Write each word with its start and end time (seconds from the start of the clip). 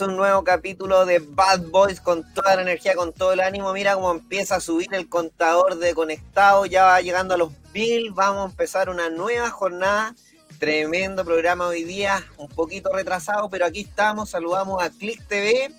un 0.00 0.16
nuevo 0.16 0.44
capítulo 0.44 1.04
de 1.04 1.18
Bad 1.18 1.66
Boys 1.70 2.00
con 2.00 2.24
toda 2.32 2.56
la 2.56 2.62
energía, 2.62 2.94
con 2.94 3.12
todo 3.12 3.32
el 3.32 3.40
ánimo. 3.40 3.72
Mira 3.72 3.94
cómo 3.94 4.10
empieza 4.10 4.56
a 4.56 4.60
subir 4.60 4.88
el 4.94 5.08
contador 5.08 5.78
de 5.78 5.94
conectado, 5.94 6.64
ya 6.66 6.84
va 6.84 7.00
llegando 7.00 7.34
a 7.34 7.36
los 7.36 7.52
mil. 7.74 8.10
Vamos 8.12 8.46
a 8.46 8.50
empezar 8.50 8.88
una 8.88 9.10
nueva 9.10 9.50
jornada. 9.50 10.14
Tremendo 10.58 11.24
programa 11.24 11.66
hoy 11.66 11.84
día, 11.84 12.24
un 12.36 12.48
poquito 12.48 12.92
retrasado, 12.92 13.48
pero 13.48 13.66
aquí 13.66 13.80
estamos. 13.80 14.30
Saludamos 14.30 14.82
a 14.82 14.90
Click 14.90 15.26
TV, 15.26 15.72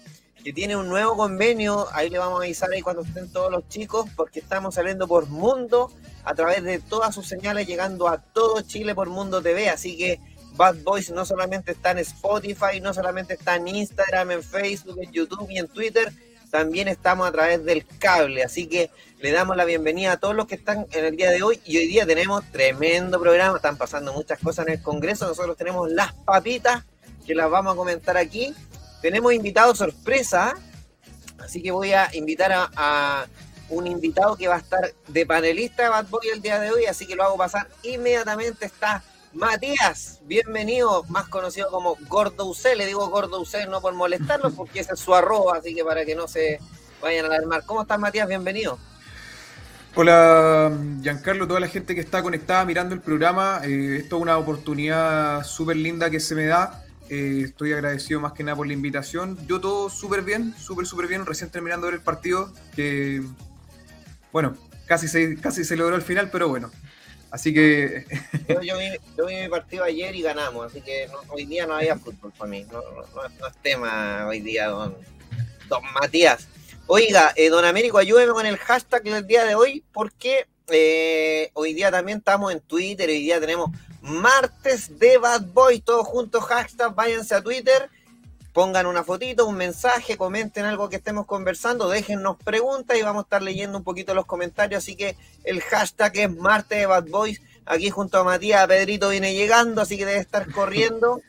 que 0.43 0.53
tiene 0.53 0.75
un 0.75 0.89
nuevo 0.89 1.15
convenio. 1.15 1.87
Ahí 1.93 2.09
le 2.09 2.17
vamos 2.17 2.41
a 2.41 2.43
avisar 2.43 2.71
ahí 2.71 2.81
cuando 2.81 3.03
estén 3.03 3.31
todos 3.31 3.51
los 3.51 3.67
chicos, 3.69 4.07
porque 4.15 4.39
estamos 4.39 4.75
saliendo 4.75 5.07
por 5.07 5.27
Mundo 5.27 5.91
a 6.23 6.33
través 6.35 6.63
de 6.63 6.79
todas 6.79 7.13
sus 7.13 7.27
señales, 7.27 7.67
llegando 7.67 8.07
a 8.07 8.17
todo 8.17 8.61
Chile 8.61 8.95
por 8.95 9.09
Mundo 9.09 9.41
TV. 9.41 9.69
Así 9.69 9.97
que 9.97 10.19
Bad 10.55 10.77
Boys 10.83 11.09
no 11.09 11.25
solamente 11.25 11.71
está 11.71 11.91
en 11.91 11.99
Spotify, 11.99 12.79
no 12.81 12.93
solamente 12.93 13.33
está 13.33 13.55
en 13.55 13.67
Instagram, 13.67 14.31
en 14.31 14.43
Facebook, 14.43 14.99
en 15.01 15.11
YouTube 15.11 15.49
y 15.49 15.57
en 15.57 15.67
Twitter, 15.67 16.11
también 16.51 16.87
estamos 16.89 17.27
a 17.27 17.31
través 17.31 17.63
del 17.63 17.85
cable. 17.97 18.43
Así 18.43 18.67
que 18.67 18.91
le 19.19 19.31
damos 19.31 19.55
la 19.55 19.65
bienvenida 19.65 20.11
a 20.11 20.17
todos 20.17 20.35
los 20.35 20.45
que 20.45 20.55
están 20.55 20.85
en 20.91 21.05
el 21.05 21.15
día 21.15 21.31
de 21.31 21.41
hoy. 21.41 21.59
Y 21.65 21.77
hoy 21.77 21.87
día 21.87 22.05
tenemos 22.05 22.43
tremendo 22.51 23.19
programa, 23.19 23.55
están 23.55 23.77
pasando 23.77 24.13
muchas 24.13 24.37
cosas 24.39 24.67
en 24.67 24.73
el 24.73 24.81
Congreso. 24.81 25.25
Nosotros 25.27 25.57
tenemos 25.57 25.89
las 25.89 26.13
papitas 26.13 26.83
que 27.25 27.33
las 27.33 27.49
vamos 27.49 27.73
a 27.73 27.77
comentar 27.77 28.17
aquí. 28.17 28.53
Tenemos 29.01 29.33
invitados 29.33 29.77
sorpresa, 29.77 30.53
así 31.39 31.63
que 31.63 31.71
voy 31.71 31.93
a 31.93 32.09
invitar 32.13 32.51
a, 32.53 33.25
un 33.69 33.87
invitado 33.87 34.35
que 34.35 34.49
va 34.49 34.55
a 34.55 34.59
estar 34.59 34.93
de 35.07 35.25
panelista 35.25 35.83
de 35.83 35.89
Bad 35.89 36.07
Boy 36.07 36.27
el 36.33 36.41
día 36.41 36.59
de 36.59 36.71
hoy, 36.71 36.85
así 36.85 37.07
que 37.07 37.15
lo 37.15 37.23
hago 37.23 37.37
pasar 37.37 37.69
inmediatamente. 37.83 38.65
Está 38.65 39.01
Matías, 39.33 40.19
bienvenido, 40.25 41.05
más 41.07 41.29
conocido 41.29 41.69
como 41.69 41.95
Gordo 42.09 42.47
UC, 42.47 42.75
le 42.75 42.85
digo 42.85 43.07
Gordo 43.09 43.39
UC 43.39 43.67
no 43.69 43.79
por 43.79 43.93
molestarlo, 43.93 44.51
porque 44.55 44.81
ese 44.81 44.93
es 44.93 44.99
su 44.99 45.15
arroba, 45.15 45.57
así 45.57 45.73
que 45.73 45.85
para 45.85 46.03
que 46.03 46.15
no 46.15 46.27
se 46.27 46.59
vayan 47.01 47.25
a 47.25 47.27
alarmar. 47.29 47.63
¿Cómo 47.65 47.81
estás, 47.81 47.97
Matías? 47.97 48.27
Bienvenido. 48.27 48.77
Hola, 49.95 50.71
Giancarlo, 51.01 51.47
toda 51.47 51.61
la 51.61 51.67
gente 51.67 51.95
que 51.95 52.01
está 52.01 52.21
conectada 52.21 52.65
mirando 52.65 52.93
el 52.93 53.01
programa. 53.01 53.61
Eh, 53.63 53.97
esto 54.01 54.17
es 54.17 54.21
una 54.21 54.37
oportunidad 54.37 55.43
súper 55.45 55.77
linda 55.77 56.09
que 56.09 56.19
se 56.19 56.35
me 56.35 56.45
da. 56.45 56.83
Eh, 57.09 57.43
estoy 57.45 57.73
agradecido 57.73 58.19
más 58.19 58.33
que 58.33 58.43
nada 58.43 58.57
por 58.57 58.67
la 58.67 58.73
invitación. 58.73 59.37
Yo 59.47 59.59
todo 59.61 59.89
súper 59.89 60.23
bien, 60.23 60.53
súper, 60.57 60.85
súper 60.85 61.07
bien. 61.07 61.25
Recién 61.25 61.49
terminando 61.49 61.87
de 61.87 61.91
ver 61.91 61.99
el 61.99 62.05
partido, 62.05 62.53
que, 62.75 63.21
bueno, 64.31 64.55
casi 64.87 65.07
se, 65.07 65.37
casi 65.37 65.63
se 65.63 65.75
logró 65.75 65.95
al 65.95 66.01
final, 66.01 66.29
pero 66.31 66.47
bueno, 66.47 66.71
Así 67.31 67.53
que. 67.53 68.05
yo, 68.61 68.77
vi, 68.77 69.35
mi 69.35 69.49
partido 69.49 69.85
ayer 69.85 70.13
y 70.13 70.21
ganamos, 70.21 70.65
así 70.65 70.81
que 70.81 71.07
hoy 71.29 71.45
día 71.45 71.65
no 71.65 71.75
había 71.75 71.97
fútbol 71.97 72.33
para 72.37 72.51
mí. 72.51 72.65
No, 72.71 72.81
es 73.47 73.55
tema 73.61 74.27
hoy 74.27 74.41
día, 74.41 74.67
don, 74.67 74.95
don 75.69 75.81
Matías. 75.93 76.47
Oiga, 76.87 77.31
eh, 77.37 77.49
don 77.49 77.63
Américo, 77.63 77.97
ayúdeme 77.97 78.33
con 78.33 78.45
el 78.45 78.57
hashtag 78.57 79.03
del 79.03 79.25
día 79.25 79.45
de 79.45 79.55
hoy, 79.55 79.81
porque 79.93 80.47
eh, 80.67 81.49
hoy 81.53 81.73
día 81.73 81.89
también 81.89 82.17
estamos 82.17 82.51
en 82.51 82.59
Twitter, 82.59 83.09
hoy 83.09 83.21
día 83.21 83.39
tenemos 83.39 83.71
martes 84.01 84.99
de 84.99 85.17
Bad 85.17 85.45
Boy, 85.53 85.79
todos 85.79 86.05
juntos, 86.05 86.43
hashtag, 86.43 86.93
váyanse 86.93 87.33
a 87.33 87.41
Twitter 87.41 87.89
pongan 88.53 88.85
una 88.85 89.03
fotito, 89.03 89.45
un 89.47 89.55
mensaje, 89.55 90.17
comenten 90.17 90.65
algo 90.65 90.89
que 90.89 90.97
estemos 90.97 91.25
conversando, 91.25 91.89
déjennos 91.89 92.37
preguntas 92.37 92.97
y 92.97 93.01
vamos 93.01 93.21
a 93.21 93.25
estar 93.25 93.41
leyendo 93.41 93.77
un 93.77 93.83
poquito 93.83 94.13
los 94.13 94.25
comentarios. 94.25 94.83
Así 94.83 94.95
que 94.95 95.15
el 95.43 95.61
hashtag 95.61 96.17
es 96.17 96.35
Marte 96.35 96.75
de 96.75 96.85
Bad 96.85 97.07
Boys. 97.07 97.41
Aquí 97.65 97.89
junto 97.89 98.19
a 98.19 98.23
Matías, 98.23 98.67
Pedrito 98.67 99.09
viene 99.09 99.33
llegando, 99.33 99.81
así 99.81 99.97
que 99.97 100.05
debe 100.05 100.19
estar 100.19 100.51
corriendo. 100.51 101.21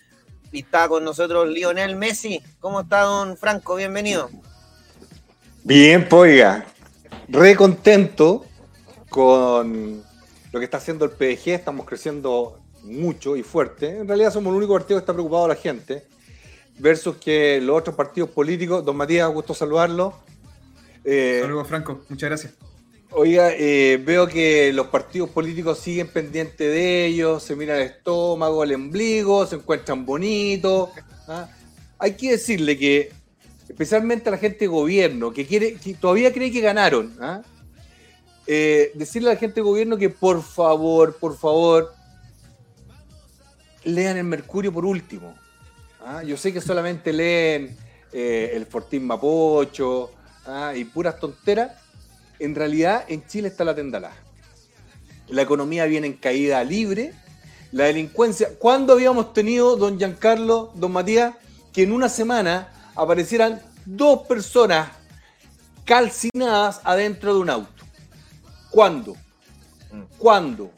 Y 0.51 0.61
está 0.61 0.89
con 0.89 1.05
nosotros 1.05 1.49
Lionel 1.49 1.97
Messi. 1.97 2.43
¿Cómo 2.61 2.81
está, 2.81 3.03
don 3.03 3.37
Franco? 3.37 3.77
Bienvenido. 3.77 4.29
Bien, 5.63 6.09
poiga. 6.09 6.67
Re 7.29 7.55
contento 7.55 8.45
con 9.09 10.03
lo 10.51 10.59
que 10.59 10.65
está 10.65 10.79
haciendo 10.79 11.05
el 11.05 11.13
PDG. 11.13 11.51
Estamos 11.51 11.87
creciendo 11.87 12.59
mucho 12.83 13.37
y 13.37 13.43
fuerte. 13.43 13.99
En 13.99 14.09
realidad 14.09 14.33
somos 14.33 14.51
el 14.51 14.59
único 14.59 14.75
partido 14.75 14.99
que 14.99 15.03
está 15.03 15.13
preocupado 15.13 15.45
a 15.45 15.49
la 15.49 15.55
gente 15.55 16.05
versus 16.83 17.17
que 17.17 17.61
los 17.61 17.79
otros 17.79 17.95
partidos 17.95 18.29
políticos. 18.31 18.85
Don 18.85 18.97
Matías, 18.97 19.31
gusto 19.33 19.55
saludarlo. 19.55 20.15
Eh, 21.05 21.39
Saludos, 21.41 21.69
Franco, 21.69 22.01
muchas 22.09 22.29
gracias. 22.29 22.55
Oiga, 23.13 23.51
eh, 23.53 24.03
veo 24.05 24.27
que 24.27 24.73
los 24.73 24.89
partidos 24.89 25.31
políticos 25.31 25.79
siguen 25.79 26.09
pendientes 26.09 26.59
de 26.59 27.07
ellos, 27.07 27.43
se 27.43 27.55
miran 27.55 27.77
el 27.77 27.87
estómago, 27.87 28.65
el 28.65 28.75
ombligo, 28.75 29.47
se 29.47 29.57
encuentran 29.57 30.05
bonitos. 30.05 30.91
¿ah? 31.29 31.49
Hay 31.99 32.17
que 32.17 32.33
decirle 32.33 32.77
que, 32.77 33.13
especialmente 33.69 34.29
a 34.29 34.33
la 34.33 34.39
gente 34.39 34.61
de 34.61 34.67
gobierno, 34.67 35.33
que, 35.33 35.47
quiere, 35.47 35.75
que 35.75 35.95
todavía 35.95 36.33
cree 36.33 36.51
que 36.51 36.61
ganaron, 36.61 37.15
¿ah? 37.21 37.43
eh, 38.47 38.91
decirle 38.95 39.31
a 39.31 39.35
la 39.35 39.39
gente 39.39 39.57
de 39.57 39.61
gobierno 39.61 39.99
que 39.99 40.09
por 40.09 40.43
favor, 40.43 41.17
por 41.17 41.37
favor, 41.37 41.93
lean 43.85 44.17
el 44.17 44.25
Mercurio 44.25 44.73
por 44.73 44.85
último. 44.85 45.35
¿Ah? 46.05 46.23
Yo 46.23 46.37
sé 46.37 46.53
que 46.53 46.61
solamente 46.61 47.13
leen 47.13 47.77
eh, 48.13 48.53
el 48.55 48.67
Fortín 48.67 49.07
Mapocho 49.07 50.11
¿ah? 50.47 50.73
y 50.75 50.85
puras 50.85 51.19
tonteras. 51.19 51.73
En 52.39 52.55
realidad, 52.55 53.05
en 53.09 53.27
Chile 53.27 53.49
está 53.49 53.65
la 53.65 53.75
tendalá. 53.75 54.13
La 55.29 55.43
economía 55.43 55.85
viene 55.87 56.09
en 56.09 56.15
caída 56.15 56.63
libre. 56.65 57.15
La 57.71 57.85
delincuencia. 57.85 58.51
¿Cuándo 58.59 58.93
habíamos 58.93 59.33
tenido, 59.33 59.77
don 59.77 59.99
Giancarlo, 59.99 60.73
don 60.75 60.93
Matías, 60.93 61.35
que 61.73 61.85
en 61.85 61.93
una 61.93 62.09
semana 62.09 62.69
aparecieran 62.95 63.63
dos 63.87 64.27
personas 64.27 64.91
calcinadas 65.85 66.81
adentro 66.85 67.35
de 67.35 67.41
un 67.41 67.49
auto? 67.51 67.85
¿Cuándo? 68.71 69.15
Mm. 69.91 70.03
¿Cuándo? 70.19 70.71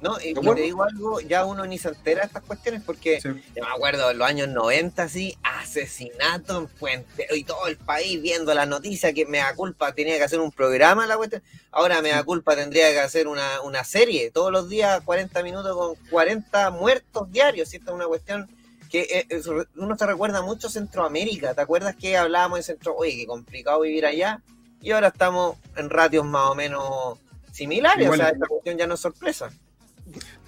No, 0.00 0.16
y, 0.20 0.32
te 0.32 0.62
digo 0.62 0.84
algo, 0.84 1.20
ya 1.20 1.44
uno 1.44 1.66
ni 1.66 1.76
se 1.76 1.88
entera 1.88 2.20
de 2.20 2.26
estas 2.28 2.44
cuestiones 2.44 2.82
porque 2.86 3.18
yo 3.20 3.32
me 3.34 3.68
acuerdo 3.74 4.10
en 4.12 4.18
los 4.18 4.28
años 4.28 4.48
90, 4.48 5.02
así, 5.02 5.36
asesinato 5.42 6.56
en 6.56 6.66
Puente, 6.68 7.26
y 7.34 7.42
todo 7.42 7.66
el 7.66 7.76
país 7.76 8.22
viendo 8.22 8.54
la 8.54 8.64
noticia 8.64 9.12
que 9.12 9.26
me 9.26 9.38
da 9.38 9.54
culpa 9.56 9.92
tenía 9.92 10.16
que 10.16 10.22
hacer 10.22 10.38
un 10.38 10.52
programa 10.52 11.06
la 11.06 11.16
cuestión. 11.16 11.42
Ahora 11.72 12.00
me 12.00 12.10
da 12.10 12.22
culpa 12.22 12.54
tendría 12.54 12.90
que 12.92 13.00
hacer 13.00 13.26
una, 13.26 13.60
una 13.62 13.82
serie, 13.82 14.30
todos 14.30 14.52
los 14.52 14.68
días 14.68 15.00
40 15.04 15.42
minutos 15.42 15.76
con 15.76 15.96
40 16.10 16.70
muertos 16.70 17.30
diarios. 17.32 17.74
Esta 17.74 17.90
es 17.90 17.94
una 17.94 18.06
cuestión 18.06 18.48
que 18.88 19.26
eh, 19.28 19.42
uno 19.76 19.98
se 19.98 20.06
recuerda 20.06 20.42
mucho 20.42 20.68
Centroamérica. 20.68 21.54
¿Te 21.54 21.60
acuerdas 21.60 21.96
que 21.96 22.16
hablábamos 22.16 22.60
de 22.60 22.62
Centro? 22.62 22.94
Oye, 22.96 23.16
qué 23.16 23.26
complicado 23.26 23.80
vivir 23.80 24.06
allá. 24.06 24.42
y 24.80 24.92
ahora 24.92 25.08
estamos 25.08 25.56
en 25.76 25.90
ratios 25.90 26.24
más 26.24 26.50
o 26.50 26.54
menos 26.54 27.18
similares, 27.52 28.04
Igual. 28.04 28.20
o 28.20 28.22
sea, 28.22 28.32
esta 28.32 28.46
cuestión 28.46 28.78
ya 28.78 28.86
no 28.86 28.94
es 28.94 29.00
sorpresa. 29.00 29.50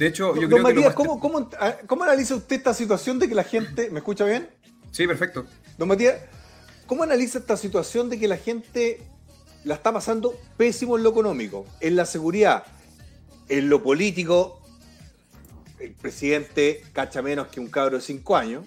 De 0.01 0.07
hecho, 0.07 0.35
yo 0.35 0.41
Don 0.41 0.49
creo 0.49 0.49
que 0.49 0.57
lo 0.57 0.63
Matías, 0.63 0.85
más- 0.87 0.95
¿cómo, 0.95 1.21
cómo, 1.21 1.51
cómo 1.87 2.05
analiza 2.05 2.35
usted 2.35 2.57
esta 2.57 2.73
situación 2.73 3.19
de 3.19 3.29
que 3.29 3.35
la 3.35 3.45
gente... 3.45 3.91
¿Me 3.91 3.99
escucha 3.99 4.25
bien? 4.25 4.49
Sí, 4.91 5.07
perfecto. 5.07 5.45
Don 5.77 5.89
Matías, 5.89 6.17
¿cómo 6.87 7.03
analiza 7.03 7.39
esta 7.39 7.57
situación 7.59 8.09
de 8.09 8.19
que 8.19 8.27
la 8.27 8.39
gente 8.39 9.03
la 9.65 9.75
está 9.75 9.93
pasando 9.93 10.35
pésimo 10.57 10.97
en 10.97 11.03
lo 11.03 11.11
económico, 11.11 11.67
en 11.81 11.97
la 11.97 12.07
seguridad, 12.07 12.65
en 13.51 13.69
lo 13.69 13.83
político? 13.83 14.63
El 15.79 15.93
presidente 15.93 16.83
cacha 16.95 17.21
menos 17.21 17.49
que 17.49 17.61
un 17.61 17.69
cabro 17.69 17.99
de 17.99 18.03
5 18.03 18.37
años. 18.37 18.65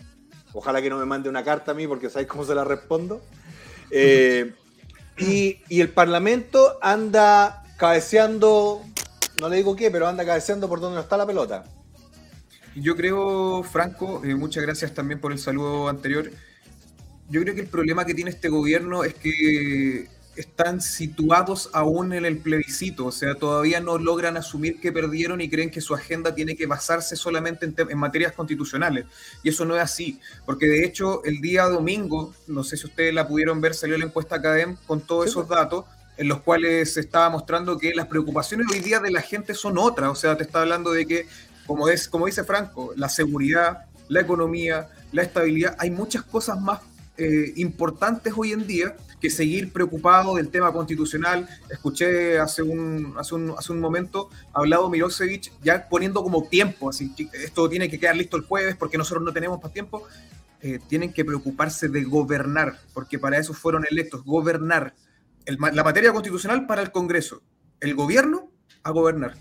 Ojalá 0.54 0.84
que 0.84 0.90
no 0.92 1.00
me 1.00 1.06
mande 1.06 1.30
una 1.30 1.44
carta 1.44 1.72
a 1.72 1.74
mí 1.74 1.88
porque 1.88 2.12
sabéis 2.12 2.28
cómo 2.30 2.46
se 2.46 2.54
la 2.56 2.64
respondo. 2.64 3.22
Eh, 3.96 4.54
y, 5.20 5.60
y 5.70 5.82
el 5.82 5.90
Parlamento 5.90 6.80
anda 6.82 7.64
cabeceando, 7.78 8.82
no 9.36 9.50
le 9.50 9.58
digo 9.58 9.76
qué, 9.76 9.92
pero 9.92 10.08
anda 10.08 10.26
cabeceando 10.26 10.68
por 10.70 10.80
donde 10.80 10.96
no 10.96 11.02
está 11.02 11.18
la 11.18 11.26
pelota. 11.28 11.64
Yo 12.76 12.96
creo, 12.96 13.64
Franco, 13.64 14.24
eh, 14.26 14.36
muchas 14.36 14.64
gracias 14.64 14.94
también 14.94 15.20
por 15.20 15.32
el 15.32 15.38
saludo 15.40 15.90
anterior. 15.90 16.32
Yo 17.30 17.42
creo 17.42 17.56
que 17.56 17.62
el 17.62 17.68
problema 17.70 18.06
que 18.06 18.14
tiene 18.14 18.32
este 18.32 18.50
gobierno 18.50 19.04
es 19.04 19.16
que 19.16 20.10
están 20.36 20.82
situados 20.82 21.70
aún 21.74 22.12
en 22.14 22.26
el 22.26 22.40
plebiscito, 22.42 23.06
o 23.06 23.12
sea, 23.12 23.36
todavía 23.36 23.80
no 23.80 24.00
logran 24.00 24.36
asumir 24.36 24.80
que 24.80 24.92
perdieron 24.92 25.42
y 25.42 25.50
creen 25.50 25.70
que 25.72 25.80
su 25.82 25.94
agenda 25.94 26.34
tiene 26.34 26.56
que 26.56 26.66
basarse 26.66 27.16
solamente 27.16 27.66
en, 27.68 27.76
te- 27.76 27.84
en 27.84 27.98
materias 28.00 28.34
constitucionales. 28.34 29.06
Y 29.44 29.50
eso 29.50 29.64
no 29.66 29.76
es 29.76 29.82
así, 29.84 30.20
porque 30.46 30.68
de 30.68 30.86
hecho 30.86 31.24
el 31.24 31.40
día 31.40 31.66
domingo, 31.66 32.34
no 32.48 32.64
sé 32.64 32.78
si 32.78 32.88
ustedes 32.88 33.14
la 33.14 33.28
pudieron 33.28 33.62
ver, 33.62 33.76
salió 33.76 33.98
la 33.98 34.06
encuesta 34.06 34.38
Academ 34.38 34.76
con 34.88 35.02
todos 35.02 35.26
Sí, 35.26 35.30
esos 35.30 35.48
datos 35.48 35.86
en 36.18 36.28
los 36.28 36.42
cuales 36.42 36.94
se 36.94 37.00
estaba 37.00 37.30
mostrando 37.30 37.78
que 37.78 37.94
las 37.94 38.08
preocupaciones 38.08 38.68
hoy 38.72 38.80
día 38.80 39.00
de 39.00 39.12
la 39.12 39.22
gente 39.22 39.54
son 39.54 39.78
otras, 39.78 40.10
o 40.10 40.16
sea, 40.16 40.38
te 40.38 40.44
está 40.44 40.62
hablando 40.62 40.92
de 40.92 41.06
que 41.06 41.28
como, 41.66 41.88
es, 41.88 42.08
como 42.08 42.26
dice 42.26 42.44
Franco, 42.44 42.94
la 42.96 43.10
seguridad, 43.10 43.86
la 44.10 44.22
economía, 44.22 44.90
la 45.12 45.24
estabilidad, 45.24 45.76
hay 45.80 45.92
muchas 45.92 46.24
cosas 46.24 46.60
más 46.60 46.82
eh, 47.18 47.54
importantes 47.58 48.34
hoy 48.36 48.52
en 48.52 48.66
día 48.68 48.96
que 49.22 49.30
seguir 49.30 49.72
preocupado 49.72 50.36
del 50.36 50.50
tema 50.50 50.74
constitucional. 50.74 51.48
Escuché 51.70 52.40
hace 52.40 52.62
un, 52.62 53.14
hace 53.18 53.36
un, 53.36 53.56
hace 53.58 53.72
un 53.72 53.80
momento 53.80 54.30
hablado 54.52 54.90
Milosevic 54.90 55.50
ya 55.64 55.88
poniendo 55.88 56.22
como 56.22 56.44
tiempo, 56.44 56.90
así 56.90 57.16
que 57.16 57.30
esto 57.42 57.70
tiene 57.70 57.90
que 57.90 57.98
quedar 57.98 58.18
listo 58.18 58.36
el 58.36 58.44
jueves 58.44 58.76
porque 58.76 58.98
nosotros 58.98 59.24
no 59.24 59.32
tenemos 59.32 59.64
más 59.64 59.72
tiempo. 59.72 60.04
Eh, 60.62 60.80
tienen 60.88 61.14
que 61.14 61.24
preocuparse 61.24 61.90
de 61.90 62.04
gobernar, 62.04 62.80
porque 62.94 63.20
para 63.20 63.38
eso 63.38 63.54
fueron 63.54 63.86
electos, 63.90 64.24
gobernar. 64.26 64.94
El 65.46 65.58
la 65.60 65.84
materia 65.84 66.12
constitucional 66.12 66.66
para 66.66 66.82
el 66.82 66.92
Congreso, 66.92 67.42
el 67.80 67.96
gobierno 67.96 68.50
a 68.84 68.92
gobernar. 68.92 69.34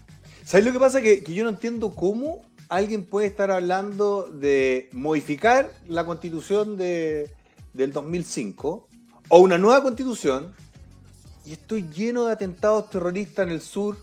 ¿Sabes 0.44 0.66
lo 0.66 0.72
que 0.72 0.78
pasa? 0.81 1.00
Que, 1.00 1.22
que 1.22 1.34
yo 1.34 1.44
no 1.44 1.50
entiendo 1.50 1.94
cómo 1.94 2.43
alguien 2.69 3.04
puede 3.04 3.26
estar 3.28 3.50
hablando 3.50 4.28
de 4.32 4.88
modificar 4.93 5.70
la 5.88 6.04
constitución 6.04 6.76
de, 6.76 7.31
del 7.72 7.93
2005 7.93 8.88
o 9.28 9.38
una 9.38 9.58
nueva 9.58 9.82
constitución 9.82 10.54
y 11.44 11.52
estoy 11.52 11.88
lleno 11.94 12.26
de 12.26 12.32
atentados 12.32 12.88
terroristas 12.90 13.46
en 13.46 13.52
el 13.52 13.60
sur, 13.60 13.96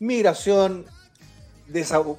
migración 0.00 0.84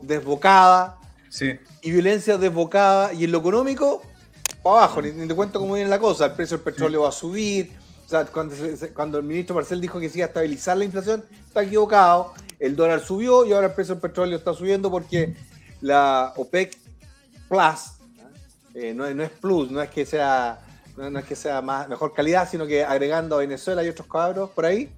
desbocada 0.01 0.98
Sí. 1.30 1.51
y 1.81 1.92
violencia 1.92 2.38
desbocada 2.38 3.13
y 3.13 3.24
en 3.24 3.31
lo 3.31 3.39
económico, 3.39 4.01
para 4.62 4.77
abajo, 4.77 5.01
ni, 5.01 5.12
ni 5.12 5.27
te 5.27 5.33
cuento 5.36 5.59
cómo 5.59 5.74
viene 5.74 5.89
la 5.89 6.00
cosa, 6.00 6.27
el 6.27 6.33
precio 6.33 6.57
del 6.57 6.63
petróleo 6.63 7.01
va 7.01 7.09
a 7.09 7.12
subir, 7.12 7.71
cuando, 8.31 9.18
el 9.18 9.24
ministro 9.24 9.56
Marcel 9.56 9.81
dijo 9.81 10.00
que 10.00 10.10
se 10.10 10.19
iba 10.19 10.25
a 10.25 10.27
estabilizar 10.27 10.77
la 10.77 10.86
inflación, 10.86 11.24
está 11.48 11.63
equivocado, 11.63 12.33
el 12.60 12.75
dólar 12.75 13.00
subió 13.00 13.45
y 13.45 13.54
ahora 13.54 13.68
el 13.68 13.74
precio 13.74 13.95
del 13.95 14.01
petróleo 14.01 14.38
está 14.38 14.54
subiendo 14.54 14.89
porque 14.92 15.36
la 15.81 16.33
OPEC 16.36 16.77
Plus, 17.50 18.00
eh, 18.74 18.94
no, 18.94 19.12
no 19.13 19.24
es 19.24 19.30
Plus, 19.31 19.71
no 19.71 19.81
es 19.81 19.89
que 19.89 20.06
sea, 20.06 20.60
no 20.95 21.19
es 21.19 21.25
que 21.25 21.36
sea 21.36 21.62
más, 21.62 21.89
mejor 21.89 22.13
calidad, 22.13 22.50
sino 22.50 22.65
que 22.65 22.83
agregando 22.83 23.36
a 23.36 23.39
Venezuela 23.39 23.83
y 23.83 23.89
otros 23.89 24.07
cabros 24.07 24.50
por 24.51 24.66
ahí, 24.66 24.89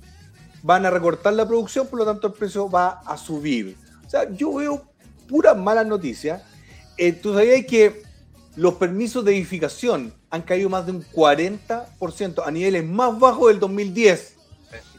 van 0.61 0.85
a 0.85 0.89
recortar 0.89 1.33
la 1.33 1.47
producción, 1.47 1.87
por 1.87 1.99
lo 1.99 2.05
tanto 2.05 2.27
el 2.27 2.33
precio 2.33 2.69
va 2.69 3.01
a 3.05 3.17
subir. 3.17 3.77
O 4.05 4.09
sea, 4.09 4.29
yo 4.31 4.53
veo 4.55 4.83
puras 5.27 5.57
malas 5.57 5.85
noticias. 5.85 6.41
Eh, 6.97 7.13
Tú 7.13 7.33
sabías 7.33 7.65
que 7.65 8.04
los 8.55 8.75
permisos 8.75 9.23
de 9.25 9.33
edificación 9.35 10.13
han 10.29 10.41
caído 10.41 10.69
más 10.69 10.85
de 10.85 10.93
un 10.93 11.03
40% 11.03 12.43
a 12.45 12.51
niveles 12.51 12.85
más 12.85 13.17
bajos 13.19 13.49
del 13.49 13.59
2010. 13.59 14.35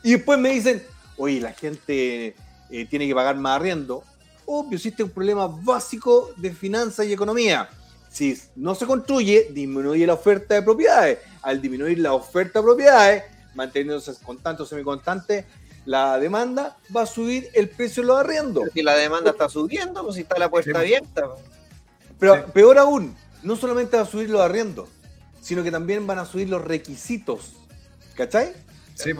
Y 0.02 0.12
después 0.12 0.38
me 0.38 0.50
dicen, 0.50 0.82
oye, 1.16 1.40
la 1.40 1.52
gente 1.52 2.34
eh, 2.70 2.86
tiene 2.88 3.06
que 3.06 3.14
pagar 3.14 3.36
más 3.36 3.56
arriendo. 3.56 4.02
Obvio, 4.44 4.76
existe 4.76 5.02
un 5.02 5.10
problema 5.10 5.46
básico 5.48 6.30
de 6.36 6.52
finanzas 6.52 7.06
y 7.06 7.12
economía. 7.12 7.68
Si 8.10 8.38
no 8.54 8.74
se 8.74 8.86
construye, 8.86 9.48
disminuye 9.50 10.06
la 10.06 10.14
oferta 10.14 10.54
de 10.54 10.62
propiedades. 10.62 11.18
Al 11.42 11.60
disminuir 11.60 11.98
la 11.98 12.12
oferta 12.12 12.60
de 12.60 12.64
propiedades, 12.64 13.24
manteniéndose 13.54 14.14
constante 14.24 14.62
o 14.62 14.66
semiconstante 14.66 15.44
la 15.84 16.18
demanda, 16.18 16.76
va 16.94 17.02
a 17.02 17.06
subir 17.06 17.48
el 17.54 17.68
precio 17.68 18.02
de 18.02 18.06
los 18.08 18.18
arriendos. 18.18 18.64
Si 18.72 18.82
la 18.82 18.94
demanda 18.96 19.30
está 19.32 19.48
subiendo, 19.48 20.02
pues 20.02 20.16
si 20.16 20.22
está 20.22 20.38
la 20.38 20.48
puerta 20.48 20.78
abierta. 20.78 21.28
Pero 22.18 22.34
Sí. 22.34 22.40
peor 22.54 22.78
aún, 22.78 23.14
no 23.46 23.56
solamente 23.56 23.96
va 23.96 24.02
a 24.02 24.06
subir 24.06 24.28
los 24.28 24.40
arriendos, 24.40 24.88
sino 25.40 25.62
que 25.62 25.70
también 25.70 26.06
van 26.06 26.18
a 26.18 26.24
subir 26.24 26.48
los 26.48 26.62
requisitos. 26.64 27.54
¿Cachai? 28.16 28.52
Sí, 28.94 29.10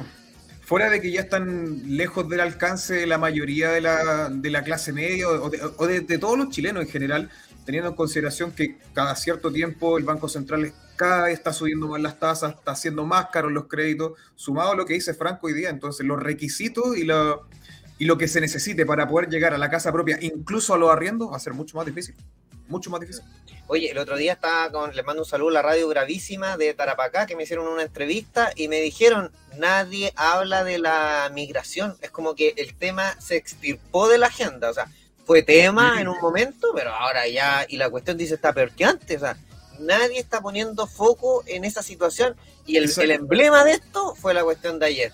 fuera 0.62 0.90
de 0.90 1.00
que 1.00 1.12
ya 1.12 1.20
están 1.20 1.96
lejos 1.96 2.28
del 2.28 2.40
alcance 2.40 2.94
de 2.94 3.06
la 3.06 3.19
mayoría 3.19 3.70
de 3.70 3.81
la, 3.81 4.28
de 4.31 4.50
la 4.50 4.64
clase 4.64 4.93
media 4.93 5.28
o, 5.28 5.87
de 5.87 6.19
todos 6.19 6.37
los 6.37 6.49
chilenos 6.50 6.82
en 6.82 6.88
general, 6.88 7.31
teniendo 7.64 7.90
en 7.90 7.96
consideración 7.96 8.52
que 8.52 8.78
cada 8.94 9.14
cierto 9.14 9.52
tiempo 9.52 9.96
el 9.99 10.05
Banco 10.05 10.28
Central 10.28 10.73
cada 10.96 11.25
vez 11.25 11.34
está 11.34 11.52
subiendo 11.52 11.87
más 11.88 12.00
las 12.00 12.19
tasas, 12.19 12.55
está 12.56 12.73
haciendo 12.73 13.05
más 13.05 13.26
caros 13.32 13.52
los 13.52 13.67
créditos, 13.69 14.12
sumado 14.34 14.73
a 14.73 14.75
lo 14.76 14.87
que 14.87 14.94
dice 14.94 15.14
Franco 15.14 15.46
hoy 15.46 15.52
día. 15.52 15.69
Entonces, 15.70 16.05
los 16.06 16.20
requisitos 16.20 16.96
y, 16.96 17.05
la- 17.05 17.38
y 17.99 18.06
lo 18.06 18.16
que 18.18 18.26
se 18.28 18.40
necesite 18.40 18.87
para 18.87 19.06
poder 19.06 19.28
llegar 19.28 19.52
a 19.54 19.59
la 19.59 19.68
casa 19.71 19.92
propia, 19.92 20.18
incluso 20.21 20.75
a 20.75 20.78
los 20.78 20.90
arriendos, 20.90 21.30
va 21.30 21.37
a 21.37 21.40
ser 21.40 21.52
mucho 21.52 21.76
más 21.76 21.87
difícil. 21.87 22.14
Mucho 22.68 22.90
más 22.90 23.00
difícil. 23.00 23.25
Oye, 23.68 23.90
el 23.90 23.99
otro 23.99 24.16
día 24.16 24.35
estaba 24.35 24.70
con, 24.70 24.94
les 24.94 25.04
mando 25.04 25.23
un 25.23 25.28
saludo 25.28 25.50
a 25.50 25.54
la 25.54 25.62
radio 25.62 25.88
gravísima 25.88 26.56
de 26.56 26.73
Tarapacá, 26.73 27.26
que 27.26 27.35
me 27.35 27.42
hicieron 27.42 27.66
una 27.66 27.82
entrevista 27.82 28.52
y 28.54 28.68
me 28.68 28.80
dijeron, 28.80 29.32
nadie 29.56 30.12
habla 30.14 30.62
de 30.62 30.78
la 30.78 31.28
migración. 31.35 31.96
Es 32.00 32.11
como 32.11 32.37
que 32.37 32.54
el 32.56 32.75
tema 32.76 33.20
se 33.20 33.37
extirpó 33.37 34.08
de 34.08 34.18
la 34.18 34.28
agenda. 34.28 34.70
O 34.70 34.75
sea, 34.75 34.88
fue 35.25 35.42
tema 35.42 36.00
en 36.00 36.06
un 36.06 36.18
momento, 36.20 36.68
pero 36.76 36.90
ahora 36.94 37.26
ya, 37.26 37.66
y 37.68 37.76
la 37.76 37.90
cuestión 37.90 38.16
dice 38.16 38.35
está 38.35 38.52
peor 38.52 38.70
que 38.70 38.85
antes. 38.85 39.16
O 39.16 39.20
sea, 39.20 39.37
nadie 39.80 40.20
está 40.20 40.40
poniendo 40.40 40.87
foco 40.87 41.42
en 41.46 41.64
esa 41.64 41.82
situación. 41.82 42.37
Y 42.66 42.76
el, 42.76 42.88
el 42.96 43.11
emblema 43.11 43.64
de 43.64 43.73
esto 43.73 44.14
fue 44.14 44.32
la 44.32 44.44
cuestión 44.44 44.78
de 44.78 44.87
ayer. 44.87 45.12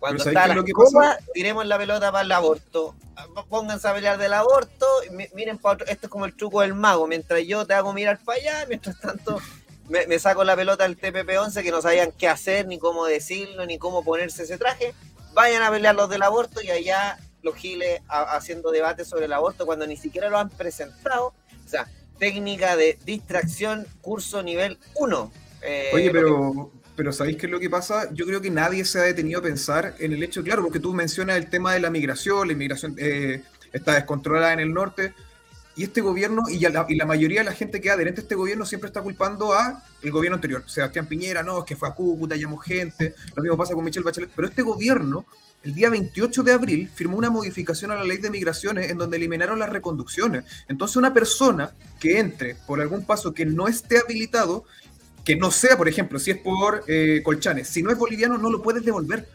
Cuando 0.00 0.24
¿sabes 0.24 0.36
está 0.36 0.48
la 0.54 0.62
copa, 0.72 1.18
tiremos 1.34 1.66
la 1.66 1.78
pelota 1.78 2.10
para 2.10 2.24
el 2.24 2.32
aborto. 2.32 2.96
Pónganse 3.48 3.86
a 3.86 3.94
pelear 3.94 4.16
del 4.18 4.32
aborto. 4.32 4.86
Miren, 5.34 5.58
pa' 5.58 5.72
otro- 5.72 5.86
esto 5.86 6.06
es 6.06 6.10
como 6.10 6.24
el 6.24 6.34
truco 6.34 6.62
del 6.62 6.74
mago. 6.74 7.06
Mientras 7.06 7.42
yo 7.44 7.66
te 7.66 7.74
hago 7.74 7.92
mirar 7.92 8.18
para 8.24 8.38
allá, 8.40 8.66
mientras 8.66 8.98
tanto 8.98 9.38
me, 9.88 10.06
me 10.06 10.18
saco 10.18 10.42
la 10.42 10.56
pelota 10.56 10.84
al 10.84 10.96
TPP-11 10.96 11.62
que 11.62 11.70
no 11.70 11.82
sabían 11.82 12.12
qué 12.12 12.28
hacer, 12.28 12.66
ni 12.66 12.78
cómo 12.78 13.04
decirlo, 13.04 13.66
ni 13.66 13.78
cómo 13.78 14.02
ponerse 14.02 14.44
ese 14.44 14.56
traje. 14.56 14.94
Vayan 15.34 15.62
a 15.62 15.70
pelear 15.70 15.94
los 15.94 16.08
del 16.08 16.22
aborto 16.22 16.62
y 16.62 16.70
allá 16.70 17.18
los 17.42 17.54
giles 17.56 18.00
a- 18.08 18.34
haciendo 18.36 18.70
debates 18.70 19.06
sobre 19.06 19.26
el 19.26 19.32
aborto 19.34 19.66
cuando 19.66 19.86
ni 19.86 19.96
siquiera 19.98 20.30
lo 20.30 20.38
han 20.38 20.48
presentado. 20.48 21.34
O 21.66 21.68
sea, 21.68 21.86
técnica 22.18 22.74
de 22.76 22.98
distracción, 23.04 23.86
curso 24.00 24.42
nivel 24.42 24.78
1. 24.94 25.30
Eh, 25.62 25.90
Oye, 25.92 26.10
pero, 26.10 26.70
pero 27.00 27.14
¿sabéis 27.14 27.38
qué 27.38 27.46
es 27.46 27.50
lo 27.50 27.58
que 27.58 27.70
pasa? 27.70 28.12
Yo 28.12 28.26
creo 28.26 28.42
que 28.42 28.50
nadie 28.50 28.84
se 28.84 28.98
ha 28.98 29.04
detenido 29.04 29.40
a 29.40 29.42
pensar 29.42 29.94
en 30.00 30.12
el 30.12 30.22
hecho, 30.22 30.42
claro, 30.42 30.62
porque 30.62 30.80
tú 30.80 30.92
mencionas 30.92 31.38
el 31.38 31.48
tema 31.48 31.72
de 31.72 31.80
la 31.80 31.88
migración, 31.88 32.46
la 32.46 32.52
inmigración 32.52 32.94
eh, 32.98 33.42
está 33.72 33.94
descontrolada 33.94 34.52
en 34.52 34.60
el 34.60 34.74
norte, 34.74 35.14
y 35.76 35.84
este 35.84 36.02
gobierno 36.02 36.42
y, 36.50 36.58
la, 36.58 36.84
y 36.90 36.96
la 36.96 37.06
mayoría 37.06 37.40
de 37.40 37.46
la 37.46 37.54
gente 37.54 37.80
que 37.80 37.88
adherente 37.88 38.20
a 38.20 38.24
este 38.24 38.34
gobierno 38.34 38.66
siempre 38.66 38.88
está 38.88 39.00
culpando 39.00 39.54
a 39.54 39.82
el 40.02 40.10
gobierno 40.10 40.34
anterior. 40.34 40.62
Sebastián 40.66 41.06
Piñera, 41.06 41.42
no, 41.42 41.60
es 41.60 41.64
que 41.64 41.74
fue 41.74 41.88
a 41.88 41.92
Cúcuta, 41.92 42.36
llamó 42.36 42.58
gente, 42.58 43.14
lo 43.34 43.42
mismo 43.42 43.56
pasa 43.56 43.72
con 43.72 43.82
Michelle 43.82 44.04
Bachelet, 44.04 44.30
pero 44.36 44.46
este 44.46 44.60
gobierno, 44.60 45.24
el 45.62 45.74
día 45.74 45.88
28 45.88 46.42
de 46.42 46.52
abril, 46.52 46.90
firmó 46.94 47.16
una 47.16 47.30
modificación 47.30 47.92
a 47.92 47.94
la 47.94 48.04
ley 48.04 48.18
de 48.18 48.28
migraciones 48.28 48.90
en 48.90 48.98
donde 48.98 49.16
eliminaron 49.16 49.58
las 49.58 49.70
reconducciones. 49.70 50.44
Entonces 50.68 50.98
una 50.98 51.14
persona 51.14 51.72
que 51.98 52.18
entre 52.18 52.56
por 52.66 52.82
algún 52.82 53.06
paso 53.06 53.32
que 53.32 53.46
no 53.46 53.68
esté 53.68 54.00
habilitado, 54.00 54.66
que 55.30 55.36
no 55.36 55.52
sea, 55.52 55.76
por 55.76 55.88
ejemplo, 55.88 56.18
si 56.18 56.32
es 56.32 56.38
por 56.38 56.82
eh, 56.88 57.20
Colchanes, 57.22 57.68
si 57.68 57.84
no 57.84 57.92
es 57.92 57.96
boliviano, 57.96 58.36
no 58.36 58.50
lo 58.50 58.60
puedes 58.60 58.84
devolver. 58.84 59.28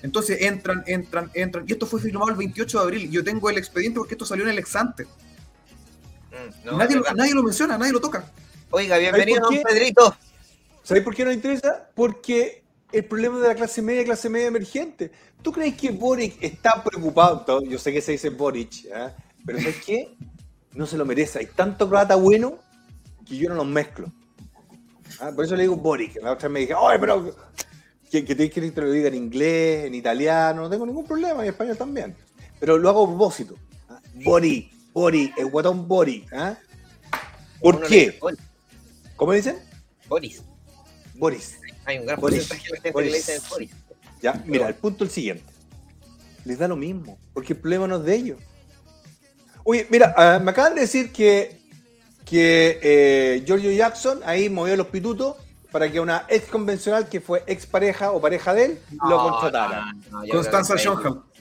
Entonces 0.00 0.42
entran, 0.42 0.84
entran, 0.86 1.28
entran. 1.34 1.64
Y 1.66 1.72
esto 1.72 1.86
fue 1.86 2.00
firmado 2.00 2.30
el 2.30 2.36
28 2.36 2.78
de 2.78 2.84
abril. 2.84 3.10
Yo 3.10 3.24
tengo 3.24 3.50
el 3.50 3.58
expediente 3.58 3.98
porque 3.98 4.14
esto 4.14 4.24
salió 4.24 4.44
en 4.44 4.50
el 4.50 4.60
exante. 4.60 5.06
Mm, 5.06 6.66
no, 6.66 6.76
nadie, 6.78 6.94
lo, 6.94 7.02
nadie 7.16 7.34
lo 7.34 7.42
menciona, 7.42 7.76
nadie 7.76 7.92
lo 7.92 8.00
toca. 8.00 8.30
Oiga, 8.70 8.96
bienvenido, 8.98 9.40
¿Por 9.40 9.54
don? 9.54 9.62
Pedrito. 9.64 10.16
¿Sabéis 10.84 11.04
por 11.04 11.16
qué 11.16 11.24
nos 11.24 11.34
interesa? 11.34 11.90
Porque 11.96 12.62
el 12.92 13.04
problema 13.06 13.40
de 13.40 13.48
la 13.48 13.56
clase 13.56 13.82
media 13.82 14.04
clase 14.04 14.28
media 14.28 14.46
emergente. 14.46 15.10
¿Tú 15.42 15.50
crees 15.50 15.74
que 15.74 15.90
Boric 15.90 16.36
está 16.40 16.80
preocupado? 16.84 17.60
Yo 17.64 17.76
sé 17.76 17.92
que 17.92 18.00
se 18.00 18.12
dice 18.12 18.28
Boric, 18.28 18.84
¿eh? 18.84 19.10
pero 19.44 19.58
¿sabes 19.58 19.84
qué? 19.84 20.14
No 20.74 20.86
se 20.86 20.96
lo 20.96 21.04
merece. 21.04 21.40
Hay 21.40 21.46
tanto 21.46 21.88
croata 21.88 22.14
bueno 22.14 22.56
que 23.26 23.36
yo 23.36 23.48
no 23.48 23.56
los 23.56 23.66
mezclo. 23.66 24.12
¿Ah? 25.18 25.32
Por 25.34 25.44
eso 25.44 25.56
le 25.56 25.62
digo 25.62 25.76
Boric. 25.76 26.22
La 26.22 26.32
otra 26.32 26.48
me 26.48 26.60
dije, 26.60 26.74
¡ay, 26.76 26.98
pero! 27.00 27.34
Que, 28.10 28.24
que 28.24 28.34
te 28.34 28.50
que 28.50 28.70
te 28.70 28.80
lo 28.80 28.90
diga 28.90 29.08
en 29.08 29.14
inglés, 29.14 29.86
en 29.86 29.94
italiano, 29.94 30.62
no 30.62 30.70
tengo 30.70 30.84
ningún 30.84 31.06
problema, 31.06 31.42
en 31.42 31.50
español 31.50 31.76
también. 31.76 32.14
Pero 32.58 32.76
lo 32.76 32.88
hago 32.88 33.04
a 33.04 33.08
propósito. 33.08 33.54
¿ah? 33.88 34.00
Boric, 34.24 34.72
Boric, 34.92 35.38
el 35.38 35.46
guatón 35.46 35.86
Boric. 35.86 36.32
¿ah? 36.32 36.56
¿Por 37.60 37.76
Uno 37.76 37.86
qué? 37.86 38.06
dice. 38.06 38.20
¿Cómo 39.16 39.32
dicen? 39.32 39.58
Boris. 40.08 40.42
Boris. 41.14 41.58
Hay 41.84 41.98
un 41.98 42.06
gran 42.06 42.18
Boris. 42.20 42.48
porcentaje 42.48 42.62
de 42.62 42.74
gente 42.76 42.88
que 42.88 42.92
Boris. 42.92 43.12
le 43.12 43.16
dicen 43.18 43.42
Boris. 43.48 43.70
Ya, 44.20 44.42
mira, 44.44 44.66
el 44.66 44.74
punto 44.74 45.04
es 45.04 45.10
el 45.10 45.14
siguiente. 45.14 45.44
Les 46.44 46.58
da 46.58 46.66
lo 46.66 46.76
mismo, 46.76 47.18
porque 47.32 47.52
el 47.52 47.58
problema 47.58 47.86
no 47.86 47.96
es 47.98 48.04
de 48.04 48.14
ellos. 48.14 48.38
Oye, 49.62 49.86
mira, 49.90 50.14
ah, 50.16 50.40
me 50.42 50.50
acaban 50.50 50.74
de 50.74 50.80
decir 50.80 51.12
que, 51.12 51.59
que 52.30 52.78
eh, 52.82 53.42
Giorgio 53.44 53.72
Jackson 53.72 54.20
ahí 54.24 54.48
movió 54.48 54.76
los 54.76 54.86
pitutos 54.86 55.36
para 55.72 55.90
que 55.90 56.00
una 56.00 56.24
ex 56.28 56.48
convencional 56.48 57.08
que 57.08 57.20
fue 57.20 57.42
ex 57.46 57.66
pareja 57.66 58.12
o 58.12 58.20
pareja 58.20 58.54
de 58.54 58.64
él 58.64 58.80
lo 59.08 59.18
contratara. 59.22 59.84
no, 60.10 60.18
no, 60.20 60.24
yo 60.24 60.34
Constanza. 60.34 60.74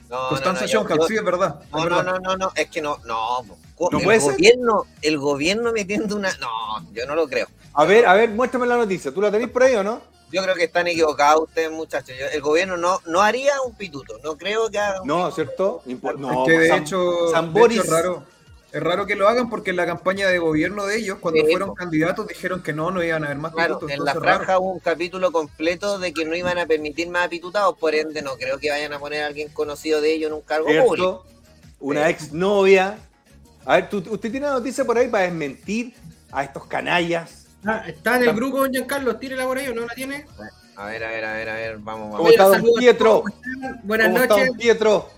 No, 0.09 0.29
Constanza 0.29 0.65
yo- 0.65 0.83
sí, 1.07 1.15
es 1.15 1.23
verdad. 1.23 1.59
es 1.63 1.71
No, 1.71 1.77
no, 1.77 1.83
verdad. 1.97 2.03
no, 2.03 2.19
no, 2.19 2.37
no, 2.37 2.51
es 2.55 2.67
que 2.69 2.81
no, 2.81 2.97
no. 3.05 3.45
co- 3.75 3.89
¿No 3.91 3.99
el 3.99 4.03
puede 4.03 4.19
ser? 4.19 4.31
gobierno, 4.33 4.85
el 5.03 5.17
gobierno 5.19 5.71
metiendo 5.71 6.15
una. 6.15 6.31
No, 6.37 6.47
yo 6.93 7.05
no 7.05 7.13
lo 7.15 7.27
creo. 7.27 7.47
A 7.73 7.85
ver, 7.85 8.07
a 8.07 8.15
ver, 8.15 8.29
muéstrame 8.31 8.65
la 8.65 8.77
noticia. 8.77 9.11
¿Tú 9.13 9.21
la 9.21 9.29
tenés 9.31 9.49
por 9.49 9.61
ahí 9.63 9.75
o 9.75 9.83
no? 9.83 10.01
Yo 10.31 10.41
creo 10.43 10.55
que 10.55 10.63
están 10.65 10.87
equivocados 10.87 11.43
ustedes, 11.47 11.71
muchachos. 11.71 12.15
Yo- 12.19 12.25
el 12.31 12.41
gobierno 12.41 12.75
no, 12.77 12.99
no 13.05 13.21
haría 13.21 13.53
un 13.65 13.75
pituto. 13.75 14.17
No 14.23 14.35
creo 14.37 14.69
que 14.69 14.79
haga 14.79 15.01
un 15.03 15.07
No, 15.07 15.29
¿cierto? 15.31 15.81
No, 16.17 16.43
es 16.43 16.47
que 16.51 16.57
de 16.59 16.67
San- 16.69 16.81
hecho, 16.83 17.31
San 17.31 17.53
de 17.53 17.59
Boris- 17.59 17.77
hecho 17.77 17.83
es 17.85 17.89
raro. 17.91 18.23
Es 18.71 18.83
raro 18.83 19.07
que 19.07 19.15
lo 19.15 19.27
hagan 19.27 19.49
porque 19.49 19.71
en 19.71 19.77
la 19.77 19.85
campaña 19.87 20.27
de 20.27 20.37
gobierno 20.37 20.85
de 20.85 20.97
ellos, 20.97 21.17
cuando 21.19 21.41
Sí, 21.43 21.49
fueron 21.49 21.73
candidatos, 21.73 22.27
dijeron 22.27 22.61
que 22.61 22.71
no, 22.71 22.91
no 22.91 23.03
iban 23.03 23.23
a 23.23 23.27
haber 23.27 23.37
más 23.39 23.51
Claro, 23.51 23.79
pitutos, 23.79 23.97
en 23.97 24.05
la 24.05 24.13
franja 24.13 24.59
hubo 24.59 24.73
un 24.73 24.79
capítulo 24.79 25.31
completo 25.31 25.97
de 25.97 26.13
que 26.13 26.23
no 26.23 26.35
iban 26.35 26.59
a 26.59 26.67
permitir 26.67 27.09
más 27.09 27.25
apitutados, 27.25 27.75
por 27.79 27.95
ende 27.95 28.21
no 28.21 28.35
creo 28.37 28.59
que 28.59 28.69
vayan 28.69 28.93
a 28.93 28.99
poner 28.99 29.23
a 29.23 29.27
alguien 29.27 29.49
conocido 29.49 30.01
de 30.01 30.13
ellos 30.13 30.27
en 30.29 30.33
un 30.35 30.41
cargo 30.41 30.67
público. 30.85 31.25
Una 31.79 32.09
ex 32.09 32.31
novia. 32.31 32.97
A 33.65 33.75
ver, 33.75 33.89
¿tú- 33.89 34.03
¿usted 34.09 34.29
tiene 34.29 34.45
una 34.45 34.55
noticia 34.57 34.85
por 34.85 34.97
ahí 34.97 35.07
para 35.07 35.23
desmentir 35.23 35.95
a 36.31 36.43
estos 36.43 36.65
canallas? 36.67 37.47
Ah, 37.65 37.83
está 37.87 38.17
en 38.17 38.23
el 38.29 38.35
grupo, 38.35 38.59
don 38.59 38.71
Giancarlo, 38.71 39.17
tírela 39.17 39.45
por 39.45 39.57
ahí 39.57 39.67
o 39.67 39.73
no 39.73 39.85
la 39.85 39.93
tiene. 39.95 40.25
A 40.75 40.85
ver, 40.85 41.03
a 41.03 41.09
ver, 41.09 41.25
a 41.25 41.33
ver, 41.33 41.49
a 41.49 41.53
ver, 41.55 41.77
vamos, 41.79 42.15
¿Cómo 42.15 42.29
vamos. 42.29 42.29
está 42.31 42.45
don 42.45 42.63
Pietro? 42.77 43.23
¿cómo? 43.23 43.75
Buenas 43.83 44.07
¿Cómo 44.07 44.17
está 44.19 44.35
noches. 44.35 44.47
don 44.49 44.57
Pietro? 44.57 45.09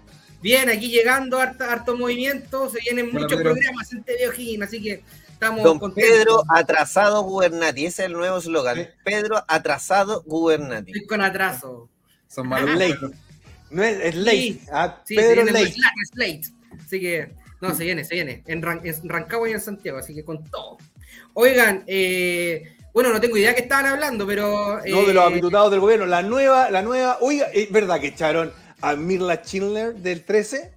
Bien, 0.41 0.69
aquí 0.69 0.89
llegando, 0.89 1.39
harto, 1.39 1.63
harto 1.63 1.95
movimiento, 1.97 2.69
se 2.69 2.79
vienen 2.79 3.09
Hola, 3.11 3.19
muchos 3.19 3.37
Pedro. 3.37 3.53
programas 3.53 3.93
en 3.93 4.03
TV 4.03 4.63
así 4.63 4.81
que 4.81 5.03
estamos 5.31 5.63
Don 5.63 5.79
contentos. 5.79 6.11
Pedro 6.11 6.43
Atrasado 6.49 7.21
Gubernati, 7.23 7.85
ese 7.85 8.03
es 8.03 8.07
el 8.07 8.13
nuevo 8.13 8.37
eslogan. 8.37 8.77
Sí. 8.77 8.87
Pedro 9.03 9.43
Atrasado 9.47 10.23
Gubernati. 10.25 10.91
Estoy 10.91 11.07
con 11.07 11.21
atraso. 11.21 11.89
Son 12.27 12.47
malos. 12.47 12.75
Ley. 12.77 12.95
No 13.69 13.83
es, 13.83 13.99
es 14.01 14.15
ley. 14.15 14.61
Ah, 14.71 15.01
Sí, 15.05 15.15
se 15.15 15.21
Pedro 15.21 15.43
viene 15.43 15.51
muy 15.59 15.71
slack, 15.71 15.93
es 16.03 16.11
late. 16.15 16.41
Así 16.85 16.99
que, 16.99 17.31
no, 17.61 17.75
se 17.75 17.83
viene, 17.83 18.03
se 18.03 18.15
viene. 18.15 18.43
En, 18.47 18.61
Ran- 18.61 18.81
en 18.83 19.09
Rancagua 19.09 19.49
y 19.49 19.53
en 19.53 19.61
Santiago, 19.61 19.99
así 19.99 20.13
que 20.15 20.23
con 20.25 20.43
todo. 20.49 20.77
Oigan, 21.33 21.83
eh, 21.87 22.75
bueno, 22.93 23.11
no 23.13 23.21
tengo 23.21 23.37
idea 23.37 23.53
que 23.55 23.61
estaban 23.61 23.85
hablando, 23.85 24.25
pero. 24.27 24.77
No, 24.85 25.05
de 25.05 25.13
los 25.13 25.23
eh, 25.23 25.27
habitutados 25.27 25.71
del 25.71 25.79
gobierno. 25.79 26.05
La 26.05 26.21
nueva, 26.21 26.69
la 26.71 26.81
nueva. 26.81 27.17
Oiga, 27.21 27.45
¿es 27.53 27.71
verdad 27.71 27.99
que 28.01 28.07
echaron 28.07 28.51
a 28.81 28.95
Mirla 28.95 29.35
Schindler 29.43 29.95
del 29.95 30.23
13? 30.23 30.71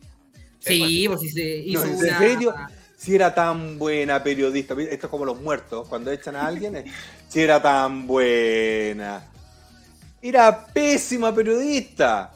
Sí, 0.60 1.04
pues 1.08 1.20
sí 1.20 1.30
se 1.30 1.56
hizo 1.58 1.84
No, 1.84 1.92
¿en 1.92 1.96
una. 1.98 2.18
serio? 2.18 2.54
Si 2.96 3.14
era 3.14 3.34
tan 3.34 3.78
buena 3.78 4.22
periodista. 4.22 4.74
Esto 4.80 5.06
es 5.06 5.10
como 5.10 5.24
los 5.26 5.40
muertos. 5.40 5.86
Cuando 5.88 6.10
echan 6.10 6.36
a 6.36 6.46
alguien, 6.46 6.76
eh, 6.76 6.84
si 7.28 7.40
era 7.40 7.60
tan 7.60 8.06
buena. 8.06 9.30
Era 10.22 10.66
pésima 10.66 11.34
periodista. 11.34 12.32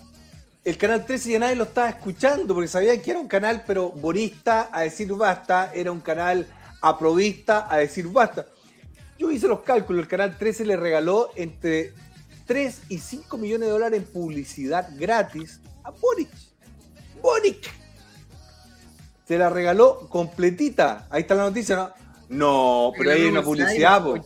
El 0.63 0.77
canal 0.77 1.07
13 1.07 1.31
ya 1.31 1.39
nadie 1.39 1.55
lo 1.57 1.65
estaba 1.65 1.89
escuchando 1.89 2.53
porque 2.53 2.69
sabían 2.69 3.01
que 3.01 3.11
era 3.13 3.21
un 3.21 3.29
canal, 3.29 3.65
pero 3.67 3.89
borista 3.91 4.69
a 4.71 4.83
decir 4.83 5.11
basta, 5.15 5.73
era 5.75 5.91
un 5.91 6.01
canal 6.01 6.47
aprovista 6.83 7.67
a 7.73 7.79
decir 7.79 8.07
basta. 8.09 8.45
Yo 9.19 9.31
hice 9.31 9.49
los 9.49 9.61
cálculos, 9.61 10.03
el 10.03 10.09
canal 10.09 10.37
13 10.37 10.67
le 10.67 10.77
regaló 10.77 11.31
entre 11.37 11.95
3 12.49 12.83
y 12.89 12.99
5 12.99 13.39
millones 13.39 13.69
de 13.69 13.73
dólares 13.73 14.01
en 14.01 14.07
publicidad 14.07 14.89
gratis 14.97 15.61
a 15.85 15.91
Boric. 15.91 16.31
Boric. 17.23 17.71
Se 19.27 19.39
la 19.39 19.51
regaló 19.51 20.09
completita. 20.09 21.07
Ahí 21.11 21.23
está 21.23 21.35
la 21.35 21.45
noticia, 21.45 21.77
¿no? 21.77 21.93
No, 22.31 22.93
pero 22.97 23.13
ahí 23.13 23.23
hay 23.23 23.29
una 23.29 23.43
publicidad, 23.43 24.03
po. 24.03 24.17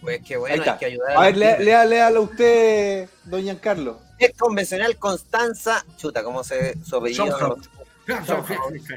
Pues 0.00 0.20
que 0.22 0.34
Ahí 0.34 0.40
bueno, 0.40 0.56
está. 0.56 0.72
hay 0.72 0.78
que 0.78 0.86
ayudar. 0.86 1.16
A 1.16 1.20
ver, 1.20 1.36
lea, 1.36 1.58
lea, 1.58 1.84
léala 1.84 2.20
usted, 2.20 3.08
doña 3.24 3.58
Carlos. 3.60 3.98
Ex 4.18 4.36
convencional 4.36 4.98
Constanza, 4.98 5.84
chuta, 5.96 6.24
¿cómo 6.24 6.42
se 6.42 6.76
su 6.84 6.96
apellido? 6.96 7.56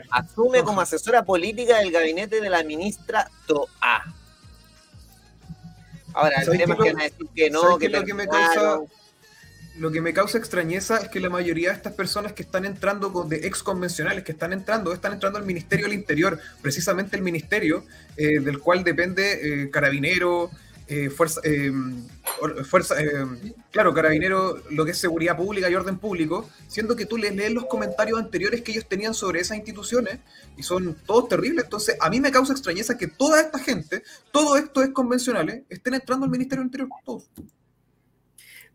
Asume 0.10 0.64
como 0.64 0.82
asesora 0.82 1.24
política 1.24 1.78
del 1.78 1.92
gabinete 1.92 2.42
de 2.42 2.50
la 2.50 2.64
ministra 2.64 3.30
Toa. 3.46 4.04
Ahora, 6.16 6.38
el 6.40 6.46
¿Sabes 6.46 6.60
tema 6.62 6.74
es 6.76 6.80
qué 6.80 6.84
que 6.86 6.90
lo- 6.90 6.96
van 6.96 7.02
a 7.02 7.10
decir 7.10 7.28
que 7.36 7.50
no, 7.50 7.62
¿sabes 7.62 7.78
que 7.78 7.90
lo 7.90 8.04
que 8.06 8.14
me 8.14 8.28
terminaron. 8.28 8.88
Lo 9.78 9.92
que 9.92 10.00
me 10.00 10.14
causa 10.14 10.38
extrañeza 10.38 11.00
es 11.00 11.10
que 11.10 11.20
la 11.20 11.30
mayoría 11.30 11.68
de 11.72 11.76
estas 11.76 11.92
personas 11.92 12.32
que 12.32 12.44
están 12.44 12.64
entrando 12.64 13.12
con- 13.12 13.28
de 13.28 13.46
ex 13.46 13.62
convencionales, 13.62 14.24
que 14.24 14.32
están 14.32 14.54
entrando, 14.54 14.94
están 14.94 15.12
entrando 15.12 15.38
al 15.38 15.44
Ministerio 15.46 15.88
del 15.88 15.96
Interior, 15.96 16.40
precisamente 16.62 17.18
el 17.18 17.22
ministerio 17.22 17.84
eh, 18.16 18.40
del 18.40 18.60
cual 18.60 18.86
depende 18.86 19.64
eh, 19.64 19.70
Carabinero, 19.70 20.50
eh, 20.88 21.10
Fuerza, 21.10 21.42
eh, 21.44 21.72
fuerza 22.64 23.02
eh, 23.02 23.26
claro, 23.72 23.94
Carabinero, 23.94 24.62
lo 24.70 24.86
que 24.86 24.92
es 24.92 24.98
seguridad 24.98 25.36
pública 25.36 25.70
y 25.70 25.76
orden 25.76 25.98
público, 25.98 26.48
siendo 26.68 26.96
que 26.96 27.08
tú 27.08 27.18
les 27.18 27.36
lees 27.36 27.52
los 27.52 27.66
comentarios 27.66 28.20
anteriores 28.20 28.62
que 28.62 28.72
ellos 28.72 28.88
tenían 28.88 29.14
sobre 29.14 29.40
esas 29.40 29.58
instituciones 29.58 30.20
y 30.56 30.64
son 30.64 30.96
todos 31.06 31.28
terribles. 31.28 31.64
Entonces, 31.64 31.98
a 32.00 32.10
mí 32.10 32.20
me 32.22 32.32
causa 32.32 32.54
extrañeza 32.54 32.98
que 32.98 33.08
toda 33.08 33.42
esta 33.42 33.58
gente, 33.58 34.04
todos 34.32 34.60
estos 34.60 34.86
ex 34.86 34.94
convencionales, 34.94 35.64
estén 35.70 35.96
entrando 35.96 36.26
al 36.26 36.32
Ministerio 36.32 36.64
Interior, 36.64 36.90
todos. 37.04 37.30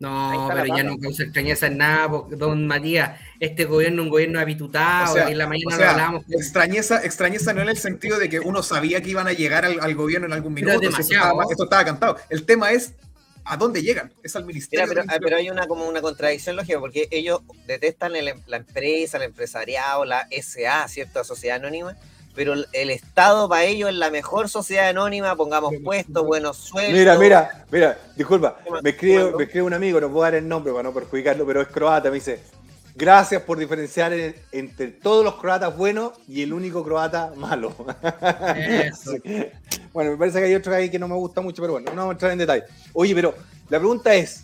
No, 0.01 0.49
pero 0.51 0.75
ya 0.75 0.83
no 0.83 0.97
causa 0.97 1.23
extrañeza 1.23 1.67
en 1.67 1.77
nada, 1.77 2.09
porque, 2.09 2.35
don 2.35 2.65
Matías. 2.67 3.19
Este 3.39 3.65
gobierno 3.65 4.01
es 4.01 4.05
un 4.05 4.09
gobierno 4.11 4.39
habitutado. 4.39 5.11
O 5.11 5.15
sea, 5.15 5.29
y 5.29 5.33
en 5.33 5.37
la 5.37 5.47
mañana 5.47 5.75
O 5.75 5.77
sea, 5.77 5.85
lo 5.85 5.91
hablábamos. 5.91 6.23
extrañeza, 6.29 7.03
extrañeza 7.05 7.53
no 7.53 7.61
en 7.61 7.69
el 7.69 7.77
sentido 7.77 8.17
de 8.17 8.27
que 8.29 8.39
uno 8.39 8.63
sabía 8.63 9.01
que 9.01 9.09
iban 9.11 9.27
a 9.27 9.33
llegar 9.33 9.63
al, 9.65 9.79
al 9.79 9.95
gobierno 9.95 10.25
en 10.27 10.33
algún 10.33 10.55
Pero 10.55 10.67
minuto. 10.67 10.89
es 10.89 10.95
si 10.95 11.01
Esto 11.01 11.13
demasiado. 11.13 11.31
estaba, 11.41 11.51
esto 11.51 11.63
estaba 11.65 11.85
cantado. 11.85 12.17
El 12.29 12.45
tema 12.45 12.71
es 12.71 12.93
a 13.43 13.57
dónde 13.57 13.81
llegan. 13.81 14.11
Es 14.23 14.35
al 14.35 14.43
Mira, 14.43 14.53
ministerio. 14.53 14.85
pero, 14.87 15.01
del 15.01 15.09
ah, 15.11 15.17
pero 15.21 15.37
hay 15.37 15.49
una 15.49 15.67
como 15.67 15.87
una 15.87 16.01
contradicción 16.01 16.55
lógica, 16.55 16.79
porque 16.79 17.07
ellos 17.11 17.41
detestan 17.67 18.15
el- 18.15 18.27
em, 18.29 18.39
la 18.47 18.57
empresa, 18.57 19.17
el 19.17 19.23
empresariado, 19.23 20.03
la 20.05 20.27
SA, 20.31 20.87
¿cierto? 20.87 21.19
La 21.19 21.25
sociedad 21.25 21.57
anónima, 21.57 21.95
pero 22.35 22.53
el, 22.53 22.89
Estado 22.89 23.47
para 23.49 23.63
ellos 23.65 23.89
es 23.89 23.95
la 23.95 24.09
mejor 24.09 24.49
sociedad 24.49 24.89
anónima, 24.89 25.35
pongamos 25.35 25.73
puestos, 25.83 26.25
buenos 26.25 26.57
sueldos. 26.57 26.93
Mira, 26.93 27.17
mira, 27.17 27.65
mira, 27.71 27.97
disculpa, 28.15 28.57
me 28.81 28.91
escribe, 28.91 29.31
me 29.37 29.43
escribe 29.43 29.65
un 29.65 29.73
amigo, 29.73 29.99
no 29.99 30.09
puedo 30.09 30.23
dar 30.23 30.35
el 30.35 30.47
nombre 30.47 30.71
para 30.71 30.83
no 30.83 30.93
perjudicarlo, 30.93 31.45
pero 31.45 31.61
es 31.61 31.67
croata, 31.67 32.09
me 32.09 32.15
dice, 32.15 32.39
gracias 32.95 33.41
por 33.43 33.57
diferenciar 33.57 34.13
en- 34.13 34.35
entre 34.51 34.87
todos 34.87 35.23
los 35.23 35.35
croatas 35.35 35.75
buenos 35.75 36.13
y 36.27 36.41
el 36.41 36.53
único 36.53 36.83
croata 36.83 37.33
malo. 37.35 37.73
Eso. 38.55 39.13
Bueno, 39.93 40.11
me 40.11 40.17
parece 40.17 40.39
que 40.39 40.45
hay 40.45 40.55
otro 40.55 40.73
ahí 40.73 40.89
que 40.89 40.97
no 40.97 41.09
me 41.09 41.15
gusta 41.15 41.41
mucho, 41.41 41.61
pero 41.61 41.73
bueno, 41.73 41.91
no 41.91 41.97
vamos 41.97 42.11
a 42.11 42.13
entrar 42.13 42.31
en 42.31 42.37
detalle. 42.37 42.63
Oye, 42.93 43.13
pero 43.13 43.35
la 43.67 43.77
pregunta 43.77 44.15
es, 44.15 44.43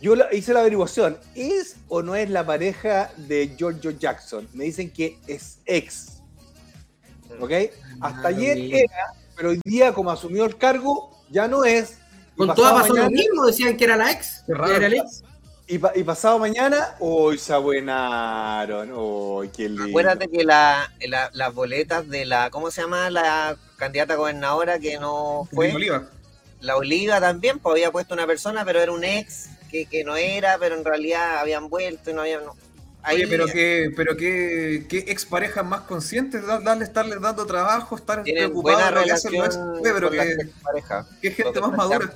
yo 0.00 0.14
hice 0.30 0.54
la 0.54 0.60
averiguación, 0.60 1.18
¿es 1.34 1.74
o 1.88 2.00
no 2.00 2.14
es 2.14 2.30
la 2.30 2.46
pareja 2.46 3.10
de 3.16 3.52
Giorgio 3.56 3.90
Jackson? 3.90 4.48
Me 4.52 4.64
dicen 4.64 4.88
que 4.90 5.18
es 5.26 5.58
ex, 5.66 6.19
¿ok? 7.38 7.52
Hasta 8.00 8.20
Ah, 8.22 8.28
ayer 8.28 8.56
mira. 8.56 8.78
era, 8.78 9.12
pero 9.36 9.50
hoy 9.50 9.60
día 9.64 9.92
como 9.92 10.10
asumió 10.10 10.44
el 10.44 10.56
cargo, 10.56 11.10
ya 11.30 11.46
no 11.48 11.64
es. 11.64 11.98
Y 12.34 12.36
Con 12.38 12.54
toda 12.54 12.72
pasó 12.74 12.88
lo 12.94 13.02
mañana- 13.02 13.10
mismo, 13.10 13.46
decían 13.46 13.76
que 13.76 13.84
era 13.84 13.96
la 13.96 14.10
ex. 14.10 14.42
Raro. 14.48 14.74
Era 14.74 14.86
el 14.86 14.94
ex. 14.94 15.22
Y, 15.66 15.78
pa- 15.78 15.92
y 15.94 16.02
pasado 16.02 16.38
mañana, 16.38 16.96
hoy 16.98 17.38
se 17.38 17.52
abuenaron. 17.52 18.90
¡Uy, 18.92 19.48
qué 19.50 19.68
lindo! 19.68 19.84
Acuérdate 19.84 20.26
que 20.28 20.42
la, 20.44 20.90
la- 21.06 21.30
las 21.32 21.54
boletas 21.54 22.08
de 22.08 22.24
la, 22.24 22.50
¿cómo 22.50 22.70
se 22.70 22.80
llama? 22.82 23.08
La 23.10 23.56
candidata 23.76 24.16
gobernadora 24.16 24.78
que 24.78 24.98
no 24.98 25.48
fue, 25.54 25.72
Oliva. 25.72 26.08
la 26.60 26.76
Oliva 26.76 27.20
también, 27.20 27.58
pues 27.60 27.72
había 27.74 27.92
puesto 27.92 28.14
una 28.14 28.26
persona, 28.26 28.64
pero 28.64 28.80
era 28.80 28.90
un 28.92 29.04
ex 29.04 29.48
que, 29.70 29.86
que 29.86 30.02
no 30.02 30.16
era, 30.16 30.58
pero 30.58 30.74
en 30.76 30.84
realidad 30.84 31.38
habían 31.38 31.68
vuelto 31.68 32.10
y 32.10 32.14
no 32.14 32.22
habían... 32.22 32.44
no. 32.44 32.56
Oye, 33.08 33.26
pero 33.28 33.46
qué, 33.46 33.90
pero 33.96 34.16
qué, 34.16 34.86
qué 34.88 34.98
exparejas 35.08 35.64
más 35.64 35.82
conscientes, 35.82 36.46
da- 36.46 36.60
darle, 36.60 36.84
estarles 36.84 37.20
dando 37.20 37.46
trabajo, 37.46 37.96
estar 37.96 38.22
preocupados 38.22 38.92
lo 38.94 39.04
que 39.04 39.12
hacen 39.12 39.32
los 39.38 39.58
pero 39.82 40.08
con 40.10 40.18
gente 41.20 41.60
más 41.60 41.76
madura. 41.76 42.12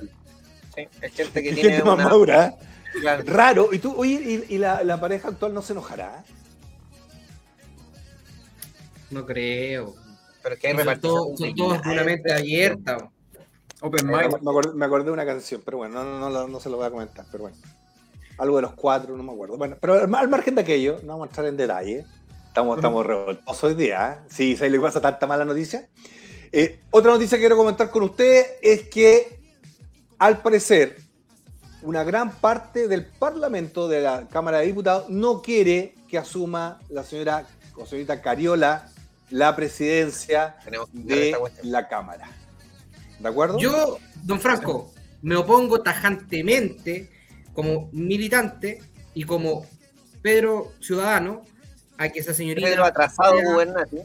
Sí, 0.75 0.87
es 1.01 1.13
gente 1.13 1.41
que 1.41 1.49
Es 1.49 1.55
tiene 1.55 1.69
gente 1.71 1.83
más 1.85 1.95
una... 1.95 2.03
madura. 2.03 2.55
Claro. 2.99 3.23
Raro. 3.25 3.69
¿Y 3.73 3.79
tú, 3.79 3.93
oye, 3.97 4.45
y, 4.49 4.55
y 4.55 4.57
la, 4.57 4.83
la 4.83 4.99
pareja 4.99 5.29
actual 5.29 5.53
no 5.53 5.61
se 5.61 5.73
enojará? 5.73 6.23
No 9.09 9.25
creo. 9.25 9.95
Pero 10.43 10.55
es 10.55 10.61
que 10.61 10.67
hay 10.67 10.99
todos, 10.99 11.37
son 11.39 11.55
todos 11.55 11.77
guita, 11.77 11.89
una 11.91 12.03
mente 12.03 12.33
abierta. 12.33 13.09
Open 13.81 14.05
Me, 14.05 14.17
Mind. 14.17 14.41
me 14.41 14.49
acordé, 14.51 14.73
me 14.73 14.85
acordé 14.85 15.05
de 15.05 15.11
una 15.11 15.25
canción, 15.25 15.61
pero 15.65 15.77
bueno, 15.77 16.03
no, 16.03 16.19
no, 16.19 16.29
no, 16.29 16.47
no 16.47 16.59
se 16.59 16.69
lo 16.69 16.77
voy 16.77 16.85
a 16.85 16.91
comentar, 16.91 17.25
pero 17.31 17.43
bueno. 17.45 17.57
Algo 18.37 18.57
de 18.57 18.61
los 18.63 18.73
cuatro, 18.73 19.15
no 19.15 19.23
me 19.23 19.31
acuerdo. 19.31 19.57
Bueno, 19.57 19.77
pero 19.79 19.93
al 19.93 20.29
margen 20.29 20.55
de 20.55 20.61
aquello, 20.61 20.99
no 21.03 21.13
vamos 21.13 21.27
a 21.27 21.29
entrar 21.29 21.45
en 21.47 21.57
detalle. 21.57 22.05
Estamos, 22.47 22.77
estamos 22.77 23.05
revoltosos 23.05 23.63
hoy 23.63 23.75
día. 23.75 24.13
¿eh? 24.13 24.27
Sí, 24.29 24.55
¿sabes 24.55 24.71
lo 24.71 24.79
que 24.79 24.83
pasa 24.83 25.01
tanta 25.01 25.27
mala 25.27 25.45
noticia? 25.45 25.89
Eh, 26.51 26.79
otra 26.91 27.11
noticia 27.11 27.37
que 27.37 27.41
quiero 27.41 27.57
comentar 27.57 27.89
con 27.89 28.03
ustedes 28.03 28.47
es 28.61 28.89
que, 28.89 29.39
al 30.17 30.41
parecer, 30.41 30.97
una 31.81 32.03
gran 32.03 32.31
parte 32.31 32.87
del 32.87 33.05
Parlamento 33.05 33.87
de 33.87 34.01
la 34.01 34.27
Cámara 34.27 34.59
de 34.59 34.67
Diputados 34.67 35.09
no 35.09 35.41
quiere 35.41 35.95
que 36.07 36.17
asuma 36.17 36.79
la 36.89 37.03
señora 37.03 37.45
o 37.75 37.85
señorita 37.85 38.21
Cariola 38.21 38.89
la 39.29 39.55
presidencia 39.55 40.55
de 40.93 41.35
la 41.63 41.87
Cámara. 41.87 42.29
¿De 43.19 43.27
acuerdo? 43.27 43.57
Yo, 43.59 43.97
don 44.23 44.39
Franco, 44.39 44.91
me 45.21 45.35
opongo 45.35 45.81
tajantemente 45.81 47.09
como 47.55 47.89
militante 47.91 48.81
y 49.15 49.23
como 49.23 49.65
Pedro 50.21 50.73
Ciudadano 50.81 51.41
a 51.97 52.09
que 52.09 52.19
esa 52.19 52.33
señorita 52.33 52.67
Pedro 52.67 52.83
atrasado 52.85 53.37
sea- 53.39 53.51
gubernati. 53.51 53.97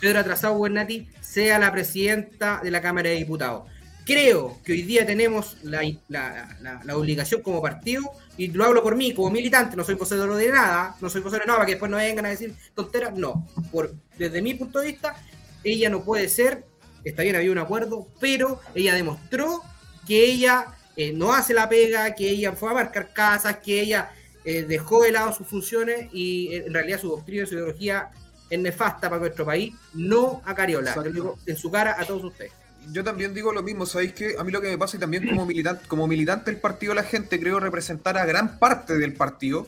Pedro 0.00 0.20
Atrasado 0.20 0.54
Gubernati 0.54 1.08
sea 1.20 1.58
la 1.58 1.72
presidenta 1.72 2.60
de 2.62 2.70
la 2.70 2.80
Cámara 2.80 3.08
de 3.08 3.16
Diputados. 3.16 3.64
Creo 4.04 4.58
que 4.64 4.72
hoy 4.72 4.82
día 4.82 5.04
tenemos 5.04 5.56
la, 5.64 5.82
la- 6.08 6.56
la- 6.60 6.80
la 6.84 6.96
obligación 6.96 7.42
como 7.42 7.60
partido, 7.60 8.02
y 8.36 8.46
lo 8.48 8.64
hablo 8.64 8.82
por 8.82 8.94
mí, 8.96 9.12
como 9.12 9.30
militante, 9.30 9.76
no 9.76 9.82
soy 9.84 9.96
vocero 9.96 10.36
de 10.36 10.50
nada, 10.50 10.94
no 11.00 11.10
soy 11.10 11.20
vocero 11.20 11.40
de 11.42 11.46
nada, 11.48 11.58
para 11.58 11.66
que 11.66 11.72
después 11.72 11.90
no 11.90 11.96
vengan 11.96 12.26
a 12.26 12.30
decir 12.30 12.54
tonteras, 12.74 13.14
no. 13.18 13.46
Por, 13.72 13.92
desde 14.16 14.40
mi 14.40 14.54
punto 14.54 14.78
de 14.78 14.86
vista, 14.86 15.16
ella 15.64 15.90
no 15.90 16.04
puede 16.04 16.28
ser, 16.28 16.64
está 17.04 17.22
bien, 17.22 17.34
había 17.36 17.50
un 17.50 17.58
acuerdo, 17.58 18.06
pero 18.20 18.60
ella 18.76 18.94
demostró 18.94 19.62
que 20.06 20.24
ella 20.24 20.66
eh, 20.98 21.12
no 21.14 21.32
hace 21.32 21.54
la 21.54 21.66
pega, 21.68 22.14
que 22.14 22.28
ella 22.28 22.52
fue 22.52 22.70
a 22.70 22.74
marcar 22.74 23.12
casas, 23.14 23.56
que 23.64 23.80
ella 23.80 24.10
eh, 24.44 24.64
dejó 24.68 25.02
de 25.04 25.12
lado 25.12 25.32
sus 25.32 25.46
funciones 25.46 26.08
y 26.12 26.48
eh, 26.52 26.64
en 26.66 26.74
realidad 26.74 27.00
su 27.00 27.08
doctrina 27.08 27.44
y 27.44 27.46
su 27.46 27.54
ideología 27.54 28.10
es 28.50 28.58
nefasta 28.58 29.08
para 29.08 29.20
nuestro 29.20 29.44
país, 29.44 29.74
no 29.94 30.42
a 30.44 30.54
Cariola, 30.54 30.94
digo 31.12 31.38
en 31.46 31.56
su 31.56 31.70
cara 31.70 31.96
a 32.00 32.04
todos 32.04 32.24
ustedes. 32.24 32.52
Yo 32.90 33.04
también 33.04 33.34
digo 33.34 33.52
lo 33.52 33.62
mismo, 33.62 33.84
¿sabéis 33.84 34.14
qué? 34.14 34.36
A 34.38 34.44
mí 34.44 34.50
lo 34.50 34.62
que 34.62 34.68
me 34.70 34.78
pasa 34.78 34.96
y 34.96 35.00
también 35.00 35.28
como 35.28 35.44
militante, 35.44 35.86
como 35.86 36.06
militante 36.06 36.50
del 36.50 36.58
partido 36.60 36.94
La 36.94 37.02
Gente 37.02 37.38
creo 37.38 37.60
representar 37.60 38.16
a 38.16 38.24
gran 38.24 38.58
parte 38.58 38.96
del 38.96 39.12
partido. 39.12 39.66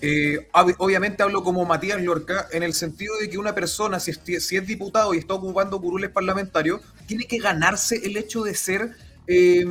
Eh, 0.00 0.48
ob- 0.52 0.74
obviamente 0.78 1.22
hablo 1.22 1.44
como 1.44 1.64
Matías 1.66 2.00
Lorca 2.02 2.48
en 2.50 2.62
el 2.62 2.72
sentido 2.72 3.16
de 3.18 3.28
que 3.28 3.36
una 3.38 3.54
persona, 3.54 4.00
si 4.00 4.10
es, 4.12 4.46
si 4.46 4.56
es 4.56 4.66
diputado 4.66 5.12
y 5.14 5.18
está 5.18 5.34
ocupando 5.34 5.80
curules 5.80 6.10
parlamentarios, 6.10 6.80
tiene 7.06 7.26
que 7.26 7.38
ganarse 7.38 8.00
el 8.02 8.16
hecho 8.16 8.42
de 8.42 8.54
ser 8.54 8.96
eh, 9.26 9.64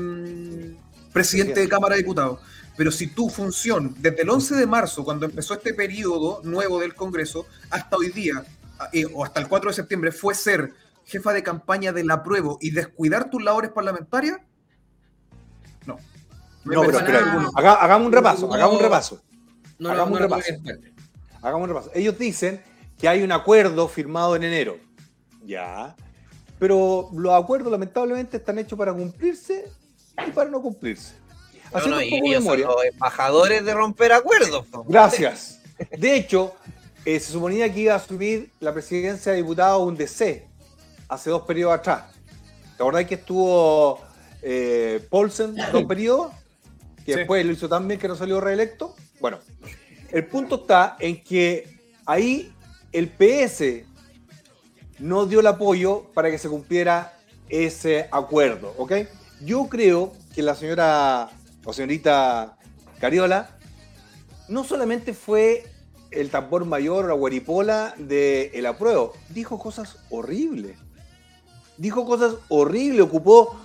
presidente 1.13 1.59
de 1.59 1.69
Cámara 1.69 1.95
de 1.95 2.01
Diputados. 2.01 2.39
Pero 2.77 2.91
si 2.91 3.07
tu 3.07 3.29
función, 3.29 3.95
desde 3.99 4.21
el 4.21 4.29
11 4.29 4.55
de 4.55 4.65
marzo, 4.65 5.03
cuando 5.03 5.25
empezó 5.25 5.53
este 5.53 5.73
periodo 5.73 6.41
nuevo 6.43 6.79
del 6.79 6.95
Congreso, 6.95 7.45
hasta 7.69 7.97
hoy 7.97 8.09
día, 8.09 8.43
eh, 8.93 9.05
o 9.13 9.23
hasta 9.25 9.39
el 9.41 9.47
4 9.47 9.69
de 9.69 9.75
septiembre, 9.75 10.11
fue 10.11 10.33
ser 10.33 10.73
jefa 11.05 11.33
de 11.33 11.43
campaña 11.43 11.91
del 11.91 12.09
apruebo 12.09 12.57
y 12.61 12.71
descuidar 12.71 13.29
tus 13.29 13.43
labores 13.43 13.71
parlamentarias, 13.71 14.39
no. 15.85 15.97
Me 16.63 16.75
No, 16.75 16.81
pero 16.83 16.99
espera, 16.99 17.49
haga- 17.55 17.73
hagamos 17.73 18.07
un 18.07 18.13
repaso, 18.13 18.47
No. 18.47 18.53
hagamos 18.53 18.75
un 18.75 18.81
repaso. 18.81 19.21
No, 19.79 19.89
Hagamos 19.89 20.09
no 20.11 20.15
un 20.17 20.21
repaso. 20.21 20.53
Hagamos 21.41 21.63
un 21.63 21.69
repaso. 21.69 21.91
Ellos 21.95 22.17
dicen 22.19 22.61
que 22.99 23.07
hay 23.09 23.23
un 23.23 23.31
acuerdo 23.31 23.87
firmado 23.87 24.35
en 24.35 24.43
enero. 24.43 24.77
Ya. 25.43 25.95
Pero 26.59 27.09
los 27.13 27.33
acuerdos 27.33 27.71
lamentablemente 27.71 28.37
están 28.37 28.59
hechos 28.59 28.77
para 28.77 28.93
cumplirse 28.93 29.71
y 30.27 30.31
para 30.35 30.49
no 30.49 30.61
cumplirse. 30.61 31.13
No, 31.71 31.77
Haciendo 31.77 31.89
no, 31.89 31.97
un 31.97 32.03
y 32.03 32.09
de 32.09 32.17
ellos 32.17 32.43
son 32.43 32.57
memoria. 32.57 32.65
los 32.67 32.85
embajadores 32.85 33.63
de 33.65 33.73
romper 33.73 34.11
acuerdos. 34.11 34.65
po. 34.67 34.83
Gracias. 34.87 35.59
De 35.97 36.15
hecho, 36.15 36.53
eh, 37.05 37.19
se 37.19 37.31
suponía 37.31 37.71
que 37.73 37.79
iba 37.81 37.93
a 37.93 37.97
asumir 37.97 38.51
la 38.59 38.73
presidencia 38.73 39.31
de 39.31 39.37
diputados 39.39 39.81
un 39.87 39.95
DC 39.95 40.45
hace 41.07 41.29
dos 41.29 41.43
periodos 41.43 41.75
atrás. 41.79 42.03
¿Te 42.77 42.83
acordás 42.83 43.05
que 43.05 43.15
estuvo 43.15 43.99
eh, 44.41 45.05
Paulsen 45.09 45.55
dos 45.71 45.83
periodos? 45.85 46.33
Que 47.05 47.13
Sí. 47.13 47.17
después 47.19 47.43
lo 47.45 47.51
hizo 47.53 47.67
tan 47.69 47.87
bien 47.87 47.99
que 47.99 48.07
no 48.07 48.15
salió 48.15 48.39
reelecto. 48.41 48.95
Bueno, 49.19 49.39
el 50.11 50.25
punto 50.27 50.55
está 50.55 50.97
en 50.99 51.23
que 51.23 51.79
ahí 52.05 52.53
el 52.91 53.07
PS 53.09 53.85
no 54.99 55.25
dio 55.25 55.39
el 55.39 55.47
apoyo 55.47 56.03
para 56.13 56.29
que 56.29 56.37
se 56.37 56.47
cumpliera 56.49 57.17
ese 57.49 58.07
acuerdo, 58.11 58.73
¿ok? 58.77 58.91
Yo 59.43 59.67
creo 59.67 60.13
que 60.35 60.43
la 60.43 60.55
señora 60.55 61.29
o 61.65 61.73
señorita 61.73 62.57
Cariola 62.99 63.49
no 64.47 64.63
solamente 64.63 65.13
fue 65.13 65.65
el 66.11 66.29
tambor 66.29 66.65
mayor 66.65 67.07
la 67.07 67.13
guaripola 67.13 67.93
del 67.97 68.65
apruebo, 68.65 69.13
dijo 69.29 69.57
cosas 69.57 69.97
horribles. 70.09 70.77
Dijo 71.77 72.05
cosas 72.05 72.35
horribles, 72.49 73.01
ocupó 73.01 73.59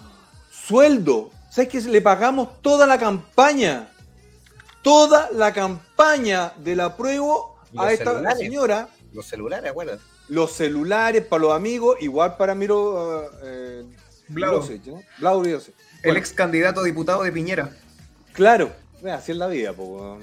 sueldo. 0.51 1.31
¿Sabes 1.51 1.69
que 1.69 1.81
le 1.83 2.01
pagamos 2.01 2.62
toda 2.62 2.87
la 2.87 2.99
campaña? 2.99 3.91
Toda 4.83 5.29
la 5.33 5.53
campaña 5.53 6.53
del 6.59 6.81
apruebo 6.81 7.57
¿Y 7.73 7.79
a 7.79 7.93
esta 7.93 8.12
celulares? 8.12 8.39
señora. 8.39 8.89
Los 9.12 9.27
celulares, 9.27 9.71
acuérdate. 9.71 10.03
Los 10.29 10.53
celulares 10.53 11.25
para 11.27 11.43
los 11.43 11.53
amigos, 11.53 11.97
igual 12.01 12.37
para 12.37 12.55
Miro 12.55 13.29
eh, 13.43 13.85
Blau. 14.29 14.55
Milosevich, 14.55 14.87
¿no? 14.87 15.03
Blau 15.19 15.41
Milosevich. 15.41 15.77
El 15.97 16.03
Bueno, 16.03 16.19
ex 16.19 16.33
candidato 16.33 16.81
a 16.81 16.85
diputado 16.85 17.23
de 17.23 17.33
Piñera. 17.33 17.71
Claro, 18.33 18.73
así 19.11 19.33
es 19.33 19.39
la 19.39 19.47
vida. 19.47 19.73
po. 19.73 20.19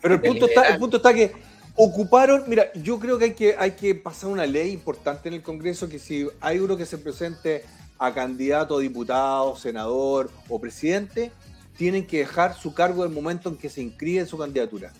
Pero 0.00 0.14
el 0.14 0.20
punto, 0.20 0.46
está, 0.46 0.68
el 0.68 0.78
punto 0.78 0.98
está 0.98 1.12
que 1.12 1.32
ocuparon, 1.74 2.44
mira, 2.46 2.72
yo 2.74 2.98
creo 2.98 3.18
que 3.18 3.24
hay, 3.24 3.34
que 3.34 3.56
hay 3.58 3.72
que 3.72 3.94
pasar 3.94 4.30
una 4.30 4.46
ley 4.46 4.72
importante 4.72 5.28
en 5.28 5.34
el 5.34 5.42
Congreso 5.42 5.88
que 5.88 5.98
si 5.98 6.28
hay 6.40 6.58
uno 6.58 6.76
que 6.76 6.86
se 6.86 6.98
presente 6.98 7.64
a 7.98 8.14
candidato 8.14 8.78
a 8.78 8.80
diputado, 8.80 9.56
senador 9.56 10.30
o 10.48 10.60
presidente, 10.60 11.32
tienen 11.76 12.06
que 12.06 12.18
dejar 12.18 12.54
su 12.56 12.72
cargo 12.72 13.04
el 13.04 13.10
momento 13.10 13.48
en 13.48 13.56
que 13.56 13.68
se 13.68 13.82
inscribe 13.82 14.24
su 14.26 14.38
candidatura. 14.38 14.92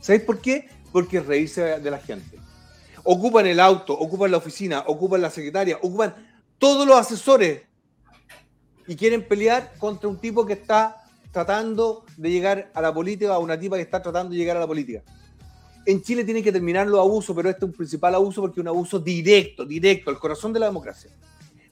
¿Sabéis 0.00 0.22
por 0.22 0.40
qué? 0.40 0.68
Porque 0.92 1.18
es 1.18 1.26
reírse 1.26 1.62
de 1.78 1.90
la 1.90 1.98
gente. 1.98 2.38
Ocupan 3.04 3.46
el 3.46 3.60
auto, 3.60 3.92
ocupan 3.92 4.30
la 4.30 4.38
oficina, 4.38 4.84
ocupan 4.86 5.22
la 5.22 5.30
secretaria, 5.30 5.78
ocupan 5.82 6.14
todos 6.58 6.86
los 6.86 6.96
asesores 6.96 7.62
y 8.88 8.96
quieren 8.96 9.22
pelear 9.22 9.74
contra 9.78 10.08
un 10.08 10.18
tipo 10.18 10.44
que 10.46 10.54
está 10.54 11.04
tratando 11.30 12.04
de 12.16 12.30
llegar 12.30 12.70
a 12.74 12.80
la 12.80 12.92
política, 12.92 13.34
a 13.34 13.38
una 13.38 13.60
tipa 13.60 13.76
que 13.76 13.82
está 13.82 14.02
tratando 14.02 14.32
de 14.32 14.38
llegar 14.38 14.56
a 14.56 14.60
la 14.60 14.66
política. 14.66 15.02
En 15.84 16.02
Chile 16.02 16.24
tienen 16.24 16.42
que 16.42 16.50
terminar 16.50 16.86
los 16.86 16.98
abusos, 16.98 17.36
pero 17.36 17.50
este 17.50 17.64
es 17.64 17.70
un 17.70 17.76
principal 17.76 18.14
abuso 18.14 18.40
porque 18.40 18.60
es 18.60 18.62
un 18.62 18.68
abuso 18.68 18.98
directo, 18.98 19.64
directo, 19.64 20.10
al 20.10 20.18
corazón 20.18 20.54
de 20.54 20.60
la 20.60 20.66
democracia. 20.66 21.10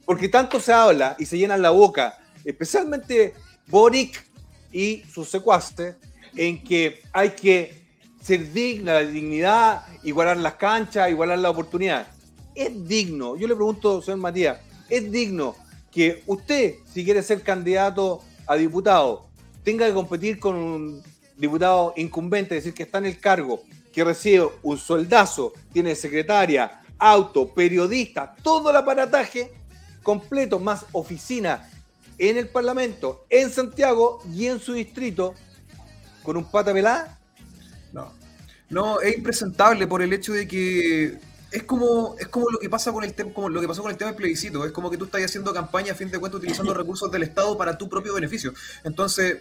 Porque 0.05 0.29
tanto 0.29 0.59
se 0.59 0.71
habla 0.71 1.15
y 1.19 1.25
se 1.25 1.37
llenan 1.37 1.61
la 1.61 1.71
boca, 1.71 2.19
especialmente 2.45 3.33
Boric 3.67 4.23
y 4.71 5.03
sus 5.11 5.27
secuaces, 5.27 5.95
en 6.35 6.63
que 6.63 7.01
hay 7.11 7.31
que 7.31 7.81
ser 8.21 8.51
digna, 8.53 8.93
la 8.93 9.01
dignidad, 9.01 9.85
igualar 10.03 10.37
las 10.37 10.53
canchas, 10.53 11.09
igualar 11.09 11.39
la 11.39 11.49
oportunidad. 11.49 12.07
Es 12.53 12.87
digno, 12.87 13.35
yo 13.35 13.47
le 13.47 13.55
pregunto, 13.55 14.01
señor 14.01 14.19
Matías, 14.19 14.59
es 14.89 15.11
digno 15.11 15.55
que 15.97 16.21
usted, 16.27 16.75
si 16.93 17.03
quiere 17.03 17.23
ser 17.23 17.41
candidato 17.41 18.21
a 18.45 18.55
diputado, 18.55 19.25
tenga 19.63 19.87
que 19.87 19.95
competir 19.95 20.39
con 20.39 20.53
un 20.55 21.03
diputado 21.35 21.95
incumbente, 21.97 22.55
es 22.55 22.63
decir, 22.63 22.75
que 22.75 22.83
está 22.83 22.99
en 22.99 23.07
el 23.07 23.19
cargo, 23.19 23.63
que 23.91 24.03
recibe 24.03 24.47
un 24.61 24.77
soldazo, 24.77 25.53
tiene 25.73 25.95
secretaria, 25.95 26.83
auto, 26.99 27.51
periodista, 27.51 28.35
todo 28.43 28.69
el 28.69 28.75
aparataje 28.75 29.51
completo, 30.03 30.59
más 30.59 30.85
oficina 30.91 31.67
en 32.19 32.37
el 32.37 32.47
Parlamento, 32.47 33.25
en 33.31 33.49
Santiago 33.49 34.21
y 34.31 34.45
en 34.45 34.59
su 34.59 34.73
distrito, 34.73 35.33
con 36.21 36.37
un 36.37 36.45
pata 36.45 36.73
pelada. 36.73 37.17
No. 37.91 38.13
No, 38.69 39.01
es 39.01 39.17
impresentable 39.17 39.87
por 39.87 40.03
el 40.03 40.13
hecho 40.13 40.33
de 40.33 40.47
que 40.47 41.17
es 41.51 41.63
como, 41.63 42.15
es 42.19 42.27
como 42.27 42.49
lo 42.49 42.59
que 42.59 42.69
pasa 42.69 42.91
con 42.91 43.03
el 43.03 43.13
tema, 43.13 43.33
como 43.33 43.49
lo 43.49 43.61
que 43.61 43.67
pasó 43.67 43.81
con 43.81 43.91
el 43.91 43.97
tema 43.97 44.11
del 44.11 44.17
plebiscito. 44.17 44.65
Es 44.65 44.71
como 44.71 44.89
que 44.89 44.97
tú 44.97 45.05
estás 45.05 45.23
haciendo 45.23 45.53
campaña 45.53 45.93
a 45.93 45.95
fin 45.95 46.11
de 46.11 46.19
cuentas 46.19 46.39
utilizando 46.39 46.73
recursos 46.75 47.11
del 47.11 47.23
Estado 47.23 47.57
para 47.57 47.77
tu 47.77 47.87
propio 47.89 48.13
beneficio. 48.13 48.53
Entonces, 48.83 49.37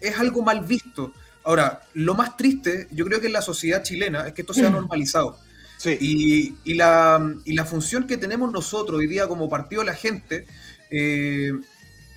es 0.00 0.18
algo 0.18 0.42
mal 0.42 0.60
visto. 0.64 1.12
Ahora, 1.44 1.82
lo 1.94 2.14
más 2.14 2.36
triste, 2.36 2.88
yo 2.90 3.04
creo 3.04 3.20
que 3.20 3.26
en 3.26 3.34
la 3.34 3.42
sociedad 3.42 3.82
chilena, 3.82 4.26
es 4.26 4.34
que 4.34 4.42
esto 4.42 4.54
se 4.54 4.66
ha 4.66 4.70
normalizado. 4.70 5.38
Sí. 5.76 5.96
Y, 6.00 6.54
y 6.64 6.74
la, 6.74 7.34
y 7.44 7.52
la 7.52 7.64
función 7.64 8.06
que 8.06 8.16
tenemos 8.16 8.50
nosotros 8.50 8.98
hoy 8.98 9.06
día 9.06 9.28
como 9.28 9.48
partido 9.48 9.82
de 9.82 9.86
la 9.86 9.94
gente 9.94 10.46
eh, 10.90 11.52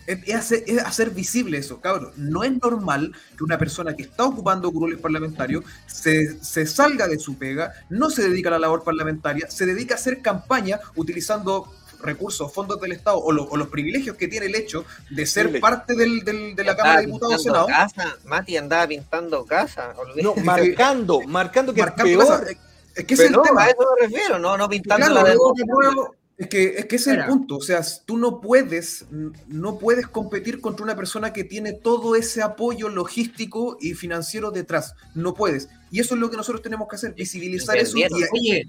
Es, 0.07 0.19
es 0.25 0.35
hacer, 0.35 0.63
es 0.65 0.79
hacer 0.83 1.11
visible 1.11 1.57
eso, 1.57 1.79
cabrón. 1.79 2.11
No 2.15 2.43
es 2.43 2.51
normal 2.61 3.13
que 3.37 3.43
una 3.43 3.57
persona 3.59 3.95
que 3.95 4.03
está 4.03 4.23
ocupando 4.25 4.71
curules 4.71 4.99
parlamentarios 4.99 5.63
se, 5.85 6.41
se 6.43 6.65
salga 6.65 7.07
de 7.07 7.19
su 7.19 7.37
pega, 7.37 7.73
no 7.89 8.09
se 8.09 8.27
dedica 8.27 8.49
a 8.49 8.53
la 8.53 8.59
labor 8.59 8.83
parlamentaria, 8.83 9.49
se 9.51 9.65
dedica 9.65 9.95
a 9.95 9.97
hacer 9.97 10.21
campaña 10.21 10.79
utilizando 10.95 11.71
recursos, 12.01 12.53
fondos 12.53 12.79
del 12.79 12.91
Estado 12.91 13.17
o, 13.17 13.31
lo- 13.31 13.45
o 13.45 13.57
los 13.57 13.69
privilegios 13.69 14.15
que 14.17 14.27
tiene 14.27 14.45
el 14.45 14.55
hecho 14.55 14.85
de 15.09 15.25
ser 15.25 15.59
parte 15.59 15.95
del, 15.95 16.19
del- 16.23 16.55
de 16.55 16.63
la 16.63 16.75
Cámara 16.77 16.99
de 17.01 17.07
Diputados 17.07 17.41
Senado. 17.43 17.67
Casa. 17.67 18.15
Mati 18.25 18.55
andaba 18.55 18.87
pintando 18.87 19.45
casa. 19.45 19.93
olvídate. 19.97 20.21
No, 20.21 20.35
marcando, 20.45 21.21
marcando 21.21 21.73
que 21.73 21.81
marcando 21.81 22.11
es 22.11 22.17
peor. 22.17 22.39
cosas. 22.41 22.55
Es 22.95 23.05
que 23.05 23.13
es 23.13 23.19
el 23.19 23.35
tema. 23.43 23.63
a 23.63 23.69
eso 23.69 23.77
me 23.99 24.07
refiero, 24.07 24.39
no, 24.39 24.57
no 24.57 24.69
pintando 24.69 25.05
Claro, 25.07 25.21
la 25.23 25.29
de 25.31 25.37
Es 26.37 26.47
que, 26.47 26.75
es 26.77 26.85
que 26.85 26.97
ese 26.97 27.11
es 27.13 27.17
el 27.17 27.25
punto. 27.25 27.57
O 27.57 27.61
sea, 27.61 27.81
tú 28.05 28.15
no 28.15 28.39
puedes, 28.39 29.07
no 29.47 29.79
puedes 29.79 30.07
competir 30.07 30.61
contra 30.61 30.83
una 30.83 30.95
persona 30.95 31.33
que 31.33 31.43
tiene 31.43 31.73
todo 31.73 32.15
ese 32.15 32.43
apoyo 32.43 32.89
logístico 32.89 33.77
y 33.81 33.95
financiero 33.95 34.51
detrás. 34.51 34.93
No 35.15 35.33
puedes. 35.33 35.67
Y 35.89 35.99
eso 35.99 36.13
es 36.13 36.21
lo 36.21 36.29
que 36.29 36.37
nosotros 36.37 36.61
tenemos 36.61 36.87
que 36.87 36.95
hacer, 36.95 37.13
visibilizar 37.15 37.75
eso. 37.77 37.97
Y. 37.97 38.05
Oye, 38.31 38.67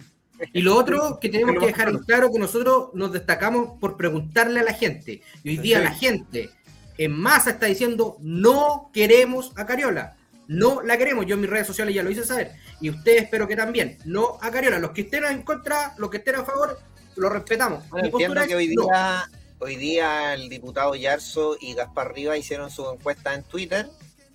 y 0.52 0.62
lo 0.62 0.76
otro 0.76 1.18
que 1.20 1.28
tenemos 1.28 1.59
Que 1.59 1.66
dejar 1.66 1.88
en 1.88 1.98
claro 1.98 2.33
que 2.33 2.38
nosotros 2.38 2.90
nos 2.94 3.12
destacamos 3.12 3.78
por 3.81 3.96
preguntarle 3.96 4.61
a 4.61 4.62
la 4.62 4.72
gente. 4.72 5.20
Y 5.42 5.50
hoy 5.50 5.57
día 5.59 5.78
Sí. 5.78 5.85
la 5.85 5.90
gente 5.90 6.50
en 6.96 7.12
masa 7.12 7.50
está 7.50 7.66
diciendo 7.66 8.16
no 8.20 8.90
queremos 8.94 9.52
a 9.57 9.66
Cariola. 9.66 10.16
No 10.46 10.81
la 10.81 10.96
queremos. 10.96 11.26
Yo 11.26 11.35
en 11.35 11.42
mis 11.42 11.50
redes 11.50 11.66
sociales 11.66 11.94
ya 11.94 12.02
lo 12.02 12.11
hice 12.11 12.24
saber. 12.24 12.52
Y 12.81 12.88
ustedes 12.88 13.24
espero 13.24 13.46
que 13.46 13.57
también. 13.57 13.98
No 14.07 14.38
a 14.40 14.50
Cariola. 14.50 14.78
Los 14.78 14.92
que 14.92 15.02
estén 15.02 15.24
en 15.24 15.42
contra, 15.42 15.94
los 15.98 16.09
que 16.09 16.18
estén 16.18 16.37
a 16.37 16.44
favor, 16.44 16.78
lo 17.18 17.28
respetamos. 17.28 17.88
Bueno, 17.90 18.09
entiendo 18.09 18.46
que 18.46 18.54
hoy 18.54 18.74
no. 18.74 18.85
día, 18.85 19.31
hoy 19.59 19.76
día 19.76 20.35
el 20.35 20.48
diputado 20.48 20.94
Yarzo 20.94 21.57
y 21.61 21.74
Gaspar 21.74 22.14
Rivas 22.14 22.38
hicieron 22.38 22.70
su 22.70 22.88
encuesta 22.90 23.35
en 23.35 23.42
Twitter. 23.42 23.88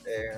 Eh, 0.06 0.38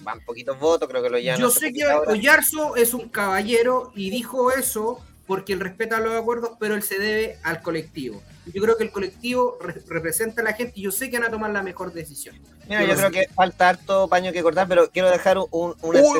van 0.00 0.20
poquitos 0.24 0.58
votos, 0.58 0.88
creo 0.88 1.02
que 1.02 1.10
lo 1.10 1.18
llevan. 1.18 1.40
Yo 1.40 1.50
sé 1.50 1.72
que. 1.72 1.84
Oyarzo 1.86 2.76
es 2.76 2.94
un 2.94 3.08
caballero 3.08 3.92
y 3.94 4.10
dijo 4.10 4.50
eso 4.52 5.02
porque 5.26 5.52
él 5.52 5.60
respeta 5.60 6.00
los 6.00 6.14
acuerdos, 6.14 6.52
pero 6.58 6.74
él 6.74 6.82
se 6.82 6.98
debe 6.98 7.38
al 7.42 7.62
colectivo. 7.62 8.22
Yo 8.52 8.62
creo 8.62 8.76
que 8.76 8.84
el 8.84 8.90
colectivo 8.90 9.58
re- 9.60 9.80
representa 9.88 10.40
a 10.42 10.44
la 10.44 10.52
gente 10.54 10.72
y 10.76 10.82
yo 10.82 10.90
sé 10.90 11.10
que 11.10 11.18
van 11.18 11.28
a 11.28 11.30
tomar 11.30 11.50
la 11.50 11.62
mejor 11.62 11.92
decisión. 11.92 12.36
Mira, 12.68 12.84
yo 12.84 12.94
creo 12.96 13.10
que 13.10 13.26
falta 13.34 13.68
harto 13.70 14.06
paño 14.08 14.32
que 14.32 14.42
cortar, 14.42 14.68
pero 14.68 14.90
quiero 14.90 15.10
dejar 15.10 15.38
un, 15.38 15.74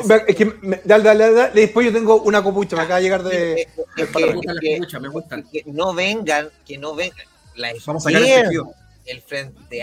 me- 0.05 0.15
es 0.27 0.35
que 0.35 0.45
me- 0.61 0.81
dale, 0.83 1.03
dale, 1.03 1.31
dale, 1.31 1.51
después 1.53 1.85
yo 1.85 1.93
tengo 1.93 2.21
una 2.23 2.43
copucha, 2.43 2.75
me 2.75 2.81
acaba 2.83 2.97
de 2.97 3.03
llegar 3.03 3.23
de... 3.23 3.61
Es 3.61 3.67
que- 3.75 3.83
Me 3.95 4.03
es 4.03 4.35
gustan 4.35 4.55
las 4.55 4.63
escuchas, 4.63 5.01
me 5.01 5.07
gustan. 5.09 5.43
que 5.51 5.63
no 5.67 5.93
vengan, 5.93 6.49
que 6.65 6.77
no 6.77 6.93
vengan. 6.95 7.25
La 7.55 7.71
Vamos 7.85 8.05
a 8.05 8.09
sacar 8.09 8.21
el 8.27 8.41
tejido. 8.43 8.73
el 9.05 9.21
Frente 9.21 9.81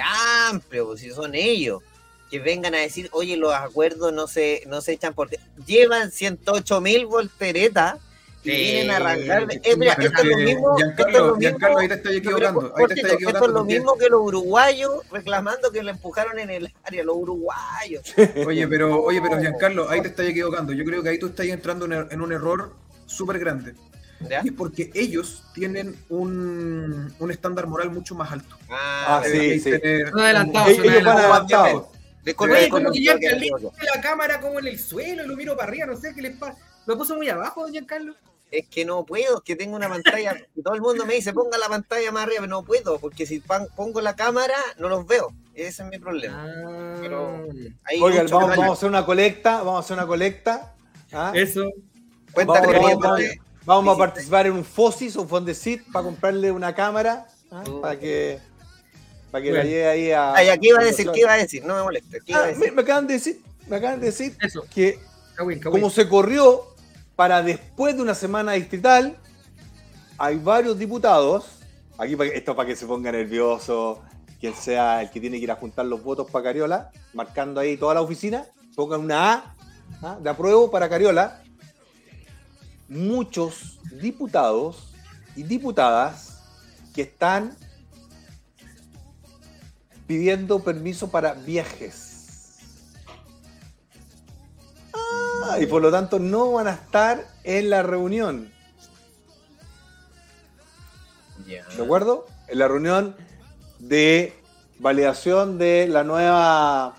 Amplio, 0.49 0.87
pues 0.87 1.01
si 1.01 1.11
son 1.11 1.35
ellos, 1.35 1.83
que 2.31 2.39
vengan 2.39 2.75
a 2.75 2.79
decir, 2.79 3.09
oye, 3.13 3.37
los 3.39 3.55
acuerdos 3.55 4.13
no 4.13 4.27
se, 4.27 4.63
no 4.67 4.81
se 4.83 4.93
echan 4.93 5.15
por... 5.15 5.31
Llevan 5.67 6.11
108 6.11 6.81
mil 6.83 7.07
volteretas 7.07 7.95
Sí, 8.45 8.51
vienen 8.51 8.91
a 8.93 8.97
arrancar... 8.97 9.47
Eh, 9.51 9.77
mira, 9.77 9.93
esto 9.95 10.05
es 10.23 10.25
lo 10.25 10.37
que, 10.37 10.45
mismo... 10.45 10.79
esto 10.79 10.79
es 10.79 10.85
Giancarlo, 10.97 11.19
lo 11.19 11.25
mismo- 11.37 11.41
Giancarlo, 11.41 11.79
ahí 11.79 11.89
te 11.89 11.97
pero, 11.99 12.15
equivocando. 12.17 12.61
Ahí 12.61 12.67
te 12.67 12.71
cortito, 12.81 12.95
estás 12.95 13.05
esto 13.13 13.15
equivocando. 13.15 13.47
es 13.47 13.53
lo 13.53 13.59
porque- 13.61 13.75
mismo 13.75 13.99
que 13.99 14.09
los 14.09 14.21
uruguayos 14.23 15.11
reclamando 15.11 15.73
que 15.73 15.83
lo 15.83 15.91
empujaron 15.91 16.39
en 16.39 16.51
el 16.51 16.75
área, 16.85 17.05
los 17.05 17.17
uruguayos. 17.17 18.03
Oye, 18.47 18.69
pero, 18.69 19.03
oye, 19.03 19.21
pero 19.21 19.41
Giancarlo, 19.41 19.91
ahí 19.91 20.01
te 20.03 20.09
estás 20.09 20.27
equivocando. 20.27 20.73
Yo 20.73 20.85
creo 20.85 21.03
que 21.03 21.09
ahí 21.11 21.19
tú 21.19 21.27
estás 21.27 21.47
entrando 21.47 21.85
en, 21.87 22.21
un 22.21 22.33
error 22.33 22.73
súper 23.07 23.39
grande. 23.39 23.75
¿Ya? 24.21 24.41
Y 24.45 24.49
es 24.49 24.53
porque 24.55 24.91
ellos 24.95 25.45
tienen 25.55 25.95
un, 26.09 27.13
un 27.19 27.31
estándar 27.31 27.67
moral 27.67 27.91
mucho 27.91 28.15
más 28.15 28.33
alto. 28.33 28.57
Ah, 28.71 29.21
Ah, 29.21 29.23
sí, 29.25 29.61
sí. 29.61 29.71
Son 30.11 30.21
adelantados, 30.21 30.71
Ellos 30.71 31.05
van 31.05 31.19
adelantados. 31.19 31.87
disculpe, 32.25 32.69
como 32.69 32.91
que 32.91 32.99
disculpe, 32.99 32.99
Giancarlo 32.99 33.41
disculpe. 33.41 33.87
la 33.95 34.01
cámara 34.01 34.41
como 34.41 34.59
en 34.59 34.67
el 34.69 34.79
suelo 34.79 35.25
lo 35.27 35.37
miro 35.37 35.57
para 35.57 35.69
arriba, 35.69 35.87
no 35.87 35.97
sé 35.97 36.13
qué 36.15 36.23
les 36.23 36.37
pasa. 36.37 36.59
Lo 36.89 36.97
puso 36.97 37.15
muy 37.17 37.29
abajo, 37.29 37.63
don 37.65 37.71
Giancarlo. 37.73 38.15
Es 38.51 38.67
que 38.67 38.87
no 38.87 39.05
puedo, 39.05 39.37
es 39.37 39.43
que 39.45 39.55
tengo 39.57 39.77
una 39.77 39.91
pantalla. 39.91 40.35
y 40.57 40.63
todo 40.63 40.73
el 40.75 40.81
mundo 40.81 41.05
me 41.05 41.13
dice, 41.15 41.35
ponga 41.35 41.59
la 41.59 41.69
pantalla 41.69 42.11
más 42.11 42.23
arriba, 42.23 42.39
pero 42.41 42.51
no 42.51 42.63
puedo, 42.65 42.99
porque 42.99 43.27
si 43.27 43.41
pan- 43.41 43.69
pongo 43.77 44.01
la 44.01 44.17
cámara, 44.17 44.55
no 44.79 44.89
los 44.89 45.07
veo. 45.07 45.29
Ese 45.55 45.83
es 45.83 45.89
mi 45.91 45.99
problema. 45.99 46.47
Ah, 46.49 46.97
Pero- 46.99 47.47
Oigan, 48.01 48.27
vamos, 48.31 48.59
a 48.59 48.73
hacer 48.73 48.89
una 48.89 49.05
colecta, 49.05 49.59
vamos 49.59 49.77
a 49.77 49.79
hacer 49.81 49.99
una 49.99 50.07
colecta. 50.07 50.75
¿ah? 51.13 51.31
Eso. 51.35 51.69
Cuenta 52.33 52.55
Vamos, 52.55 52.67
con 52.67 52.83
vamos, 52.83 53.01
vamos, 53.03 53.23
vamos 53.67 53.95
a 53.95 53.99
participar 53.99 54.47
en 54.47 54.53
un 54.55 54.65
FOSIS 54.65 55.17
o 55.17 55.23
un 55.23 55.29
Fondesit 55.29 55.83
para 55.93 56.05
comprarle 56.07 56.51
una 56.51 56.75
cámara 56.75 57.27
¿ah? 57.51 57.65
Uh. 57.69 57.81
para 57.83 57.99
que, 57.99 58.39
para 59.31 59.45
que 59.45 59.53
la 59.53 59.63
lleve 59.63 59.89
ahí 59.89 60.11
a. 60.13 60.33
Ay, 60.35 60.59
¿qué 60.59 60.69
iba 60.69 60.81
a 60.81 60.85
decir? 60.85 61.11
¿Qué 61.13 61.21
iba 61.21 61.33
a 61.35 61.37
decir? 61.37 61.65
No 61.67 61.75
me 61.77 61.83
moleste. 61.83 62.21
¿Qué 62.25 62.33
iba 62.33 62.41
a 62.41 62.45
Ah, 62.45 62.47
decir? 62.47 62.65
me, 62.65 62.71
me 62.73 62.83
acaban 62.83 63.07
de 63.07 63.13
decir, 63.15 63.43
me 63.67 63.77
acaban 63.77 64.01
de 64.01 64.07
decir 64.07 64.35
Eso. 64.41 64.65
que 64.75 64.99
como 65.71 65.91
se 65.91 66.09
corrió 66.09 66.65
para 67.19 67.43
después 67.43 67.97
de 67.97 68.03
una 68.03 68.15
semana 68.15 68.53
distrital, 68.53 69.17
hay 70.19 70.39
varios 70.39 70.79
diputados, 70.79 71.47
aquí 71.99 72.17
esto 72.33 72.55
para 72.55 72.69
que 72.69 72.77
se 72.77 72.87
ponga 72.87 73.11
nervioso, 73.11 74.05
quien 74.39 74.55
sea 74.55 75.03
el 75.03 75.11
que 75.11 75.21
tiene 75.21 75.39
que 75.39 75.43
ir 75.43 75.51
a 75.51 75.57
juntar 75.57 75.85
los 75.87 76.01
votos 76.01 76.31
para 76.31 76.45
Cariola, 76.45 76.93
marcando 77.15 77.59
ahí 77.59 77.77
toda 77.77 77.95
la 77.95 78.03
oficina, 78.03 78.47
pongan 78.77 79.01
una 79.01 79.33
A 79.33 79.55
¿ah? 80.01 80.19
de 80.23 80.31
apruebo 80.31 80.71
para 80.71 80.89
Cariola. 80.89 81.43
Muchos 82.89 83.81
diputados 84.01 84.95
y 85.35 85.43
diputadas 85.43 86.39
que 86.95 87.03
están 87.03 87.57
pidiendo 90.07 90.61
permiso 90.61 91.11
para 91.11 91.35
viajes. 91.35 92.08
Ah, 95.45 95.59
y 95.61 95.67
por 95.67 95.83
lo 95.83 95.91
tanto 95.91 96.19
no 96.19 96.53
van 96.53 96.69
a 96.69 96.73
estar 96.73 97.27
en 97.45 97.71
la 97.71 97.83
reunión. 97.83 98.53
¿De 101.47 101.83
acuerdo? 101.83 102.27
En 102.49 102.59
la 102.59 102.69
reunión 102.69 103.17
de 103.79 104.35
validación 104.79 105.59
de 105.59 105.87
la 105.89 106.05
nueva 106.05 106.97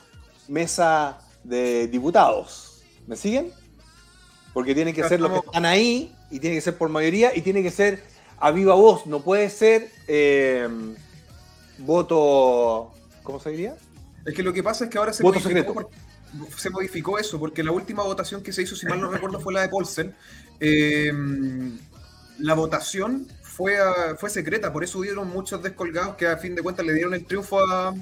mesa 0.48 1.20
de 1.44 1.88
diputados. 1.88 2.82
¿Me 3.06 3.16
siguen? 3.16 3.52
Porque 4.54 4.74
tienen 4.74 4.94
que 4.96 5.02
Ya 5.02 5.10
ser 5.10 5.20
los 5.20 5.30
que 5.30 5.36
estamos- 5.38 5.56
están 5.56 5.66
ahí 5.66 6.16
y 6.32 6.40
tiene 6.40 6.56
que 6.56 6.62
ser 6.62 6.78
por 6.78 6.90
mayoría 6.90 7.36
y 7.36 7.42
tiene 7.42 7.62
que 7.62 7.72
ser 7.72 8.04
a 8.40 8.52
viva 8.52 8.74
voz. 8.74 9.06
No 9.06 9.20
puede 9.22 9.50
ser 9.50 9.92
eh, 10.08 10.68
voto. 11.80 12.92
¿Cómo 13.24 13.40
se 13.40 13.52
diría? 13.52 13.76
Es 14.26 14.34
que 14.34 14.42
lo 14.44 14.54
que 14.54 14.64
pasa 14.64 14.86
es 14.86 14.90
que 14.90 14.98
ahora 14.98 15.14
se 15.14 15.22
Voto 15.24 15.40
secreto. 15.40 15.74
por- 15.74 15.90
se 16.58 16.70
modificó 16.70 17.18
eso, 17.20 17.40
porque 17.40 17.64
la 17.64 17.72
última 17.72 18.04
votación 18.04 18.42
que 18.44 18.52
se 18.54 18.62
hizo, 18.64 18.76
si 18.76 18.86
mal 18.86 19.00
no 19.02 19.10
recuerdo, 19.12 19.40
fue 19.40 19.54
la 19.54 19.62
de 19.62 19.70
Paulsen. 19.70 20.16
Eh, 20.60 21.12
la 22.40 22.54
votación 22.54 23.28
fue, 23.42 23.78
a- 23.78 24.16
fue 24.18 24.30
secreta, 24.30 24.72
por 24.72 24.84
eso 24.84 25.00
hubieron 25.00 25.28
muchos 25.30 25.62
descolgados 25.62 26.16
que 26.16 26.28
a 26.28 26.38
fin 26.38 26.56
de 26.56 26.62
cuentas 26.62 26.86
le 26.86 26.94
dieron 26.94 27.14
el 27.14 27.26
triunfo 27.26 27.60
a, 27.62 27.94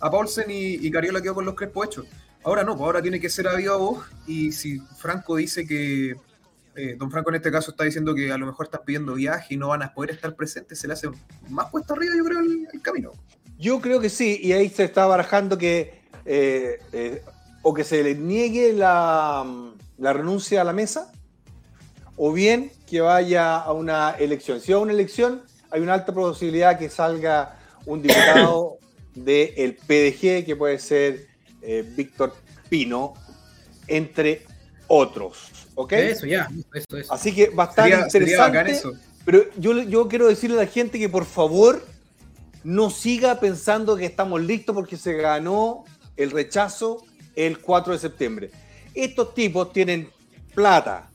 a 0.00 0.10
Paulsen 0.10 0.50
y, 0.50 0.74
y 0.74 0.90
Cariola 0.90 1.20
quedó 1.22 1.34
con 1.34 1.44
los 1.44 1.54
crespos 1.54 1.86
hechos. 1.86 2.06
Ahora 2.44 2.62
no, 2.62 2.76
pues 2.76 2.86
ahora 2.86 3.02
tiene 3.02 3.20
que 3.20 3.28
ser 3.30 3.48
a 3.48 3.54
viva 3.56 3.76
voz 3.76 4.06
y 4.26 4.52
si 4.52 4.78
Franco 4.98 5.36
dice 5.36 5.66
que, 5.66 6.14
eh, 6.76 6.94
don 6.98 7.10
Franco 7.10 7.30
en 7.30 7.36
este 7.36 7.50
caso 7.50 7.72
está 7.72 7.84
diciendo 7.84 8.14
que 8.14 8.30
a 8.30 8.38
lo 8.38 8.46
mejor 8.46 8.66
están 8.66 8.82
pidiendo 8.86 9.14
viaje 9.14 9.54
y 9.54 9.56
no 9.56 9.68
van 9.68 9.82
a 9.82 9.92
poder 9.92 10.10
estar 10.12 10.34
presentes, 10.36 10.78
se 10.78 10.86
le 10.86 10.92
hace 10.92 11.08
más 11.48 11.70
puesto 11.70 11.94
arriba 11.94 12.14
yo 12.16 12.24
creo 12.24 12.40
el, 12.40 12.66
el 12.72 12.80
camino. 12.82 13.12
Yo 13.58 13.80
creo 13.80 14.00
que 14.00 14.08
sí, 14.08 14.38
y 14.42 14.52
ahí 14.52 14.68
se 14.68 14.84
está 14.84 15.06
barajando 15.06 15.58
que 15.58 16.00
eh, 16.24 16.78
o 17.62 17.74
que 17.74 17.84
se 17.84 18.02
le 18.02 18.14
niegue 18.14 18.72
la, 18.72 19.44
la 19.98 20.12
renuncia 20.12 20.60
a 20.60 20.64
la 20.64 20.72
mesa, 20.72 21.12
o 22.16 22.32
bien 22.32 22.72
que 22.86 23.00
vaya 23.00 23.56
a 23.56 23.72
una 23.72 24.10
elección. 24.18 24.60
Si 24.60 24.72
va 24.72 24.78
a 24.78 24.82
una 24.82 24.92
elección, 24.92 25.42
hay 25.70 25.80
una 25.80 25.94
alta 25.94 26.12
posibilidad 26.12 26.78
que 26.78 26.88
salga 26.88 27.56
un 27.86 28.02
diputado 28.02 28.78
del 29.14 29.76
PDG, 29.76 30.44
que 30.44 30.54
puede 30.56 30.78
ser 30.78 31.26
eh, 31.62 31.84
Víctor 31.96 32.34
Pino, 32.68 33.14
entre 33.86 34.44
otros. 34.86 35.50
¿Ok? 35.74 35.92
Eso, 35.92 36.26
ya. 36.26 36.48
Eso, 36.72 36.96
eso. 36.96 37.12
Así 37.12 37.34
que 37.34 37.44
Sería, 37.44 37.56
bacán 37.56 38.00
interesante. 38.04 38.82
Pero 39.24 39.44
yo, 39.58 39.82
yo 39.82 40.08
quiero 40.08 40.26
decirle 40.26 40.56
a 40.56 40.64
la 40.64 40.66
gente 40.66 40.98
que 40.98 41.08
por 41.08 41.26
favor 41.26 41.84
no 42.64 42.90
siga 42.90 43.38
pensando 43.38 43.96
que 43.96 44.06
estamos 44.06 44.42
listos 44.42 44.74
porque 44.74 44.96
se 44.96 45.14
ganó 45.14 45.84
el 46.16 46.30
rechazo 46.30 47.04
el 47.46 47.58
4 47.60 47.92
de 47.92 47.98
septiembre. 48.00 48.50
Estos 48.94 49.32
tipos 49.34 49.72
tienen 49.72 50.10
plata, 50.54 51.08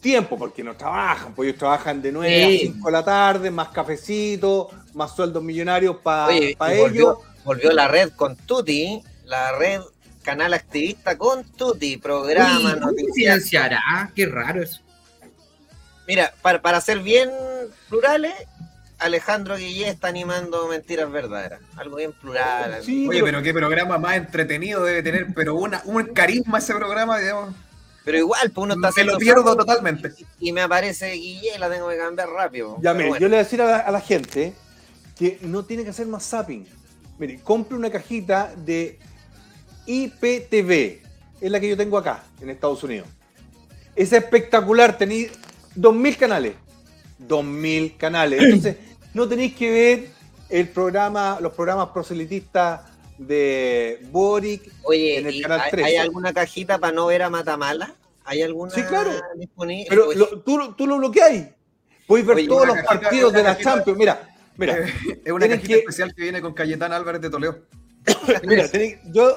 tiempo, 0.00 0.36
porque 0.36 0.64
no 0.64 0.74
trabajan, 0.76 1.32
pues 1.34 1.48
ellos 1.48 1.58
trabajan 1.60 2.02
de 2.02 2.10
9 2.10 2.48
Sí. 2.50 2.56
a 2.56 2.72
5 2.72 2.86
de 2.88 2.92
la 2.92 3.04
tarde, 3.04 3.50
más 3.52 3.68
cafecito, 3.68 4.68
más 4.94 5.14
sueldos 5.14 5.42
millonarios 5.42 5.96
para 6.02 6.34
ellos. 6.34 6.78
volvió, 6.80 7.20
volvió 7.44 7.70
la 7.72 7.86
red 7.86 8.10
con 8.16 8.34
Tuti, 8.36 9.00
la 9.26 9.56
red 9.56 9.80
canal 10.22 10.54
activista 10.54 11.16
con 11.16 11.44
Tuti, 11.44 11.98
programa, 11.98 12.56
Uy, 12.58 12.74
¿cómo 12.74 12.86
noticias. 12.86 13.14
financiará? 13.14 14.10
Qué 14.14 14.26
raro 14.26 14.62
eso. 14.62 14.80
Mira, 16.08 16.34
para, 16.42 16.60
para 16.60 16.80
ser 16.80 16.98
bien 16.98 17.30
plurales, 17.88 18.34
Alejandro 19.02 19.56
Guillé 19.56 19.88
está 19.88 20.08
animando 20.08 20.66
mentiras 20.68 21.10
verdaderas. 21.10 21.60
Algo 21.76 21.96
bien 21.96 22.12
plural. 22.12 22.82
Sí, 22.82 23.06
Oye, 23.08 23.22
pero 23.22 23.42
qué 23.42 23.52
programa 23.52 23.98
más 23.98 24.16
entretenido 24.16 24.84
debe 24.84 25.02
tener, 25.02 25.26
pero 25.34 25.54
una, 25.56 25.82
un 25.84 26.04
carisma 26.06 26.58
ese 26.58 26.74
programa, 26.74 27.18
digamos. 27.18 27.54
Pero 28.04 28.18
igual, 28.18 28.50
pues 28.50 28.64
uno 28.64 28.74
está 28.74 28.90
Me 28.96 29.04
lo 29.04 29.18
pierdo 29.18 29.56
totalmente. 29.56 30.12
y 30.40 30.52
me 30.52 30.62
aparece 30.62 31.12
Guillé, 31.12 31.58
la 31.58 31.70
tengo 31.70 31.88
que 31.88 31.96
cambiar 31.98 32.28
rápido. 32.30 32.78
Ya, 32.82 32.94
mire, 32.94 33.10
bueno. 33.10 33.20
yo 33.20 33.28
le 33.28 33.36
voy 33.36 33.40
a 33.40 33.44
decir 33.44 33.62
a 33.62 33.66
la, 33.66 33.76
a 33.78 33.90
la 33.90 34.00
gente 34.00 34.54
que 35.16 35.38
no 35.42 35.64
tiene 35.64 35.84
que 35.84 35.90
hacer 35.90 36.06
más 36.06 36.28
zapping. 36.28 36.66
Mire, 37.18 37.40
compre 37.44 37.76
una 37.76 37.90
cajita 37.90 38.52
de 38.56 38.98
IPTV. 39.86 41.00
Es 41.40 41.50
la 41.50 41.60
que 41.60 41.68
yo 41.68 41.76
tengo 41.76 41.98
acá, 41.98 42.24
en 42.40 42.50
Estados 42.50 42.82
Unidos. 42.82 43.08
Es 43.94 44.12
espectacular, 44.12 44.96
tenéis 44.96 45.32
2.000 45.76 46.16
canales. 46.16 46.54
2.000 47.28 47.96
canales. 47.96 48.42
Entonces, 48.42 48.76
no 49.14 49.28
tenéis 49.28 49.54
que 49.54 49.70
ver 49.70 50.06
el 50.48 50.68
programa, 50.68 51.38
los 51.40 51.52
programas 51.52 51.88
proselitistas 51.88 52.80
de 53.18 54.00
Boric. 54.10 54.70
Oye, 54.84 55.18
en 55.18 55.26
el 55.26 55.36
¿y 55.36 55.42
canal 55.42 55.60
hay, 55.60 55.70
13. 55.70 55.86
hay 55.88 55.96
alguna 55.96 56.32
cajita 56.32 56.78
para 56.78 56.92
no 56.92 57.06
ver 57.06 57.22
a 57.22 57.30
Matamala? 57.30 57.94
¿Hay 58.24 58.42
alguna 58.42 58.70
Sí, 58.72 58.82
claro. 58.82 59.10
disponible? 59.36 59.86
Pero 59.88 60.08
Oye, 60.08 60.18
lo- 60.18 60.40
tú, 60.40 60.74
tú 60.74 60.86
lo 60.86 60.96
bloqueáis. 60.98 61.46
Podéis 62.06 62.26
ver 62.26 62.36
Oye, 62.36 62.48
todos 62.48 62.66
los 62.66 62.76
cajita- 62.76 63.00
partidos 63.00 63.32
de 63.32 63.40
una 63.40 63.48
la 63.50 63.54
cajita- 63.56 63.70
Champions. 63.74 63.98
Mira, 63.98 64.28
mira. 64.56 64.78
Eh, 64.78 65.20
es 65.24 65.32
una 65.32 65.48
cajita 65.48 65.68
que- 65.68 65.78
especial 65.80 66.14
que 66.14 66.22
viene 66.22 66.40
con 66.40 66.52
Cayetán 66.54 66.92
Álvarez 66.92 67.20
de 67.20 67.30
Toledo. 67.30 67.58
Mira, 68.44 68.68
tenéis- 68.68 68.98
yo 69.12 69.36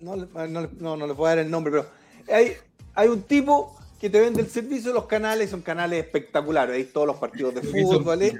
no, 0.00 0.16
le- 0.16 0.26
no, 0.48 0.68
no, 0.78 0.96
no 0.96 1.06
les 1.06 1.16
voy 1.16 1.26
a 1.26 1.28
dar 1.30 1.38
el 1.40 1.50
nombre, 1.50 1.70
pero 1.72 1.86
hay, 2.34 2.54
hay 2.94 3.08
un 3.08 3.22
tipo 3.22 3.75
que 4.00 4.10
te 4.10 4.20
vende 4.20 4.40
el 4.42 4.48
servicio 4.50 4.90
de 4.90 4.94
los 4.94 5.06
canales, 5.06 5.50
son 5.50 5.62
canales 5.62 6.04
espectaculares, 6.04 6.76
ahí 6.76 6.84
todos 6.84 7.06
los 7.06 7.16
partidos 7.16 7.54
de 7.54 7.62
fútbol, 7.62 8.22
¿eh? 8.22 8.34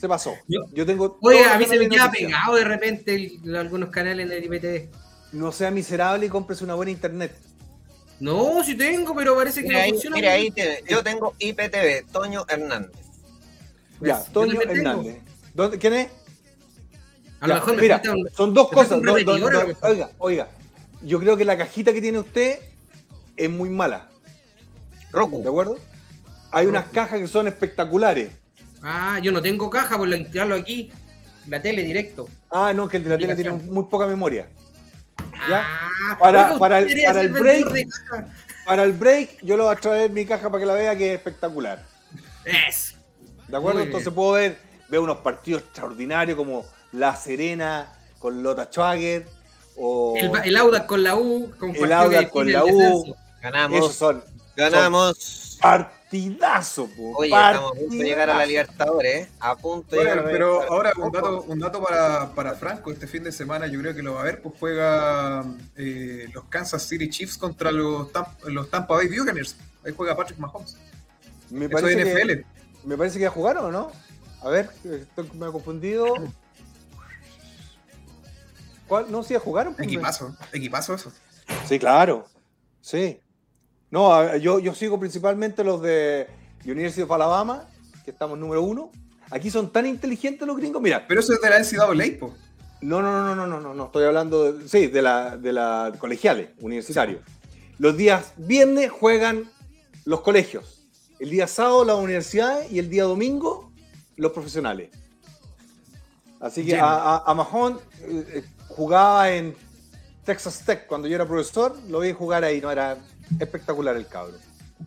se 0.00 0.08
pasó. 0.08 0.34
Yo- 0.48 0.64
Yo 0.72 0.84
tengo 0.84 1.16
Oye, 1.22 1.42
a 1.44 1.58
mí 1.58 1.64
se 1.64 1.78
me 1.78 1.88
queda 1.88 2.10
pegado 2.10 2.56
de 2.56 2.64
repente 2.64 3.14
el- 3.14 3.56
algunos 3.56 3.88
canales 3.88 4.28
de 4.28 4.38
IPTV. 4.38 4.88
No 5.32 5.50
sea 5.50 5.70
miserable 5.70 6.26
y 6.26 6.28
cómprese 6.28 6.62
una 6.62 6.74
buena 6.74 6.90
internet. 6.92 7.34
No, 8.20 8.62
sí 8.62 8.76
tengo, 8.76 9.14
pero 9.14 9.34
parece 9.34 9.62
que 9.62 9.68
mira 9.68 9.78
no 9.80 9.84
ahí, 9.84 9.90
funciona. 9.92 10.16
mira 10.16 10.32
ahí 10.32 10.52
yo 10.88 11.02
tengo 11.02 11.34
IPTV, 11.38 12.04
Toño 12.12 12.44
Hernández. 12.48 12.92
Ya, 14.00 14.16
Pues, 14.18 14.32
Toño. 14.32 14.60
Hernández. 14.60 15.16
¿Dónde- 15.54 15.78
¿Quién 15.78 15.94
es? 15.94 16.08
A 17.40 17.46
lo 17.46 17.54
Ya, 17.54 17.60
mejor 17.60 17.76
me 17.76 17.82
mira, 17.82 18.02
un- 18.12 18.28
son 18.36 18.54
dos 18.54 18.68
cosas. 18.70 19.00
do- 19.02 19.14
do- 19.24 19.38
do- 19.38 19.76
oiga, 19.82 20.10
oiga, 20.18 20.48
yo 21.02 21.18
creo 21.18 21.36
que 21.36 21.44
la 21.44 21.56
cajita 21.56 21.92
que 21.92 22.00
tiene 22.00 22.18
usted 22.18 22.58
es 23.36 23.50
muy 23.50 23.68
mala, 23.70 24.08
¿de 25.14 25.20
Roku. 25.20 25.48
acuerdo? 25.48 25.78
Hay 26.50 26.66
unas 26.66 26.86
cajas 26.86 27.18
que 27.20 27.26
son 27.28 27.48
espectaculares. 27.48 28.30
Ah, 28.82 29.18
yo 29.22 29.32
no 29.32 29.40
tengo 29.40 29.70
caja, 29.70 29.96
por 29.96 30.08
lo 30.08 30.16
instalarlo 30.16 30.54
aquí. 30.56 30.92
La 31.48 31.60
tele 31.60 31.82
directo. 31.82 32.28
Ah, 32.50 32.72
no, 32.74 32.88
que 32.88 32.98
el 32.98 33.04
de 33.04 33.10
la 33.10 33.18
tele 33.18 33.34
tiene 33.34 33.50
muy 33.52 33.84
poca 33.84 34.06
memoria. 34.06 34.48
¿Ya? 35.48 35.62
Ah, 35.64 36.16
Para- 36.18 36.58
para 36.58 36.78
el- 36.78 37.02
para 37.04 37.20
el 37.20 37.28
break. 37.30 37.70
de. 37.70 37.88
Para 38.66 38.84
el 38.84 38.92
break, 38.92 39.42
yo 39.42 39.56
le 39.56 39.62
voy 39.62 39.72
a 39.72 39.76
traer 39.76 40.10
mi 40.10 40.24
caja 40.24 40.48
para 40.48 40.60
que 40.60 40.66
la 40.66 40.74
vea, 40.74 40.96
que 40.96 41.10
es 41.12 41.18
espectacular. 41.18 41.82
Es. 42.44 42.94
¿De 43.48 43.56
acuerdo? 43.56 43.78
Muy 43.80 43.86
Entonces 43.86 44.06
bien. 44.06 44.14
puedo 44.14 44.32
ver, 44.32 44.58
veo 44.88 45.02
unos 45.02 45.18
partidos 45.18 45.62
extraordinarios 45.62 46.36
como 46.36 46.64
La 46.92 47.14
Serena 47.16 47.92
con 48.18 48.42
Lota 48.42 48.66
Schwager 48.66 49.26
o 49.76 50.14
El, 50.16 50.30
el 50.44 50.56
Audax 50.56 50.86
con 50.86 51.02
la 51.02 51.14
U. 51.16 51.50
Con 51.58 51.74
El 51.76 51.92
Audax 51.92 52.30
con 52.30 52.50
la 52.50 52.64
U. 52.64 52.66
descenso. 52.66 53.16
Ganamos. 53.42 53.78
esos 53.78 53.94
son 53.96 54.24
ganamos. 54.56 55.58
partidazo, 55.60 56.86
po, 56.88 57.12
Oye, 57.16 57.28
estamos 57.28 57.72
a 57.72 57.74
punto 57.74 57.96
de 57.96 58.04
llegar 58.04 58.30
a 58.30 58.38
la. 58.38 58.46
Libertadores, 58.46 59.26
¿eh? 59.26 59.30
A 59.40 59.56
punto 59.56 59.96
de 59.96 60.02
llegar 60.02 60.18
a 60.18 60.22
la 60.22 60.30
pero 60.30 60.46
Libertadores. 60.62 60.70
ahora 60.96 61.06
un 61.06 61.12
dato, 61.12 61.42
un 61.42 61.58
dato 61.58 61.82
para, 61.82 62.34
para 62.34 62.54
Franco, 62.54 62.90
este 62.92 63.06
fin 63.06 63.24
de 63.24 63.32
semana 63.32 63.66
yo 63.66 63.80
creo 63.80 63.94
que 63.94 64.02
lo 64.02 64.14
va 64.14 64.20
a 64.20 64.24
ver, 64.24 64.42
pues 64.42 64.54
juega 64.58 65.44
eh, 65.76 66.28
los 66.32 66.44
Kansas 66.44 66.82
City 66.82 67.08
Chiefs 67.08 67.36
contra 67.38 67.72
los, 67.72 68.08
los 68.46 68.70
Tampa 68.70 68.94
Bay 68.94 69.08
Buccaneers. 69.08 69.56
Ahí 69.84 69.92
juega 69.96 70.16
Patrick 70.16 70.38
Mahomes. 70.38 70.76
Me 71.50 71.66
Eso 71.66 71.76
es 71.76 71.82
parece, 71.82 72.14
NFL. 72.14 72.28
que, 72.28 72.44
me 72.84 72.96
parece 72.96 73.18
que 73.18 73.24
ya 73.24 73.30
jugaron, 73.30 73.66
¿o 73.66 73.70
no? 73.70 73.92
A 74.42 74.48
ver, 74.48 74.70
estoy 74.84 75.30
me 75.34 75.48
he 75.48 75.52
confundido. 75.52 76.14
¿Cuál? 78.86 79.10
No, 79.10 79.22
sí, 79.22 79.34
ya 79.34 79.40
jugaron. 79.40 79.74
pues, 79.74 79.86
Equipazo, 79.86 80.36
equipazo 80.52 80.94
eso. 80.94 81.12
Sí, 81.66 81.78
claro. 81.78 82.26
Sí. 82.80 83.20
No, 83.90 84.36
yo, 84.36 84.58
yo 84.58 84.74
sigo 84.74 84.98
principalmente 84.98 85.62
los 85.62 85.80
de 85.82 86.26
University 86.64 87.02
of 87.02 87.10
Alabama, 87.12 87.68
que 88.04 88.10
estamos 88.10 88.38
número 88.38 88.62
uno. 88.62 88.90
Aquí 89.30 89.50
son 89.50 89.70
tan 89.70 89.86
inteligentes 89.86 90.46
los 90.46 90.56
gringos. 90.56 90.82
Mira, 90.82 91.06
Pero 91.06 91.20
eso 91.20 91.32
es 91.32 91.40
de 91.40 91.50
la 91.50 91.58
NCAA, 91.58 92.18
po. 92.18 92.34
no, 92.80 93.00
no, 93.00 93.12
no, 93.12 93.34
no, 93.34 93.46
no, 93.46 93.60
no, 93.60 93.74
no. 93.74 93.86
Estoy 93.86 94.04
hablando, 94.04 94.52
de, 94.52 94.68
sí, 94.68 94.88
de 94.88 95.02
la, 95.02 95.36
de 95.36 95.52
la 95.52 95.92
colegiales, 95.98 96.50
universitarios. 96.60 97.20
Los 97.78 97.96
días 97.96 98.32
viernes 98.36 98.90
juegan 98.90 99.50
los 100.04 100.20
colegios. 100.20 100.86
El 101.18 101.30
día 101.30 101.46
sábado 101.46 101.84
las 101.84 101.96
universidades 101.96 102.70
y 102.70 102.78
el 102.78 102.90
día 102.90 103.04
domingo 103.04 103.72
los 104.16 104.32
profesionales. 104.32 104.90
Así 106.40 106.64
que 106.64 106.76
a, 106.76 107.16
a, 107.16 107.48
eh, 108.06 108.24
eh, 108.34 108.44
jugaba 108.68 109.30
en 109.30 109.54
Texas 110.24 110.62
Tech 110.64 110.86
cuando 110.86 111.08
yo 111.08 111.14
era 111.14 111.26
profesor, 111.26 111.74
lo 111.88 112.00
vi 112.00 112.12
jugar 112.12 112.44
ahí, 112.44 112.60
no 112.60 112.70
era 112.70 112.98
espectacular 113.38 113.96
el 113.96 114.06
cabro. 114.06 114.34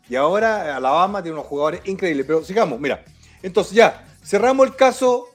Y 0.10 0.16
ahora 0.16 0.76
Alabama 0.76 1.22
tiene 1.22 1.38
unos 1.38 1.48
jugadores 1.48 1.82
increíbles, 1.86 2.26
pero 2.26 2.44
sigamos, 2.44 2.80
mira. 2.80 3.04
Entonces 3.42 3.74
ya, 3.74 4.06
cerramos 4.24 4.68
el 4.68 4.76
caso 4.76 5.26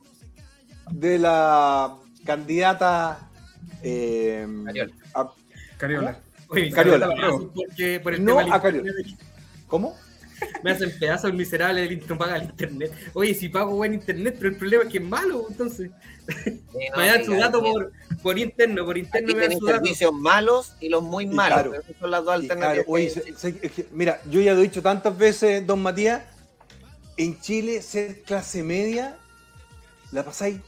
de 0.90 1.18
la 1.18 1.94
candidata 2.24 3.28
eh, 3.82 4.46
Cariola. 4.64 4.92
a- 5.14 5.32
Cariola. 5.78 6.18
Oye, 6.48 6.70
Cariola. 6.70 7.08
porque 7.54 8.00
por 8.02 8.14
el 8.14 8.24
No 8.24 8.32
tema 8.32 8.44
del 8.44 8.52
a 8.52 8.62
Cariola. 8.62 8.92
¿Cómo? 9.66 9.96
Me 10.62 10.70
hacen 10.72 10.92
pedazos 10.98 11.30
el 11.30 11.36
miserable 11.36 11.80
del 11.82 11.92
internet, 11.92 12.10
no 12.10 12.18
paga 12.18 12.36
el 12.36 12.44
internet. 12.44 12.92
Oye, 13.14 13.34
si 13.34 13.48
pago 13.48 13.74
buen 13.76 13.94
internet, 13.94 14.36
pero 14.38 14.50
el 14.50 14.56
problema 14.56 14.84
es 14.84 14.90
que 14.90 14.98
es 14.98 15.04
malo, 15.04 15.46
entonces. 15.48 15.90
Sí, 16.44 16.62
no, 16.90 16.96
me 16.98 17.06
dan 17.06 17.24
su 17.24 17.32
dato 17.34 17.60
por, 17.62 17.92
por 18.22 18.38
interno, 18.38 18.84
por 18.84 18.96
interno 18.98 19.26
Aquí 19.26 19.34
me 19.34 19.40
dan 19.40 19.48
tienen 19.50 19.58
su 19.58 19.66
dato. 19.66 19.78
servicios 19.78 20.12
malos 20.12 20.74
y 20.80 20.88
los 20.88 21.02
muy 21.02 21.26
malos. 21.26 21.62
claro. 21.62 21.74
Esas 21.74 21.96
son 21.98 22.10
las 22.10 22.24
dos 22.24 22.34
claro, 22.40 22.42
alternativas. 22.54 22.86
oye, 22.88 23.06
que- 23.12 23.20
se- 23.34 23.34
se- 23.52 23.66
es 23.66 23.72
que, 23.72 23.86
mira, 23.92 24.20
yo 24.30 24.40
ya 24.40 24.52
lo 24.54 24.60
he 24.60 24.62
dicho 24.64 24.82
tantas 24.82 25.16
veces, 25.16 25.66
don 25.66 25.82
Matías, 25.82 26.22
en 27.16 27.38
Chile 27.40 27.82
ser 27.82 28.22
clase 28.22 28.62
media 28.62 29.16
la 30.12 30.24
pasáis 30.24 30.58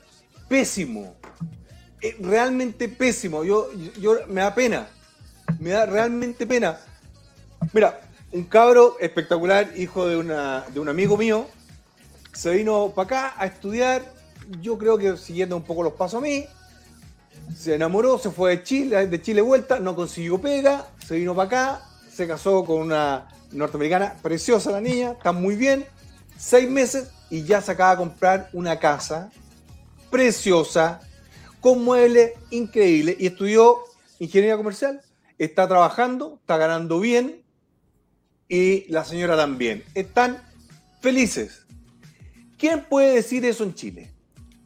pésimo. 0.49 1.17
Eh, 2.01 2.17
realmente 2.21 2.89
pésimo. 2.89 3.45
Yo, 3.45 3.71
yo, 3.99 4.17
me 4.29 4.43
da 4.43 4.55
pena. 4.55 4.89
Me 5.59 5.71
da 5.71 5.87
realmente 5.87 6.47
pena. 6.47 6.79
Mira, 7.73 7.99
un 8.35 8.43
cabro 8.43 8.97
espectacular, 8.99 9.71
hijo 9.77 10.09
de, 10.09 10.17
un 10.17 10.89
amigo 10.89 11.17
mío, 11.17 11.47
se 12.33 12.51
vino 12.51 12.93
para 12.93 13.07
acá 13.07 13.35
a 13.39 13.47
estudiar, 13.47 14.03
yo 14.61 14.77
creo 14.77 14.99
que 14.99 15.17
siguiendo 15.17 15.57
un 15.57 15.63
poco 15.63 15.85
los 15.85 15.93
pasos 15.93 16.19
a 16.19 16.21
mí, 16.21 16.45
se 17.57 17.77
enamoró, 17.77 18.19
se 18.19 18.33
fue 18.33 18.57
de 18.57 18.63
Chile, 18.65 19.07
de 19.07 19.23
Chile 19.23 19.41
vuelta, 19.41 19.79
no 19.79 19.95
consiguió 19.95 20.41
pega, 20.41 20.89
se 21.07 21.15
vino 21.15 21.33
para 21.33 21.47
acá, 21.47 21.83
se 22.11 22.27
casó 22.27 22.65
con 22.65 22.83
una 22.83 23.29
norteamericana, 23.53 24.17
preciosa 24.21 24.73
la 24.73 24.81
niña, 24.81 25.13
está 25.13 25.31
muy 25.31 25.55
bien, 25.55 25.87
seis 26.37 26.69
meses 26.69 27.13
y 27.31 27.45
ya 27.45 27.63
se 27.63 27.71
acaba 27.71 27.93
de 27.93 27.99
comprar 27.99 28.51
una 28.53 28.81
casa 28.81 29.31
preciosa, 30.11 31.01
con 31.61 31.85
muebles 31.85 32.33
increíbles 32.51 33.15
y 33.21 33.29
estudió 33.29 33.79
ingeniería 34.19 34.57
comercial, 34.57 35.03
está 35.39 35.69
trabajando, 35.69 36.39
está 36.43 36.57
ganando 36.57 36.99
bien 36.99 37.44
y 38.55 38.87
la 38.89 39.05
señora 39.05 39.37
también. 39.37 39.83
Están 39.95 40.41
felices. 41.01 41.63
¿Quién 42.57 42.85
puede 42.85 43.17
decir 43.17 43.45
eso 43.45 43.65
en 43.65 43.75
Chile? 43.75 44.13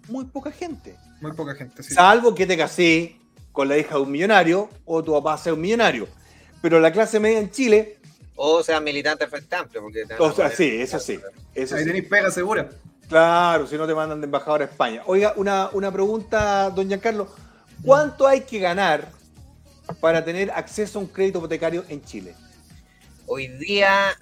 Muy 0.09 0.27
poca 0.27 0.51
gente. 0.51 0.95
Muy 1.23 1.33
poca 1.33 1.55
gente, 1.55 1.83
sí. 1.83 1.95
Salvo 1.95 2.35
que 2.35 2.47
te 2.47 2.57
casé 2.57 3.17
con 3.51 3.67
la 3.67 3.79
hija 3.79 3.95
de 3.95 4.03
un 4.03 4.11
millonario 4.11 4.69
o 4.85 5.03
tu 5.03 5.13
papá 5.13 5.39
sea 5.39 5.55
un 5.55 5.63
millonario. 5.63 6.07
Pero 6.61 6.81
la 6.81 6.93
clase 6.93 7.19
media 7.19 7.39
en 7.39 7.51
Chile, 7.51 7.97
O 8.37 8.63
sea, 8.63 8.79
militante 8.79 9.27
Frente 9.27 9.57
Amplio. 9.57 9.81
Porque 9.83 10.05
o 10.19 10.33
sea, 10.33 10.51
sí, 10.51 10.69
eso 10.81 10.99
sí. 11.01 11.19
Eso 11.55 11.75
Ahí 11.75 11.83
sí. 11.83 11.87
tenéis 11.89 12.09
pega 12.09 12.31
segura. 12.31 12.69
Claro, 13.09 13.67
si 13.67 13.77
no 13.77 13.87
te 13.87 13.95
mandan 13.95 14.21
de 14.21 14.27
embajador 14.27 14.61
a 14.61 14.65
España. 14.67 15.03
Oiga, 15.07 15.33
una, 15.37 15.71
una 15.73 15.91
pregunta, 15.91 16.69
don 16.71 16.87
Giancarlo. 16.89 17.27
¿Cuánto 17.83 18.27
hay 18.27 18.43
que 18.43 18.59
ganar 18.59 19.09
para 20.01 20.23
tener 20.23 20.51
acceso 20.51 20.99
a 20.99 21.03
un 21.03 21.09
crédito 21.09 21.39
hipotecario 21.39 21.85
en 21.89 22.03
Chile? 22.05 22.35
Hoy 23.29 23.47
día, 23.49 24.19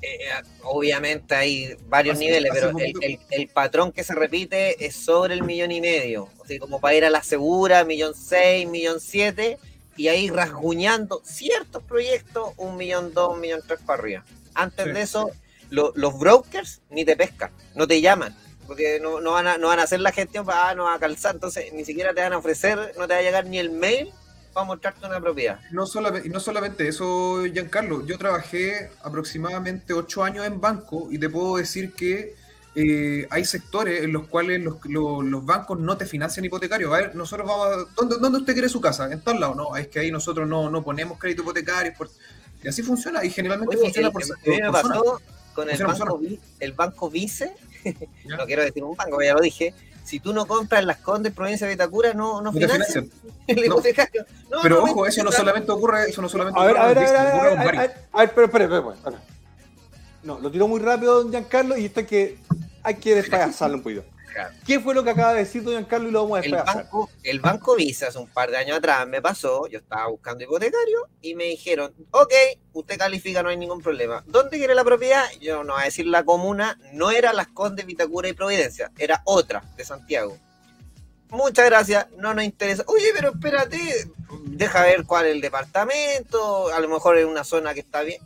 eh, 0.00 0.18
obviamente 0.62 1.34
hay 1.34 1.76
varios 1.88 2.14
Hace- 2.16 2.24
niveles, 2.24 2.50
hace 2.52 2.60
pero 2.60 2.78
el, 2.78 2.92
el- 3.02 3.18
el 3.30 3.48
patrón 3.48 3.92
que 3.92 4.04
se 4.04 4.14
repite 4.14 4.84
es 4.84 4.96
sobre 4.96 5.34
el 5.34 5.42
millón 5.42 5.72
y 5.72 5.80
medio. 5.80 6.28
O 6.38 6.46
sea, 6.46 6.58
como 6.58 6.80
para 6.80 6.94
ir 6.94 7.04
a 7.04 7.10
la 7.10 7.22
segura, 7.22 7.84
millón 7.84 8.14
seis, 8.14 8.68
millón 8.68 9.00
siete, 9.00 9.58
y 9.96 10.08
ahí 10.08 10.28
rasguñando 10.30 11.20
ciertos 11.24 11.82
proyectos, 11.84 12.52
un 12.56 12.76
millón 12.76 13.12
dos, 13.14 13.34
un 13.34 13.40
millón 13.40 13.60
tres 13.66 13.80
para 13.86 14.00
arriba. 14.02 14.24
Antes 14.54 14.86
Sí. 14.86 14.92
de 14.92 15.02
eso, 15.02 15.30
lo- 15.70 15.92
los 15.96 16.18
brokers 16.18 16.80
ni 16.90 17.04
te 17.04 17.16
pescan, 17.16 17.50
no 17.74 17.86
te 17.86 18.00
llaman. 18.00 18.36
porque 18.66 18.98
no, 18.98 19.20
no, 19.20 19.32
van 19.32 19.46
a, 19.46 19.58
no 19.58 19.68
van 19.68 19.78
a 19.78 19.82
hacer 19.82 20.00
la 20.00 20.10
gestión 20.10 20.46
para 20.46 20.70
ah, 20.70 20.74
no 20.74 20.84
va 20.84 20.94
a 20.94 20.98
calzar, 20.98 21.34
entonces 21.34 21.70
ni 21.74 21.84
siquiera 21.84 22.14
te 22.14 22.22
van 22.22 22.32
a 22.32 22.38
ofrecer, 22.38 22.78
no 22.96 23.06
te 23.06 23.12
va 23.12 23.18
a 23.20 23.22
llegar 23.22 23.44
ni 23.44 23.58
el 23.58 23.68
mail 23.68 24.10
para 24.54 24.66
mostrarte 24.66 25.06
una 25.06 25.20
propiedad. 25.20 25.60
No 25.72 25.86
solamente, 25.86 26.28
no 26.28 26.40
solamente 26.40 26.88
eso, 26.88 27.44
Giancarlo, 27.52 28.06
yo 28.06 28.16
trabajé 28.16 28.90
aproximadamente 29.02 29.92
ocho 29.92 30.24
años 30.24 30.46
en 30.46 30.60
banco 30.60 31.08
y 31.10 31.18
te 31.18 31.28
puedo 31.28 31.56
decir 31.56 31.92
que 31.92 32.34
eh, 32.76 33.26
hay 33.30 33.44
sectores 33.44 34.02
en 34.02 34.12
los 34.12 34.26
cuales 34.26 34.62
los, 34.62 34.76
los, 34.84 35.24
los, 35.24 35.44
bancos 35.44 35.78
no 35.78 35.96
te 35.96 36.06
financian 36.06 36.44
hipotecario. 36.44 36.92
A 36.94 36.98
ver, 36.98 37.14
nosotros 37.14 37.46
vamos 37.46 37.66
a, 37.66 37.94
¿dónde, 37.94 38.16
¿dónde, 38.18 38.38
usted 38.38 38.52
quiere 38.52 38.68
su 38.68 38.80
casa? 38.80 39.12
En 39.12 39.20
tal 39.20 39.38
lado, 39.38 39.54
no, 39.54 39.76
es 39.76 39.88
que 39.88 40.00
ahí 40.00 40.10
nosotros 40.10 40.48
no, 40.48 40.70
no 40.70 40.82
ponemos 40.82 41.18
crédito 41.18 41.42
hipotecario. 41.42 41.92
Por, 41.96 42.08
y 42.62 42.68
así 42.68 42.82
funciona, 42.82 43.24
y 43.24 43.30
generalmente 43.30 43.76
Oye, 43.76 43.84
funciona 43.84 44.08
el, 44.08 44.12
por, 44.12 44.22
el, 44.22 44.28
por, 44.28 44.60
me 44.60 44.72
pasó 44.72 45.20
con 45.54 45.70
el 45.70 45.84
banco, 45.84 46.20
el 46.60 46.72
banco 46.72 47.10
Vice, 47.10 47.52
no 48.24 48.46
quiero 48.46 48.62
decir 48.62 48.82
un 48.82 48.96
banco, 48.96 49.22
ya 49.22 49.34
lo 49.34 49.40
dije, 49.40 49.74
si 50.04 50.20
tú 50.20 50.32
no 50.32 50.46
compras 50.46 50.82
en 50.82 50.86
las 50.86 50.98
Condes, 50.98 51.32
provincia 51.32 51.66
de 51.66 51.72
Vitacura, 51.72 52.12
no, 52.12 52.40
no, 52.42 52.52
financian. 52.52 53.10
El 53.46 53.56
no. 53.56 53.64
hipotecario. 53.64 54.24
No, 54.50 54.58
Pero 54.62 54.76
no, 54.76 54.84
ojo, 54.84 55.06
eso 55.06 55.24
no 55.24 55.32
solamente 55.32 55.72
ocurre, 55.72 56.10
eso 56.10 56.22
no 56.22 56.28
solamente 56.28 56.60
a 56.60 56.64
ver, 56.64 56.76
ocurre 56.76 56.84
a 56.84 56.94
ver, 56.94 56.98
a 56.98 57.02
ver, 57.02 57.16
a 57.16 57.24
ver, 57.24 57.34
a 57.34 57.44
ver, 57.44 57.58
a 57.58 57.80
ver, 57.80 57.90
a 58.12 58.18
ver, 58.20 58.30
pero, 58.34 58.44
espera. 58.44 59.22
No, 60.22 60.38
lo 60.38 60.50
tiró 60.50 60.68
muy 60.68 60.80
rápido 60.80 61.22
don 61.22 61.30
Giancarlo 61.30 61.76
y 61.76 61.86
esto 61.86 62.00
hay 62.00 62.06
que, 62.06 62.38
hay 62.82 62.94
que 62.96 63.14
despayasarlo 63.14 63.78
un 63.78 63.82
poquito. 63.82 64.04
¿Qué 64.66 64.80
fue 64.80 64.94
lo 64.94 65.04
que 65.04 65.10
acaba 65.10 65.32
de 65.32 65.40
decir 65.40 65.62
don 65.62 65.74
Giancarlo 65.74 66.08
y 66.08 66.12
lo 66.12 66.22
vamos 66.22 66.40
a 66.40 66.42
El 66.42 66.54
banco, 66.54 67.10
el 67.22 67.40
banco 67.40 67.76
Visa 67.76 68.08
hace 68.08 68.18
un 68.18 68.28
par 68.28 68.50
de 68.50 68.56
años 68.56 68.78
atrás 68.78 69.06
me 69.06 69.22
pasó, 69.22 69.66
yo 69.66 69.78
estaba 69.78 70.08
buscando 70.08 70.44
hipotecario 70.44 71.08
y 71.20 71.34
me 71.34 71.44
dijeron, 71.44 71.94
ok, 72.10 72.32
usted 72.72 72.98
califica, 72.98 73.42
no 73.42 73.48
hay 73.48 73.56
ningún 73.56 73.80
problema. 73.80 74.24
¿Dónde 74.26 74.58
quiere 74.58 74.74
la 74.74 74.84
propiedad? 74.84 75.24
Yo 75.40 75.64
no 75.64 75.74
voy 75.74 75.82
a 75.82 75.84
decir 75.86 76.06
la 76.06 76.24
comuna, 76.24 76.78
no 76.92 77.10
era 77.10 77.32
Las 77.32 77.48
Condes, 77.48 77.86
Vitacura 77.86 78.28
y 78.28 78.32
Providencia, 78.32 78.90
era 78.98 79.22
otra 79.24 79.62
de 79.76 79.84
Santiago. 79.84 80.36
Muchas 81.30 81.66
gracias, 81.66 82.06
no 82.18 82.32
nos 82.34 82.44
interesa. 82.44 82.84
Oye, 82.86 83.08
pero 83.14 83.30
espérate, 83.30 84.08
deja 84.44 84.82
ver 84.82 85.04
cuál 85.04 85.26
es 85.26 85.32
el 85.34 85.40
departamento, 85.40 86.68
a 86.72 86.80
lo 86.80 86.88
mejor 86.88 87.18
es 87.18 87.24
una 87.24 87.44
zona 87.44 87.74
que 87.74 87.80
está 87.80 88.02
bien. 88.02 88.20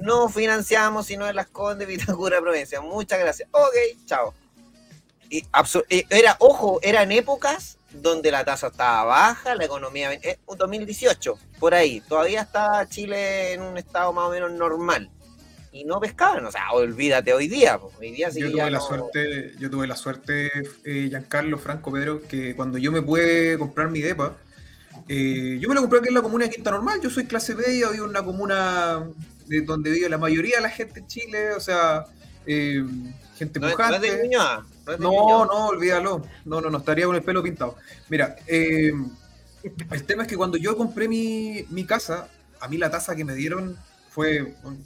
No 0.00 0.28
financiamos 0.28 1.06
sino 1.06 1.28
en 1.28 1.36
Las 1.36 1.48
Condes, 1.48 1.86
Vitacura, 1.86 2.40
Providencia. 2.40 2.80
Muchas 2.80 3.18
gracias. 3.18 3.48
Ok, 3.52 3.74
chao. 4.06 4.34
Y 5.32 5.46
era, 6.10 6.36
ojo, 6.40 6.78
eran 6.82 7.10
épocas 7.10 7.78
donde 7.90 8.30
la 8.30 8.44
tasa 8.44 8.66
estaba 8.66 9.04
baja, 9.04 9.54
la 9.54 9.64
economía, 9.64 10.12
eh, 10.12 10.38
2018, 10.46 11.38
por 11.58 11.72
ahí, 11.72 12.02
todavía 12.02 12.42
estaba 12.42 12.86
Chile 12.86 13.54
en 13.54 13.62
un 13.62 13.78
estado 13.78 14.12
más 14.12 14.26
o 14.26 14.30
menos 14.30 14.52
normal. 14.52 15.08
Y 15.72 15.84
no 15.84 15.98
pescaban, 16.00 16.44
o 16.44 16.52
sea, 16.52 16.70
olvídate 16.72 17.32
hoy 17.32 17.48
día. 17.48 17.80
Hoy 17.98 18.10
día 18.10 18.30
sí 18.30 18.40
yo, 18.40 18.50
tuve 18.50 18.70
la 18.70 18.76
no... 18.76 18.86
suerte, 18.86 19.54
yo 19.58 19.70
tuve 19.70 19.86
la 19.86 19.96
suerte, 19.96 20.50
eh, 20.84 21.06
Giancarlo, 21.08 21.56
Franco, 21.56 21.90
Pedro, 21.90 22.20
que 22.20 22.54
cuando 22.54 22.76
yo 22.76 22.92
me 22.92 23.00
pude 23.00 23.56
comprar 23.56 23.88
mi 23.88 24.02
depa, 24.02 24.36
eh, 25.08 25.56
yo 25.58 25.66
me 25.66 25.74
lo 25.74 25.80
compré 25.80 26.00
aquí 26.00 26.08
en 26.08 26.14
la 26.14 26.20
comuna 26.20 26.44
de 26.44 26.50
Quinta 26.50 26.72
Normal, 26.72 27.00
yo 27.02 27.08
soy 27.08 27.24
clase 27.24 27.54
media, 27.54 27.88
vivo 27.88 28.04
en 28.04 28.10
una 28.10 28.22
comuna 28.22 29.08
de 29.46 29.62
donde 29.62 29.92
vive 29.92 30.10
la 30.10 30.18
mayoría 30.18 30.56
de 30.56 30.62
la 30.62 30.68
gente 30.68 31.00
en 31.00 31.06
Chile, 31.06 31.54
o 31.54 31.60
sea, 31.60 32.04
eh, 32.46 32.84
gente 33.38 33.58
no, 33.58 33.70
pujante. 33.70 33.98
¿No 33.98 34.04
es 34.04 34.12
de 34.12 34.22
Ñuñoa? 34.24 34.66
No, 34.86 34.96
no, 34.98 35.46
no, 35.46 35.66
olvídalo. 35.68 36.22
No, 36.44 36.60
no, 36.60 36.70
no, 36.70 36.78
estaría 36.78 37.06
con 37.06 37.16
el 37.16 37.22
pelo 37.22 37.42
pintado. 37.42 37.76
Mira, 38.08 38.36
eh, 38.46 38.92
el 39.90 40.04
tema 40.04 40.22
es 40.22 40.28
que 40.28 40.36
cuando 40.36 40.56
yo 40.56 40.76
compré 40.76 41.08
mi, 41.08 41.64
mi, 41.70 41.84
casa, 41.84 42.28
a 42.60 42.68
mí 42.68 42.78
la 42.78 42.90
tasa 42.90 43.14
que 43.14 43.24
me 43.24 43.34
dieron 43.34 43.76
fue 44.10 44.54
un, 44.64 44.84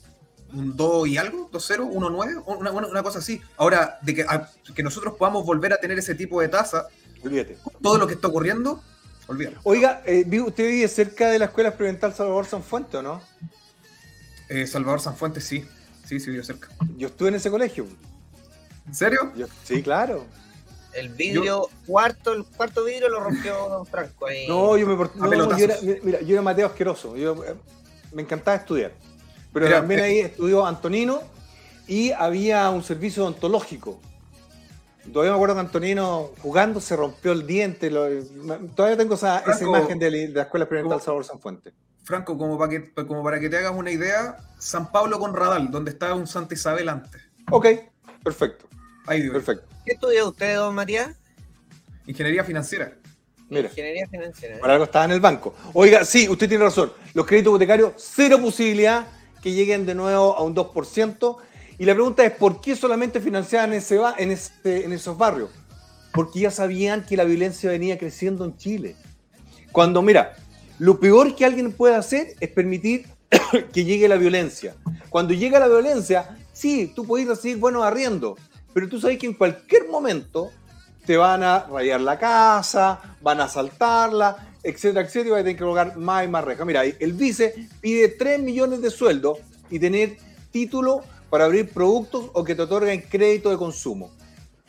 un 0.52 0.76
2 0.76 1.08
y 1.08 1.16
algo, 1.16 1.50
2-0, 1.50 1.90
1-9, 1.92 2.42
una, 2.46 2.70
una, 2.70 2.86
una, 2.86 3.02
cosa 3.02 3.20
así. 3.20 3.40
Ahora, 3.56 3.98
de 4.02 4.14
que, 4.14 4.22
a, 4.22 4.50
que 4.74 4.82
nosotros 4.82 5.14
podamos 5.18 5.44
volver 5.44 5.72
a 5.72 5.78
tener 5.78 5.98
ese 5.98 6.14
tipo 6.14 6.40
de 6.40 6.48
tasa, 6.48 6.86
olvídate. 7.24 7.58
Todo 7.82 7.98
lo 7.98 8.06
que 8.06 8.14
está 8.14 8.28
ocurriendo, 8.28 8.82
olvídalo. 9.26 9.60
Oiga, 9.64 10.02
eh, 10.04 10.24
¿usted 10.40 10.68
vive 10.68 10.88
cerca 10.88 11.30
de 11.30 11.38
la 11.38 11.46
Escuela 11.46 11.70
Experimental 11.70 12.14
Salvador 12.14 12.46
Sanfuente 12.46 12.98
o 12.98 13.02
no? 13.02 13.22
Eh, 14.48 14.66
Salvador 14.66 15.00
Sanfuente, 15.00 15.40
sí. 15.40 15.64
Sí, 16.04 16.20
sí, 16.20 16.30
vivo 16.30 16.44
cerca. 16.44 16.68
Yo 16.96 17.08
estuve 17.08 17.30
en 17.30 17.34
ese 17.34 17.50
colegio. 17.50 17.86
¿En 18.86 18.94
serio? 18.94 19.32
Yo, 19.36 19.46
sí, 19.64 19.82
claro. 19.82 20.24
El 20.92 21.10
vidrio 21.10 21.44
yo, 21.44 21.70
cuarto, 21.86 22.32
el 22.32 22.44
cuarto 22.44 22.84
vidrio 22.84 23.08
lo 23.10 23.20
rompió 23.20 23.68
Don 23.68 23.86
Franco 23.86 24.26
ahí. 24.26 24.48
No, 24.48 24.76
yo 24.78 24.86
me 24.86 24.96
no, 24.96 25.58
yo 25.58 25.64
era, 25.64 25.76
mira, 26.02 26.20
yo 26.22 26.32
era 26.32 26.42
Mateo 26.42 26.66
asqueroso. 26.66 27.16
Yo, 27.16 27.44
eh, 27.44 27.54
me 28.12 28.22
encantaba 28.22 28.56
estudiar. 28.56 28.92
Pero 29.52 29.66
mira, 29.66 29.80
también 29.80 30.00
eh, 30.00 30.04
ahí 30.04 30.18
estudió 30.20 30.64
Antonino 30.64 31.20
y 31.86 32.12
había 32.12 32.70
un 32.70 32.82
servicio 32.82 33.24
odontológico. 33.24 34.00
Todavía 35.12 35.32
me 35.32 35.36
acuerdo 35.36 35.54
que 35.54 35.60
Antonino 35.60 36.30
jugando 36.40 36.80
se 36.80 36.96
rompió 36.96 37.32
el 37.32 37.46
diente. 37.46 37.90
Lo, 37.90 38.08
todavía 38.74 38.96
tengo 38.96 39.14
esa, 39.14 39.40
Franco, 39.40 39.50
esa 39.50 39.64
imagen 39.64 39.98
de, 39.98 40.10
de, 40.10 40.28
la 40.28 40.42
Escuela 40.42 40.64
Experimental 40.64 41.00
Sabor 41.02 41.24
San 41.24 41.40
Fuente. 41.40 41.72
Franco, 42.02 42.38
como 42.38 42.56
para, 42.58 42.70
que, 42.70 42.92
como 43.06 43.22
para 43.22 43.38
que 43.40 43.50
te 43.50 43.58
hagas 43.58 43.72
una 43.74 43.90
idea, 43.90 44.36
San 44.58 44.90
Pablo 44.92 45.18
con 45.18 45.34
Radal, 45.34 45.70
donde 45.70 45.90
estaba 45.90 46.14
un 46.14 46.26
Santa 46.26 46.54
Isabel 46.54 46.88
antes. 46.88 47.20
Ok, 47.50 47.66
perfecto. 48.22 48.66
Ahí 49.06 49.22
digo. 49.22 49.34
Perfecto. 49.34 49.66
¿Qué 49.84 49.92
estudia 49.92 50.24
usted, 50.24 50.56
don 50.56 50.74
Matías? 50.74 51.16
Ingeniería 52.06 52.44
financiera. 52.44 52.92
Mira, 53.48 53.68
Ingeniería 53.68 54.08
financiera. 54.08 54.56
¿eh? 54.56 54.58
Por 54.58 54.70
algo 54.70 54.84
estaba 54.84 55.04
en 55.04 55.12
el 55.12 55.20
banco. 55.20 55.54
Oiga, 55.72 56.04
sí, 56.04 56.28
usted 56.28 56.48
tiene 56.48 56.64
razón. 56.64 56.92
Los 57.14 57.26
créditos 57.26 57.50
hipotecarios, 57.50 57.92
cero 57.96 58.38
posibilidad 58.40 59.06
que 59.42 59.52
lleguen 59.52 59.86
de 59.86 59.94
nuevo 59.94 60.36
a 60.36 60.42
un 60.42 60.54
2%. 60.54 61.36
Y 61.78 61.84
la 61.84 61.94
pregunta 61.94 62.24
es, 62.24 62.32
¿por 62.32 62.60
qué 62.60 62.74
solamente 62.74 63.20
financiaban 63.20 63.72
en, 63.72 63.78
ese, 63.78 64.00
en, 64.18 64.30
ese, 64.32 64.84
en 64.84 64.92
esos 64.92 65.16
barrios? 65.16 65.50
Porque 66.12 66.40
ya 66.40 66.50
sabían 66.50 67.04
que 67.04 67.16
la 67.16 67.24
violencia 67.24 67.70
venía 67.70 67.98
creciendo 67.98 68.44
en 68.44 68.56
Chile. 68.56 68.96
Cuando, 69.70 70.02
mira, 70.02 70.34
lo 70.78 70.98
peor 70.98 71.36
que 71.36 71.44
alguien 71.44 71.72
puede 71.72 71.94
hacer 71.94 72.34
es 72.40 72.48
permitir 72.48 73.06
que 73.72 73.84
llegue 73.84 74.08
la 74.08 74.16
violencia. 74.16 74.74
Cuando 75.10 75.34
llega 75.34 75.60
la 75.60 75.68
violencia, 75.68 76.36
sí, 76.52 76.92
tú 76.94 77.06
puedes 77.06 77.28
recibir 77.28 77.58
buenos 77.58 77.84
arriendos, 77.84 78.38
pero 78.76 78.90
tú 78.90 79.00
sabes 79.00 79.18
que 79.18 79.24
en 79.24 79.32
cualquier 79.32 79.88
momento 79.88 80.50
te 81.06 81.16
van 81.16 81.42
a 81.42 81.60
rayar 81.60 81.98
la 81.98 82.18
casa, 82.18 83.16
van 83.22 83.40
a 83.40 83.44
asaltarla, 83.44 84.50
etcétera, 84.62 85.00
etcétera, 85.00 85.28
y 85.28 85.30
vas 85.30 85.40
a 85.40 85.44
tener 85.44 85.56
que 85.56 85.62
colocar 85.62 85.96
más 85.96 86.26
y 86.26 86.28
más 86.28 86.44
rejas. 86.44 86.66
Mira, 86.66 86.84
el 86.84 87.14
vice 87.14 87.54
pide 87.80 88.08
3 88.08 88.38
millones 88.38 88.82
de 88.82 88.90
sueldo 88.90 89.38
y 89.70 89.78
tener 89.78 90.18
título 90.50 91.00
para 91.30 91.46
abrir 91.46 91.70
productos 91.70 92.26
o 92.34 92.44
que 92.44 92.54
te 92.54 92.60
otorguen 92.60 93.00
crédito 93.00 93.48
de 93.48 93.56
consumo. 93.56 94.10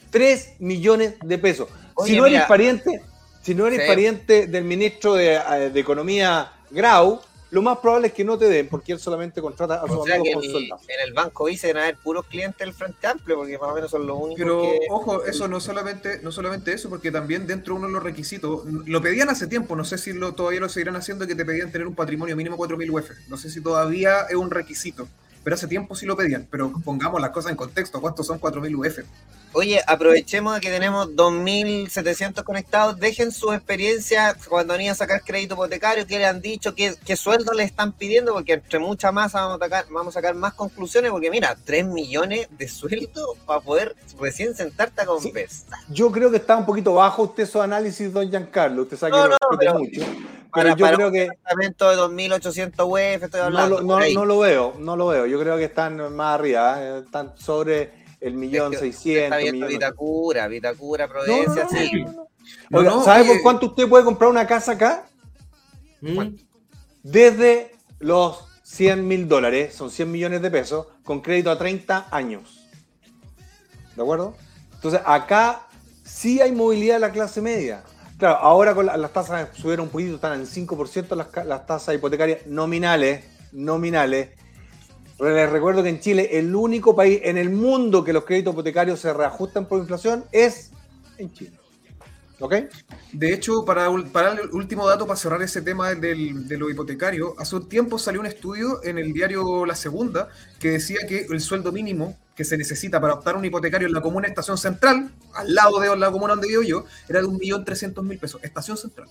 3 0.10 0.54
millones 0.60 1.16
de 1.22 1.38
pesos. 1.38 1.68
Oye, 1.96 2.12
si 2.12 2.18
no 2.18 2.24
mira, 2.24 2.38
eres 2.38 2.48
pariente, 2.48 3.02
si 3.42 3.56
no 3.56 3.68
eres 3.68 3.82
sí. 3.82 3.88
pariente 3.90 4.48
del 4.48 4.64
ministro 4.64 5.16
de, 5.16 5.36
eh, 5.36 5.70
de 5.74 5.80
Economía 5.82 6.54
Grau, 6.72 7.20
lo 7.50 7.62
más 7.62 7.78
probable 7.78 8.08
es 8.08 8.14
que 8.14 8.24
no 8.26 8.38
te 8.38 8.46
den, 8.46 8.68
porque 8.68 8.92
él 8.92 9.00
solamente 9.00 9.42
contrata 9.42 9.76
a 9.76 9.88
sus 9.88 10.10
amigos 10.10 10.36
con 10.36 10.44
el- 10.44 10.52
sueldo. 10.52 10.80
en 10.88 11.08
el 11.08 11.14
banco 11.14 11.48
a 11.48 11.82
haber 11.82 11.96
puros 11.98 12.26
clientes 12.26 12.60
del 12.60 12.74
Frente 12.74 13.08
Amplio, 13.08 13.38
porque 13.38 13.58
más 13.58 13.70
o 13.70 13.74
menos 13.76 13.92
son 13.92 14.06
los 14.06 14.18
únicos 14.18 14.38
Pero 14.38 14.62
que... 14.62 14.80
ojo, 14.90 15.24
eso 15.26 15.48
no 15.48 15.60
solamente, 15.60 16.20
no 16.22 16.32
solamente 16.32 16.74
eso, 16.74 16.90
porque 16.90 17.12
también 17.12 17.48
dentro 17.48 17.74
de 17.74 17.80
uno 17.80 17.88
de 17.88 17.94
los 17.94 18.04
requisitos, 18.04 18.64
lo 18.66 19.02
pedían 19.02 19.30
hace 19.30 19.48
tiempo, 19.48 19.76
no 19.76 19.86
sé 19.86 19.98
si 19.98 20.14
lo, 20.14 20.34
todavía 20.34 20.60
lo 20.60 20.70
seguirán 20.70 20.96
haciendo, 20.98 21.26
que 21.26 21.36
te 21.36 21.46
pedían 21.46 21.72
tener 21.72 21.88
un 21.88 21.96
patrimonio 21.96 22.36
mínimo 22.36 22.58
4.000 22.58 22.90
UF. 22.92 23.12
No 23.30 23.38
sé 23.38 23.50
si 23.50 23.62
todavía 23.62 24.22
es 24.30 24.36
un 24.36 24.52
requisito, 24.52 25.08
pero 25.44 25.56
hace 25.56 25.68
tiempo 25.68 25.96
sí 25.96 26.06
lo 26.06 26.18
pedían. 26.18 26.48
Pero 26.52 26.74
pongamos 26.84 27.22
las 27.22 27.30
cosas 27.32 27.52
en 27.52 27.58
contexto, 27.58 28.02
¿cuántos 28.02 28.28
son 28.28 28.40
4.000 28.40 28.76
UF? 28.76 29.00
Oye, 29.54 29.82
aprovechemos 29.88 30.54
de 30.56 30.62
que 30.62 30.70
tenemos 30.70 31.08
2.700 31.16 32.44
conectados. 32.44 33.00
Dejen 33.00 33.32
su 33.32 33.52
experiencia 33.54 34.36
cuando 34.48 34.74
van 34.76 34.88
a 34.88 34.94
sacar 34.96 35.24
crédito 35.24 35.56
hipotecario, 35.56 36.06
qué 36.06 36.18
le 36.20 36.26
han 36.26 36.42
dicho, 36.42 36.76
qué, 36.76 36.96
qué 37.06 37.16
sueldo 37.16 37.54
le 37.54 37.64
están 37.64 37.92
pidiendo, 37.94 38.34
porque 38.34 38.54
entre 38.54 38.78
mucha 38.80 39.12
masa 39.12 39.42
vamos 39.42 39.56
a, 39.62 39.66
sacar, 39.66 39.86
vamos 39.90 40.16
a 40.16 40.20
sacar 40.20 40.36
más 40.36 40.54
conclusiones, 40.54 41.12
porque 41.12 41.32
mira, 41.32 41.58
3 41.66 41.86
millones 41.88 42.48
de 42.52 42.68
sueldo 42.68 43.36
para 43.46 43.62
poder 43.62 43.96
recién 44.20 44.54
sentarte 44.56 45.02
a 45.02 45.06
conversar. 45.06 45.80
Yo 45.90 46.12
creo 46.12 46.30
que 46.30 46.38
está 46.38 46.56
un 46.58 46.66
poquito 46.66 46.94
bajo 46.94 47.24
usted 47.24 47.48
su 47.48 47.62
análisis, 47.62 48.12
don 48.14 48.30
Giancarlo. 48.30 48.84
Usted 48.84 48.98
sabe 48.98 49.14
que 49.14 49.18
No, 49.18 49.28
lo 49.28 49.38
no, 49.52 49.58
pero- 49.58 49.80
mucho. 49.80 50.02
Para, 50.52 50.64
Pero 50.74 50.78
yo 50.78 50.86
para 50.86 50.96
creo 50.96 51.08
un 51.08 51.14
que 51.14 51.20
departamento 51.22 51.90
de 51.90 51.96
2.800 51.98 52.86
UF, 52.88 53.24
estoy 53.24 53.40
no 53.42 53.46
hablando. 53.48 53.82
no- 53.82 53.98
ahí. 53.98 54.14
no 54.16 54.26
lo 54.26 54.40
veo, 54.40 54.76
no 54.80 54.96
lo 54.96 55.08
veo. 55.08 55.26
Yo 55.26 55.40
creo 55.40 55.58
que 55.58 55.66
están 55.66 56.16
más 56.16 56.36
arriba, 56.40 56.82
¿eh? 56.82 57.02
están 57.06 57.34
sobre 57.38 57.92
el 58.20 58.34
millón 58.34 58.74
seiscientos. 58.76 59.24
Está 59.26 59.38
viendo 59.38 59.66
millón- 59.68 59.80
Vitacura, 59.80 60.48
Vitacura, 60.48 61.08
no, 61.08 61.14
Providencia, 61.14 61.64
no, 61.64 61.70
sí. 61.70 62.06
Oiga, 62.72 63.04
¿Sabe 63.04 63.26
por 63.26 63.42
cuánto 63.42 63.66
usted 63.68 63.88
puede 63.88 64.04
comprar 64.06 64.30
una 64.30 64.48
casa 64.48 64.74
acá? 64.74 65.06
¿Mm? 66.02 66.36
Desde 67.04 67.72
los 68.00 68.46
100 68.64 69.08
mil 69.08 69.28
dólares, 69.28 69.74
son 69.76 69.90
100 69.92 70.12
millones 70.12 70.42
de 70.42 70.52
pesos, 70.52 70.88
con 71.04 71.22
crédito 71.22 71.52
a 71.52 71.58
30 71.58 72.08
años. 72.12 72.68
¿De 73.96 74.02
acuerdo? 74.02 74.36
Entonces, 74.76 75.02
acá 75.06 75.68
sí 76.04 76.40
hay 76.42 76.52
movilidad 76.52 76.96
de 76.96 77.00
la 77.00 77.12
clase 77.12 77.42
media. 77.42 77.84
Claro, 78.18 78.38
ahora 78.38 78.74
con 78.76 78.86
la- 78.88 78.98
las 78.98 79.14
tasas 79.14 79.50
subieron 79.56 79.86
un 79.88 79.92
poquito, 79.92 80.16
están 80.16 80.40
en 80.40 80.46
5% 80.48 81.16
las, 81.16 81.28
las 81.46 81.66
tasas 81.66 81.96
hipotecarias 81.96 82.46
nominales, 82.48 83.24
nominales. 83.52 84.30
Les 85.20 85.50
recuerdo 85.50 85.82
que 85.82 85.90
en 85.90 86.00
Chile 86.00 86.30
el 86.34 86.56
único 86.56 86.96
país 86.96 87.22
en 87.24 87.38
el 87.38 87.50
mundo 87.50 88.04
que 88.04 88.14
los 88.14 88.24
créditos 88.24 88.54
hipotecarios 88.54 89.00
se 89.00 89.14
reajustan 89.14 89.66
por 89.66 89.80
inflación 89.80 90.26
es 90.32 90.72
en 91.18 91.34
Chile. 91.34 91.58
¿Ok? 92.40 92.54
De 93.14 93.34
hecho, 93.34 93.66
para, 93.66 93.90
para 94.12 94.34
el 94.34 94.52
último 94.52 94.88
dato, 94.88 95.08
para 95.08 95.18
cerrar 95.18 95.42
ese 95.42 95.64
tema 95.64 95.96
del, 95.96 96.48
de 96.48 96.58
lo 96.58 96.70
hipotecario, 96.70 97.34
hace 97.40 97.56
un 97.56 97.68
tiempo 97.68 97.98
salió 97.98 98.20
un 98.20 98.28
estudio 98.28 98.84
en 98.84 99.00
el 99.00 99.12
diario 99.12 99.66
La 99.66 99.76
Segunda 99.76 100.30
que 100.60 100.70
decía 100.70 101.00
que 101.08 101.26
el 101.30 101.42
sueldo 101.42 101.72
mínimo 101.72 102.16
que 102.36 102.44
se 102.44 102.56
necesita 102.56 103.02
para 103.02 103.16
optar 103.16 103.36
un 103.36 103.44
hipotecario 103.44 103.88
en 103.88 103.94
la 103.94 104.02
comuna 104.02 104.28
Estación 104.28 104.60
Central, 104.60 105.10
al 105.34 105.56
lado 105.56 105.80
de 105.80 105.98
la 105.98 106.12
comuna 106.12 106.34
donde 106.34 106.48
vivo 106.48 106.62
yo, 106.62 106.86
era 107.10 107.22
de 107.22 107.28
1.300.000 107.28 108.20
pesos. 108.20 108.40
Estación 108.44 108.78
Central. 108.78 109.10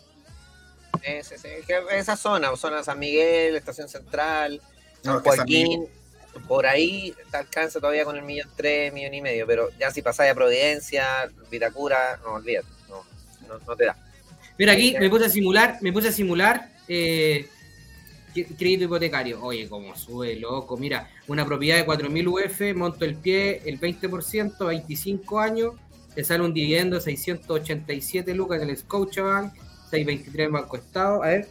esa 1.91 2.17
zona, 2.17 2.55
zona 2.55 2.85
San 2.85 3.01
Miguel, 3.01 3.57
Estación 3.57 3.89
Central, 3.89 4.63
San 5.07 5.21
Joaquín, 5.21 5.87
por 6.47 6.67
ahí 6.67 7.15
te 7.31 7.37
alcanza 7.37 7.81
todavía 7.81 8.05
con 8.05 8.17
el 8.17 8.23
millón 8.23 8.49
tres, 8.57 8.93
millón 8.93 9.15
y 9.15 9.23
medio, 9.23 9.47
pero 9.47 9.71
ya 9.79 9.91
si 9.91 10.03
pasáis 10.03 10.33
a 10.33 10.35
Providencia, 10.35 11.31
Vitacura, 11.51 12.21
no 12.25 12.35
olvídate, 12.35 12.69
no, 12.89 13.05
no, 13.67 13.77
te 13.77 13.87
da. 13.87 13.97
Mira, 14.59 14.73
aquí 14.73 14.97
me 14.99 15.11
puse 15.11 15.27
a 15.27 15.29
simular, 15.29 15.79
me 15.81 15.93
puse 15.93 16.09
a 16.09 16.13
simular 16.13 16.71
eh, 16.89 17.49
crédito 18.45 18.85
hipotecario. 18.85 19.43
Oye, 19.43 19.69
como 19.69 19.97
sube, 19.97 20.37
loco. 20.37 20.77
Mira, 20.77 21.11
una 21.27 21.45
propiedad 21.45 21.77
de 21.77 21.87
4.000 21.87 22.27
UF, 22.29 22.77
monto 22.77 23.05
el 23.05 23.17
pie, 23.17 23.63
el 23.65 23.81
20%, 23.81 24.67
25 24.67 25.41
años, 25.41 25.75
te 26.15 26.25
sale 26.25 26.45
un 26.45 26.55
dividendo 26.55 26.97
de 26.97 27.03
687 27.03 28.35
lucas 28.35 28.63
en 28.63 28.71
el 28.71 28.77
Scotiabank, 28.77 29.53
623 29.91 30.47
en 30.47 30.53
Banco 30.53 30.77
Estado. 30.77 31.23
A 31.23 31.29
ver, 31.29 31.49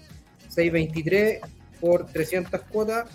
623 0.50 1.40
por 1.86 2.08
300 2.08 2.62
cuotas, 2.62 3.08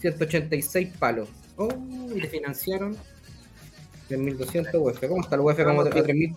186 0.00 0.88
palos. 0.98 1.28
Oh, 1.56 1.68
y 2.14 2.20
le 2.20 2.28
financiaron 2.28 2.96
3.200 4.08 4.70
UF. 4.74 5.00
¿Cómo 5.06 5.20
está 5.20 5.34
el 5.36 5.42
UF? 5.42 5.62
¿Cómo 5.62 5.82
está 5.84 5.98
el 5.98 6.04
3.000? 6.06 6.36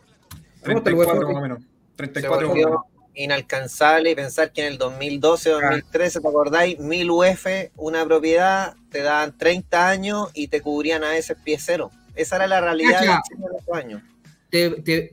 ¿Cómo 0.66 0.78
está 0.80 0.89
el 0.89 0.95
UF? 0.95 1.08
Más 1.08 1.36
o 1.36 1.41
menos. 1.41 1.60
34 1.95 2.86
inalcanzable 3.16 4.12
y 4.12 4.16
pensar 4.16 4.52
que 4.54 4.62
en 4.62 4.68
el 4.68 4.78
2012 4.78 5.50
2013, 5.50 6.22
¿te 6.22 6.28
acordáis? 6.28 6.80
1000 6.80 7.12
UF, 7.12 7.45
una 7.76 8.06
propiedad, 8.06 8.76
te 8.89 9.02
daban 9.02 9.38
30 9.38 9.89
años 9.89 10.30
y 10.34 10.47
te 10.47 10.62
cubrían 10.62 11.04
a 11.04 11.18
ese 11.18 11.36
pie 11.36 11.58
cero. 11.60 11.91
Esa 12.16 12.38
era 12.38 12.47
la 12.47 12.62
realidad 12.62 13.02
de 13.02 13.08
los 13.08 13.78
años. 13.78 14.02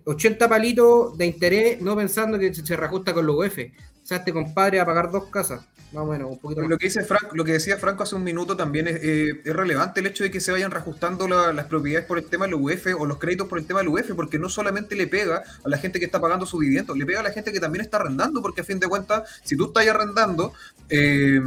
80 0.04 0.48
palitos 0.48 1.18
de 1.18 1.26
interés, 1.26 1.80
no 1.80 1.96
pensando 1.96 2.38
que 2.38 2.54
se 2.54 2.76
reajusta 2.76 3.12
con 3.12 3.26
los 3.26 3.36
UF. 3.36 3.58
O 3.58 4.06
sea, 4.06 4.18
este 4.18 4.32
compadre 4.32 4.76
va 4.76 4.84
a 4.84 4.86
pagar 4.86 5.10
dos 5.10 5.24
casas. 5.26 5.66
Más 5.92 6.02
o 6.02 6.06
menos, 6.06 6.30
un 6.30 6.38
poquito 6.38 6.62
Lo 6.62 6.78
que, 6.78 6.86
dice 6.86 7.04
Frank, 7.04 7.32
lo 7.32 7.44
que 7.44 7.52
decía 7.52 7.76
Franco 7.76 8.02
hace 8.02 8.16
un 8.16 8.24
minuto 8.24 8.56
también 8.56 8.88
es, 8.88 8.98
eh, 9.02 9.40
relevante 9.44 10.00
el 10.00 10.06
hecho 10.06 10.24
de 10.24 10.30
que 10.30 10.40
se 10.40 10.50
vayan 10.50 10.70
reajustando 10.70 11.28
las 11.28 11.66
propiedades 11.66 12.06
por 12.06 12.18
el 12.18 12.26
tema 12.26 12.46
del 12.46 12.54
UF 12.54 12.86
o 12.98 13.06
los 13.06 13.18
créditos 13.18 13.46
por 13.46 13.58
el 13.58 13.66
tema 13.66 13.80
del 13.80 13.88
UF, 13.88 14.12
porque 14.14 14.38
no 14.38 14.48
solamente 14.48 14.96
le 14.96 15.06
pega 15.06 15.44
a 15.64 15.68
la 15.68 15.78
gente 15.78 15.98
que 15.98 16.06
está 16.06 16.20
pagando 16.20 16.44
su 16.44 16.58
vivienda, 16.58 16.92
le 16.94 17.06
pega 17.06 17.20
a 17.20 17.22
la 17.22 17.30
gente 17.30 17.52
que 17.52 17.60
también 17.60 17.84
está 17.84 17.98
arrendando, 17.98 18.42
porque 18.42 18.62
a 18.62 18.64
fin 18.64 18.80
de 18.80 18.88
cuentas, 18.88 19.40
si 19.44 19.56
tú 19.56 19.66
estás 19.66 19.86
arrendando, 19.86 20.52
eh, 20.88 21.40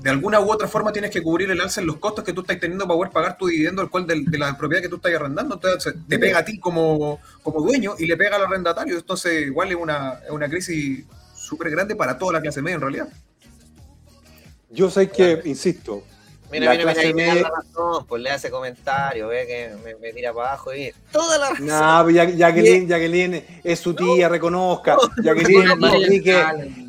de 0.00 0.10
alguna 0.10 0.40
u 0.40 0.50
otra 0.50 0.66
forma 0.66 0.92
tienes 0.92 1.10
que 1.10 1.22
cubrir 1.22 1.50
el 1.50 1.60
alza 1.60 1.80
en 1.80 1.86
los 1.86 1.98
costos 1.98 2.24
que 2.24 2.32
tú 2.32 2.40
estás 2.40 2.58
teniendo 2.58 2.86
para 2.86 2.96
poder 2.96 3.12
pagar 3.12 3.38
tu 3.38 3.46
dividendo, 3.46 3.82
el 3.82 3.88
cual 3.88 4.06
de, 4.06 4.24
la 4.36 4.58
propiedad 4.58 4.82
que 4.82 4.88
tú 4.88 4.96
estás 4.96 5.14
arrendando, 5.14 5.54
entonces 5.54 5.94
te 6.08 6.18
pega 6.18 6.40
a 6.40 6.44
ti 6.44 6.58
como, 6.58 7.20
como 7.42 7.60
dueño 7.60 7.94
y 7.98 8.06
le 8.06 8.16
pega 8.16 8.36
al 8.36 8.44
arrendatario, 8.44 8.96
entonces 8.96 9.46
igual 9.46 9.70
es 9.70 9.76
una, 9.76 10.20
una 10.30 10.48
crisis 10.48 11.04
súper 11.34 11.70
grande 11.70 11.94
para 11.94 12.18
toda 12.18 12.34
la 12.34 12.40
clase 12.40 12.60
media 12.60 12.74
en 12.74 12.80
realidad. 12.80 13.08
Yo 14.70 14.90
sé 14.90 15.08
que, 15.10 15.42
insisto, 15.44 16.02
Mira, 16.50 16.70
mira, 16.70 16.94
mira, 16.94 17.14
media... 17.14 17.42
la 17.42 17.50
razón, 17.50 18.06
pues 18.06 18.22
le 18.22 18.30
hace 18.30 18.50
comentario, 18.50 19.28
ve 19.28 19.46
que 19.46 19.96
me, 20.00 20.12
tira 20.12 20.32
para 20.32 20.50
abajo 20.50 20.72
y 20.72 20.92
toda 21.10 21.38
la 21.38 21.50
razón. 21.50 21.66
No, 21.66 22.00
pues 22.04 22.36
Jacqueline, 22.36 22.86
Jacqueline 22.86 23.60
es 23.64 23.80
su 23.80 23.94
tía, 23.94 24.28
reconozca. 24.28 24.96
Jacqueline 25.22 25.76
Manrique, 25.78 26.44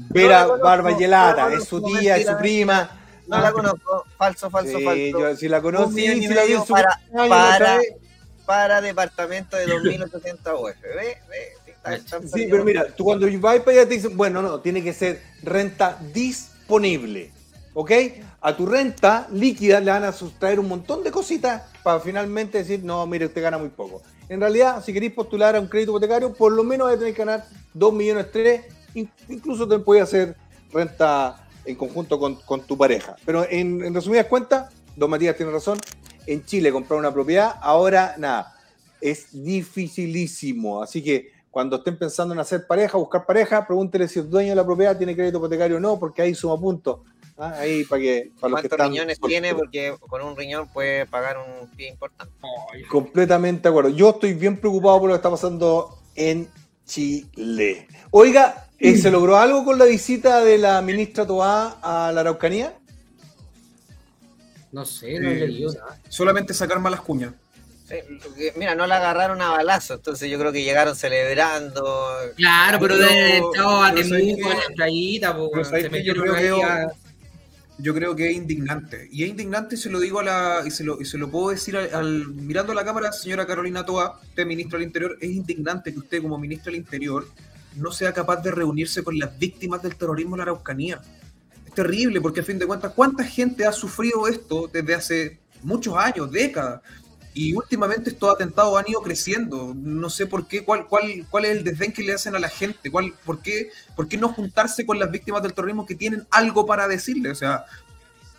Vera 0.09 0.45
Barba 0.45 0.91
es 0.91 1.63
su 1.67 1.81
tía, 1.81 2.17
es 2.17 2.27
su 2.27 2.37
prima. 2.37 2.91
No 3.27 3.41
la 3.41 3.51
conozco, 3.51 4.05
falso, 4.15 4.49
falso, 4.49 4.79
falso. 4.79 5.19
Yo 5.19 5.35
si 5.35 5.49
la 5.49 5.61
conozco, 5.61 5.91
sí, 5.91 6.05
si 6.05 6.27
la 6.27 6.43
vi 6.43 6.53
en 6.53 6.65
su 6.65 6.73
para, 6.73 7.01
para, 7.27 7.79
para 8.45 8.81
departamento 8.81 9.57
de 9.57 9.67
2.800 9.67 10.61
UF, 10.61 10.81
ve, 10.81 11.17
ve. 11.29 11.57
Sí, 12.33 12.47
pero 12.49 12.63
mira, 12.63 12.87
tú 12.95 13.05
cuando 13.05 13.27
vas 13.39 13.59
para 13.59 13.79
allá 13.79 13.87
te 13.87 13.95
dicen, 13.95 14.15
bueno, 14.15 14.41
no, 14.41 14.59
tiene 14.59 14.83
que 14.83 14.93
ser 14.93 15.21
renta 15.41 15.97
disponible. 16.13 17.31
¿Ok? 17.79 17.91
A 18.41 18.57
tu 18.57 18.65
renta 18.65 19.27
líquida 19.31 19.79
le 19.79 19.91
van 19.91 20.03
a 20.03 20.11
sustraer 20.11 20.59
un 20.59 20.67
montón 20.67 21.03
de 21.03 21.11
cositas 21.11 21.61
para 21.83 21.99
finalmente 21.99 22.57
decir, 22.57 22.83
no, 22.83 23.05
mire, 23.05 23.27
usted 23.27 23.43
gana 23.43 23.59
muy 23.59 23.69
poco. 23.69 24.01
En 24.29 24.39
realidad, 24.39 24.83
si 24.83 24.91
queréis 24.91 25.13
postular 25.13 25.55
a 25.55 25.59
un 25.59 25.67
crédito 25.67 25.91
hipotecario, 25.91 26.33
por 26.33 26.51
lo 26.53 26.63
menos 26.63 26.89
tener 26.97 27.13
que 27.13 27.23
ganar 27.23 27.45
2 27.75 27.93
millones 27.93 28.31
3, 28.31 28.61
incluso 29.29 29.67
te 29.67 29.77
puede 29.77 30.01
hacer 30.01 30.35
renta 30.73 31.47
en 31.65 31.75
conjunto 31.75 32.19
con, 32.19 32.61
tu 32.65 32.75
pareja. 32.75 33.15
Pero 33.23 33.45
en, 33.47 33.93
resumidas 33.93 34.25
cuentas, 34.25 34.73
Don 34.95 35.11
Matías 35.11 35.37
tiene 35.37 35.51
razón, 35.51 35.77
en 36.25 36.43
Chile 36.45 36.71
comprar 36.71 36.99
una 36.99 37.13
propiedad, 37.13 37.57
ahora 37.61 38.15
nada, 38.17 38.55
es 38.99 39.27
dificilísimo. 39.31 40.81
Así 40.81 41.03
que 41.03 41.29
cuando 41.51 41.75
estén 41.75 41.99
pensando 41.99 42.33
en 42.33 42.39
hacer 42.39 42.65
pareja, 42.65 42.97
buscar 42.97 43.23
pareja, 43.23 43.67
pregúntele 43.67 44.07
si 44.07 44.17
el 44.17 44.31
dueño 44.31 44.49
de 44.49 44.55
la 44.55 44.65
propiedad 44.65 44.97
tiene 44.97 45.15
crédito 45.15 45.37
hipotecario 45.37 45.77
o 45.77 45.79
no, 45.79 45.99
porque 45.99 46.23
ahí 46.23 46.33
suma 46.33 46.59
puntos. 46.59 47.01
Ah, 47.37 47.53
ahí 47.59 47.83
para 47.83 48.01
que. 48.01 48.31
Para 48.39 48.51
¿Cuántos 48.53 48.79
riñones 48.79 49.19
tiene? 49.19 49.53
Porque 49.53 49.95
con 49.99 50.21
un 50.23 50.35
riñón 50.35 50.67
puede 50.69 51.05
pagar 51.05 51.37
un 51.37 51.69
pie 51.69 51.89
importante. 51.89 52.33
Completamente 52.89 53.63
de 53.63 53.69
acuerdo. 53.69 53.89
Yo 53.89 54.09
estoy 54.09 54.33
bien 54.33 54.57
preocupado 54.57 54.99
por 54.99 55.09
lo 55.09 55.13
que 55.13 55.17
está 55.17 55.29
pasando 55.29 55.99
en 56.15 56.49
Chile. 56.85 57.87
Oiga, 58.09 58.67
eh, 58.79 58.97
¿se 58.97 59.11
logró 59.11 59.37
algo 59.37 59.63
con 59.63 59.77
la 59.77 59.85
visita 59.85 60.43
de 60.43 60.57
la 60.57 60.81
ministra 60.81 61.27
Toá 61.27 61.77
a 61.81 62.11
la 62.11 62.21
Araucanía? 62.21 62.73
No 64.71 64.85
sé, 64.85 65.19
no 65.19 65.29
he 65.29 65.43
eh, 65.43 65.47
leído 65.47 65.73
Solamente 66.09 66.53
sacar 66.53 66.79
malas 66.79 67.01
cuñas. 67.01 67.33
mira, 68.55 68.73
no 68.73 68.87
la 68.87 68.97
agarraron 68.97 69.41
a 69.41 69.49
balazo, 69.51 69.93
entonces 69.93 70.29
yo 70.29 70.39
creo 70.39 70.51
que 70.51 70.63
llegaron 70.63 70.95
celebrando. 70.95 72.15
Claro, 72.35 72.79
pero 72.79 72.97
de 72.97 73.37
estaba 73.37 73.87
a 73.87 73.93
Temuco 73.93 74.51
en 74.51 74.57
la 74.57 74.75
playita, 74.75 75.37
se 75.63 75.89
metió 75.89 76.15
yo 76.15 76.21
creo 76.21 76.35
que 76.35 77.06
es 77.79 78.35
indignante. 78.35 79.07
Y 79.11 79.23
es 79.23 79.29
indignante, 79.29 79.77
se 79.77 79.89
lo 79.89 79.99
digo 79.99 80.19
a 80.19 80.23
la, 80.23 80.63
y 80.65 80.71
se 80.71 80.83
lo, 80.83 80.99
y 80.99 81.05
se 81.05 81.17
lo 81.17 81.29
puedo 81.29 81.49
decir 81.49 81.77
al, 81.77 82.27
mirando 82.27 82.71
a 82.71 82.75
la 82.75 82.83
cámara, 82.83 83.11
señora 83.11 83.45
Carolina 83.45 83.85
Toa, 83.85 84.19
usted 84.21 84.45
ministro 84.45 84.79
del 84.79 84.87
Interior, 84.87 85.17
es 85.21 85.29
indignante 85.29 85.93
que 85.93 85.99
usted 85.99 86.21
como 86.21 86.37
ministro 86.37 86.71
del 86.71 86.81
Interior 86.81 87.27
no 87.75 87.91
sea 87.91 88.13
capaz 88.13 88.37
de 88.37 88.51
reunirse 88.51 89.03
con 89.03 89.17
las 89.17 89.37
víctimas 89.37 89.81
del 89.81 89.95
terrorismo 89.95 90.35
en 90.35 90.37
la 90.39 90.43
Araucanía. 90.43 91.01
Es 91.65 91.73
terrible, 91.73 92.19
porque 92.21 92.39
a 92.39 92.43
fin 92.43 92.57
de 92.57 92.65
cuentas, 92.65 92.93
¿cuánta 92.95 93.23
gente 93.23 93.65
ha 93.65 93.71
sufrido 93.71 94.27
esto 94.27 94.67
desde 94.71 94.95
hace 94.95 95.39
muchos 95.61 95.95
años, 95.95 96.31
décadas? 96.31 96.81
Y 97.39 97.53
últimamente 97.53 98.09
estos 98.09 98.33
atentados 98.33 98.79
han 98.79 98.89
ido 98.89 98.99
creciendo. 99.03 99.75
No 99.75 100.09
sé 100.09 100.25
por 100.25 100.47
qué, 100.47 100.63
cuál, 100.63 100.87
cuál, 100.87 101.23
cuál 101.29 101.45
es 101.45 101.51
el 101.51 101.63
desdén 101.63 101.93
que 101.93 102.01
le 102.01 102.13
hacen 102.13 102.35
a 102.35 102.39
la 102.39 102.49
gente, 102.49 102.89
cuál, 102.89 103.13
por, 103.23 103.43
qué, 103.43 103.69
por 103.95 104.07
qué 104.07 104.17
no 104.17 104.29
juntarse 104.29 104.87
con 104.87 104.97
las 104.97 105.11
víctimas 105.11 105.43
del 105.43 105.53
terrorismo 105.53 105.85
que 105.85 105.93
tienen 105.93 106.25
algo 106.31 106.65
para 106.65 106.87
decirle. 106.87 107.29
O 107.29 107.35
sea, 107.35 107.65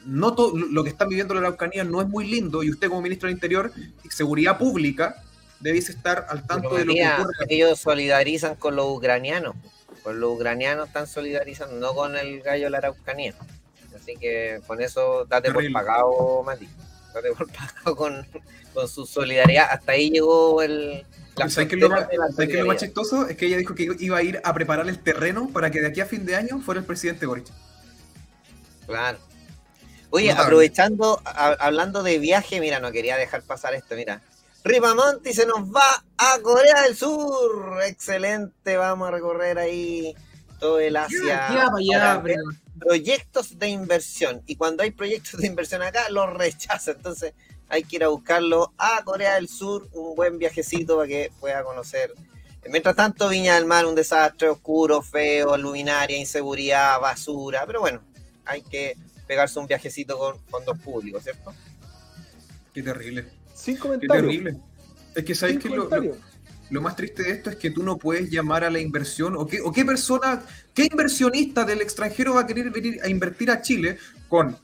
no 0.05 0.35
todo, 0.35 0.57
lo 0.57 0.83
que 0.83 0.91
están 0.91 1.09
viviendo 1.09 1.33
la 1.33 1.41
Araucanía 1.43 1.85
no 1.85 2.01
es 2.01 2.09
muy 2.09 2.27
lindo 2.27 2.65
y 2.65 2.71
usted 2.71 2.89
como 2.89 3.03
ministro 3.03 3.29
del 3.29 3.37
Interior 3.37 3.71
y 4.03 4.11
Seguridad 4.11 4.59
Pública 4.59 5.23
debéis 5.61 5.91
estar 5.91 6.27
al 6.29 6.45
tanto 6.45 6.75
de 6.75 6.85
lo 6.85 6.93
que 6.93 7.09
ocurre. 7.09 7.35
Ellos 7.51 7.79
solidarizan 7.79 8.57
con 8.57 8.75
los 8.75 8.87
ucranianos. 8.97 9.55
Con 10.03 10.19
los 10.19 10.35
ucranianos 10.35 10.89
están 10.89 11.07
solidarizando, 11.07 11.77
no 11.77 11.95
con 11.95 12.17
el 12.17 12.43
gallo 12.43 12.65
de 12.65 12.71
la 12.71 12.79
Araucanía. 12.79 13.35
Así 13.95 14.17
que 14.17 14.61
con 14.67 14.83
eso 14.83 15.25
date 15.27 15.53
por 15.53 15.63
pagado, 15.71 16.43
Mati. 16.43 16.69
Date 17.15 17.29
por 17.31 17.47
pagado 17.53 17.95
con, 17.95 18.27
con 18.75 18.89
su 18.89 19.07
solidaridad. 19.07 19.69
Hasta 19.71 19.93
ahí 19.93 20.11
llegó 20.11 20.63
el. 20.63 21.05
¿Sabes 21.37 21.69
qué 21.69 21.77
es 21.77 21.81
lo, 21.81 21.89
más, 21.89 22.09
lo 22.11 22.67
más 22.67 22.77
chistoso? 22.79 23.29
Es 23.29 23.37
que 23.37 23.47
ella 23.47 23.59
dijo 23.59 23.75
que 23.75 23.89
iba 23.99 24.19
a 24.19 24.23
ir 24.23 24.41
a 24.43 24.53
preparar 24.53 24.89
el 24.89 24.99
terreno 24.99 25.51
para 25.53 25.71
que 25.71 25.81
de 25.81 25.87
aquí 25.87 26.01
a 26.01 26.07
fin 26.07 26.27
de 26.27 26.35
año 26.35 26.61
fuera 26.61 26.81
el 26.81 26.87
presidente 26.87 27.27
Boric. 27.27 27.47
Claro. 28.87 29.19
Oye, 30.11 30.33
aprovechando, 30.33 31.21
hablando 31.25 32.03
de 32.03 32.19
viaje, 32.19 32.61
mira, 32.61 32.81
no 32.81 32.91
quería 32.91 33.17
dejar 33.17 33.43
pasar 33.43 33.75
esto, 33.75 33.95
mira. 33.95 34.23
Ripamonti 34.65 35.33
se 35.33 35.47
nos 35.47 35.61
va 35.69 36.05
a 36.17 36.39
Corea 36.43 36.83
del 36.83 36.97
Sur. 36.97 37.79
Excelente, 37.85 38.77
vamos 38.77 39.09
a 39.09 39.11
recorrer 39.13 39.59
ahí 39.59 40.15
todo 40.59 40.81
el 40.81 40.97
Asia. 40.97 41.49
proyectos 42.81 43.59
de 43.59 43.69
inversión. 43.69 44.43
Y 44.47 44.57
cuando 44.57 44.83
hay 44.83 44.91
proyectos 44.91 45.41
de 45.41 45.47
inversión 45.47 45.83
acá, 45.83 46.09
los 46.11 46.33
rechaza. 46.33 46.93
Entonces, 46.93 47.35
hay 47.69 47.83
que 47.85 47.97
ir 47.97 48.05
a 48.05 48.09
buscarlo 48.09 48.73
a 48.79 49.03
Corea 49.05 49.35
del 49.35 49.49
Sur, 49.49 49.89
un 49.93 50.15
buen 50.17 50.39
viajecito 50.39 50.97
para 50.97 51.09
que 51.09 51.31
pueda 51.41 51.63
conocer. 51.65 52.13
Mientras 52.71 52.97
tanto, 52.97 53.29
Viña 53.29 53.55
del 53.55 53.65
Mar, 53.67 53.87
un 53.87 53.95
desastre 53.95 54.49
oscuro, 54.49 55.01
feo, 55.01 55.57
luminaria, 55.57 56.17
inseguridad, 56.19 57.01
basura, 57.01 57.65
pero 57.67 57.81
bueno, 57.81 58.01
hay 58.45 58.63
que 58.63 58.97
pegarse 59.27 59.59
un 59.59 59.67
viajecito 59.67 60.19
con 60.19 60.39
fondos 60.49 60.79
públicos, 60.79 61.23
¿cierto? 61.23 61.53
Qué 62.75 62.83
terrible. 62.83 63.27
Sin 63.55 63.75
Qué 63.77 63.81
comentarios. 63.81 64.27
terrible. 64.27 64.57
Es 65.15 65.25
que 65.25 65.35
sabéis 65.35 65.59
que 65.61 65.69
lo, 65.69 65.77
lo- 65.77 65.89
comentarios. 65.89 66.19
lo 66.71 66.81
más 66.83 66.95
triste 66.97 67.23
de 67.23 67.31
esto 67.33 67.51
es 67.51 67.57
que 67.57 67.71
tú 67.71 67.83
no 67.83 67.97
puedes 67.99 68.31
llamar 68.31 68.65
a 68.65 68.71
la 68.71 68.79
inversión 68.81 69.35
o 69.37 69.47
qué, 69.47 69.61
o 69.61 69.73
qué 69.73 69.85
persona, 69.85 70.43
qué 70.75 70.85
inversionista 70.91 71.65
del 71.65 71.81
extranjero 71.81 72.35
va 72.35 72.43
a 72.43 72.47
querer 72.47 72.71
venir 72.71 73.01
a 73.03 73.09
invertir 73.09 73.51
a 73.51 73.61
Chile 73.63 73.99
con 74.29 74.57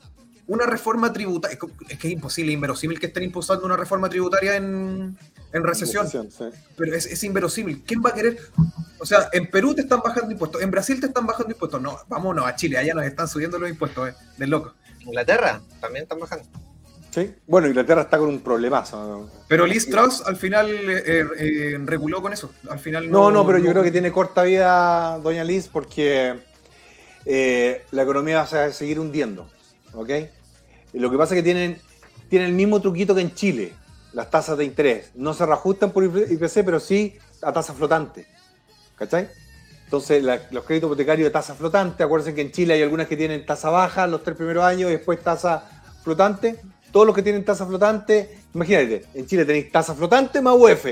una 0.47 0.65
reforma 0.65 1.11
tributaria. 1.11 1.57
Es 1.89 1.99
que 1.99 2.07
es 2.07 2.13
imposible, 2.13 2.51
inverosímil 2.51 2.99
que 2.99 3.07
estén 3.07 3.23
impulsando 3.23 3.65
una 3.65 3.77
reforma 3.77 4.09
tributaria 4.09 4.55
en, 4.55 5.17
en 5.53 5.63
recesión. 5.63 6.09
sí. 6.09 6.19
Pero 6.77 6.95
es, 6.95 7.05
es 7.05 7.23
inverosímil. 7.23 7.83
¿Quién 7.85 8.01
va 8.05 8.09
a 8.09 8.13
querer? 8.13 8.37
O 8.99 9.05
sea, 9.05 9.29
en 9.33 9.49
Perú 9.49 9.73
te 9.73 9.81
están 9.81 10.01
bajando 10.03 10.31
impuestos, 10.31 10.61
en 10.61 10.71
Brasil 10.71 10.99
te 10.99 11.07
están 11.07 11.25
bajando 11.25 11.53
impuestos. 11.53 11.81
No, 11.81 11.97
vámonos 12.07 12.45
a 12.45 12.55
Chile, 12.55 12.77
allá 12.77 12.93
nos 12.93 13.05
están 13.05 13.27
subiendo 13.27 13.57
los 13.59 13.69
impuestos, 13.69 14.09
eh, 14.09 14.13
de 14.37 14.47
loco. 14.47 14.73
Inglaterra 15.01 15.61
también 15.79 16.03
están 16.03 16.19
bajando. 16.19 16.45
Sí. 17.15 17.33
Bueno, 17.47 17.67
Inglaterra 17.67 18.01
está 18.01 18.17
con 18.17 18.27
un 18.27 18.41
problemazo. 18.41 18.97
¿no? 18.97 19.29
Pero 19.47 19.65
Liz 19.65 19.89
Truss 19.89 20.21
al 20.25 20.35
final 20.35 20.69
eh, 20.69 21.25
eh, 21.37 21.77
reguló 21.85 22.21
con 22.21 22.33
eso. 22.33 22.51
Al 22.69 22.79
final 22.79 23.09
No, 23.09 23.31
no, 23.31 23.45
pero 23.45 23.57
yo 23.59 23.71
creo 23.71 23.83
que 23.83 23.91
tiene 23.91 24.11
corta 24.11 24.43
vida 24.43 25.17
Doña 25.19 25.45
Liz 25.45 25.69
porque 25.71 26.35
eh, 27.25 27.85
la 27.91 28.03
economía 28.03 28.45
va 28.51 28.65
a 28.65 28.71
seguir 28.71 28.99
hundiendo. 28.99 29.47
¿Ok? 29.93 30.09
Lo 30.99 31.11
que 31.11 31.17
pasa 31.17 31.35
es 31.35 31.39
que 31.39 31.43
tienen, 31.43 31.79
tienen 32.29 32.49
el 32.49 32.53
mismo 32.53 32.81
truquito 32.81 33.13
que 33.13 33.21
en 33.21 33.33
Chile, 33.33 33.73
las 34.13 34.29
tasas 34.29 34.57
de 34.57 34.65
interés. 34.65 35.11
No 35.15 35.33
se 35.33 35.45
reajustan 35.45 35.91
por 35.91 36.03
IPC, 36.03 36.63
pero 36.63 36.79
sí 36.79 37.17
a 37.41 37.51
tasa 37.51 37.73
flotante. 37.73 38.25
¿Cachai? 38.95 39.29
Entonces, 39.83 40.23
los 40.23 40.63
créditos 40.63 40.87
hipotecarios 40.87 41.27
de 41.27 41.31
tasa 41.31 41.53
flotante, 41.53 42.03
acuérdense 42.03 42.33
que 42.33 42.41
en 42.41 42.51
Chile 42.51 42.73
hay 42.73 42.81
algunas 42.81 43.07
que 43.07 43.17
tienen 43.17 43.45
tasa 43.45 43.69
baja 43.69 44.07
los 44.07 44.23
tres 44.23 44.35
primeros 44.35 44.63
años 44.63 44.89
y 44.89 44.93
después 44.93 45.21
tasa 45.21 45.83
flotante. 46.03 46.59
Todos 46.91 47.05
los 47.05 47.15
que 47.15 47.21
tienen 47.21 47.43
tasa 47.43 47.65
flotante, 47.65 48.39
imagínate, 48.53 49.05
en 49.13 49.27
Chile 49.27 49.45
tenéis 49.45 49.71
tasa 49.71 49.93
flotante 49.93 50.41
más 50.41 50.55
UF. 50.55 50.85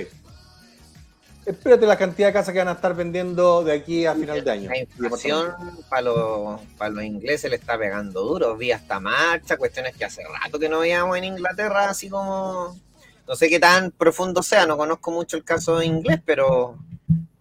Espérate 1.45 1.85
la 1.85 1.97
cantidad 1.97 2.27
de 2.27 2.33
casas 2.33 2.53
que 2.53 2.59
van 2.59 2.69
a 2.69 2.73
estar 2.73 2.95
vendiendo 2.95 3.63
de 3.63 3.73
aquí 3.73 4.05
a 4.05 4.13
final 4.15 4.43
de 4.43 4.51
año. 4.51 4.69
La 4.69 4.79
inflación 4.79 5.53
para 5.89 6.03
los, 6.03 6.61
para 6.77 6.91
los 6.91 7.03
ingleses 7.03 7.49
le 7.49 7.57
está 7.57 7.77
pegando 7.77 8.21
duro. 8.21 8.55
Vi 8.55 8.71
hasta 8.71 8.99
marcha, 8.99 9.57
cuestiones 9.57 9.95
que 9.95 10.05
hace 10.05 10.23
rato 10.23 10.57
que 10.57 10.69
no 10.69 10.79
veíamos 10.79 11.17
en 11.17 11.25
Inglaterra, 11.25 11.89
así 11.89 12.09
como. 12.09 12.77
No 13.27 13.35
sé 13.35 13.49
qué 13.49 13.59
tan 13.59 13.91
profundo 13.91 14.43
sea, 14.43 14.65
no 14.65 14.77
conozco 14.77 15.11
mucho 15.11 15.37
el 15.37 15.43
caso 15.43 15.81
inglés, 15.81 16.21
pero. 16.25 16.77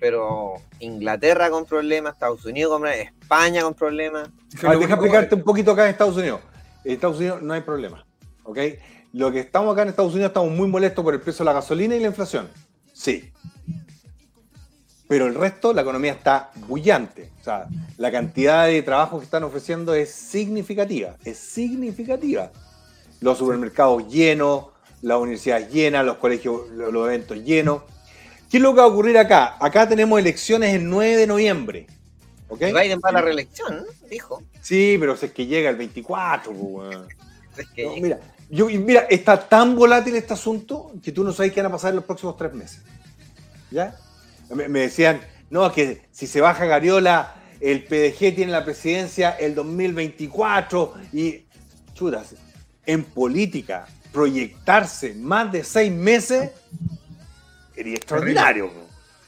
Pero 0.01 0.55
Inglaterra 0.81 1.49
con 1.49 1.65
problemas, 1.65 2.15
Estados 2.15 2.45
Unidos 2.45 2.73
con 2.73 2.83
problemas, 2.83 3.13
España 3.21 3.63
con 3.63 3.75
problemas. 3.75 4.31
Ver, 4.61 4.79
deja 4.79 4.95
explicarte 4.95 5.37
un 5.37 5.43
poquito 5.43 5.71
acá 5.71 5.85
en 5.85 5.91
Estados 5.91 6.17
Unidos. 6.17 6.41
En 6.85 6.93
Estados 6.93 7.19
Unidos 7.19 7.41
no 7.41 7.55
hay 7.55 7.61
problema. 7.61 8.05
¿Ok? 8.43 8.59
Lo 9.13 9.31
que 9.31 9.39
estamos 9.39 9.73
acá 9.73 9.83
en 9.83 9.91
Estados 9.91 10.13
Unidos 10.13 10.31
estamos 10.31 10.51
muy 10.51 10.67
molestos 10.67 11.05
por 11.05 11.15
el 11.15 11.21
precio 11.21 11.45
de 11.45 11.47
la 11.47 11.53
gasolina 11.53 11.95
y 11.95 12.01
la 12.01 12.09
inflación. 12.09 12.49
Sí. 12.93 13.33
Pero 15.13 15.27
el 15.27 15.35
resto, 15.35 15.75
la 15.75 15.83
economía 15.83 16.13
está 16.13 16.51
bullante. 16.67 17.33
O 17.39 17.45
sea, 17.45 17.67
la 17.99 18.11
cantidad 18.11 18.67
de 18.67 18.81
trabajo 18.81 19.19
que 19.19 19.27
están 19.27 19.45
ofreciendo 19.45 19.93
es 19.93 20.11
significativa. 20.11 21.17
Es 21.23 21.37
significativa. 21.37 22.51
Los 23.21 23.37
supermercados 23.37 24.09
llenos, 24.09 24.69
las 25.03 25.19
universidades 25.19 25.71
llenas, 25.71 26.07
los 26.07 26.17
colegios, 26.17 26.67
los 26.71 27.07
eventos 27.07 27.37
llenos. 27.45 27.83
¿Qué 28.51 28.57
es 28.57 28.63
lo 28.63 28.73
que 28.73 28.81
va 28.81 28.85
a 28.85 28.87
ocurrir 28.87 29.19
acá? 29.19 29.59
Acá 29.61 29.87
tenemos 29.87 30.19
elecciones 30.19 30.75
el 30.75 30.89
9 30.89 31.19
de 31.19 31.27
noviembre. 31.27 31.87
¿Ok? 32.49 32.63
Y 32.63 32.73
Biden 32.73 33.01
va 33.05 33.11
a 33.11 33.13
la 33.13 33.21
reelección, 33.21 33.85
dijo. 34.09 34.43
Sí, 34.63 34.97
pero 34.99 35.15
si 35.15 35.27
es 35.27 35.33
que 35.33 35.45
llega 35.45 35.69
el 35.69 35.77
24, 35.77 36.55
pues, 36.55 36.65
weón. 36.65 37.09
Es 37.59 37.69
que 37.69 37.85
No, 37.85 37.97
mira, 37.97 38.19
yo, 38.49 38.65
mira, 38.65 39.01
está 39.11 39.47
tan 39.47 39.77
volátil 39.77 40.17
este 40.17 40.33
asunto 40.33 40.91
que 41.05 41.13
tú 41.13 41.23
no 41.23 41.35
sabes 41.35 41.53
qué 41.53 41.61
van 41.61 41.71
a 41.71 41.75
pasar 41.75 41.91
en 41.91 41.97
los 41.97 42.07
próximos 42.07 42.35
tres 42.39 42.55
meses. 42.55 42.81
¿Ya? 43.71 43.95
Me, 44.51 44.68
me 44.68 44.80
decían, 44.80 45.20
no, 45.51 45.70
que 45.72 46.03
si 46.11 46.26
se 46.26 46.40
baja 46.40 46.64
Gariola, 46.66 47.34
el 47.61 47.84
PDG 47.84 48.34
tiene 48.34 48.53
la 48.53 48.64
presidencia 48.64 49.30
el 49.30 49.55
2024 49.55 50.95
y, 51.12 51.45
chutas, 51.95 52.34
en 52.84 53.05
política, 53.05 53.86
proyectarse 54.12 55.14
más 55.14 55.51
de 55.53 55.64
seis 55.64 55.93
meses, 55.93 56.51
sería 57.74 57.95
extraordinario. 57.95 58.70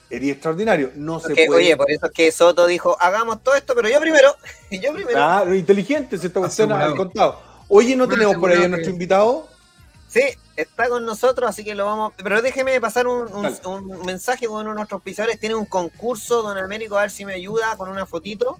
Sería 0.08 0.32
extraordinario. 0.32 0.92
No 0.96 1.18
se 1.18 1.34
puede. 1.34 1.48
oye, 1.48 1.76
por 1.76 1.90
eso 1.90 2.06
es 2.06 2.12
que 2.12 2.30
Soto 2.30 2.66
dijo, 2.66 2.96
hagamos 3.00 3.42
todo 3.42 3.54
esto, 3.54 3.74
pero 3.74 3.88
yo 3.88 4.00
primero, 4.00 4.36
y 4.70 4.78
yo 4.80 4.92
primero. 4.92 5.12
Claro, 5.16 5.54
inteligente, 5.54 6.18
se 6.18 6.26
está 6.28 6.40
cuestión 6.40 6.70
al 6.72 6.94
contado. 6.94 7.40
Oye, 7.68 7.96
¿no 7.96 8.06
tenemos 8.06 8.36
por 8.36 8.50
ahí 8.50 8.62
a 8.62 8.68
nuestro 8.68 8.90
que- 8.90 8.92
invitado? 8.92 9.48
Sí, 10.08 10.20
está 10.56 10.88
con 10.88 11.04
nosotros, 11.04 11.48
así 11.50 11.64
que 11.64 11.74
lo 11.74 11.86
vamos. 11.86 12.12
Pero 12.16 12.40
déjeme 12.42 12.80
pasar 12.80 13.06
un, 13.06 13.32
un- 13.32 13.42
Dale. 13.42 13.56
un 13.66 14.02
mensaje 14.06 14.46
con 14.46 14.60
uno 14.62 14.70
de 14.70 14.76
nuestros 14.76 15.02
pisadores. 15.02 15.38
Tiene 15.40 15.54
un 15.54 15.66
concurso, 15.66 16.42
don 16.42 16.56
Américo, 16.58 16.96
a 16.96 17.02
ver 17.02 17.10
si 17.10 17.24
me 17.24 17.34
ayuda 17.34 17.76
con 17.76 17.88
una 17.88 18.06
fotito. 18.06 18.58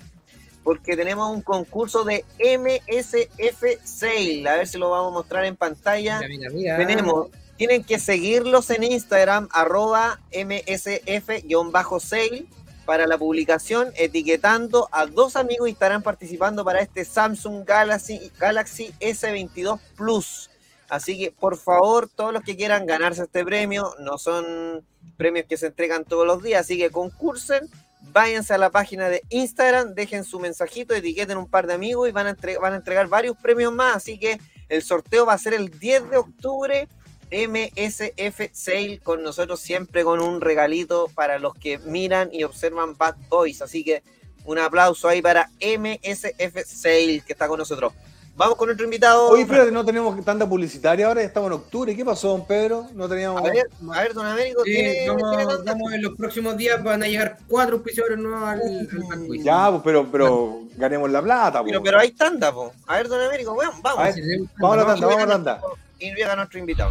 Porque 0.63 0.97
tenemos 0.97 1.31
un 1.31 1.43
concurso 1.43 2.05
de 2.05 2.25
MSF 2.39 3.63
Sale. 3.85 4.49
A 4.49 4.57
ver 4.57 4.67
si 4.67 4.79
lo 4.79 4.91
vamos 4.91 5.11
a 5.13 5.15
mostrar 5.15 5.45
en 5.45 5.57
pantalla. 5.57 6.21
Mira, 6.21 6.49
mira, 6.51 6.53
mira. 6.53 6.77
Tenemos, 6.79 7.29
tienen 7.59 7.85
que 7.85 7.99
seguirlos 7.99 8.71
en 8.71 8.83
Instagram, 8.85 9.49
arroba 9.53 10.21
msf-sale 10.33 12.47
para 12.87 13.07
la 13.07 13.17
publicación, 13.17 13.93
etiquetando 13.97 14.89
a 14.93 15.07
dos 15.07 15.37
amigos 15.37 15.69
y 15.69 15.73
estarán 15.73 16.03
participando 16.03 16.65
para 16.65 16.81
este 16.81 17.05
Samsung 17.05 17.65
Galaxy, 17.65 18.31
Galaxy 18.39 18.93
S22 19.01 19.79
Plus. 19.97 20.51
Así 20.95 21.19
que, 21.19 21.33
por 21.33 21.57
favor, 21.57 22.09
todos 22.09 22.33
los 22.33 22.45
que 22.45 22.57
quieran 22.57 22.87
ganarse 22.87 23.25
este 23.25 23.45
premio, 23.45 23.97
no 23.99 24.17
son 24.17 24.87
premios 25.17 25.47
que 25.49 25.57
se 25.57 25.67
entregan 25.67 26.05
todos 26.05 26.25
los 26.25 26.41
días, 26.41 26.61
así 26.61 26.79
que 26.79 26.91
concursen, 26.91 27.69
váyanse 28.13 28.55
a 28.55 28.59
la 28.59 28.71
página 28.71 29.09
de 29.09 29.23
Instagram, 29.29 29.95
dejen 29.95 30.23
su 30.23 30.39
mensajito, 30.39 30.95
etiqueten 30.95 31.37
un 31.37 31.49
par 31.49 31.67
de 31.67 31.75
amigos 31.75 32.09
y 32.09 32.13
van 32.13 32.29
a, 32.29 32.37
van 32.61 32.75
a 32.75 32.77
entregar 32.77 33.09
varios 33.09 33.37
premios 33.37 33.73
más, 33.73 33.97
así 33.97 34.21
que 34.21 34.39
el 34.69 34.83
sorteo 34.85 35.27
va 35.27 35.33
a 35.33 35.39
ser 35.39 35.55
el 35.55 35.69
10 35.81 36.11
de 36.11 36.17
octubre. 36.17 36.89
MSF 37.33 38.53
Sale 38.53 39.01
con 39.03 39.25
nosotros 39.25 39.59
siempre 39.59 40.05
con 40.05 40.21
un 40.21 40.41
regalito 40.41 41.11
para 41.17 41.41
los 41.41 41.55
que 41.55 41.79
miran 41.79 42.29
y 42.33 42.45
observan 42.45 42.97
Bad 42.97 43.17
Boys. 43.29 43.61
Así 43.61 43.83
que 43.83 44.05
un 44.45 44.61
aplauso 44.61 45.09
ahí 45.09 45.21
para 45.21 45.51
MSF 45.59 46.65
Sale 46.65 47.25
que 47.27 47.33
está 47.33 47.49
con 47.49 47.59
nosotros. 47.59 47.93
Vamos 48.37 48.57
con 48.57 48.67
nuestro 48.67 48.85
invitado. 48.85 49.29
Oye, 49.29 49.43
espérate, 49.43 49.71
no 49.71 49.85
tenemos 49.85 50.23
tanta 50.25 50.49
publicitaria 50.49 51.07
ahora, 51.07 51.23
estamos 51.23 51.47
en 51.49 51.53
octubre. 51.53 51.95
¿Qué 51.95 52.05
pasó, 52.05 52.29
don 52.31 52.45
Pedro? 52.45 52.89
No 52.93 53.09
teníamos. 53.09 53.41
A 53.41 53.45
ver, 53.45 53.69
a 53.93 54.01
ver, 54.03 54.13
don 54.13 54.27
Américo, 54.27 54.65
Sí, 54.65 54.73
¿tiene, 54.73 55.09
vamos, 55.09 55.31
tiene 55.37 55.47
tanta- 55.55 55.73
vamos 55.73 55.93
en 55.93 56.03
los 56.03 56.15
próximos 56.17 56.57
días 56.57 56.83
van 56.83 57.03
a 57.05 57.07
llegar 57.07 57.39
cuatro 57.47 57.77
auspiciadores 57.77 58.19
nuevos 58.19 58.43
al, 58.43 58.61
al. 58.61 59.43
Ya, 59.45 59.71
pues, 59.71 59.83
pero, 59.85 60.11
pero 60.11 60.63
ganemos 60.77 61.11
la 61.11 61.23
plata, 61.23 61.61
pues. 61.61 61.71
Pero, 61.71 61.83
pero 61.85 62.01
hay 62.01 62.11
tanda, 62.11 62.53
po. 62.53 62.73
A 62.89 62.97
ver, 62.97 63.09
don 63.09 63.21
Américo, 63.23 63.55
bueno, 63.55 63.73
vamos. 63.81 64.01
A 64.01 64.05
ver, 64.11 64.15
Vamos 64.59 64.79
a 64.79 64.81
la 64.81 64.87
tanda, 64.87 65.07
vamos 65.07 65.23
a 65.23 65.27
la 65.27 65.33
tanda. 65.33 65.61
Y 66.01 66.13
llega 66.13 66.35
nuestro 66.35 66.59
invitado. 66.59 66.91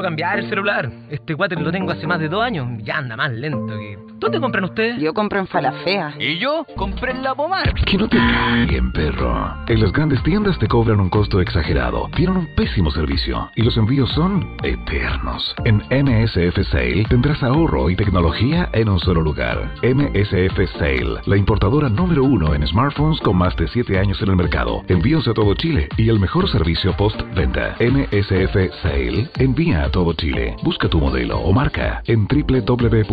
Quiero 0.00 0.08
cambiar 0.08 0.38
el 0.38 0.48
celular. 0.48 0.90
Este 1.10 1.34
water 1.34 1.60
lo 1.60 1.70
tengo 1.70 1.90
hace 1.90 2.06
más 2.06 2.18
de 2.18 2.28
dos 2.30 2.42
años. 2.42 2.66
Ya 2.82 2.96
anda 2.96 3.16
más 3.16 3.30
lento 3.32 3.66
que. 3.78 3.98
¿Dónde 4.18 4.40
compran 4.40 4.64
ustedes? 4.64 4.98
Yo 4.98 5.12
compro 5.12 5.38
en 5.38 5.46
Falafea. 5.46 6.14
Y 6.18 6.38
yo 6.38 6.66
compré 6.76 7.12
en 7.12 7.22
la 7.22 7.34
pomar. 7.34 7.74
Que 7.84 7.96
no 7.96 8.08
te 8.08 8.16
caguen, 8.16 8.92
perro. 8.92 9.56
En 9.66 9.80
las 9.80 9.92
grandes 9.92 10.22
tiendas 10.22 10.58
te 10.58 10.68
cobran 10.68 11.00
un 11.00 11.08
costo 11.08 11.40
exagerado, 11.40 12.08
tienen 12.16 12.36
un 12.36 12.54
pésimo 12.54 12.90
servicio 12.90 13.50
y 13.56 13.62
los 13.62 13.76
envíos 13.76 14.10
son 14.10 14.56
eternos. 14.62 15.54
En 15.64 15.76
MSF 15.90 16.70
Sale 16.70 17.04
tendrás 17.08 17.42
ahorro 17.42 17.88
y 17.88 17.96
tecnología 17.96 18.68
en 18.72 18.88
un 18.88 19.00
solo 19.00 19.22
lugar. 19.22 19.70
MSF 19.82 20.78
Sale, 20.78 21.20
la 21.24 21.36
importadora 21.36 21.88
número 21.88 22.24
uno 22.24 22.54
en 22.54 22.66
smartphones 22.66 23.20
con 23.20 23.36
más 23.36 23.56
de 23.56 23.68
7 23.68 23.98
años 23.98 24.20
en 24.22 24.28
el 24.28 24.36
mercado. 24.36 24.82
Envíos 24.88 25.26
a 25.28 25.34
todo 25.34 25.54
Chile 25.54 25.88
y 25.96 26.08
el 26.08 26.20
mejor 26.20 26.48
servicio 26.50 26.94
post-venta. 26.96 27.76
MSF 27.80 28.82
Sale 28.82 29.30
envía 29.38 29.89
todo 29.90 30.12
Chile. 30.14 30.56
Busca 30.62 30.88
tu 30.88 30.98
modelo 30.98 31.38
o 31.38 31.52
marca 31.52 32.02
en 32.06 32.26
www.msfsale.cl. 32.26 33.10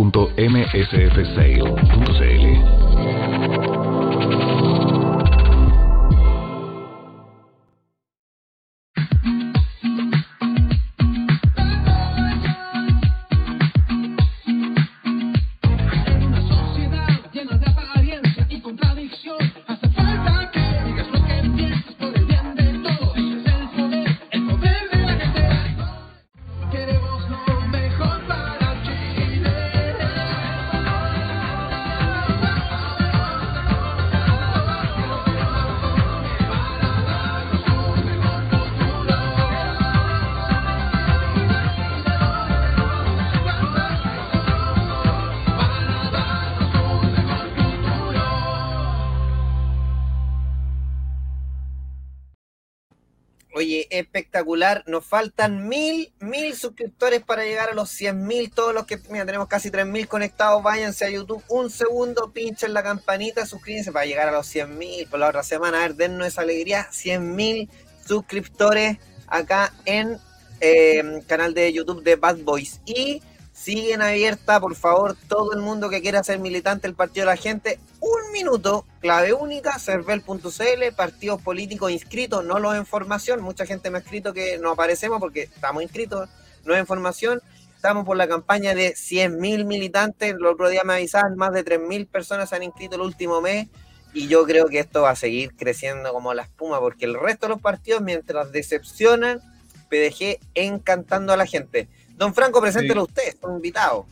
Nos 54.88 55.05
faltan 55.05 55.68
mil, 55.68 56.11
mil 56.20 56.55
suscriptores 56.55 57.24
para 57.24 57.43
llegar 57.43 57.70
a 57.70 57.74
los 57.74 57.89
100 57.89 58.26
mil. 58.26 58.51
Todos 58.51 58.74
los 58.74 58.86
que, 58.86 58.97
mira, 59.09 59.26
tenemos 59.26 59.47
casi 59.47 59.72
3 59.72 59.86
mil 59.86 60.07
conectados. 60.07 60.61
Váyanse 60.63 61.05
a 61.05 61.09
YouTube 61.09 61.43
un 61.47 61.70
segundo, 61.70 62.32
pinchen 62.32 62.74
la 62.74 62.84
campanita, 62.84 63.45
suscríbanse 63.45 63.91
para 63.91 64.05
llegar 64.05 64.28
a 64.28 64.32
los 64.32 64.47
100 64.47 64.78
mil. 64.78 65.07
Por 65.07 65.20
la 65.20 65.30
otra 65.30 65.43
semana, 65.43 65.80
a 65.80 65.82
ver, 65.82 65.95
dennos 65.95 66.28
esa 66.28 66.41
alegría. 66.41 66.88
100 66.91 67.36
mil 67.36 67.70
suscriptores 68.05 68.97
acá 69.28 69.74
en 69.86 70.18
eh, 70.61 71.22
canal 71.28 71.53
de 71.53 71.72
YouTube 71.72 72.03
de 72.03 72.15
Bad 72.15 72.38
Boys. 72.38 72.82
Y 72.86 73.22
siguen 73.68 74.01
abierta, 74.01 74.61
por 74.61 74.76
favor, 74.76 75.18
todo 75.28 75.51
el 75.51 75.59
mundo 75.59 75.89
que 75.89 76.01
quiera 76.01 76.24
ser 76.24 76.39
militante 76.39 76.88
del 76.88 76.95
Partido 76.95 77.26
de 77.26 77.34
la 77.34 77.36
Gente. 77.36 77.82
Un 77.99 78.32
minuto, 78.32 78.86
clave 79.01 79.34
única, 79.34 79.78
cervel.cl, 79.78 80.95
partidos 80.95 81.41
políticos 81.41 81.91
inscritos, 81.91 82.45
no 82.45 82.59
los 82.59 82.78
en 82.78 82.86
formación. 82.86 83.41
Mucha 83.41 83.65
gente 83.65 83.89
me 83.89 83.97
ha 83.97 84.01
escrito 84.01 84.32
que 84.32 84.57
no 84.57 84.72
aparecemos 84.72 85.20
porque 85.20 85.43
estamos 85.43 85.84
inscritos, 85.84 86.30
no 86.63 86.76
en 86.76 86.88
formación. 86.88 87.41
Estamos 87.76 88.05
por 88.05 88.15
la 88.15 88.30
campaña 88.30 88.74
de 88.74 88.93
100.000 88.93 89.65
militantes. 89.65 90.34
El 90.34 90.45
otro 90.45 90.70
día 90.70 90.86
me 90.86 90.93
avisaban, 90.93 91.36
más 91.36 91.51
de 91.51 91.65
3.000 91.65 92.07
personas 92.07 92.47
se 92.47 92.55
han 92.55 92.63
inscrito 92.63 92.95
el 92.95 93.01
último 93.01 93.41
mes. 93.41 93.68
Y 94.13 94.30
yo 94.30 94.45
creo 94.45 94.68
que 94.68 94.80
esto 94.80 95.01
va 95.01 95.09
a 95.09 95.18
seguir 95.18 95.57
creciendo 95.57 96.13
como 96.13 96.34
la 96.34 96.43
espuma, 96.43 96.80
porque 96.80 97.03
el 97.03 97.20
resto 97.20 97.47
de 97.47 97.49
los 97.49 97.61
partidos, 97.61 98.01
mientras 98.01 98.49
decepcionan, 98.53 99.41
PDG 99.89 100.39
encantando 100.55 101.34
a 101.34 101.38
la 101.38 101.45
gente. 101.45 101.89
Don 102.18 102.34
Franco, 102.34 102.59
preséntelo 102.61 103.05
Sí. 103.05 103.11
usted, 103.11 103.38
un 103.47 103.55
invitado. 103.55 104.05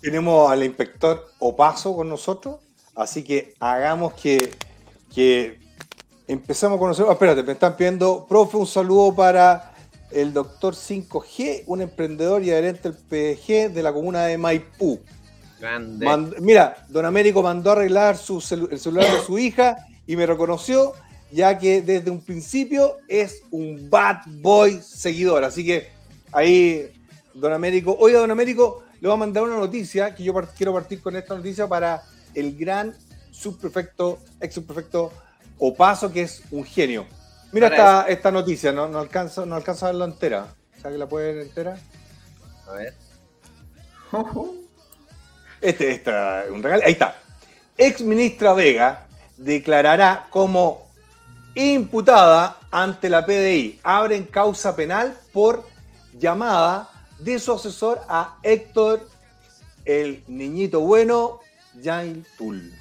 Tenemos 0.00 0.50
al 0.50 0.64
inspector 0.64 1.28
Opaso 1.38 1.94
con 1.94 2.08
nosotros, 2.08 2.56
así 2.96 3.22
que 3.22 3.54
hagamos 3.60 4.14
que, 4.14 4.50
que 5.14 5.58
empecemos 6.26 6.76
a 6.76 6.78
conocer. 6.80 7.06
ah, 7.08 7.12
espérate, 7.12 7.42
me 7.42 7.52
están 7.52 7.76
pidiendo, 7.76 8.26
profe, 8.26 8.56
un 8.56 8.66
saludo 8.66 9.14
para 9.14 9.74
el 10.10 10.32
doctor 10.32 10.74
5G, 10.74 11.64
un 11.66 11.82
emprendedor 11.82 12.42
y 12.42 12.50
adherente 12.50 12.90
del 12.90 12.98
PDG 12.98 13.72
de 13.72 13.82
la 13.82 13.92
comuna 13.92 14.24
de 14.26 14.38
Maipú. 14.38 15.00
Grande. 15.60 16.04
Mand- 16.04 16.38
mira, 16.40 16.84
don 16.88 17.04
Américo 17.06 17.42
mandó 17.42 17.70
a 17.70 17.74
arreglar 17.74 18.16
su 18.16 18.36
celu- 18.40 18.68
el 18.72 18.80
celular 18.80 19.10
de 19.12 19.20
su 19.22 19.38
hija 19.38 19.76
y 20.06 20.16
me 20.16 20.26
reconoció, 20.26 20.92
ya 21.30 21.56
que 21.56 21.80
desde 21.82 22.10
un 22.10 22.20
principio 22.20 22.96
es 23.08 23.42
un 23.52 23.88
bad 23.88 24.16
boy 24.26 24.80
seguidor. 24.82 25.44
Así 25.44 25.64
que 25.64 25.88
ahí, 26.32 26.90
don 27.34 27.52
Américo, 27.52 27.96
oiga, 27.98 28.20
don 28.20 28.30
Américo, 28.30 28.84
le 29.00 29.08
voy 29.08 29.14
a 29.14 29.18
mandar 29.18 29.42
una 29.42 29.56
noticia, 29.56 30.14
que 30.14 30.22
yo 30.22 30.34
quiero 30.56 30.72
partir 30.72 31.00
con 31.02 31.16
esta 31.16 31.34
noticia 31.34 31.66
para 31.66 32.02
el 32.34 32.56
gran 32.56 32.94
subprefecto, 33.30 34.18
ex 34.40 34.54
subprefecto 34.54 35.12
Opaso, 35.58 36.12
que 36.12 36.22
es 36.22 36.42
un 36.50 36.64
genio. 36.64 37.06
Mira 37.52 37.68
esta, 37.68 38.06
esta 38.08 38.30
noticia, 38.30 38.72
no, 38.72 38.88
no, 38.88 38.98
alcanzo, 38.98 39.46
no 39.46 39.54
alcanzo 39.54 39.86
a 39.86 39.90
verla 39.90 40.06
entera. 40.06 40.46
¿Sabes 40.80 40.94
que 40.94 40.98
la 40.98 41.08
puede 41.08 41.34
ver 41.34 41.42
entera? 41.46 41.76
A 42.68 42.72
ver. 42.72 42.94
Este, 45.60 45.92
esta, 45.92 46.42
un 46.50 46.60
regalo. 46.60 46.82
Ahí 46.84 46.90
está. 46.90 47.14
Ex 47.78 48.00
ministra 48.00 48.52
Vega 48.52 49.06
declarará 49.36 50.26
como 50.28 50.88
imputada 51.54 52.58
ante 52.72 53.08
la 53.08 53.24
PDI. 53.24 53.78
Abren 53.84 54.24
causa 54.24 54.74
penal 54.74 55.16
por 55.32 55.64
llamada 56.18 56.90
de 57.24 57.38
su 57.38 57.52
asesor 57.52 58.00
a 58.08 58.38
Héctor, 58.42 59.08
el 59.84 60.22
niñito 60.26 60.80
bueno, 60.80 61.40
Jain 61.82 62.24
Tul. 62.36 62.72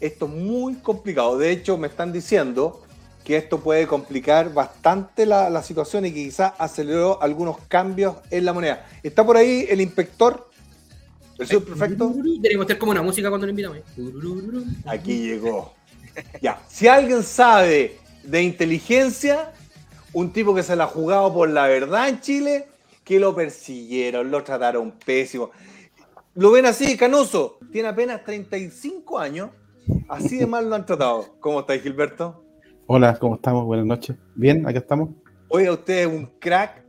Esto 0.00 0.26
es 0.26 0.32
muy 0.32 0.74
complicado. 0.74 1.38
De 1.38 1.50
hecho, 1.50 1.78
me 1.78 1.88
están 1.88 2.12
diciendo 2.12 2.82
que 3.24 3.36
esto 3.36 3.60
puede 3.60 3.86
complicar 3.86 4.52
bastante 4.52 5.26
la, 5.26 5.50
la 5.50 5.62
situación 5.62 6.06
y 6.06 6.12
que 6.12 6.24
quizás 6.24 6.52
aceleró 6.58 7.20
algunos 7.20 7.58
cambios 7.66 8.16
en 8.30 8.44
la 8.44 8.52
moneda. 8.52 8.86
¿Está 9.02 9.24
por 9.24 9.36
ahí 9.36 9.66
el 9.68 9.80
inspector? 9.80 10.48
¿El 11.38 11.46
subprefecto? 11.46 12.14
Tenemos 12.42 12.66
que 12.66 12.72
hacer 12.72 12.78
como 12.78 12.92
una 12.92 13.02
música 13.02 13.28
cuando 13.28 13.46
lo 13.46 13.50
invitamos. 13.50 13.78
Aquí 14.86 15.28
llegó. 15.28 15.74
Ya. 16.40 16.60
Si 16.68 16.88
alguien 16.88 17.22
sabe 17.22 17.98
de 18.22 18.42
inteligencia, 18.42 19.52
un 20.16 20.32
tipo 20.32 20.54
que 20.54 20.62
se 20.62 20.74
la 20.76 20.84
ha 20.84 20.86
jugado 20.86 21.32
por 21.34 21.50
la 21.50 21.66
verdad 21.66 22.08
en 22.08 22.20
Chile, 22.20 22.66
que 23.04 23.20
lo 23.20 23.34
persiguieron, 23.34 24.30
lo 24.30 24.42
trataron 24.42 24.92
pésimo. 25.04 25.50
Lo 26.34 26.50
ven 26.52 26.64
así, 26.64 26.96
canoso. 26.96 27.58
Tiene 27.70 27.88
apenas 27.88 28.24
35 28.24 29.18
años. 29.18 29.50
Así 30.08 30.38
de 30.38 30.46
mal 30.46 30.70
lo 30.70 30.74
han 30.74 30.86
tratado. 30.86 31.36
¿Cómo 31.38 31.60
estáis, 31.60 31.82
Gilberto? 31.82 32.42
Hola, 32.86 33.18
¿cómo 33.18 33.34
estamos? 33.34 33.66
Buenas 33.66 33.84
noches. 33.84 34.16
Bien, 34.34 34.66
acá 34.66 34.78
estamos. 34.78 35.10
Oiga, 35.48 35.72
usted 35.72 36.00
es 36.00 36.06
un 36.06 36.26
crack 36.38 36.82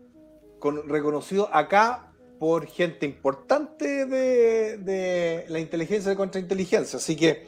con- 0.60 0.88
reconocido 0.88 1.50
acá 1.54 2.14
por 2.40 2.66
gente 2.66 3.06
importante 3.06 4.06
de, 4.06 4.78
de 4.78 5.46
la 5.50 5.60
inteligencia 5.60 6.10
de 6.12 6.16
contrainteligencia. 6.16 6.96
Así 6.98 7.16
que, 7.18 7.48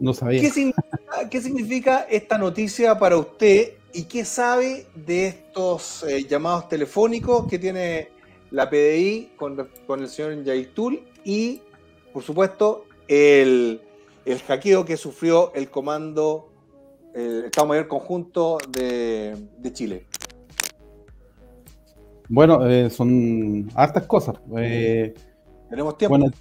No 0.00 0.14
sabía. 0.14 0.40
¿qué 0.40 0.48
significa, 0.50 1.28
qué 1.30 1.40
significa 1.42 2.06
esta 2.08 2.38
noticia 2.38 2.98
para 2.98 3.16
usted 3.18 3.74
y 3.92 4.04
qué 4.04 4.24
sabe 4.24 4.86
de 4.94 5.28
estos 5.28 6.02
eh, 6.04 6.24
llamados 6.28 6.68
telefónicos 6.68 7.46
que 7.46 7.58
tiene 7.58 8.10
la 8.50 8.68
PDI 8.68 9.32
con, 9.36 9.68
con 9.86 10.00
el 10.00 10.08
señor 10.08 10.42
Yaitul 10.44 11.02
y, 11.24 11.62
por 12.12 12.22
supuesto, 12.22 12.84
el, 13.08 13.80
el 14.24 14.38
hackeo 14.40 14.84
que 14.84 14.96
sufrió 14.96 15.52
el 15.54 15.70
comando, 15.70 16.50
el 17.14 17.44
Estado 17.46 17.66
Mayor 17.66 17.88
Conjunto 17.88 18.58
de, 18.68 19.36
de 19.58 19.72
Chile? 19.72 20.06
Bueno, 22.28 22.66
eh, 22.68 22.90
son 22.90 23.70
hartas 23.74 24.06
cosas. 24.06 24.36
Eh, 24.58 25.14
Tenemos 25.70 25.96
tiempo. 25.96 26.18
bueno, 26.18 26.34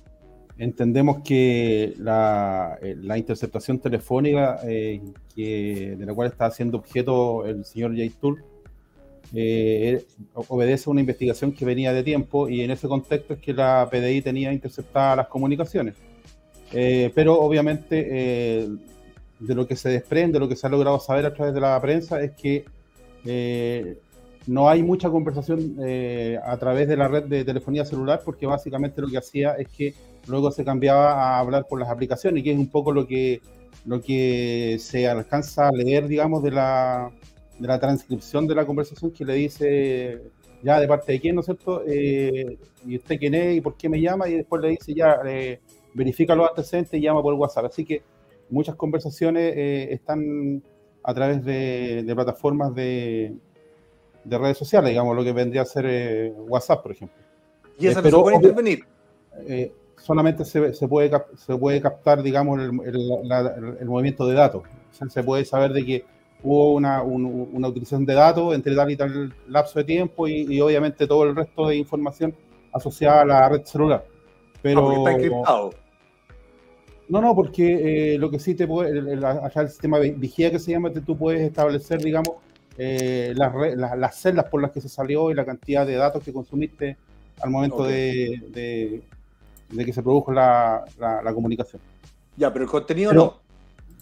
entendemos 0.58 1.22
que 1.24 1.93
la, 1.97 2.78
eh, 2.82 2.95
la 3.01 3.18
interceptación 3.18 3.80
telefónica 3.80 4.60
eh, 4.64 5.01
que, 5.36 5.95
de 5.97 6.05
la 6.05 6.14
cual 6.14 6.30
está 6.30 6.45
haciendo 6.45 6.78
objeto 6.78 7.45
el 7.45 7.66
señor 7.66 7.95
Yaitul 7.95 8.43
eh, 9.34 10.05
obedece 10.34 10.89
a 10.89 10.91
una 10.91 11.01
investigación 11.01 11.51
que 11.51 11.66
venía 11.66 11.93
de 11.93 12.03
tiempo 12.03 12.47
y 12.47 12.62
en 12.62 12.72
ese 12.72 12.88
contexto 12.88 13.34
es 13.34 13.39
que 13.39 13.53
la 13.53 13.88
PDI 13.91 14.22
tenía 14.22 14.53
interceptadas 14.53 15.18
las 15.18 15.28
comunicaciones. 15.28 15.95
Eh, 16.74 17.12
pero 17.16 17.39
obviamente 17.39 18.08
eh, 18.10 18.70
de 19.39 19.55
lo 19.55 19.68
que 19.68 19.76
se 19.76 19.89
desprende, 19.89 20.34
de 20.34 20.39
lo 20.39 20.49
que 20.49 20.55
se 20.55 20.68
ha 20.68 20.70
logrado 20.70 20.99
saber 20.99 21.26
a 21.26 21.34
través 21.34 21.53
de 21.53 21.62
la 21.62 21.80
prensa 21.82 22.22
es 22.22 22.32
que 22.32 22.66
eh, 23.26 23.97
no 24.47 24.70
hay 24.70 24.84
mucha 24.84 25.10
conversación 25.10 25.78
eh, 25.82 26.39
a 26.43 26.58
través 26.58 26.88
de 26.88 26.97
la 26.97 27.08
red 27.08 27.24
de 27.24 27.43
telefonía 27.43 27.86
celular 27.86 28.22
porque 28.24 28.45
básicamente 28.45 29.01
lo 29.01 29.08
que 29.08 29.18
hacía 29.18 29.53
es 29.53 29.68
que 29.68 29.93
luego 30.28 30.51
se 30.51 30.63
cambiaba 30.63 31.13
a 31.13 31.39
hablar 31.39 31.65
por 31.67 31.80
las 31.80 31.89
aplicaciones, 31.89 32.43
que 32.43 32.51
es 32.51 32.57
un 32.57 32.69
poco 32.69 32.91
lo 32.91 33.07
que, 33.07 33.41
lo 33.86 34.01
que 34.01 34.78
se 34.80 35.07
alcanza 35.07 35.69
a 35.69 35.71
leer, 35.71 36.07
digamos, 36.07 36.43
de 36.43 36.51
la, 36.51 37.11
de 37.57 37.67
la 37.67 37.80
transcripción 37.80 38.47
de 38.47 38.55
la 38.55 38.65
conversación 38.65 39.11
que 39.11 39.25
le 39.25 39.34
dice 39.36 40.21
ya 40.63 40.80
de 40.80 40.88
parte 40.88 41.11
de 41.11 41.19
quién, 41.19 41.36
¿no 41.36 41.41
es 41.41 41.45
cierto? 41.45 41.84
Eh, 41.88 42.57
y 42.86 42.97
usted 42.97 43.17
quién 43.19 43.36
es 43.36 43.57
y 43.57 43.61
por 43.61 43.75
qué 43.78 43.89
me 43.89 44.01
llama, 44.01 44.28
y 44.28 44.36
después 44.36 44.61
le 44.61 44.69
dice 44.69 44.93
ya, 44.93 45.19
eh, 45.25 45.59
verifica 45.93 46.36
los 46.36 46.49
antecedentes 46.49 46.93
y 46.93 47.01
llama 47.01 47.21
por 47.21 47.34
WhatsApp. 47.36 47.65
Así 47.65 47.86
que 47.86 48.01
muchas 48.49 48.75
conversaciones 48.75 49.53
eh, 49.55 49.93
están 49.93 50.63
a 51.03 51.13
través 51.13 51.43
de, 51.45 52.03
de 52.03 52.15
plataformas 52.15 52.73
de, 52.75 53.34
de 54.23 54.38
redes 54.38 54.57
sociales, 54.57 54.89
digamos, 54.89 55.15
lo 55.15 55.23
que 55.23 55.32
vendría 55.32 55.61
a 55.61 55.65
ser 55.65 55.86
eh, 55.88 56.32
WhatsApp, 56.32 56.82
por 56.84 56.91
ejemplo. 56.91 57.17
y 57.80 57.88
esa 57.88 58.01
no 58.01 58.09
se 58.09 58.17
puede 58.17 58.36
intervenir. 58.36 58.84
Solamente 59.97 60.45
se, 60.45 60.73
se 60.73 60.87
puede, 60.87 61.11
se 61.35 61.55
puede 61.57 61.81
captar, 61.81 62.21
digamos, 62.23 62.59
el, 62.59 62.71
el- 62.85 63.27
la- 63.27 63.55
el 63.79 63.85
movimiento 63.85 64.25
de 64.27 64.35
datos. 64.35 64.63
O 64.63 64.93
sea, 64.95 65.09
se 65.09 65.23
puede 65.23 65.43
saber 65.43 65.73
de 65.73 65.85
que 65.85 66.05
hubo 66.43 66.73
una, 66.75 67.01
un- 67.01 67.49
una 67.51 67.67
utilización 67.67 68.05
de 68.05 68.13
datos 68.13 68.53
entre 68.55 68.75
tal 68.75 68.91
y 68.91 68.95
tal 68.95 69.33
lapso 69.47 69.79
de 69.79 69.85
tiempo 69.85 70.27
y, 70.27 70.45
y 70.53 70.61
obviamente 70.61 71.07
todo 71.07 71.23
el 71.23 71.35
resto 71.35 71.67
de 71.67 71.75
información 71.77 72.33
asociada 72.71 73.21
a 73.21 73.25
la 73.25 73.49
red 73.49 73.63
celular. 73.65 74.05
Pero, 74.61 74.79
Ah, 74.79 74.83
porque 74.83 74.97
está 74.97 75.11
encriptado. 75.11 75.69
no, 77.09 77.21
no, 77.21 77.35
porque 77.35 78.13
eh, 78.15 78.17
lo 78.19 78.29
que 78.29 78.39
sí 78.39 78.53
te 78.53 78.67
puede, 78.67 78.91
el, 78.91 79.07
el- 79.07 79.69
sistema 79.69 79.99
de 79.99 80.11
vigía 80.11 80.51
que 80.51 80.59
se 80.59 80.71
llama, 80.71 80.91
te- 80.91 81.01
tú 81.01 81.17
puedes 81.17 81.41
establecer, 81.41 82.01
digamos, 82.01 82.35
eh, 82.77 83.33
las, 83.35 83.53
las, 83.75 83.97
las 83.97 84.15
celdas 84.21 84.45
por 84.45 84.61
las 84.61 84.71
que 84.71 84.81
se 84.81 84.89
salió 84.89 85.31
y 85.31 85.33
la 85.33 85.43
cantidad 85.45 85.85
de 85.87 85.95
datos 85.95 86.23
que 86.23 86.31
consumiste 86.31 86.97
al 87.41 87.49
momento 87.49 87.83
de- 88.51 89.01
de 89.70 89.86
que 89.86 89.93
se 89.93 90.01
produjo 90.03 90.32
la, 90.32 90.84
la- 90.99 91.22
la 91.22 91.34
comunicación. 91.34 91.82
Ya, 92.36 92.51
pero 92.53 92.65
el 92.65 92.72
contenido 92.72 93.09
Pero- 93.11 93.24
no. 93.24 93.47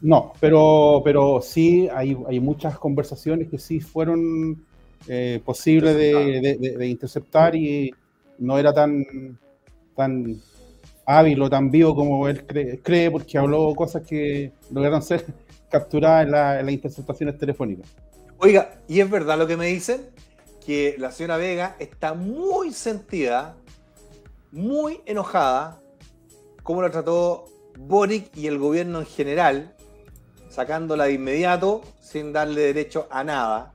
No, 0.02 0.34
pero, 0.42 1.02
pero 1.04 1.42
sí 1.42 1.88
hay, 1.94 2.16
hay 2.28 2.40
muchas 2.42 2.78
conversaciones 2.78 3.48
que 3.50 3.58
sí 3.58 3.80
fueron 3.80 4.64
eh, 5.08 5.42
posibles 5.44 5.96
de, 5.96 6.42
de- 6.42 6.58
de- 6.58 6.78
de 6.78 6.88
interceptar 6.88 7.56
y 7.56 7.92
no 8.40 8.58
era 8.60 8.74
tan, 8.74 9.40
tan 9.96 10.36
hábil 11.06 11.42
o 11.42 11.50
tan 11.50 11.72
vivo 11.72 11.96
como 11.96 12.28
él 12.28 12.46
cree, 12.46 12.80
cree, 12.82 13.10
porque 13.10 13.38
habló 13.38 13.74
cosas 13.74 14.04
que 14.06 14.52
lograron 14.70 15.02
ser 15.02 15.26
capturadas 15.70 16.26
en, 16.26 16.32
la- 16.32 16.60
en 16.60 16.66
las 16.66 16.74
interceptaciones 16.76 17.38
telefónicas. 17.38 17.88
Oiga, 18.40 18.76
y 18.90 19.00
es 19.00 19.10
verdad 19.10 19.38
lo 19.40 19.48
que 19.48 19.56
me 19.56 19.68
dicen, 19.68 20.02
que 20.66 20.96
la 20.98 21.12
señora 21.12 21.38
Vega 21.38 21.78
está 21.80 22.14
muy 22.14 22.74
sentida, 22.74 23.56
muy 24.52 25.02
enojada, 25.06 25.82
como 26.64 26.82
la 26.82 26.90
trató 26.90 27.46
Boric 27.78 28.36
y 28.36 28.48
el 28.48 28.58
gobierno 28.58 29.00
en 29.00 29.06
general, 29.06 29.76
sacándola 30.50 31.06
de 31.06 31.14
inmediato, 31.14 31.82
sin 32.00 32.32
darle 32.32 32.62
derecho 32.62 33.08
a 33.12 33.24
nada. 33.24 33.74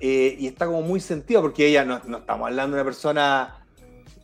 Eh, 0.00 0.36
y 0.38 0.46
está 0.46 0.66
como 0.66 0.82
muy 0.82 1.00
sentida, 1.00 1.40
porque 1.40 1.66
ella 1.66 1.84
no, 1.84 1.96
estamos 1.96 2.48
hablando 2.48 2.76
de 2.76 2.82
una 2.82 2.84
persona 2.84 3.66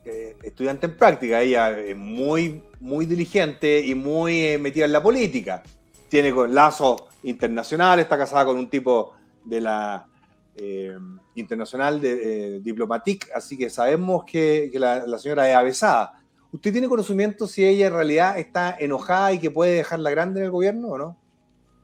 eh, 0.04 0.36
estudiante 0.42 0.86
en 0.86 0.96
práctica, 0.96 1.40
ella 1.40 1.78
es 1.78 1.96
muy, 1.96 2.62
muy 2.80 3.06
diligente 3.06 3.80
y 3.80 3.94
muy 3.94 4.40
eh, 4.40 4.58
metida 4.58 4.84
en 4.84 4.92
la 4.92 5.02
política. 5.02 5.62
Tiene 6.08 6.32
lazos 6.48 7.02
internacionales, 7.24 8.04
está 8.04 8.16
casada 8.16 8.44
con 8.44 8.56
un 8.56 8.70
tipo 8.70 9.14
de 9.44 9.60
la 9.60 10.06
internacional 11.36 12.00
de 12.00 12.60
Diplomatic, 12.60 13.30
así 13.34 13.56
que 13.56 13.70
sabemos 13.70 14.24
que, 14.24 14.70
la, 14.74 15.18
señora 15.18 15.48
es 15.48 15.56
avesada. 15.56 16.20
¿Usted 16.52 16.72
tiene 16.72 16.88
conocimiento 16.88 17.46
si 17.46 17.64
ella 17.64 17.88
en 17.88 17.92
realidad 17.92 18.38
está 18.38 18.76
enojada 18.78 19.32
y 19.32 19.38
que 19.38 19.50
puede 19.50 19.76
dejarla 19.76 20.10
grande 20.10 20.40
en 20.40 20.46
el 20.46 20.52
gobierno 20.52 20.88
o 20.88 20.98
no? 20.98 21.16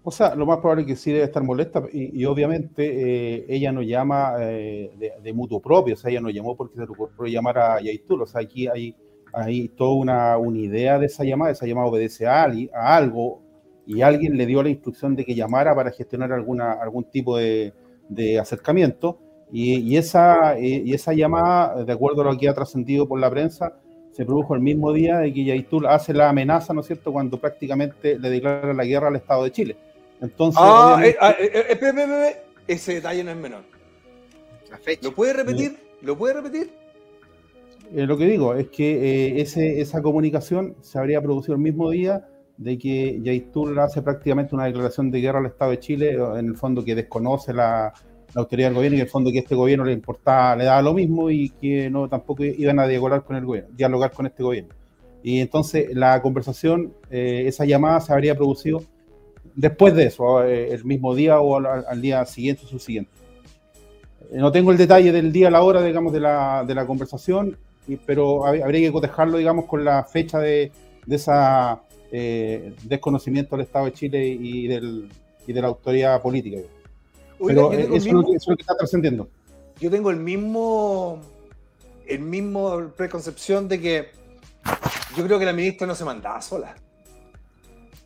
O 0.04 0.10
sea, 0.10 0.34
lo 0.34 0.46
más 0.46 0.58
probable 0.58 0.82
es 0.82 0.88
que 0.88 0.96
sí 0.96 1.12
debe 1.12 1.24
estar 1.24 1.42
molesta 1.44 1.82
y, 1.92 2.24
obviamente 2.24 3.36
eh, 3.36 3.46
ella 3.48 3.70
no 3.70 3.82
llama 3.82 4.34
eh, 4.40 5.12
de, 5.22 5.32
mutuo 5.32 5.60
propio, 5.60 5.94
o 5.94 5.96
sea, 5.96 6.10
ella 6.10 6.20
no 6.20 6.30
llamó 6.30 6.56
porque 6.56 6.74
se 6.74 6.80
le 6.80 6.90
ocurrió 6.90 7.32
llamar 7.32 7.58
a 7.58 7.80
Yaitul, 7.80 8.22
o 8.22 8.26
sea, 8.26 8.40
aquí 8.40 8.66
hay, 8.66 8.96
hay 9.32 9.68
toda 9.68 9.94
una, 9.94 10.38
una, 10.38 10.58
idea 10.58 10.98
de 10.98 11.06
esa 11.06 11.22
llamada, 11.22 11.52
esa 11.52 11.66
llamada 11.66 11.86
obedece 11.86 12.26
a, 12.26 12.44
a, 12.44 12.96
algo 12.96 13.42
y 13.86 14.02
alguien 14.02 14.36
le 14.36 14.46
dio 14.46 14.62
la 14.62 14.70
instrucción 14.70 15.14
de 15.14 15.24
que 15.24 15.36
llamara 15.36 15.74
para 15.74 15.92
gestionar 15.92 16.32
alguna, 16.32 16.72
algún 16.72 17.04
tipo 17.04 17.36
de, 17.36 17.72
de 18.08 18.38
acercamiento 18.38 19.20
y, 19.52 19.76
y, 19.76 19.96
esa, 19.96 20.58
y 20.58 20.92
esa 20.92 21.12
llamada, 21.12 21.84
de 21.84 21.92
acuerdo 21.92 22.22
a 22.22 22.32
lo 22.32 22.38
que 22.38 22.48
ha 22.48 22.54
trascendido 22.54 23.06
por 23.06 23.20
la 23.20 23.30
prensa, 23.30 23.74
se 24.12 24.24
produjo 24.24 24.54
el 24.54 24.60
mismo 24.60 24.92
día 24.92 25.18
de 25.18 25.32
que 25.32 25.44
Yaitul 25.44 25.86
hace 25.86 26.12
la 26.12 26.28
amenaza, 26.28 26.74
¿no 26.74 26.80
es 26.80 26.86
cierto?, 26.86 27.12
cuando 27.12 27.38
prácticamente 27.38 28.18
le 28.18 28.30
declara 28.30 28.74
la 28.74 28.84
guerra 28.84 29.08
al 29.08 29.16
Estado 29.16 29.44
de 29.44 29.52
Chile. 29.52 29.76
Entonces, 30.20 30.60
ah, 30.62 30.94
obviamente... 30.96 31.18
eh, 31.20 31.66
eh, 31.70 31.78
eh, 31.80 32.36
ese 32.68 32.94
detalle 32.94 33.24
no 33.24 33.30
es 33.30 33.36
menor. 33.36 33.62
La 34.70 34.78
fecha. 34.78 35.00
¿Lo 35.02 35.14
puede 35.14 35.32
repetir? 35.32 35.76
¿Lo 36.02 36.16
puede 36.16 36.34
repetir? 36.34 36.70
Eh, 37.94 38.06
lo 38.06 38.16
que 38.16 38.26
digo 38.26 38.54
es 38.54 38.68
que 38.68 39.40
ese, 39.40 39.80
esa 39.80 40.00
comunicación 40.00 40.76
se 40.80 40.98
habría 40.98 41.20
producido 41.20 41.54
el 41.54 41.60
mismo 41.60 41.90
día 41.90 42.26
de 42.58 42.78
que 42.78 43.18
Yaitul 43.22 43.78
hace 43.78 44.02
prácticamente 44.02 44.54
una 44.54 44.66
declaración 44.66 45.10
de 45.10 45.20
guerra 45.20 45.40
al 45.40 45.46
Estado 45.46 45.70
de 45.72 45.78
Chile, 45.78 46.18
en 46.36 46.46
el 46.46 46.56
fondo 46.56 46.84
que 46.84 46.94
desconoce 46.94 47.52
la, 47.52 47.92
la 48.34 48.40
autoridad 48.40 48.68
del 48.68 48.76
gobierno 48.76 48.96
y 48.96 49.00
en 49.00 49.06
el 49.06 49.10
fondo 49.10 49.30
que 49.30 49.38
este 49.38 49.54
gobierno 49.54 49.84
le 49.84 49.92
importaba, 49.92 50.56
le 50.56 50.64
daba 50.64 50.82
lo 50.82 50.94
mismo 50.94 51.30
y 51.30 51.50
que 51.50 51.90
no 51.90 52.08
tampoco 52.08 52.44
iban 52.44 52.78
a 52.78 52.86
dialogar 52.86 53.24
con 53.24 53.36
el 53.36 53.44
gobierno, 53.44 53.70
dialogar 53.76 54.12
con 54.12 54.26
este 54.26 54.42
gobierno. 54.42 54.74
Y 55.22 55.40
entonces 55.40 55.94
la 55.94 56.20
conversación, 56.22 56.94
eh, 57.10 57.44
esa 57.46 57.64
llamada 57.64 58.00
se 58.00 58.12
habría 58.12 58.34
producido 58.34 58.82
después 59.54 59.94
de 59.94 60.04
eso, 60.04 60.42
eh, 60.44 60.72
el 60.72 60.84
mismo 60.84 61.14
día 61.14 61.40
o 61.40 61.56
al, 61.56 62.00
día 62.00 62.24
siguiente 62.24 62.62
o 62.64 62.68
subsiguiente. 62.68 63.10
Eh, 64.30 64.38
no 64.38 64.50
tengo 64.50 64.72
el 64.72 64.78
detalle 64.78 65.12
del 65.12 65.30
día, 65.30 65.50
la 65.50 65.62
hora, 65.62 65.82
digamos, 65.82 66.12
de 66.12 66.20
la, 66.20 66.64
de 66.66 66.74
la 66.74 66.86
conversación, 66.86 67.58
pero 68.06 68.46
habría 68.46 68.86
que 68.86 68.92
cotejarlo, 68.92 69.36
digamos, 69.38 69.66
con 69.66 69.84
la 69.84 70.04
fecha 70.04 70.38
de, 70.38 70.72
de 71.06 71.16
esa 71.16 71.82
desconocimiento 72.10 73.56
del 73.56 73.64
Estado 73.64 73.86
de 73.86 73.92
Chile 73.94 74.26
y, 74.26 74.66
del, 74.66 75.08
y 75.46 75.52
de 75.52 75.62
la 75.62 75.68
autoridad 75.68 76.20
política. 76.20 76.58
Oiga, 77.42 77.68
pero 77.70 77.94
eso, 77.96 78.04
mismo, 78.04 78.32
es 78.32 78.46
lo 78.46 78.56
que 78.56 78.62
está 78.62 78.76
trascendiendo. 78.76 79.28
Yo 79.80 79.90
tengo 79.90 80.10
el 80.10 80.18
mismo, 80.18 81.20
el 82.06 82.20
mismo 82.20 82.92
preconcepción 82.96 83.68
de 83.68 83.80
que 83.80 84.08
yo 85.16 85.24
creo 85.24 85.40
que 85.40 85.44
la 85.44 85.52
ministra 85.52 85.86
no 85.86 85.94
se 85.96 86.04
mandaba 86.04 86.40
sola. 86.40 86.76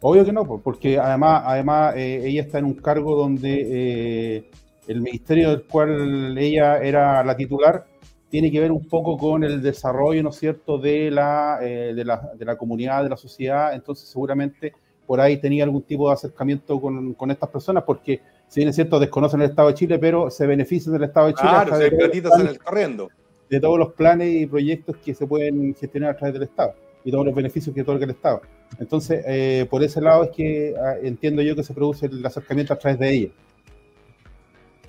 Obvio 0.01 0.25
que 0.25 0.33
no, 0.33 0.45
porque 0.45 0.99
además, 0.99 1.43
además 1.45 1.95
eh, 1.97 2.23
ella 2.27 2.43
está 2.43 2.59
en 2.59 2.65
un 2.65 2.75
cargo 2.75 3.15
donde 3.15 4.37
eh, 4.37 4.51
el 4.89 5.01
ministerio 5.03 5.51
del 5.51 5.65
cual 5.65 6.37
ella 6.39 6.79
era 6.79 7.23
la 7.23 7.37
titular 7.37 7.87
tiene 8.31 8.51
que 8.51 8.61
ver 8.61 8.73
un 8.73 8.89
poco 8.89 9.17
con 9.17 9.45
el 9.45 9.63
desarrollo, 9.63 10.23
¿no 10.23 10.31
es 10.31 10.37
cierto?, 10.37 10.79
de 10.79 11.11
la, 11.11 11.59
eh, 11.63 11.93
de 11.95 12.05
la, 12.05 12.33
de 12.37 12.45
la 12.45 12.57
comunidad, 12.57 13.03
de 13.03 13.11
la 13.11 13.17
sociedad, 13.17 13.75
entonces 13.75 14.09
seguramente 14.09 14.73
por 15.07 15.21
ahí 15.21 15.39
tenía 15.39 15.65
algún 15.65 15.83
tipo 15.83 16.09
de 16.09 16.15
acercamiento 16.15 16.81
con, 16.81 17.15
con, 17.15 17.31
estas 17.31 17.49
personas, 17.49 17.85
porque 17.85 18.21
si 18.49 18.61
bien 18.61 18.69
es 18.69 18.75
cierto, 18.75 18.99
desconocen 18.99 19.41
el 19.43 19.51
Estado 19.51 19.69
de 19.69 19.75
Chile, 19.75 19.99
pero 19.99 20.31
se 20.31 20.47
benefician 20.47 20.93
del 20.93 21.05
Estado 21.05 21.29
de 21.29 21.35
Chile. 21.35 21.49
Claro, 21.49 21.79
de, 21.79 21.91
platitos 21.91 22.41
en 22.41 22.47
el 22.49 22.59
corriendo. 22.59 23.09
de 23.49 23.61
todos 23.61 23.79
los 23.79 23.93
planes 23.95 24.29
y 24.35 24.47
proyectos 24.47 24.97
que 24.99 25.15
se 25.15 25.27
pueden 25.27 25.75
gestionar 25.75 26.11
a 26.11 26.17
través 26.17 26.35
del 26.35 26.43
Estado 26.45 26.75
y 27.05 27.11
todos 27.11 27.25
los 27.25 27.35
beneficios 27.35 27.75
que 27.75 27.83
otorga 27.83 28.05
el 28.05 28.11
Estado. 28.11 28.43
Entonces, 28.81 29.23
eh, 29.27 29.67
por 29.71 29.83
ese 29.83 30.01
lado 30.01 30.25
es 30.25 30.31
que 30.31 30.71
eh, 30.71 30.75
entiendo 31.05 31.41
yo 31.41 31.55
que 31.55 31.63
se 31.63 31.73
produce 31.73 32.07
el 32.07 32.25
acercamiento 32.27 32.73
a 32.73 32.77
través 32.77 32.99
de 32.99 33.15
ella. 33.15 33.29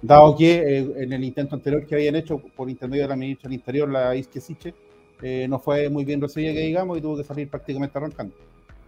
Dado 0.01 0.35
que 0.35 0.79
eh, 0.79 0.93
en 0.97 1.13
el 1.13 1.23
intento 1.23 1.55
anterior 1.55 1.85
que 1.85 1.95
habían 1.95 2.15
hecho 2.15 2.39
por 2.39 2.69
intermedio 2.69 3.03
de 3.03 3.09
la 3.09 3.15
ministra 3.15 3.49
del 3.49 3.59
Interior, 3.59 3.89
la 3.89 4.15
Isque 4.15 4.39
Siche, 4.39 4.73
eh, 5.21 5.47
no 5.49 5.59
fue 5.59 5.89
muy 5.89 6.05
bien 6.05 6.21
recibida, 6.21 6.53
que 6.53 6.59
digamos, 6.59 6.97
y 6.97 7.01
tuvo 7.01 7.17
que 7.17 7.23
salir 7.23 7.49
prácticamente 7.49 7.97
arrancando. 7.97 8.35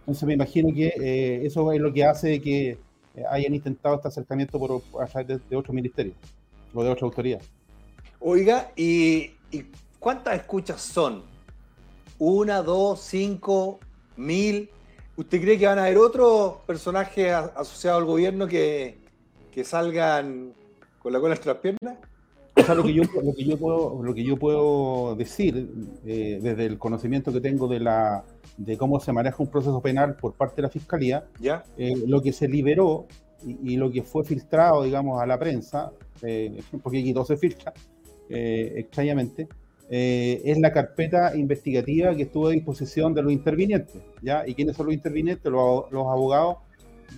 Entonces, 0.00 0.24
me 0.24 0.34
imagino 0.34 0.74
que 0.74 0.88
eh, 0.88 1.46
eso 1.46 1.70
es 1.72 1.80
lo 1.80 1.92
que 1.92 2.04
hace 2.04 2.40
que 2.40 2.78
hayan 3.30 3.54
intentado 3.54 3.96
este 3.96 4.08
acercamiento 4.08 4.58
por, 4.58 4.82
a 5.00 5.06
través 5.06 5.28
de, 5.28 5.40
de 5.48 5.56
otros 5.56 5.74
ministerios 5.74 6.16
o 6.74 6.82
de 6.82 6.90
otra 6.90 7.04
autoridad. 7.06 7.40
Oiga, 8.20 8.72
¿y, 8.76 9.32
¿y 9.50 9.64
cuántas 9.98 10.36
escuchas 10.36 10.80
son? 10.80 11.22
¿Una, 12.18 12.62
dos, 12.62 13.00
cinco, 13.00 13.80
mil? 14.16 14.70
¿Usted 15.16 15.40
cree 15.40 15.58
que 15.58 15.66
van 15.66 15.78
a 15.78 15.84
haber 15.84 15.98
otros 15.98 16.56
personajes 16.66 17.32
asociados 17.32 18.00
al 18.00 18.06
gobierno 18.06 18.46
que, 18.46 18.98
que 19.52 19.64
salgan 19.64 20.54
con 20.98 21.12
la 21.12 21.20
cola 21.20 21.34
entre 21.34 21.52
las 21.52 21.60
piernas? 21.60 21.98
O 22.56 22.62
sea, 22.62 22.74
lo 22.74 22.82
que 22.82 22.92
yo, 22.92 23.02
lo 23.02 23.34
que 23.34 23.44
yo, 23.44 23.56
puedo, 23.56 24.02
lo 24.02 24.14
que 24.14 24.24
yo 24.24 24.36
puedo 24.36 25.14
decir 25.16 25.70
eh, 26.04 26.38
desde 26.42 26.66
el 26.66 26.78
conocimiento 26.78 27.32
que 27.32 27.40
tengo 27.40 27.68
de, 27.68 27.80
la, 27.80 28.24
de 28.56 28.76
cómo 28.76 29.00
se 29.00 29.12
maneja 29.12 29.36
un 29.38 29.50
proceso 29.50 29.80
penal 29.80 30.16
por 30.16 30.34
parte 30.34 30.56
de 30.56 30.62
la 30.62 30.68
Fiscalía, 30.68 31.24
¿Ya? 31.40 31.64
Eh, 31.78 31.94
lo 32.06 32.20
que 32.20 32.32
se 32.32 32.48
liberó 32.48 33.06
y, 33.44 33.74
y, 33.74 33.76
lo 33.76 33.90
que 33.90 34.02
fue 34.02 34.24
filtrado, 34.24 34.82
digamos, 34.82 35.22
a 35.22 35.26
la 35.26 35.38
prensa, 35.38 35.92
eh, 36.22 36.60
porque 36.82 36.98
aquí 36.98 37.12
todo 37.12 37.24
se 37.24 37.36
filtra, 37.36 37.72
eh, 38.28 38.74
extrañamente, 38.76 39.48
eh, 39.92 40.40
es 40.44 40.58
la 40.60 40.72
carpeta 40.72 41.36
investigativa 41.36 42.14
que 42.14 42.22
estuvo 42.22 42.46
a 42.46 42.52
disposición 42.52 43.12
de 43.12 43.22
los 43.22 43.32
intervinientes. 43.32 44.00
¿ya? 44.22 44.46
¿Y 44.46 44.54
quiénes 44.54 44.76
son 44.76 44.86
los 44.86 44.94
intervinientes? 44.94 45.50
Los, 45.50 45.90
los 45.90 46.06
abogados 46.06 46.58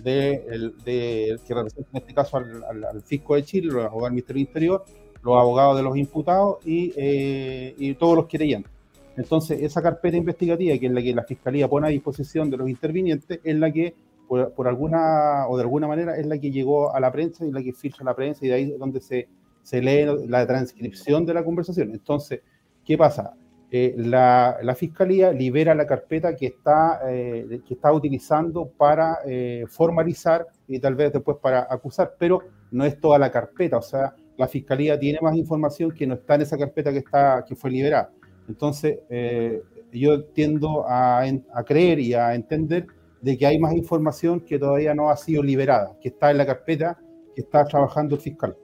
de, 0.03 0.71
de, 0.83 1.39
que 1.47 1.53
representan 1.53 1.91
en 1.93 2.01
este 2.01 2.13
caso 2.15 2.37
al, 2.37 2.63
al, 2.63 2.83
al, 2.83 3.01
fisco 3.03 3.35
de 3.35 3.43
Chile, 3.43 3.67
los 3.67 3.85
abogados 3.85 4.05
del 4.05 4.13
Ministerio 4.13 4.39
del 4.39 4.47
Interior, 4.47 4.85
los 5.23 5.37
abogados 5.37 5.77
de 5.77 5.83
los 5.83 5.97
imputados 5.97 6.57
y, 6.65 6.93
eh, 6.95 7.73
y 7.77 7.93
todos 7.95 8.15
los 8.15 8.27
querellantes. 8.27 8.71
Entonces, 9.15 9.61
esa 9.61 9.81
carpeta 9.81 10.17
investigativa, 10.17 10.77
que 10.77 10.87
es 10.87 10.91
la 10.91 11.01
que 11.01 11.13
la 11.13 11.23
Fiscalía 11.23 11.67
pone 11.67 11.87
a 11.87 11.89
disposición 11.91 12.49
de 12.49 12.57
los 12.57 12.67
intervinientes, 12.67 13.39
es 13.43 13.55
la 13.55 13.71
que, 13.71 13.93
por, 14.27 14.51
por, 14.53 14.67
alguna 14.67 15.47
o 15.47 15.55
de 15.55 15.63
alguna 15.63 15.87
manera, 15.87 16.17
es 16.17 16.25
la 16.25 16.37
que 16.37 16.51
llegó 16.51 16.93
a 16.93 16.99
la 16.99 17.11
prensa 17.11 17.45
y 17.45 17.51
la 17.51 17.61
que 17.61 17.73
filtra 17.73 18.03
la 18.03 18.15
prensa 18.15 18.45
y 18.45 18.49
de 18.49 18.55
ahí 18.55 18.71
es 18.71 18.79
donde 18.79 18.99
se, 19.01 19.27
se 19.61 19.81
lee 19.81 20.05
la 20.27 20.45
transcripción 20.47 21.25
de 21.25 21.33
la 21.33 21.43
conversación. 21.43 21.91
Entonces, 21.91 22.41
¿qué 22.83 22.97
pasa? 22.97 23.33
Eh, 23.75 23.95
la, 23.97 24.57
la, 24.61 24.75
Fiscalía 24.75 25.31
libera 25.31 25.73
la 25.73 25.87
carpeta 25.87 26.35
que 26.35 26.45
está, 26.45 27.01
eh, 27.09 27.59
que 27.67 27.73
está 27.73 27.91
utilizando 27.91 28.67
para 28.67 29.17
eh, 29.25 29.65
formalizar 29.67 30.45
y 30.67 30.77
tal 30.79 30.93
vez 30.93 31.11
después 31.11 31.37
para 31.41 31.65
acusar, 31.67 32.13
pero 32.19 32.39
no 32.69 32.85
es 32.85 32.99
toda 32.99 33.17
la 33.17 33.31
carpeta, 33.31 33.77
o 33.77 33.81
sea, 33.81 34.13
la 34.37 34.47
Fiscalía 34.47 34.99
tiene 34.99 35.19
más 35.21 35.35
información 35.35 35.91
que 35.91 36.07
no 36.07 36.15
está 36.15 36.35
en 36.35 36.41
esa 36.41 36.57
carpeta 36.57 36.91
que, 36.91 36.99
está, 36.99 37.43
que 37.47 37.55
fue 37.55 37.71
liberada. 37.71 38.11
Entonces, 38.47 38.99
eh, 39.09 39.61
yo 39.91 40.25
tiendo 40.25 40.87
a, 40.87 41.21
a, 41.21 41.63
creer 41.63 41.99
y 41.99 42.13
a 42.13 42.33
entender 42.33 42.87
de 43.21 43.37
que 43.37 43.45
hay 43.45 43.59
más 43.59 43.73
información 43.73 44.41
que 44.41 44.59
todavía 44.59 44.93
no 44.93 45.09
ha 45.09 45.17
sido 45.17 45.43
liberada, 45.43 45.97
que 46.01 46.09
está 46.09 46.31
en 46.31 46.37
la 46.37 46.45
carpeta 46.45 46.99
que 47.35 47.41
está 47.41 47.65
trabajando 47.65 48.15
el 48.15 48.21
fiscal. 48.21 48.55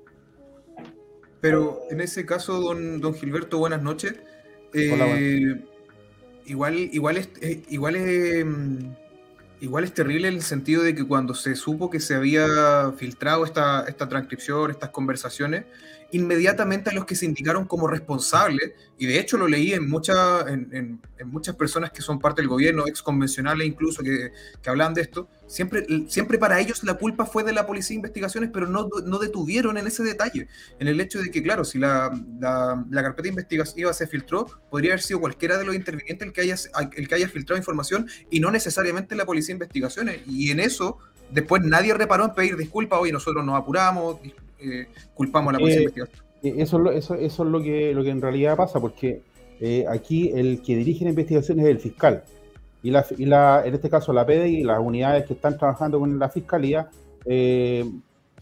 Pero 1.41 1.79
en 1.89 2.01
ese 2.01 2.25
caso, 2.25 2.59
don, 2.59 2.99
don 2.99 3.13
Gilberto, 3.13 3.59
buenas 3.59 3.81
noches. 3.81 4.15
Eh, 4.73 4.91
Hola, 4.93 5.05
bueno. 5.05 5.61
Igual, 6.45 6.75
igual 6.91 7.17
es, 7.17 7.29
eh, 7.41 7.61
igual 7.69 7.95
es, 7.95 8.45
igual 9.61 9.83
es 9.83 9.93
terrible 9.93 10.27
el 10.27 10.41
sentido 10.41 10.83
de 10.83 10.95
que 10.95 11.05
cuando 11.05 11.33
se 11.33 11.55
supo 11.55 11.89
que 11.89 11.99
se 11.99 12.15
había 12.15 12.93
filtrado 12.97 13.45
esta, 13.45 13.85
esta 13.87 14.07
transcripción, 14.07 14.71
estas 14.71 14.89
conversaciones, 14.89 15.65
inmediatamente 16.11 16.89
a 16.89 16.93
los 16.93 17.05
que 17.05 17.15
se 17.15 17.25
indicaron 17.25 17.65
como 17.65 17.87
responsables, 17.87 18.71
y 18.97 19.05
de 19.05 19.19
hecho 19.19 19.37
lo 19.37 19.47
leí 19.47 19.73
en, 19.73 19.89
mucha, 19.89 20.41
en, 20.47 20.99
muchas 21.25 21.55
personas 21.55 21.91
que 21.91 22.01
son 22.01 22.19
parte 22.19 22.41
del 22.41 22.49
gobierno, 22.49 22.87
ex 22.87 23.01
convencionales 23.01 23.67
incluso, 23.67 24.03
que, 24.03 24.31
que 24.61 24.69
hablan 24.69 24.93
de 24.93 25.01
esto, 25.01 25.29
siempre, 25.47 25.85
siempre 26.07 26.37
para 26.37 26.59
ellos 26.59 26.83
la 26.83 26.95
culpa 26.95 27.25
fue 27.25 27.43
de 27.43 27.53
la 27.53 27.65
policía 27.65 27.93
de 27.93 27.99
investigaciones, 27.99 28.49
pero 28.53 28.67
no, 28.67 28.87
no 29.05 29.19
detuvieron 29.19 29.77
en 29.77 29.87
ese 29.87 30.03
detalle, 30.03 30.47
en 30.79 30.87
el 30.87 30.99
hecho 30.99 31.21
de 31.21 31.31
que, 31.31 31.43
claro, 31.43 31.63
si 31.63 31.77
la, 31.79 32.11
la, 32.39 32.83
la 32.89 33.03
carpeta 33.03 33.29
investigativa 33.29 33.93
se 33.93 34.07
filtró, 34.07 34.47
podría 34.69 34.91
haber 34.91 35.01
sido 35.01 35.19
cualquiera 35.19 35.57
de 35.57 35.65
los 35.65 35.75
intervinientes 35.75 36.27
el 36.27 36.33
que 36.33 36.41
haya, 36.41 36.55
el 36.95 37.07
que 37.07 37.15
haya 37.15 37.29
filtrado 37.29 37.57
información 37.57 38.07
y 38.29 38.39
no 38.39 38.51
necesariamente 38.51 39.15
la 39.15 39.25
policía 39.25 39.53
de 39.53 39.63
investigaciones, 39.63 40.21
y 40.27 40.51
en 40.51 40.59
eso 40.59 40.97
después 41.31 41.61
nadie 41.63 41.93
reparó 41.93 42.25
en 42.25 42.33
pedir 42.33 42.57
disculpas, 42.57 42.99
oye, 42.99 43.11
nosotros 43.11 43.45
nos 43.45 43.55
apuramos, 43.55 44.17
eh, 44.61 44.87
culpamos 45.13 45.49
a 45.49 45.53
la 45.53 45.59
policía 45.59 45.79
Eh, 45.79 45.79
de 45.79 45.83
investigación. 45.85 46.25
Eh, 46.43 46.53
Eso 46.57 46.77
es 46.77 46.83
lo, 46.83 46.91
eso, 46.91 47.15
eso 47.15 47.43
es 47.43 47.49
lo 47.49 47.61
que, 47.61 47.93
lo 47.93 48.03
que 48.03 48.09
en 48.09 48.21
realidad 48.21 48.55
pasa, 48.55 48.79
porque 48.79 49.21
eh, 49.59 49.85
aquí 49.89 50.31
el 50.33 50.61
que 50.61 50.75
dirige 50.75 51.03
la 51.03 51.09
investigación 51.11 51.59
es 51.59 51.65
el 51.65 51.79
fiscal. 51.79 52.23
Y, 52.81 52.91
la, 52.91 53.05
y 53.17 53.25
la, 53.25 53.63
en 53.65 53.73
este 53.73 53.89
caso 53.89 54.13
la 54.13 54.25
PDI 54.25 54.59
y 54.59 54.63
las 54.63 54.79
unidades 54.79 55.25
que 55.25 55.33
están 55.33 55.57
trabajando 55.57 55.99
con 55.99 56.17
la 56.17 56.29
fiscalía 56.29 56.89
eh, 57.25 57.83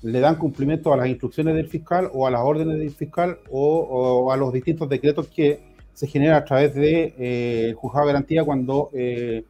le 0.04 0.20
dan 0.20 0.36
cumplimiento 0.36 0.94
a 0.94 0.98
las 0.98 1.08
instrucciones 1.08 1.56
del 1.56 1.68
fiscal 1.68 2.10
o 2.14 2.28
a 2.28 2.30
las 2.30 2.42
órdenes 2.42 2.78
del 2.78 2.92
fiscal 2.92 3.40
o, 3.50 3.80
o 3.80 4.32
a 4.32 4.38
los 4.38 4.54
distintos 4.54 4.88
decretos 4.88 5.28
que 5.28 5.60
se 5.92 6.06
generan 6.06 6.36
a 6.36 6.46
través 6.46 6.76
del 6.76 6.84
de, 6.84 7.14
eh, 7.18 7.74
juzgado 7.74 8.06
de 8.06 8.14
garantía 8.14 8.44
cuando 8.44 8.92
eh, 8.94 9.44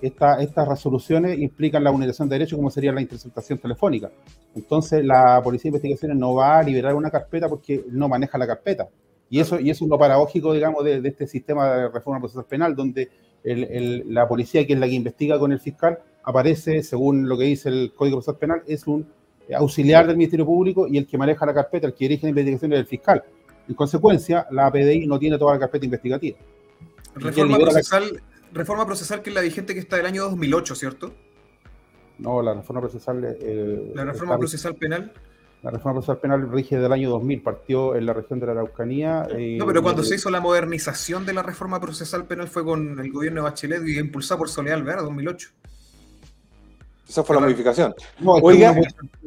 esta, 0.00 0.40
estas 0.40 0.68
resoluciones 0.68 1.38
implican 1.38 1.82
la 1.82 1.90
vulneración 1.90 2.28
de 2.28 2.36
derechos 2.36 2.56
como 2.56 2.70
sería 2.70 2.92
la 2.92 3.00
interceptación 3.00 3.58
telefónica. 3.58 4.10
Entonces 4.54 5.04
la 5.04 5.40
Policía 5.42 5.70
de 5.70 5.76
Investigaciones 5.76 6.16
no 6.16 6.34
va 6.34 6.58
a 6.58 6.62
liberar 6.62 6.94
una 6.94 7.10
carpeta 7.10 7.48
porque 7.48 7.84
no 7.90 8.08
maneja 8.08 8.38
la 8.38 8.46
carpeta. 8.46 8.88
Y 9.30 9.40
eso, 9.40 9.60
y 9.60 9.70
eso 9.70 9.84
es 9.84 9.90
lo 9.90 9.98
paradójico, 9.98 10.52
digamos, 10.52 10.84
de, 10.84 11.00
de 11.00 11.08
este 11.08 11.26
sistema 11.26 11.74
de 11.74 11.88
reforma 11.88 12.18
procesal 12.18 12.46
penal, 12.46 12.74
donde 12.74 13.10
el, 13.44 13.64
el, 13.64 14.14
la 14.14 14.26
policía, 14.26 14.66
que 14.66 14.72
es 14.72 14.78
la 14.78 14.86
que 14.86 14.94
investiga 14.94 15.38
con 15.38 15.52
el 15.52 15.60
fiscal, 15.60 15.98
aparece, 16.24 16.82
según 16.82 17.28
lo 17.28 17.36
que 17.36 17.44
dice 17.44 17.68
el 17.68 17.92
Código 17.94 18.16
Procesal 18.16 18.38
Penal, 18.38 18.62
es 18.66 18.86
un 18.86 19.06
auxiliar 19.54 20.06
del 20.06 20.16
Ministerio 20.16 20.44
Público 20.44 20.86
y 20.86 20.98
el 20.98 21.06
que 21.06 21.16
maneja 21.16 21.46
la 21.46 21.54
carpeta, 21.54 21.86
el 21.86 21.94
que 21.94 22.04
dirige 22.04 22.26
la 22.26 22.30
investigación 22.30 22.72
es 22.72 22.80
el 22.80 22.86
fiscal. 22.86 23.22
En 23.68 23.74
consecuencia, 23.74 24.46
la 24.50 24.70
PDI 24.70 25.06
no 25.06 25.18
tiene 25.18 25.38
toda 25.38 25.54
la 25.54 25.60
carpeta 25.60 25.84
investigativa. 25.84 26.38
Reforma 27.14 27.58
procesal, 27.58 28.22
reforma 28.52 28.86
procesal 28.86 29.22
que 29.22 29.30
es 29.30 29.34
la 29.34 29.42
vigente 29.42 29.74
que 29.74 29.80
está 29.80 29.96
del 29.96 30.06
año 30.06 30.24
2008, 30.24 30.74
¿cierto? 30.74 31.12
No, 32.18 32.42
la 32.42 32.54
reforma 32.54 32.80
procesal. 32.80 33.36
Eh, 33.40 33.92
la 33.94 34.04
reforma 34.04 34.34
está, 34.34 34.38
procesal 34.38 34.74
penal. 34.74 35.12
La 35.62 35.70
reforma 35.70 35.94
procesal 35.94 36.18
penal 36.18 36.50
rige 36.50 36.78
del 36.78 36.92
año 36.92 37.10
2000, 37.10 37.42
partió 37.42 37.96
en 37.96 38.06
la 38.06 38.12
región 38.12 38.40
de 38.40 38.46
la 38.46 38.52
Araucanía. 38.52 39.26
Eh, 39.30 39.56
no, 39.58 39.66
pero 39.66 39.82
cuando 39.82 40.02
eh, 40.02 40.04
se 40.04 40.16
hizo 40.16 40.30
la 40.30 40.40
modernización 40.40 41.24
de 41.24 41.32
la 41.32 41.42
reforma 41.42 41.80
procesal 41.80 42.26
penal 42.26 42.48
fue 42.48 42.64
con 42.64 42.98
el 42.98 43.12
gobierno 43.12 43.42
de 43.42 43.50
Bachelet 43.50 43.86
y 43.86 43.98
impulsada 43.98 44.38
por 44.38 44.48
Soledad 44.48 44.78
Alvear, 44.78 45.00
2008. 45.02 45.50
Esa 47.08 47.24
fue 47.24 47.36
la 47.36 47.42
modificación. 47.42 47.94
No, 48.20 48.32
Oiga, 48.34 48.72
hubo 48.72 48.82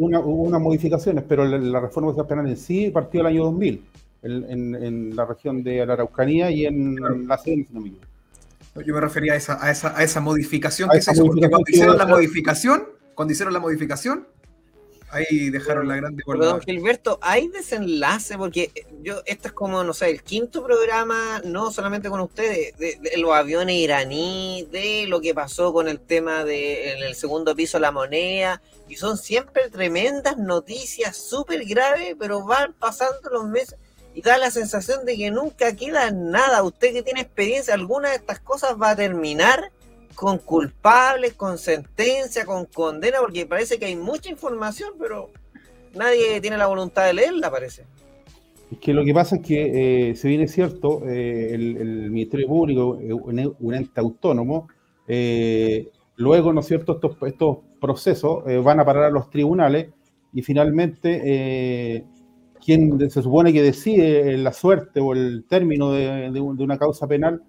una, 0.05 0.19
una, 0.19 0.19
unas 0.19 0.61
modificaciones, 0.61 1.23
pero 1.27 1.45
la, 1.45 1.57
la, 1.57 1.79
reforma 1.79 2.09
procesal 2.09 2.27
penal 2.27 2.47
en 2.47 2.57
sí 2.57 2.91
partió 2.91 3.21
el 3.21 3.27
año 3.27 3.45
2000, 3.45 3.85
en, 4.21 4.51
en, 4.51 4.75
en 4.75 5.15
la 5.15 5.25
región 5.25 5.63
de 5.63 5.83
la 5.85 5.93
Araucanía 5.93 6.51
y 6.51 6.65
en 6.65 6.95
claro. 6.95 7.17
la 7.17 7.37
sede, 7.37 7.65
si 7.67 7.73
no 7.73 7.81
me 7.81 7.87
equivoco. 7.87 8.10
Yo 8.75 8.93
me 8.93 9.01
refería 9.01 9.33
a 9.33 9.35
esa, 9.35 9.63
a 9.63 9.69
esa, 9.69 9.97
a 9.97 10.03
esa 10.03 10.21
modificación 10.21 10.89
a 10.89 10.93
que 10.93 10.99
esa 10.99 11.11
se 11.11 11.17
hizo, 11.17 11.25
porque 11.25 11.49
cuando 11.49 11.69
hicieron 11.69 11.97
la 11.97 12.05
modificación, 12.05 12.87
cuando 13.15 13.33
hicieron 13.33 13.53
la 13.53 13.59
modificación, 13.59 14.27
ahí 15.09 15.49
dejaron 15.49 15.89
la 15.89 15.97
grande 15.97 16.23
por 16.23 16.39
Don 16.39 16.61
Gilberto, 16.61 17.19
hay 17.21 17.49
desenlace, 17.49 18.37
porque 18.37 18.71
yo, 19.03 19.21
esto 19.25 19.49
es 19.49 19.53
como, 19.53 19.83
no 19.83 19.93
sé, 19.93 20.09
el 20.09 20.23
quinto 20.23 20.63
programa, 20.63 21.41
no 21.43 21.69
solamente 21.71 22.09
con 22.09 22.21
ustedes, 22.21 22.77
de, 22.77 22.97
de 23.01 23.17
los 23.17 23.33
aviones 23.33 23.75
iraní, 23.75 24.67
de 24.71 25.05
lo 25.07 25.19
que 25.19 25.33
pasó 25.33 25.73
con 25.73 25.89
el 25.89 25.99
tema 25.99 26.45
de 26.45 26.93
en 26.93 27.03
el 27.03 27.15
segundo 27.15 27.53
piso 27.55 27.77
la 27.77 27.91
moneda, 27.91 28.61
y 28.87 28.95
son 28.95 29.17
siempre 29.17 29.69
tremendas 29.69 30.37
noticias, 30.37 31.17
súper 31.17 31.65
graves, 31.65 32.15
pero 32.17 32.45
van 32.45 32.73
pasando 32.73 33.29
los 33.31 33.45
meses 33.47 33.77
y 34.13 34.21
da 34.21 34.37
la 34.37 34.51
sensación 34.51 35.05
de 35.05 35.15
que 35.15 35.31
nunca 35.31 35.75
queda 35.75 36.11
nada. 36.11 36.63
Usted 36.63 36.93
que 36.93 37.03
tiene 37.03 37.21
experiencia, 37.21 37.73
alguna 37.73 38.09
de 38.09 38.15
estas 38.15 38.39
cosas 38.39 38.75
va 38.81 38.91
a 38.91 38.95
terminar 38.95 39.71
con 40.15 40.37
culpables, 40.37 41.33
con 41.33 41.57
sentencia, 41.57 42.45
con 42.45 42.65
condena, 42.65 43.19
porque 43.19 43.45
parece 43.45 43.79
que 43.79 43.85
hay 43.85 43.95
mucha 43.95 44.29
información, 44.29 44.91
pero 44.99 45.29
nadie 45.95 46.41
tiene 46.41 46.57
la 46.57 46.67
voluntad 46.67 47.05
de 47.05 47.13
leerla, 47.13 47.49
parece. 47.49 47.85
Es 48.71 48.77
que 48.77 48.93
lo 48.93 49.03
que 49.03 49.13
pasa 49.13 49.37
es 49.37 49.41
que, 49.41 50.09
eh, 50.11 50.15
si 50.15 50.27
bien 50.27 50.41
es 50.41 50.51
cierto, 50.51 51.01
eh, 51.07 51.53
el, 51.53 52.09
Ministerio 52.09 52.47
Público 52.47 52.99
es 53.01 53.13
un, 53.13 53.73
ente 53.73 53.99
autónomo, 53.99 54.67
eh, 55.07 55.89
luego, 56.15 56.53
¿no 56.53 56.61
es 56.61 56.67
cierto?, 56.67 56.93
estos, 56.93 57.17
estos 57.27 57.57
procesos 57.81 58.43
van 58.63 58.79
a 58.79 58.85
parar 58.85 59.05
a 59.05 59.09
los 59.09 59.29
tribunales 59.29 59.89
y 60.33 60.41
finalmente 60.43 62.05
quien 62.63 63.09
se 63.09 63.21
supone 63.21 63.51
que 63.51 63.61
decide 63.61 64.37
la 64.37 64.53
suerte 64.53 64.99
o 64.99 65.13
el 65.13 65.45
término 65.47 65.91
de, 65.91 66.31
de, 66.31 66.31
de 66.31 66.39
una 66.39 66.77
causa 66.77 67.07
penal 67.07 67.41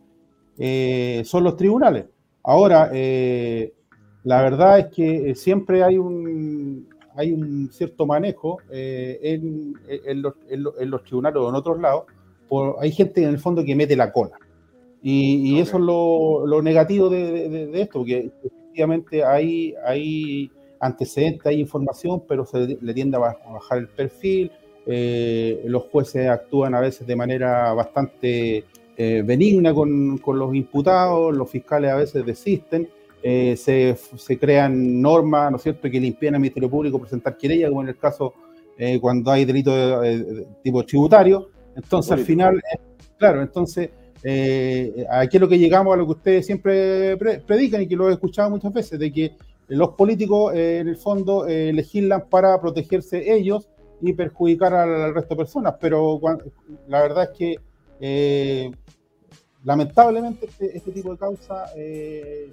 eh, 0.59 1.23
son 1.25 1.45
los 1.45 1.57
tribunales. 1.57 2.07
Ahora, 2.43 2.91
eh, 2.93 3.73
la 4.25 4.43
verdad 4.43 4.79
es 4.79 4.87
que 4.87 5.35
siempre 5.35 5.83
hay 5.83 5.99
un, 5.99 6.89
hay 7.15 7.33
un 7.33 7.71
cierto 7.73 8.07
manejo 8.07 8.59
eh, 8.71 9.19
en, 9.23 9.75
en, 9.89 10.23
los, 10.23 10.35
en, 10.49 10.63
los, 10.63 10.81
en, 10.81 10.91
los, 10.91 11.05
tribunales 11.05 11.39
o 11.41 11.49
en 11.49 11.55
otros 11.55 11.81
lados. 11.81 12.05
Por, 12.49 12.77
hay 12.81 12.93
gente 12.93 13.23
en 13.23 13.31
el 13.31 13.39
fondo 13.39 13.65
que 13.65 13.77
mete 13.77 13.97
la 13.97 14.13
cola. 14.13 14.37
Y, 15.03 15.49
y 15.49 15.53
okay. 15.53 15.63
eso 15.63 15.77
es 15.79 15.83
lo, 15.83 16.47
lo 16.47 16.63
negativo 16.63 17.09
de, 17.09 17.49
de, 17.49 17.67
de, 17.67 17.83
esto, 17.83 18.01
porque 18.01 18.31
efectivamente 18.45 19.25
hay, 19.25 19.75
hay 19.85 20.51
antecedentes, 20.79 21.45
hay 21.47 21.61
información, 21.61 22.23
pero 22.29 22.45
se 22.47 22.79
le 22.81 22.95
tiende 22.95 23.17
a 23.17 23.21
bajar 23.21 23.79
el 23.79 23.89
perfil, 23.89 24.53
eh, 24.85 25.63
los 25.67 25.85
jueces 25.85 26.29
actúan 26.29 26.75
a 26.75 26.81
veces 26.81 27.07
de 27.07 27.15
manera 27.15 27.73
bastante 27.73 28.65
eh, 28.97 29.23
benigna 29.25 29.73
con, 29.73 30.19
con, 30.19 30.39
los 30.39 30.55
imputados, 30.55 31.35
los 31.35 31.49
fiscales 31.49 31.91
a 31.93 31.97
veces 31.97 32.27
desisten, 32.27 32.89
eh, 33.23 33.57
se, 33.57 33.97
se, 34.17 34.39
crean 34.39 35.01
normas, 35.01 35.51
¿no 35.53 35.57
es 35.57 35.63
cierto?, 35.63 35.89
que 35.89 36.01
le 36.01 36.09
impiden 36.09 36.35
al 36.35 36.41
Ministerio 36.41 36.69
Público 36.69 36.99
presentar 36.99 37.37
querella, 37.37 37.69
como 37.69 37.83
en 37.83 37.89
el 37.89 37.99
caso 37.99 38.35
cuando 39.01 39.31
hay 39.31 39.45
delitos 39.45 39.75
de, 40.03 40.25
de, 40.25 40.47
tipo 40.61 40.85
tributario. 40.85 41.51
Entonces, 41.77 42.11
al 42.11 42.25
final, 42.25 42.61
claro, 43.17 43.41
entonces, 43.41 43.91
aquí 45.09 45.37
es 45.37 45.41
lo 45.41 45.49
que 45.49 45.59
llegamos 45.59 45.95
a 45.95 45.99
lo 45.99 46.05
que 46.07 46.13
ustedes 46.13 46.47
siempre 46.47 47.17
pre 47.17 47.39
predican 47.39 47.83
y 47.83 47.87
que 47.87 47.95
lo 47.95 48.09
he 48.09 48.13
escuchado 48.15 48.51
muchas 48.51 48.73
veces, 48.73 48.99
de 48.99 49.13
que 49.13 49.37
los 49.69 49.91
políticos, 49.91 50.53
en 50.57 50.89
el 50.89 50.97
fondo, 50.97 51.47
legislan 51.47 52.25
para 52.29 52.61
protegerse 52.61 53.33
ellos 53.33 53.69
y 54.03 54.13
perjudicar 54.13 54.75
al 54.75 55.15
resto 55.15 55.35
de 55.35 55.39
personas, 55.39 55.75
pero 55.81 56.21
la 56.89 57.03
verdad 57.03 57.31
es 57.31 57.39
que 57.39 57.57
eh, 58.01 58.71
lamentablemente 59.63 60.47
este, 60.47 60.77
este, 60.77 60.91
tipo 60.91 61.13
de 61.13 61.19
causas 61.19 61.71
eh, 61.77 62.51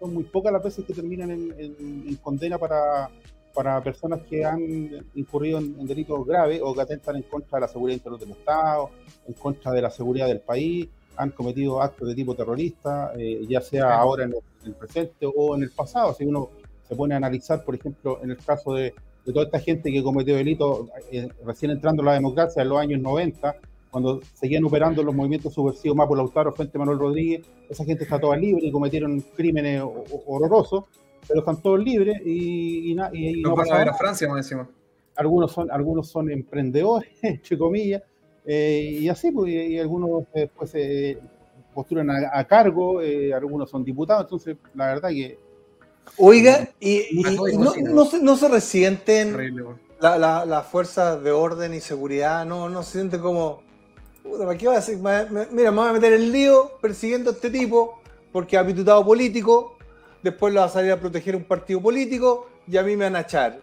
son 0.00 0.14
muy 0.14 0.24
pocas 0.24 0.50
las 0.50 0.64
veces 0.64 0.86
que 0.86 0.94
terminan 0.94 1.30
en, 1.30 1.54
en, 1.58 2.04
en 2.08 2.16
condena 2.16 2.56
para, 2.56 3.10
para, 3.52 3.82
personas 3.82 4.22
que 4.22 4.42
han 4.42 5.06
incurrido 5.14 5.58
en, 5.58 5.76
en, 5.78 5.86
delitos 5.86 6.26
graves 6.26 6.62
o 6.64 6.74
que 6.74 6.80
atentan 6.80 7.16
en 7.16 7.22
contra 7.24 7.58
de 7.58 7.60
la 7.60 7.68
seguridad 7.68 7.96
interior 7.96 8.20
del 8.20 8.30
Estado, 8.30 8.90
en 9.28 9.34
contra 9.34 9.72
de 9.72 9.82
la 9.82 9.90
seguridad 9.90 10.26
del 10.26 10.40
país, 10.40 10.88
han 11.18 11.30
cometido 11.30 11.82
actos 11.82 12.08
de 12.08 12.14
tipo 12.14 12.34
terrorista, 12.34 13.12
eh, 13.18 13.44
ya 13.46 13.60
sea 13.60 13.98
ahora 13.98 14.24
en 14.24 14.30
el, 14.30 14.38
en 14.62 14.68
el, 14.68 14.74
presente 14.74 15.26
o 15.26 15.54
en 15.54 15.62
el 15.62 15.70
pasado. 15.72 16.14
Si 16.14 16.24
uno 16.24 16.48
se 16.88 16.96
pone 16.96 17.12
a 17.12 17.18
analizar, 17.18 17.62
por 17.64 17.74
ejemplo, 17.74 18.18
en 18.22 18.30
el 18.30 18.38
caso 18.38 18.72
de, 18.72 18.94
de 19.26 19.32
toda 19.32 19.46
esta 19.46 19.58
gente 19.58 19.92
que 19.92 20.02
cometió 20.02 20.36
delitos 20.36 20.88
eh, 21.10 21.28
recién 21.44 21.72
entrando 21.72 22.02
a 22.02 22.06
la 22.06 22.12
democracia 22.14 22.62
en 22.62 22.68
los 22.68 22.78
años 22.78 23.00
90, 23.00 23.56
cuando 23.90 24.20
seguían 24.34 24.64
operando 24.64 25.02
los 25.02 25.14
movimientos 25.14 25.52
subversivos 25.52 25.96
Mapo 25.96 26.14
Lautaro 26.14 26.52
frente 26.52 26.78
a 26.78 26.80
Manuel 26.80 26.98
Rodríguez, 26.98 27.44
esa 27.68 27.84
gente 27.84 28.04
está 28.04 28.20
toda 28.20 28.36
libre 28.36 28.66
y 28.66 28.70
cometieron 28.70 29.20
crímenes 29.34 29.82
horrorosos, 30.26 30.84
pero 31.26 31.40
están 31.40 31.60
todos 31.60 31.82
libres 31.82 32.20
y, 32.24 32.92
y, 32.92 32.96
y, 33.12 33.40
y 33.40 33.42
no 33.42 33.54
pasa 33.54 33.82
a 33.82 33.94
Francia, 33.94 34.28
más 34.28 34.38
encima. 34.38 34.68
Algunos 35.16 35.50
son, 35.50 35.70
algunos 35.72 36.08
son 36.08 36.30
emprendedores, 36.30 37.10
entre 37.22 37.58
comillas, 37.58 38.02
eh, 38.44 38.98
y 39.00 39.08
así, 39.08 39.32
pues, 39.32 39.52
y, 39.52 39.78
algunos 39.78 40.24
después 40.32 40.70
se 40.70 41.18
postulan 41.74 42.10
a, 42.10 42.30
a 42.32 42.44
cargo, 42.44 43.02
eh, 43.02 43.34
algunos 43.34 43.68
son 43.68 43.82
diputados, 43.82 44.24
entonces 44.24 44.56
la 44.74 44.86
verdad 44.86 45.08
que 45.08 45.36
Oiga, 46.18 46.68
y, 46.80 47.20
y 47.20 47.22
no, 47.58 47.74
no, 47.92 48.04
se, 48.06 48.22
no, 48.22 48.36
se, 48.36 48.48
resienten 48.48 49.34
las 50.00 50.18
la, 50.18 50.46
la 50.46 50.62
fuerzas 50.62 51.22
de 51.22 51.30
orden 51.30 51.74
y 51.74 51.80
seguridad, 51.80 52.46
no, 52.46 52.68
no 52.68 52.82
se 52.82 52.92
sienten 52.92 53.20
como, 53.20 53.62
¿para 54.38 54.56
qué 54.56 54.66
va 54.66 54.74
a 54.74 54.76
decir? 54.76 54.98
Mira, 54.98 55.70
me 55.70 55.78
voy 55.78 55.88
a 55.88 55.92
meter 55.92 56.12
el 56.14 56.32
lío 56.32 56.72
persiguiendo 56.80 57.30
a 57.30 57.32
este 57.34 57.50
tipo 57.50 58.00
porque 58.32 58.56
ha 58.56 58.60
apitutado 58.60 59.04
político, 59.04 59.76
después 60.22 60.54
lo 60.54 60.60
va 60.60 60.66
a 60.66 60.70
salir 60.70 60.92
a 60.92 61.00
proteger 61.00 61.36
un 61.36 61.44
partido 61.44 61.80
político 61.80 62.48
y 62.66 62.76
a 62.76 62.82
mí 62.82 62.96
me 62.96 63.04
van 63.04 63.16
a 63.16 63.20
echar. 63.20 63.60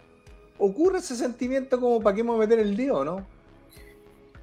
¿Ocurre 0.58 0.98
ese 0.98 1.16
sentimiento 1.16 1.80
como 1.80 2.00
para 2.00 2.14
qué 2.14 2.22
me 2.22 2.30
voy 2.30 2.38
a 2.38 2.46
meter 2.46 2.60
el 2.60 2.76
lío, 2.76 3.04
no? 3.04 3.26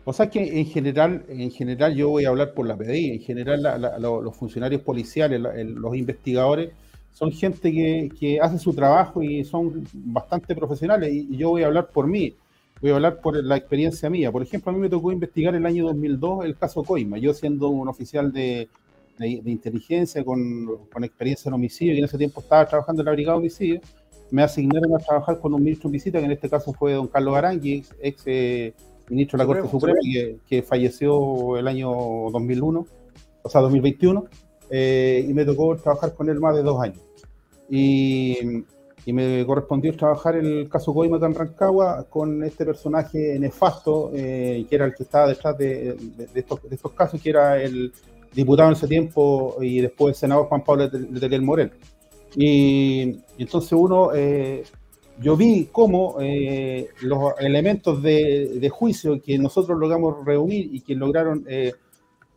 O 0.04 0.14
sea 0.14 0.30
que 0.30 0.60
en 0.60 0.66
general, 0.66 1.24
en 1.30 1.52
general 1.52 1.95
yo 1.95 2.10
voy 2.10 2.26
a 2.26 2.30
hablar 2.30 2.54
por 2.54 2.66
la 2.68 2.76
PDI, 2.76 3.12
en 3.12 3.20
general 3.22 3.62
la- 3.62 3.78
la- 3.78 3.99
lo- 3.99 4.22
los 4.22 4.36
funcionarios 4.36 4.82
policiales, 4.82 5.39
la- 5.39 5.54
el- 5.54 5.74
los 5.74 5.95
investigadores, 5.95 6.72
son 7.14 7.32
gente 7.32 7.72
que, 7.72 8.09
que 8.20 8.39
hace 8.39 8.57
su 8.57 8.74
trabajo 8.74 9.22
y 9.22 9.43
son 9.43 9.84
bastante 9.93 10.55
profesionales 10.55 11.12
y, 11.14 11.28
y 11.32 11.38
yo 11.38 11.49
voy 11.49 11.64
a 11.64 11.68
hablar 11.68 11.89
por 11.89 12.07
mí, 12.07 12.34
voy 12.82 12.91
a 12.91 12.95
hablar 12.95 13.22
por 13.22 13.43
la 13.43 13.57
experiencia 13.57 14.09
mía. 14.09 14.32
Por 14.32 14.41
ejemplo, 14.41 14.72
a 14.72 14.74
mí 14.76 14.80
me 14.82 14.89
tocó 14.89 15.12
investigar 15.12 15.53
el 15.55 15.66
año 15.66 15.86
2002 15.86 16.45
el 16.45 16.55
caso 16.55 16.84
Coima, 16.84 17.18
yo 17.18 17.34
siendo 17.34 17.70
un 17.70 17.88
oficial 17.88 18.32
de, 18.32 18.70
de- 19.20 19.41
de 19.43 19.51
inteligencia 19.51 20.24
con, 20.24 20.66
con 20.91 21.03
experiencia 21.03 21.49
en 21.49 21.53
homicidio 21.53 21.93
y 21.93 21.99
en 21.99 22.05
ese 22.05 22.18
tiempo 22.18 22.39
estaba 22.41 22.66
trabajando 22.66 23.01
en 23.01 23.05
la 23.05 23.12
brigada 23.12 23.36
de 23.38 23.39
homicidio, 23.41 23.82
me 24.32 24.41
asignaron 24.43 24.95
a 24.95 24.99
trabajar 24.99 25.39
con 25.39 25.53
un 25.53 25.62
ministro 25.62 25.89
en 25.89 25.91
visita, 25.91 26.18
que 26.20 26.26
en 26.26 26.32
este 26.32 26.49
caso 26.49 26.72
fue 26.74 26.93
don 26.93 27.07
Carlos 27.07 27.36
Arangui, 27.36 27.74
ex, 27.74 27.95
ex, 28.01 28.24
eh, 28.26 28.74
ministro 29.09 29.38
de 29.38 29.43
la 29.43 29.45
Corte 29.45 29.70
Suprema, 29.70 29.99
que, 30.01 30.38
que 30.47 30.64
falleció 30.64 31.57
el 31.57 31.68
año 31.68 31.91
2001, 32.32 32.88
o 33.43 33.49
sea, 33.49 33.59
2021, 33.62 34.26
eh, 34.72 35.26
y 35.28 35.34
me 35.34 35.45
tocó 35.45 35.76
trabajar 35.76 36.13
con 36.15 36.30
él 36.30 36.39
más 36.39 36.55
de 36.55 36.63
dos 36.63 36.82
años. 36.82 36.99
Y, 37.69 38.38
y 39.05 39.13
me 39.13 39.45
correspondió 39.45 39.95
trabajar 39.95 40.36
el 40.36 40.69
caso 40.69 40.93
en 41.03 41.34
Rancagua 41.34 42.05
con 42.09 42.43
este 42.43 42.65
personaje 42.65 43.38
nefasto, 43.39 44.11
eh, 44.13 44.65
que 44.69 44.76
era 44.76 44.86
el 44.86 44.93
que 44.95 45.03
estaba 45.03 45.28
detrás 45.28 45.57
de, 45.57 45.93
de- 45.93 46.28
de 46.28 46.39
estos, 46.39 46.61
de 46.69 46.76
estos 46.76 46.91
casos, 46.93 47.22
que 47.22 47.30
era 47.30 47.61
el 47.61 47.91
diputado 48.34 48.69
en 48.69 48.76
ese 48.76 48.88
tiempo 48.88 49.57
y 49.61 49.82
después 49.82 50.15
el 50.15 50.19
senador 50.19 50.45
Juan 50.47 50.63
Pablo 50.63 50.89
Letelier 51.11 51.41
Morel. 51.41 51.72
Y, 52.36 53.01
y 53.38 53.41
entonces 53.43 53.74
uno, 53.74 54.11
eh, 54.13 54.63
yo 55.19 55.36
vi 55.36 55.67
cómo 55.72 56.17
eh, 56.22 56.89
los 57.01 57.34
elementos 57.39 58.01
de, 58.01 58.57
juicio 58.69 59.22
que 59.22 59.38
nosotros 59.38 59.78
logramos 59.78 60.24
reunir 60.26 60.69
y 60.74 60.82
que 60.82 60.95
lograron 60.95 61.45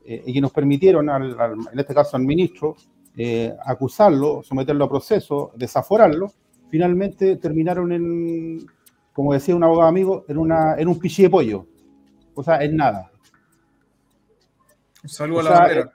eh, 0.06 0.22
y 0.26 0.32
que 0.32 0.40
nos 0.40 0.52
permitieron, 0.52 1.08
al- 1.08 1.38
al- 1.40 1.56
en 1.72 1.78
este 1.78 1.94
caso 1.94 2.16
al 2.16 2.22
ministro, 2.24 2.76
eh, 3.16 3.54
acusarlo, 3.64 4.42
someterlo 4.42 4.84
a 4.84 4.88
proceso, 4.88 5.52
desaforarlo, 5.56 6.32
finalmente 6.68 7.36
terminaron 7.36 7.92
en, 7.92 8.66
como 9.12 9.32
decía 9.32 9.54
un 9.54 9.62
abogado 9.64 9.88
amigo, 9.88 10.24
en, 10.28 10.38
una, 10.38 10.74
en 10.76 10.88
un 10.88 10.98
pichí 10.98 11.22
de 11.22 11.30
pollo. 11.30 11.66
O 12.34 12.42
sea, 12.42 12.62
en 12.64 12.76
nada. 12.76 13.10
Un 15.02 15.08
saludo 15.08 15.38
O 15.38 15.40
a 15.40 15.44
la 15.44 15.50
bandera. 15.60 15.92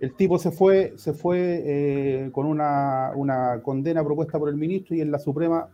El 0.00 0.14
tipo 0.14 0.38
se 0.38 0.50
fue, 0.52 0.92
se 0.96 1.12
fue 1.12 1.62
eh, 1.64 2.30
con 2.32 2.46
una, 2.46 3.10
una 3.16 3.60
condena 3.62 4.04
propuesta 4.04 4.38
por 4.38 4.48
el 4.48 4.56
ministro 4.56 4.94
y 4.94 5.00
en 5.00 5.10
la 5.10 5.18
Suprema, 5.18 5.68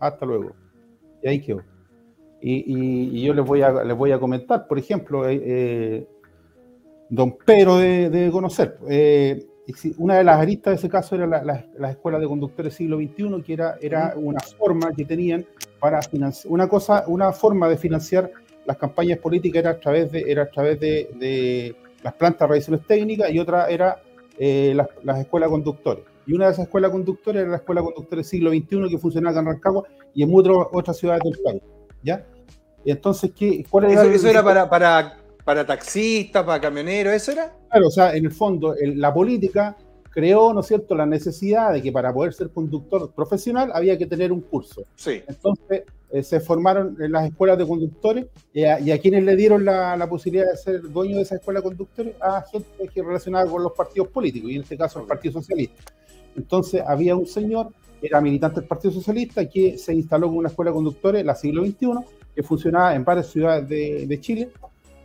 hasta 0.00 0.26
luego. 0.26 0.52
Y 1.22 1.28
ahí 1.28 1.40
quedó. 1.40 1.62
Y, 2.40 2.54
y- 2.74 3.18
y 3.18 3.22
yo 3.24 3.34
les 3.34 3.44
voy, 3.44 3.62
a, 3.62 3.84
les 3.84 3.96
voy 3.96 4.10
a 4.12 4.18
comentar, 4.18 4.66
por 4.66 4.78
ejemplo, 4.78 5.28
eh, 5.28 5.40
eh, 5.44 6.08
don 7.08 7.36
Pedro 7.44 7.76
de, 7.78 8.10
de 8.10 8.30
conocer. 8.30 8.78
eh, 8.88 9.44
una 9.98 10.16
de 10.16 10.24
las 10.24 10.38
aristas 10.40 10.72
de 10.72 10.76
ese 10.76 10.88
caso 10.88 11.14
era 11.14 11.26
la, 11.26 11.44
la- 11.44 11.66
las 11.78 11.90
escuelas 11.90 12.22
de 12.22 12.26
conductores 12.26 12.72
siglo 12.74 12.96
XXI, 12.96 13.42
que 13.44 13.52
era, 13.52 13.76
era 13.82 14.14
una 14.16 14.40
forma 14.40 14.90
que 14.96 15.04
tenían 15.04 15.44
para 15.78 16.00
financiar, 16.00 16.50
una 16.50 16.66
cosa, 16.68 17.04
una 17.06 17.32
forma 17.32 17.68
de 17.68 17.76
financiar 17.76 18.30
las 18.64 18.78
campañas 18.78 19.18
políticas 19.18 19.60
era 19.60 19.70
a 19.72 19.78
través 19.78 20.10
de, 20.10 20.24
era 20.26 20.44
a 20.44 20.48
través 20.50 20.80
de, 20.80 21.10
de 21.20 21.76
las 22.02 22.14
plantas 22.14 22.48
de 22.48 22.52
revisiones 22.54 22.86
técnicas 22.86 23.30
y 23.30 23.38
otra 23.38 23.68
era 23.68 24.00
eh, 24.38 24.72
las, 24.74 24.88
las 25.02 25.18
escuelas 25.20 25.50
conductores. 25.50 26.02
Y 26.26 26.32
una 26.32 26.46
de 26.46 26.52
esas 26.52 26.64
escuelas 26.64 26.90
conductores 26.90 27.42
era 27.42 27.50
la 27.50 27.56
escuela 27.58 27.82
conductores 27.82 28.26
siglo 28.26 28.50
XXI 28.50 28.88
que 28.90 28.98
funcionaba 28.98 29.32
acá 29.32 29.40
en 29.40 29.46
Rancagua 29.54 29.82
y 30.14 30.22
en 30.22 30.30
muchas 30.30 30.54
otras 30.72 30.96
ciudades 30.96 31.22
del 31.24 31.38
país. 31.44 31.62
¿Ya? 32.02 32.24
Entonces, 32.86 33.32
¿qué, 33.36 33.64
¿cuál 33.68 33.84
era 33.84 33.94
Eso, 33.94 34.02
el- 34.04 34.14
eso 34.14 34.28
era 34.28 34.42
para, 34.42 34.68
para, 34.70 35.17
para 35.48 35.64
taxistas, 35.64 36.44
para 36.44 36.60
camioneros, 36.60 37.14
¿eso 37.14 37.32
era? 37.32 37.50
Claro, 37.70 37.86
o 37.86 37.90
sea, 37.90 38.14
en 38.14 38.26
el 38.26 38.30
fondo, 38.32 38.74
el- 38.76 39.00
la 39.00 39.14
política 39.14 39.74
creó, 40.10 40.52
¿no 40.52 40.60
es 40.60 40.66
cierto?, 40.66 40.94
la 40.94 41.06
necesidad 41.06 41.72
de 41.72 41.80
que 41.80 41.90
para 41.90 42.12
poder 42.12 42.34
ser 42.34 42.50
conductor 42.50 43.10
profesional 43.12 43.70
había 43.72 43.96
que 43.96 44.04
tener 44.04 44.30
un 44.30 44.42
curso. 44.42 44.82
Sí. 44.94 45.22
Entonces, 45.26 45.84
eh, 46.10 46.22
se 46.22 46.40
formaron 46.40 46.98
en 47.00 47.12
las 47.12 47.24
escuelas 47.30 47.56
de 47.56 47.66
conductores 47.66 48.26
y 48.52 48.64
a, 48.64 48.78
y 48.78 48.90
a 48.90 48.98
quienes 49.00 49.24
le 49.24 49.36
dieron 49.36 49.64
la, 49.64 49.96
la 49.96 50.06
posibilidad 50.06 50.50
de 50.50 50.56
ser 50.58 50.82
dueño 50.82 51.16
de 51.16 51.22
esa 51.22 51.36
escuela 51.36 51.60
de 51.60 51.64
conductores 51.64 52.14
a 52.20 52.42
gente 52.42 52.86
que 52.92 53.02
relacionada 53.02 53.46
con 53.50 53.62
los 53.62 53.72
partidos 53.72 54.08
políticos, 54.08 54.50
y 54.50 54.56
en 54.56 54.62
este 54.64 54.76
caso 54.76 55.00
el 55.00 55.06
Partido 55.06 55.32
Socialista. 55.40 55.82
Entonces, 56.36 56.82
había 56.86 57.16
un 57.16 57.26
señor, 57.26 57.68
era 58.02 58.20
militante 58.20 58.60
del 58.60 58.68
Partido 58.68 58.92
Socialista, 58.92 59.48
que 59.48 59.78
se 59.78 59.94
instaló 59.94 60.26
con 60.28 60.36
una 60.36 60.48
escuela 60.50 60.72
de 60.72 60.74
conductores, 60.74 61.24
la 61.24 61.34
siglo 61.34 61.64
XXI, 61.64 61.88
que 62.34 62.42
funcionaba 62.42 62.94
en 62.94 63.02
varias 63.02 63.28
ciudades 63.28 63.66
de, 63.66 64.06
de 64.06 64.20
Chile. 64.20 64.50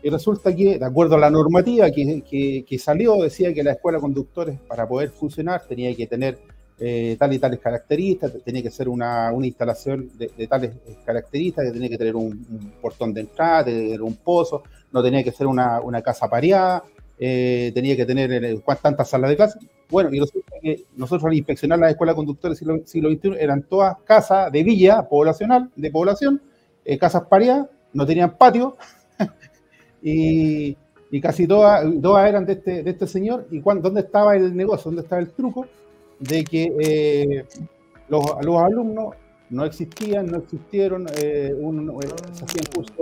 Y 0.04 0.10
resulta 0.10 0.54
que, 0.54 0.78
de 0.78 0.86
acuerdo 0.86 1.16
a 1.16 1.20
la 1.20 1.30
normativa 1.30 1.90
que, 1.90 2.22
que- 2.68 2.78
salió, 2.80 3.24
decía 3.24 3.54
que 3.54 3.64
la 3.64 3.72
escuela 3.72 4.00
de 4.00 4.02
conductores, 4.02 4.60
para 4.68 4.86
poder 4.86 5.12
funcionar, 5.12 5.64
tenía 5.66 5.96
que 5.96 6.08
tener 6.08 6.40
eh, 6.78 7.16
tales 7.18 7.38
y 7.38 7.40
tales 7.40 7.60
características, 7.62 8.34
tenía 8.44 8.62
que 8.62 8.70
ser 8.70 8.90
una, 8.90 9.32
una 9.32 9.48
instalación 9.48 10.12
de, 10.18 10.28
tales 10.46 10.72
eh, 10.86 10.98
características, 11.06 11.68
que 11.68 11.72
tenía 11.72 11.88
que 11.88 11.98
tener 11.98 12.18
un, 12.18 12.74
portón 12.82 13.14
de 13.14 13.22
entrada, 13.22 13.64
tener 13.64 14.02
un 14.02 14.18
pozo, 14.18 14.64
no 14.92 15.02
tenía 15.02 15.24
que 15.24 15.32
ser 15.32 15.48
una, 15.48 15.80
una 15.80 16.02
casa 16.02 16.30
pareada, 16.30 16.84
eh, 17.18 17.72
tenía 17.74 17.96
que 17.96 18.06
tener 18.06 18.30
eh, 18.34 18.62
tantas 18.82 19.08
salas 19.10 19.30
de 19.30 19.38
clase. 19.38 19.60
Bueno, 19.90 20.10
y 20.12 20.20
resulta 20.20 20.52
que 20.62 20.84
nosotros 20.98 21.30
al 21.30 21.34
inspeccionar 21.38 21.80
las 21.80 21.92
escuelas 21.92 22.14
de 22.14 22.18
conductores 22.18 22.58
siglo, 22.58 22.82
siglo 22.84 23.10
XXI 23.10 23.36
eran 23.40 23.64
todas 23.64 23.96
casas 24.04 24.52
de 24.52 24.64
villa 24.64 25.08
poblacional, 25.08 25.72
de 25.78 25.92
población, 25.92 26.42
casas 27.00 27.24
pareadas, 27.30 27.68
no 27.94 28.06
tenían 28.06 28.38
patio, 28.38 28.76
y, 30.04 30.78
y 31.12 31.22
casi 31.22 31.48
todas, 31.48 31.86
todas 32.02 32.28
eran 32.28 32.46
de 32.46 32.54
este, 32.54 32.84
de 32.84 32.92
este 32.92 33.08
señor. 33.08 33.48
¿Y 33.52 33.60
dónde 33.60 34.02
estaba 34.02 34.36
el 34.36 34.56
negocio? 34.56 34.86
¿Dónde 34.92 35.02
estaba 35.04 35.22
el 35.22 35.30
truco? 35.32 35.66
De 36.20 36.44
que 36.44 36.72
eh, 36.80 37.46
los, 38.10 38.24
los 38.44 38.58
alumnos 38.62 39.16
no 39.50 39.66
existían, 39.66 40.28
no 40.28 40.38
existieron, 40.38 41.06
eh, 41.18 41.54
un- 41.58 41.90
eh, 42.04 42.08
se 42.34 42.46
hacían 42.46 42.66
cursos 42.74 42.96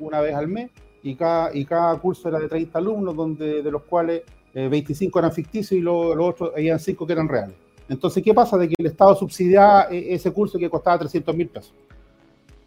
una 0.00 0.20
vez 0.20 0.34
al 0.34 0.48
mes 0.48 0.70
y 1.02 1.14
cada, 1.14 1.54
y 1.54 1.64
cada 1.64 1.96
curso 1.98 2.28
era 2.28 2.38
de 2.38 2.48
30 2.48 2.78
alumnos, 2.78 3.14
donde, 3.16 3.62
de 3.62 3.70
los 3.70 3.82
cuales 3.82 4.22
eh, 4.54 4.68
25 4.68 5.18
eran 5.18 5.32
ficticios 5.32 5.72
y 5.72 5.80
lo- 5.80 6.14
los 6.14 6.30
otros 6.30 6.52
habían 6.54 6.78
5 6.78 7.06
que 7.06 7.12
eran 7.12 7.28
reales. 7.28 7.56
Entonces, 7.88 8.22
¿qué 8.22 8.32
pasa? 8.32 8.56
De 8.56 8.68
que 8.68 8.74
el 8.78 8.86
Estado 8.86 9.14
subsidiaba 9.14 9.88
eh, 9.90 10.14
ese 10.14 10.30
curso 10.32 10.58
que 10.58 10.70
costaba 10.70 10.98
300 10.98 11.36
mil 11.36 11.48
pesos. 11.48 11.74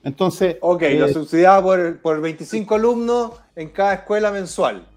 Entonces, 0.08 0.56
Ok, 0.62 0.84
eh, 0.84 0.98
lo 0.98 1.10
subsidiaba 1.10 1.62
por, 1.62 1.98
por 1.98 2.22
25 2.22 2.76
alumnos 2.76 3.32
en 3.58 3.68
cada 3.68 3.96
escuela 3.96 4.32
mensual. 4.32 4.88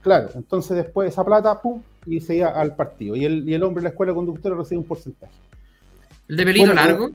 Claro, 0.00 0.30
entonces 0.36 0.76
después 0.76 1.08
esa 1.08 1.24
plata, 1.24 1.60
pum, 1.60 1.82
y 2.06 2.20
se 2.20 2.36
iba 2.36 2.50
al 2.50 2.76
partido. 2.76 3.16
Y 3.16 3.24
el, 3.24 3.48
y 3.48 3.54
el 3.54 3.64
hombre 3.64 3.80
de 3.80 3.84
la 3.84 3.88
escuela 3.90 4.14
conductora 4.14 4.54
recibe 4.54 4.78
un 4.78 4.84
porcentaje. 4.84 5.32
El 6.28 6.36
de 6.36 6.44
pelito 6.44 6.66
Bueno, 6.66 6.80
largo. 6.80 7.10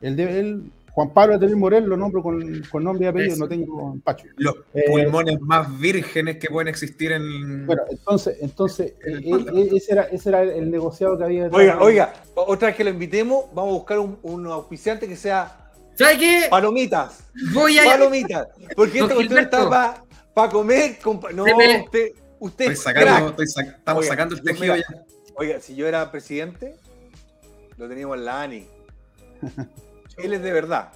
El 0.00 0.16
de 0.16 0.40
él, 0.40 0.62
Juan 0.92 1.10
Pablo 1.10 1.38
de 1.38 1.54
Morel, 1.54 1.84
lo 1.84 1.96
nombro 1.98 2.22
con, 2.22 2.62
con 2.72 2.82
nombre 2.82 3.04
y 3.04 3.08
apellido, 3.08 3.34
Eso. 3.34 3.44
no 3.44 3.48
tengo 3.50 3.92
empacho. 3.92 4.26
Los 4.38 4.54
eh, 4.72 4.84
pulmones 4.86 5.38
más 5.42 5.78
vírgenes 5.78 6.38
que 6.38 6.48
pueden 6.48 6.68
existir 6.68 7.12
en. 7.12 7.66
Bueno, 7.66 7.82
entonces, 7.90 8.38
entonces 8.40 8.94
El 9.04 9.24
eh, 9.24 9.46
eh, 9.52 9.68
ese, 9.74 9.92
era, 9.92 10.04
ese 10.04 10.30
era 10.30 10.42
el 10.42 10.70
negociado 10.70 11.18
que 11.18 11.24
había. 11.24 11.50
Oiga, 11.52 11.78
oiga, 11.82 12.14
otra 12.34 12.68
vez 12.68 12.76
que 12.78 12.84
lo 12.84 12.88
invitemos, 12.88 13.44
vamos 13.54 13.72
a 13.72 13.74
buscar 13.74 13.98
un, 13.98 14.18
un 14.22 14.46
auspiciante 14.46 15.06
que 15.06 15.16
sea 15.16 15.65
¿Sabes 15.96 16.18
qué? 16.18 16.46
palomitas. 16.50 17.24
Voy 17.52 17.78
a. 17.78 17.84
Palomitas. 17.84 18.48
Porque 18.74 18.98
esta 19.00 19.14
cuestión 19.14 19.38
está 19.40 20.02
para 20.34 20.50
comer. 20.50 20.98
compa- 21.00 21.32
No, 21.32 21.44
me- 21.44 21.82
usted, 21.84 22.12
usted 22.38 22.64
Estoy 22.66 22.74
es 22.74 22.82
sacando, 22.82 23.06
crack. 23.12 23.28
estoy 23.30 23.46
sac- 23.46 23.76
estamos 23.78 24.00
Oiga, 24.02 24.12
sacando 24.12 24.34
el 24.34 24.42
tejido 24.42 24.74
mira, 24.74 24.86
ya. 24.90 25.04
Oiga, 25.36 25.60
si 25.60 25.74
yo 25.74 25.86
era 25.86 26.10
presidente, 26.10 26.76
lo 27.78 27.88
teníamos 27.88 28.16
en 28.18 28.24
la 28.24 28.42
ANI. 28.42 28.66
Él 30.18 30.32
es 30.32 30.42
de 30.42 30.52
verdad. 30.52 30.92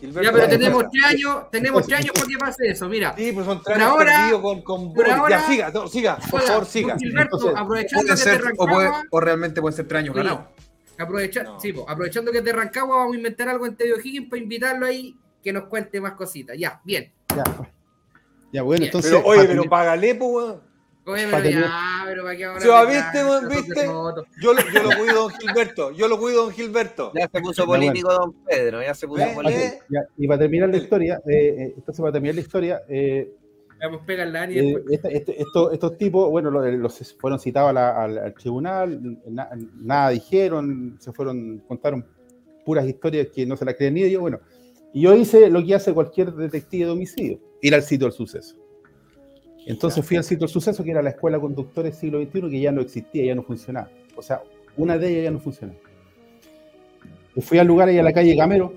Gilberto 0.00 0.22
Ya, 0.22 0.32
pero 0.32 0.48
tenemos 0.48 0.84
tres 0.92 1.04
años, 1.04 1.50
tenemos 1.50 1.86
tres 1.86 2.00
años 2.00 2.12
para 2.14 2.26
que 2.26 2.36
pase 2.38 2.68
eso, 2.68 2.86
mira. 2.88 3.14
Sí, 3.16 3.32
pues 3.32 3.46
son 3.46 3.62
tres 3.62 3.78
años 3.78 4.40
con, 4.40 4.60
con 4.62 4.88
por 4.92 4.96
Boris. 5.06 5.12
ahora- 5.14 5.40
Ya, 5.40 5.46
siga, 5.46 5.70
no, 5.70 5.88
siga, 5.88 6.18
por 6.30 6.42
favor, 6.42 6.66
siga. 6.66 6.96
Gilberto, 6.98 7.36
Entonces, 7.36 7.58
aprovechando 7.60 8.02
Puede 8.04 8.16
que 8.16 8.22
ser, 8.22 8.42
te 8.42 8.48
o, 8.58 8.66
puede- 8.66 8.90
o 9.10 9.20
realmente 9.20 9.60
pueden 9.62 9.74
ser 9.76 9.88
tres 9.88 10.00
años 10.00 10.14
Oye, 10.14 10.22
ganados. 10.24 10.46
Aprovecha- 11.02 11.42
No. 11.42 11.60
sí, 11.60 11.72
po, 11.72 11.88
aprovechando 11.88 12.32
que 12.32 12.38
es 12.38 12.44
de 12.44 12.52
Rancagua, 12.52 12.96
vamos 12.96 13.14
a 13.14 13.16
inventar 13.16 13.48
algo 13.48 13.66
en 13.66 13.76
Tedio 13.76 13.96
Higgins 14.02 14.28
para 14.28 14.42
invitarlo 14.42 14.86
ahí, 14.86 15.16
que 15.42 15.52
nos 15.52 15.64
cuente 15.64 16.00
más 16.00 16.12
cositas. 16.14 16.56
Ya, 16.58 16.80
bien. 16.84 17.12
Ya, 17.34 17.44
ya, 18.52 18.62
bueno, 18.62 18.80
Bien. 18.80 18.84
entonces. 18.84 19.12
Pero, 19.12 19.24
oye, 19.26 19.40
pero 19.42 19.52
tener- 19.54 19.68
págale, 19.70 20.14
pues, 20.14 20.30
weón. 20.30 20.60
Oye, 21.08 21.28
pero 21.30 21.48
ya, 21.50 22.02
pero 22.04 22.24
para 22.24 22.36
qué 22.36 22.44
ahora. 22.46 22.60
Se 22.60 22.68
va, 22.68 22.84
me 22.84 22.94
¿viste, 22.94 23.24
weón? 23.24 23.48
¿Viste? 23.48 23.84
Yo, 24.40 24.52
lo- 24.54 24.70
yo 24.72 24.82
lo 24.82 24.96
cuido, 24.98 25.14
don 25.14 25.30
Gilberto. 25.34 25.92
Yo 25.92 26.08
lo 26.08 26.18
cuido, 26.18 26.42
don 26.46 26.52
Gilberto. 26.52 27.12
Ya 27.14 27.28
se 27.32 27.40
puso 27.40 27.62
Ya, 27.62 27.66
bueno. 27.66 27.84
político 27.86 28.12
don 28.12 28.32
Pedro, 28.44 28.82
ya 28.82 28.92
se 28.94 29.06
puso 29.06 29.24
político. 29.34 29.84
Y 30.16 30.26
para 30.26 30.38
terminar 30.40 30.68
la 30.68 30.76
historia, 30.78 31.20
eh, 31.28 31.32
eh, 31.58 31.72
entonces 31.76 32.00
para 32.00 32.12
terminar 32.12 32.34
la 32.34 32.40
historia, 32.40 32.82
eh, 32.88 33.30
Vamos 33.80 34.00
Ani 34.08 34.58
Eh, 34.58 34.84
este- 34.90 35.16
este- 35.16 35.42
estos, 35.42 35.72
estos 35.72 35.98
tipos, 35.98 36.30
bueno, 36.30 36.50
los, 36.50 36.66
los 36.74 37.16
fueron 37.18 37.38
citados 37.38 37.70
a 37.70 37.72
la- 37.72 38.02
al, 38.04 38.18
al 38.18 38.34
tribunal, 38.34 39.18
na- 39.28 39.50
nada 39.80 40.10
dijeron, 40.10 40.96
se 40.98 41.12
fueron, 41.12 41.58
contaron 41.68 42.04
puras 42.64 42.86
historias 42.86 43.28
que 43.34 43.44
no 43.46 43.56
se 43.56 43.64
las 43.64 43.74
creen 43.74 43.94
ni 43.94 44.02
ellos. 44.02 44.20
Bueno, 44.20 44.40
Y 44.92 45.02
yo 45.02 45.14
hice 45.14 45.50
lo 45.50 45.62
que 45.62 45.74
hace 45.74 45.92
cualquier 45.92 46.32
detective 46.32 46.86
de 46.86 46.90
homicidio, 46.92 47.38
ir 47.60 47.74
al 47.74 47.82
sitio 47.82 48.06
del 48.06 48.14
suceso. 48.14 48.56
Entonces 49.66 50.02
fui 50.06 50.16
al 50.16 50.24
sitio 50.24 50.46
del 50.46 50.48
suceso, 50.48 50.82
que 50.82 50.90
era 50.92 51.02
la 51.02 51.10
Escuela 51.10 51.38
Conductores 51.38 51.96
Siglo 51.98 52.22
XXI, 52.22 52.48
que 52.50 52.60
ya 52.60 52.72
no 52.72 52.80
existía, 52.80 53.24
ya 53.26 53.34
no 53.34 53.42
funcionaba. 53.42 53.90
O 54.16 54.22
sea, 54.22 54.40
una 54.76 54.96
de 54.96 55.08
ellas 55.10 55.24
ya 55.24 55.30
no 55.32 55.40
funcionaba. 55.40 55.78
Y 57.34 57.40
fui 57.42 57.58
al 57.58 57.66
lugar 57.66 57.88
ahí 57.88 57.98
a 57.98 58.02
la 58.02 58.12
calle 58.12 58.34
Gamero. 58.34 58.72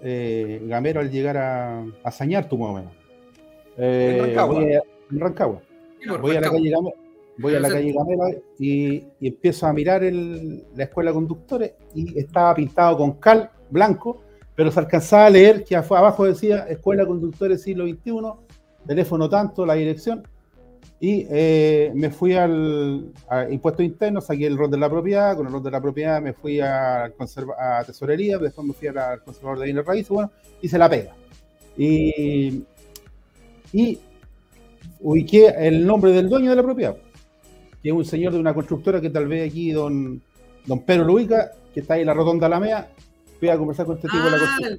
Eh, 0.00 0.62
Gamero 0.66 1.00
al 1.00 1.10
llegar 1.10 1.36
a, 1.36 1.84
a 2.02 2.10
Sañar, 2.10 2.48
tú 2.48 2.56
más 2.56 2.70
o 2.70 2.74
menos. 2.74 2.92
Eh, 3.78 4.18
En 4.18 4.24
Rancagua. 4.26 4.54
voy 4.60 4.72
a- 4.74 4.82
en 5.10 5.20
Rancagua. 5.20 5.62
Voy 6.20 6.36
a 6.36 6.40
la 6.40 6.50
calle 6.50 6.74
voy 7.40 7.54
a 7.54 7.60
la 7.60 7.68
calle 7.68 7.92
Gamero 7.92 8.24
y, 8.58 8.94
y 9.20 9.28
empiezo 9.28 9.66
a 9.66 9.72
mirar 9.72 10.02
el- 10.02 10.64
la 10.74 10.84
escuela 10.84 11.10
de 11.10 11.14
conductores 11.14 11.72
y 11.94 12.18
estaba 12.18 12.54
pintado 12.54 12.96
con 12.98 13.12
cal 13.12 13.50
blanco, 13.70 14.22
pero 14.56 14.70
se 14.72 14.80
alcanzaba 14.80 15.26
a 15.26 15.30
leer 15.30 15.62
que 15.62 15.76
abajo 15.76 16.24
decía 16.24 16.66
Escuela 16.68 17.02
de 17.02 17.08
Conductores 17.08 17.62
Siglo 17.62 17.84
XXI, 17.86 18.32
teléfono 18.86 19.28
tanto, 19.28 19.64
la 19.64 19.74
dirección. 19.74 20.26
Y 21.00 21.26
eh, 21.30 21.92
me 21.94 22.10
fui 22.10 22.34
al 22.34 23.12
a 23.28 23.48
impuesto 23.48 23.84
interno, 23.84 24.20
saqué 24.20 24.46
el 24.48 24.58
rol 24.58 24.68
de 24.68 24.78
la 24.78 24.90
propiedad, 24.90 25.36
con 25.36 25.46
el 25.46 25.52
rol 25.52 25.62
de 25.62 25.70
la 25.70 25.80
propiedad 25.80 26.20
me 26.20 26.32
fui 26.32 26.58
a, 26.60 27.12
conserva- 27.16 27.78
a 27.78 27.84
tesorería, 27.84 28.36
después 28.38 28.66
me 28.66 28.72
fui 28.74 28.88
al 28.88 29.22
conservador 29.22 29.60
de 29.60 29.64
bienes 29.66 29.86
raíces, 29.86 30.08
bueno, 30.08 30.32
hice 30.60 30.76
la 30.76 30.88
pega. 30.90 31.14
Y, 31.76 32.64
y 33.72 33.98
ubiqué 35.00 35.54
el 35.58 35.86
nombre 35.86 36.12
del 36.12 36.28
dueño 36.28 36.50
de 36.50 36.56
la 36.56 36.62
propiedad, 36.62 36.96
que 37.82 37.88
es 37.90 37.94
un 37.94 38.04
señor 38.04 38.32
de 38.32 38.38
una 38.40 38.54
constructora 38.54 39.00
que 39.00 39.10
tal 39.10 39.26
vez 39.28 39.48
aquí 39.50 39.70
don, 39.72 40.20
don 40.66 40.80
Pedro 40.82 41.04
lo 41.04 41.14
ubica, 41.14 41.52
que 41.74 41.80
está 41.80 41.94
ahí 41.94 42.00
en 42.00 42.06
la 42.08 42.14
rotonda 42.14 42.46
Alameda. 42.46 42.88
Fui 43.38 43.48
a 43.48 43.56
conversar 43.56 43.86
con 43.86 43.96
este 43.96 44.08
tipo 44.08 44.24
de 44.24 44.30
la 44.30 44.36
Ah, 44.36 44.40
constructora. 44.40 44.76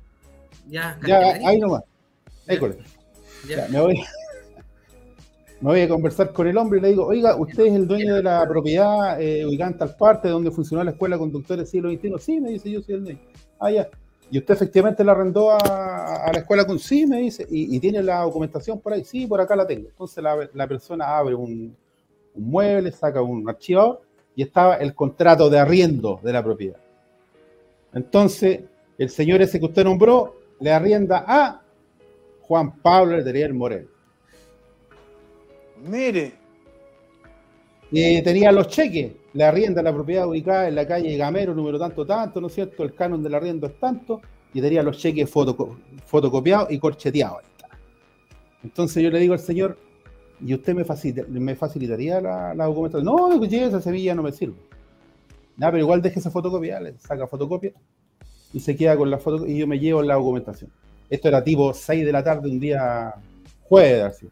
ya, 0.70 1.00
Ya, 1.08 1.48
ahí 1.48 1.60
nomás. 1.60 1.84
École. 2.48 2.78
ya. 3.48 3.56
Ya, 3.56 3.68
me, 3.70 3.80
voy, 3.80 3.96
me 5.62 5.70
voy 5.70 5.82
a 5.82 5.88
conversar 5.90 6.34
con 6.34 6.48
el 6.48 6.58
hombre 6.58 6.80
y 6.80 6.82
le 6.82 6.88
digo, 6.90 7.06
oiga, 7.06 7.36
¿usted 7.38 7.68
es 7.68 7.74
el 7.74 7.88
dueño 7.88 8.16
de 8.16 8.24
la 8.24 8.46
propiedad 8.48 9.22
eh, 9.22 9.46
ubicada 9.46 9.72
en 9.72 9.78
tal 9.78 9.96
parte 9.96 10.28
donde 10.30 10.52
funcionó 10.52 10.84
la 10.84 10.92
escuela 10.92 11.16
de 11.16 11.20
conductores 11.22 11.70
siglo 11.70 11.90
XXI? 11.92 12.14
Sí, 12.20 12.42
me 12.42 12.50
dice, 12.50 12.70
yo 12.70 12.82
soy 12.82 12.96
el 12.96 13.04
dueño. 13.06 13.20
Ah, 13.60 13.72
ya. 13.72 13.88
¿Y 14.32 14.38
usted 14.38 14.54
efectivamente 14.54 15.04
la 15.04 15.14
arrendó 15.14 15.52
a, 15.52 15.58
a 16.26 16.32
la 16.32 16.40
escuela 16.40 16.66
con 16.66 16.78
sí? 16.78 17.06
Me 17.06 17.20
dice, 17.20 17.48
¿Y, 17.50 17.76
y 17.76 17.80
tiene 17.80 18.04
la 18.04 18.22
documentación 18.22 18.80
por 18.80 18.94
ahí? 18.94 19.04
Sí, 19.04 19.26
por 19.26 19.42
acá 19.42 19.56
la 19.56 19.66
tengo. 19.66 19.90
Entonces 19.90 20.24
la, 20.24 20.50
la 20.54 20.68
persona 20.68 21.18
abre 21.18 21.36
un, 21.36 21.76
un 22.36 22.50
mueble, 22.50 22.92
saca 22.92 23.22
un 23.22 23.48
archivador 23.50 24.02
y 24.36 24.44
estaba 24.44 24.76
el 24.76 24.94
contrato 24.94 25.50
de 25.50 25.60
arriendo 25.60 26.20
de 26.24 26.32
la 26.34 26.44
propiedad. 26.44 26.80
Entonces, 27.94 28.62
el 28.98 29.10
señor 29.10 29.42
ese 29.42 29.60
que 29.60 29.66
usted 29.66 29.84
nombró 29.84 30.36
le 30.60 30.72
arrienda 30.72 31.24
a 31.28 31.62
Juan 32.42 32.80
Pablo 32.82 33.18
Letelier 33.18 33.54
Morel. 33.54 33.90
Mire. 35.84 36.34
Y 37.92 38.22
tenía 38.22 38.52
los 38.52 38.68
cheques, 38.68 39.14
le 39.34 39.44
arrienda 39.44 39.82
la 39.82 39.94
propiedad 39.94 40.28
ubicada 40.28 40.68
en 40.68 40.76
la 40.76 40.88
calle 40.88 41.16
Gamero, 41.18 41.54
número 41.54 41.78
tanto, 41.80 42.06
tanto, 42.06 42.42
¿no 42.42 42.48
es 42.48 42.54
cierto? 42.54 42.84
El 42.84 42.94
canon 42.94 43.22
del 43.22 43.36
arriendo 43.36 43.68
es 43.68 43.80
tanto, 43.80 44.22
y 44.54 44.62
tenía 44.62 44.82
los 44.84 44.98
cheques 44.98 45.32
fotoco- 45.32 45.78
fotocopiados 46.06 46.72
y 46.72 46.80
corcheteados. 46.80 47.44
Entonces 48.64 49.02
yo 49.04 49.10
le 49.10 49.20
digo 49.20 49.34
al 49.34 49.40
señor, 49.40 49.78
¿y 50.46 50.54
usted 50.54 50.74
me, 50.74 50.84
facilita- 50.84 51.28
me 51.28 51.56
facilitaría 51.56 52.20
la, 52.20 52.54
la 52.54 52.66
documentación? 52.66 53.06
No, 53.06 53.30
digo, 53.30 53.44
"Oye, 53.44 53.66
esa 53.66 53.80
semilla 53.82 54.16
no 54.16 54.24
me 54.24 54.32
sirve. 54.32 54.56
Nada, 55.58 55.72
pero 55.74 55.84
igual 55.84 56.02
deje 56.02 56.20
esa 56.20 56.32
fotocopia, 56.32 56.80
le 56.80 56.98
saca 56.98 57.28
fotocopia 57.28 57.72
y 58.54 58.60
se 58.60 58.76
queda 58.76 58.98
con 58.98 59.10
la 59.12 59.18
foto 59.18 59.46
y 59.46 59.58
yo 59.58 59.68
me 59.68 59.78
llevo 59.80 60.02
la 60.02 60.16
documentación. 60.16 60.72
Esto 61.10 61.28
era 61.28 61.44
tipo 61.44 61.74
6 61.74 62.06
de 62.06 62.12
la 62.12 62.24
tarde, 62.24 62.50
un 62.50 62.60
día 62.60 63.14
jueves, 63.64 64.04
así. 64.04 64.28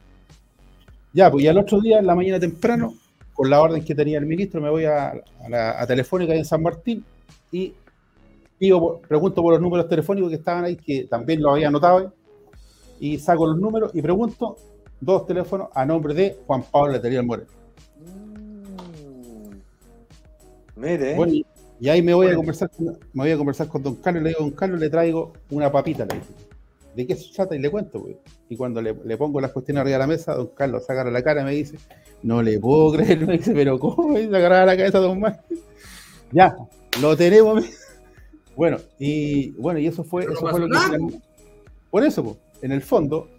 Ya, 1.14 1.32
pues 1.32 1.44
y 1.44 1.48
al 1.48 1.58
otro 1.58 1.80
día, 1.82 2.00
en 2.00 2.06
la 2.08 2.16
mañana 2.16 2.40
temprano, 2.40 2.94
con 3.38 3.52
la 3.52 3.62
orden 3.62 3.86
que 3.86 3.94
tenía 3.94 4.18
el 4.18 4.26
ministro, 4.26 4.60
me 4.60 4.70
voy 4.70 4.86
a, 4.86 5.10
a 5.10 5.50
la 5.50 5.80
a 5.80 5.86
Telefónica 5.86 6.34
en 6.34 6.44
San 6.44 6.64
Martín 6.64 7.06
y 7.52 7.72
por- 8.72 9.00
pregunto 9.02 9.44
por 9.44 9.54
los 9.54 9.62
números 9.62 9.88
telefónicos 9.88 10.30
que 10.32 10.38
estaban 10.38 10.66
ahí, 10.66 10.76
que 10.76 11.04
también 11.04 11.42
los 11.44 11.54
había 11.54 11.68
anotado 11.68 12.12
y 13.00 13.20
saco 13.20 13.46
los 13.46 13.60
números 13.60 13.92
y 13.94 14.02
pregunto 14.02 14.58
dos 15.00 15.28
teléfonos 15.28 15.70
a 15.76 15.86
nombre 15.86 16.16
de 16.16 16.36
Juan 16.48 16.64
Pablo 16.64 16.94
Letelier 16.94 17.24
Morel. 17.24 17.46
Mire. 20.76 21.16
Bueno, 21.16 21.34
y, 21.80 21.90
ahí 21.90 22.02
me 22.02 22.16
voy 22.16 22.28
a 22.28 22.36
conversar 22.36 22.72
con, 22.72 22.88
me 22.88 23.24
voy 23.24 23.32
a 23.32 23.38
conversar 23.38 23.68
con 23.68 23.84
don 23.84 23.96
Carlos, 23.98 24.24
le 24.24 24.30
digo, 24.30 24.42
don 24.42 24.52
Carlos, 24.52 24.80
le 24.80 24.90
traigo 24.90 25.34
una 25.52 25.72
papita, 25.72 26.06
le 26.06 26.16
digo. 26.16 26.26
¿De 26.98 27.06
qué 27.08 27.16
se 27.16 27.32
trata? 27.34 27.56
Y 27.56 27.60
le 27.60 27.70
cuento, 27.70 28.02
pues. 28.02 28.18
Y 28.50 28.58
cuando 28.58 28.82
le, 28.82 28.96
le 29.06 29.18
pongo 29.18 29.40
las 29.40 29.52
cuestiones 29.52 29.82
arriba 29.82 29.98
de 29.98 30.00
la 30.00 30.08
mesa, 30.08 30.34
don 30.34 30.48
Carlos 30.48 30.84
saca 30.86 31.04
la 31.10 31.22
cara 31.22 31.42
y 31.42 31.46
me 31.46 31.52
dice, 31.52 31.78
no 32.24 32.42
le 32.42 32.60
puedo 32.60 32.92
creer, 32.98 33.26
me 33.26 33.38
dice, 33.38 33.54
pero 33.54 33.78
¿cómo? 33.80 34.10
Me 34.10 34.22
dice, 34.22 34.36
agarrar 34.36 34.66
la 34.66 34.76
cabeza 34.76 35.00
don 35.00 35.20
Mar. 35.20 35.44
Ya, 36.34 36.54
lo 37.02 37.16
tenemos. 37.16 37.64
Bueno, 38.56 38.78
y 39.00 39.52
bueno, 39.52 39.80
y 39.80 39.88
eso 39.88 40.04
fue, 40.04 40.24
Pero 40.24 40.34
no 40.34 40.40
eso 40.40 40.50
fue 40.50 40.60
lo 40.60 40.66
que 40.66 40.74
nada. 40.74 40.98
Por 41.90 42.04
eso, 42.04 42.24
pues, 42.24 42.36
en 42.64 42.72
el 42.74 42.82
fondo, 42.82 43.30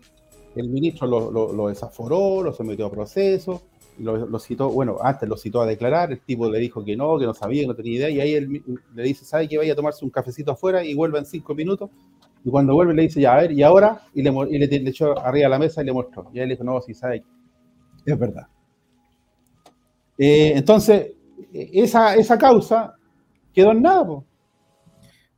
el 0.56 0.68
ministro 0.70 1.06
lo, 1.06 1.30
lo- 1.30 1.52
lo 1.52 1.68
desaforó, 1.68 2.42
lo 2.42 2.52
sometió 2.54 2.86
a 2.86 2.90
proceso, 2.90 3.62
lo, 3.98 4.26
lo 4.26 4.38
citó, 4.38 4.70
bueno, 4.70 4.96
antes 5.02 5.28
lo 5.28 5.36
citó 5.36 5.61
a 5.61 5.66
declarar, 5.66 6.12
el 6.12 6.20
tipo 6.20 6.48
le 6.48 6.60
dijo 6.60 6.82
que 6.85 6.97
no, 6.97 7.18
que 7.18 7.26
no 7.26 7.35
sabía, 7.35 7.62
que 7.62 7.66
no 7.66 7.74
tenía 7.74 7.94
idea, 7.97 8.10
y 8.10 8.20
ahí 8.20 8.35
él 8.35 8.62
le 8.94 9.02
dice, 9.02 9.24
¿sabe 9.26 9.48
que 9.48 9.59
vaya 9.59 9.72
a 9.72 9.76
tomarse 9.76 10.05
un 10.05 10.10
cafecito 10.10 10.52
afuera 10.52 10.82
y 10.85 10.94
vuelva 10.94 11.18
en 11.18 11.26
cinco 11.26 11.55
minutos? 11.55 11.90
Y 12.44 12.51
cuando 12.51 12.74
vuelve 12.74 12.94
le 12.94 13.02
dice, 13.02 13.20
ya, 13.20 13.35
a 13.35 13.40
ver, 13.43 13.52
¿y 13.52 13.62
ahora? 13.62 14.02
Y 14.15 14.23
le, 14.23 14.32
y 14.51 14.59
le, 14.59 14.89
echó 14.89 15.19
arriba 15.19 15.47
de 15.47 15.51
la 15.51 15.59
mesa 15.59 15.82
y 15.82 15.86
le 15.86 15.93
mostró. 15.93 16.31
Y 16.32 16.40
él 16.40 16.48
dijo, 16.48 16.65
no, 16.65 16.81
sí, 16.81 16.94
sabe, 16.94 17.24
es 18.05 18.19
verdad. 18.19 18.47
Eh, 20.16 20.52
entonces, 20.56 21.12
eh, 21.52 21.70
esa, 21.73 22.15
esa 22.15 22.39
causa 22.39 22.94
quedó 23.52 23.73
en 23.73 23.82
nada, 23.82 24.06
po. 24.06 24.24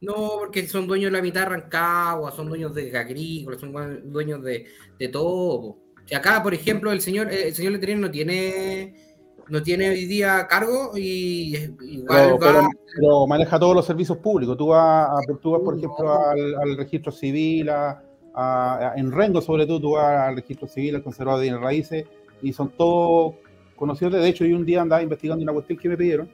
No, 0.00 0.36
porque 0.38 0.66
son 0.66 0.86
dueños 0.86 1.12
de 1.12 1.18
la 1.18 1.22
mitad 1.22 1.40
de 1.40 1.46
Rancagua, 1.46 2.32
son 2.32 2.48
dueños 2.48 2.74
de 2.74 2.96
agrícola, 2.96 3.58
son 3.58 4.10
dueños 4.10 4.42
de, 4.42 4.66
de 4.98 5.08
todo. 5.08 5.60
po. 5.60 5.78
Si 6.06 6.14
acá, 6.14 6.42
por 6.42 6.54
ejemplo, 6.54 6.90
el 6.90 7.00
señor, 7.00 7.30
el 7.32 7.54
señor 7.54 7.78
no 7.98 8.10
tiene, 8.10 9.09
no 9.50 9.62
tiene 9.62 9.90
hoy 9.90 10.06
día 10.06 10.46
cargo 10.48 10.92
y 10.96 11.56
igual 11.82 12.06
pero, 12.08 12.32
va. 12.38 12.38
pero- 12.38 12.68
pero 12.94 13.26
maneja 13.26 13.58
todos 13.58 13.74
los 13.74 13.84
servicios 13.86 14.18
públicos. 14.18 14.56
Tú 14.56 14.68
vas, 14.68 15.08
a- 15.10 15.34
tú 15.42 15.50
vas 15.52 15.60
por 15.62 15.76
ejemplo, 15.76 16.12
al, 16.28 16.54
al 16.54 16.76
registro 16.76 17.12
civil, 17.12 17.68
a, 17.68 18.02
a- 18.34 18.94
en 18.96 19.12
Rengo 19.12 19.40
sobre 19.40 19.66
todo, 19.66 19.80
tú 19.80 19.90
vas 19.92 20.28
al 20.28 20.36
registro 20.36 20.66
civil, 20.68 20.94
al 20.96 21.02
conservador 21.02 21.42
de 21.42 21.56
raíces, 21.58 22.04
y 22.42 22.52
son 22.52 22.70
todos 22.70 23.34
conocidos. 23.76 24.14
De 24.14 24.28
hecho, 24.28 24.44
yo 24.44 24.56
un 24.56 24.64
día 24.66 24.82
andaba 24.82 25.02
investigando 25.02 25.42
una 25.42 25.52
cuestión 25.52 25.78
que 25.78 25.88
me 25.88 25.96
pidieron, 25.96 26.28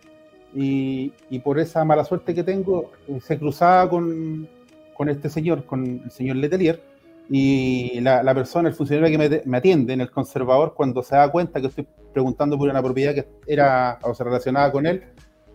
y, 0.55 1.13
y 1.29 1.39
por 1.41 1.59
esa 1.59 1.85
mala 1.85 2.05
suerte 2.05 2.35
que 2.35 2.43
tengo, 2.43 2.93
eh, 3.09 3.19
se 3.21 3.39
cruzaba 3.39 3.89
con, 3.91 4.49
con 4.95 5.09
este 5.09 5.29
señor, 5.29 5.65
con 5.65 6.03
el 6.05 6.11
señor 6.11 6.37
Letelier, 6.37 6.81
y 7.29 8.01
la, 8.01 8.23
la 8.23 8.35
persona, 8.35 8.69
el 8.69 8.75
funcionario 8.75 9.19
que 9.19 9.29
me, 9.29 9.43
me 9.45 9.57
atiende 9.59 9.93
en 9.93 10.01
el 10.01 10.11
conservador, 10.11 10.75
cuando 10.75 11.03
se 11.03 11.17
da 11.17 11.31
cuenta 11.31 11.61
que 11.61 11.67
estoy 11.69 11.87
preguntando 12.13 12.57
por 12.57 12.69
una 12.69 12.83
propiedad 12.83 13.15
que 13.15 13.27
era 13.47 13.99
o 14.03 14.15
se 14.15 14.25
relacionaba 14.25 14.71
con 14.71 14.87
él, 14.87 15.03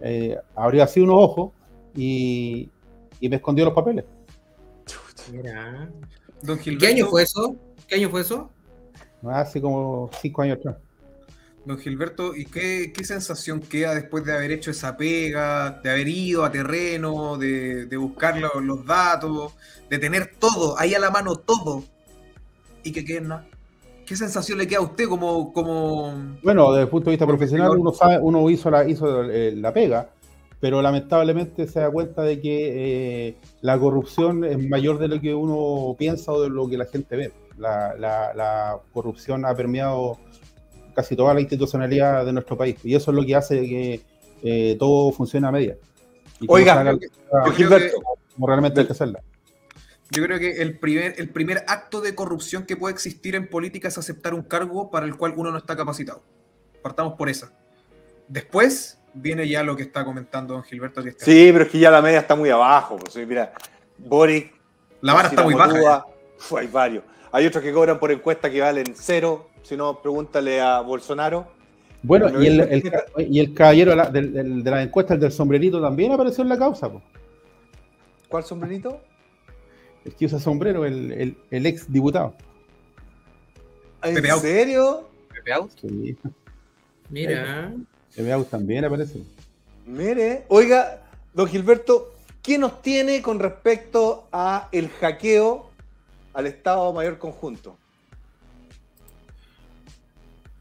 eh, 0.01 0.37
abrió 0.55 0.83
así 0.83 0.99
unos 0.99 1.15
ojos 1.17 1.51
y, 1.95 2.69
y 3.19 3.29
me 3.29 3.37
escondió 3.37 3.65
los 3.65 3.73
papeles. 3.73 4.05
Mira. 5.31 5.89
Don 6.41 6.57
¿Y 6.57 6.61
Gilberto, 6.61 6.85
¿Qué 6.85 6.91
año 6.93 7.07
fue 7.07 7.23
eso? 7.23 7.55
¿Qué 7.87 7.95
año 7.95 8.09
fue 8.09 8.21
eso? 8.21 8.49
Hace 9.23 9.61
como 9.61 10.09
cinco 10.19 10.41
años 10.41 10.57
atrás. 10.57 10.77
Don 11.63 11.77
Gilberto, 11.77 12.35
¿y 12.35 12.45
qué, 12.45 12.91
qué 12.91 13.03
sensación 13.03 13.59
queda 13.61 13.93
después 13.93 14.25
de 14.25 14.33
haber 14.33 14.51
hecho 14.51 14.71
esa 14.71 14.97
pega, 14.97 15.79
de 15.83 15.91
haber 15.91 16.07
ido 16.07 16.43
a 16.43 16.51
terreno, 16.51 17.37
de, 17.37 17.85
de 17.85 17.97
buscar 17.97 18.37
lo- 18.39 18.59
los 18.59 18.83
datos, 18.85 19.53
de 19.89 19.99
tener 19.99 20.31
todo, 20.39 20.79
ahí 20.79 20.95
a 20.95 20.99
la 20.99 21.11
mano 21.11 21.35
todo, 21.35 21.83
y 22.83 22.91
que 22.91 23.05
quede 23.05 23.21
nada? 23.21 23.45
¿Qué 24.07 24.15
sensación 24.15 24.57
le 24.57 24.67
queda 24.67 24.79
a 24.79 24.83
usted 24.83 25.07
como, 25.07 25.53
como 25.53 26.35
Bueno, 26.43 26.71
desde 26.71 26.83
el 26.83 26.89
punto 26.89 27.05
de 27.05 27.11
vista 27.11 27.27
profesional, 27.27 27.77
uno 27.77 27.93
sabe, 27.93 28.17
uno 28.19 28.49
hizo 28.49 28.69
la, 28.71 28.87
hizo 28.89 29.23
eh, 29.29 29.53
la 29.55 29.71
pega, 29.71 30.09
pero 30.59 30.81
lamentablemente 30.81 31.67
se 31.67 31.79
da 31.79 31.91
cuenta 31.91 32.23
de 32.23 32.41
que 32.41 33.27
eh, 33.29 33.37
la 33.61 33.79
corrupción 33.79 34.43
es 34.43 34.57
mayor 34.67 34.97
de 34.97 35.07
lo 35.07 35.21
que 35.21 35.33
uno 35.35 35.95
piensa 35.97 36.31
o 36.31 36.41
de 36.41 36.49
lo 36.49 36.67
que 36.67 36.77
la 36.77 36.85
gente 36.85 37.15
ve. 37.15 37.31
La, 37.57 37.93
la- 37.99 38.33
la 38.33 38.77
corrupción 38.91 39.45
ha 39.45 39.55
permeado 39.55 40.17
casi 40.95 41.15
toda 41.15 41.33
la 41.33 41.41
institucionalidad 41.41 42.25
de 42.25 42.33
nuestro 42.33 42.57
país 42.57 42.77
y 42.83 42.95
eso 42.95 43.11
es 43.11 43.15
lo 43.15 43.25
que 43.25 43.35
hace 43.35 43.61
que 43.61 44.01
eh, 44.43 44.75
todo 44.79 45.11
funcione 45.11 45.47
a 45.47 45.51
media. 45.51 45.77
Y 46.39 46.45
Oiga, 46.49 46.83
no 46.83 46.97
yo 47.45 47.51
Gilberto, 47.53 48.01
como 48.33 48.47
realmente 48.47 48.79
hay 48.79 48.85
que 48.87 48.93
hacerla. 48.93 49.21
Yo 50.09 50.23
creo 50.23 50.39
que 50.39 50.61
el 50.61 50.77
primer, 50.77 51.15
el 51.17 51.29
primer 51.29 51.63
acto 51.67 52.01
de 52.01 52.13
corrupción 52.15 52.65
que 52.65 52.75
puede 52.75 52.93
existir 52.93 53.35
en 53.35 53.47
política 53.47 53.87
es 53.87 53.97
aceptar 53.97 54.33
un 54.33 54.41
cargo 54.41 54.91
para 54.91 55.05
el 55.05 55.15
cual 55.15 55.33
uno 55.37 55.51
no 55.51 55.57
está 55.57 55.77
capacitado. 55.77 56.21
Partamos 56.81 57.13
por 57.13 57.29
esa. 57.29 57.53
Después 58.27 58.99
viene 59.13 59.47
ya 59.47 59.63
lo 59.63 59.75
que 59.75 59.83
está 59.83 60.03
comentando 60.03 60.53
don 60.53 60.63
Gilberto. 60.63 61.01
Que 61.03 61.09
está- 61.09 61.23
Sí, 61.23 61.49
pero 61.53 61.63
es 61.65 61.71
que 61.71 61.79
ya 61.79 61.91
la 61.91 62.01
media 62.01 62.19
está 62.19 62.35
muy 62.35 62.49
abajo. 62.49 62.97
Pues, 62.97 63.25
mira, 63.27 63.53
Boric 63.97 64.53
La 65.01 65.13
vara 65.13 65.29
está 65.29 65.43
muy 65.43 65.53
baja. 65.53 66.05
Hay 66.57 66.67
varios. 66.67 67.03
Hay 67.31 67.45
otros 67.45 67.63
que 67.63 67.71
cobran 67.71 67.99
por 67.99 68.11
encuesta 68.11 68.49
que 68.49 68.59
valen 68.59 68.93
cero. 68.95 69.49
Si 69.63 69.77
no, 69.77 70.01
pregúntale 70.01 70.59
a 70.61 70.81
Bolsonaro. 70.81 71.47
Bueno, 72.03 72.41
y 72.41 72.47
el, 72.47 72.61
el- 72.61 72.69
el 72.71 72.91
ca- 72.91 73.05
y 73.17 73.39
el 73.39 73.53
caballero 73.53 73.91
de 73.91 73.97
la, 73.97 74.09
del- 74.09 74.33
del- 74.33 74.63
de 74.63 74.71
la 74.71 74.81
encuesta, 74.83 75.13
el 75.13 75.19
del 75.19 75.31
sombrerito, 75.31 75.79
también 75.81 76.11
apareció 76.11 76.41
en 76.43 76.49
la 76.49 76.57
causa. 76.57 76.91
po. 76.91 77.01
¿Cuál 78.27 78.43
sombrerito? 78.43 78.99
El 80.03 80.15
que 80.15 80.25
usa 80.25 80.39
sombrero, 80.39 80.83
el, 80.85 81.11
el, 81.11 81.37
el 81.51 81.65
ex 81.67 81.91
diputado. 81.91 82.33
¿En 84.03 84.15
Pepe 84.15 84.31
serio? 84.39 85.07
Pepe 85.31 85.53
Out. 85.53 85.71
Sí, 85.79 86.17
Mira. 87.09 87.71
TVAU 88.15 88.45
también 88.45 88.83
aparece. 88.85 89.21
Mire, 89.85 90.45
oiga, 90.47 91.01
don 91.33 91.47
Gilberto, 91.47 92.13
¿qué 92.41 92.57
nos 92.57 92.81
tiene 92.81 93.21
con 93.21 93.39
respecto 93.39 94.27
a 94.31 94.69
el 94.71 94.89
hackeo 94.89 95.69
al 96.33 96.47
Estado 96.47 96.91
Mayor 96.93 97.19
Conjunto? 97.19 97.77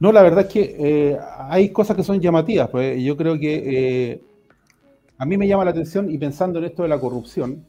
No, 0.01 0.13
la 0.13 0.23
verdad 0.23 0.47
es 0.47 0.53
que 0.53 0.77
eh, 0.79 1.19
hay 1.51 1.69
cosas 1.69 1.95
que 1.95 2.03
son 2.03 2.19
llamativas. 2.21 2.71
Pues 2.71 3.01
yo 3.03 3.17
creo 3.19 3.39
que 3.39 4.13
eh, 4.13 4.21
a 5.19 5.27
mí 5.27 5.37
me 5.37 5.47
llama 5.47 5.67
la 5.67 5.73
atención 5.73 6.11
y 6.11 6.17
pensando 6.17 6.59
en 6.59 6.65
esto 6.65 6.83
de 6.83 6.89
la 6.89 6.99
corrupción 6.99 7.67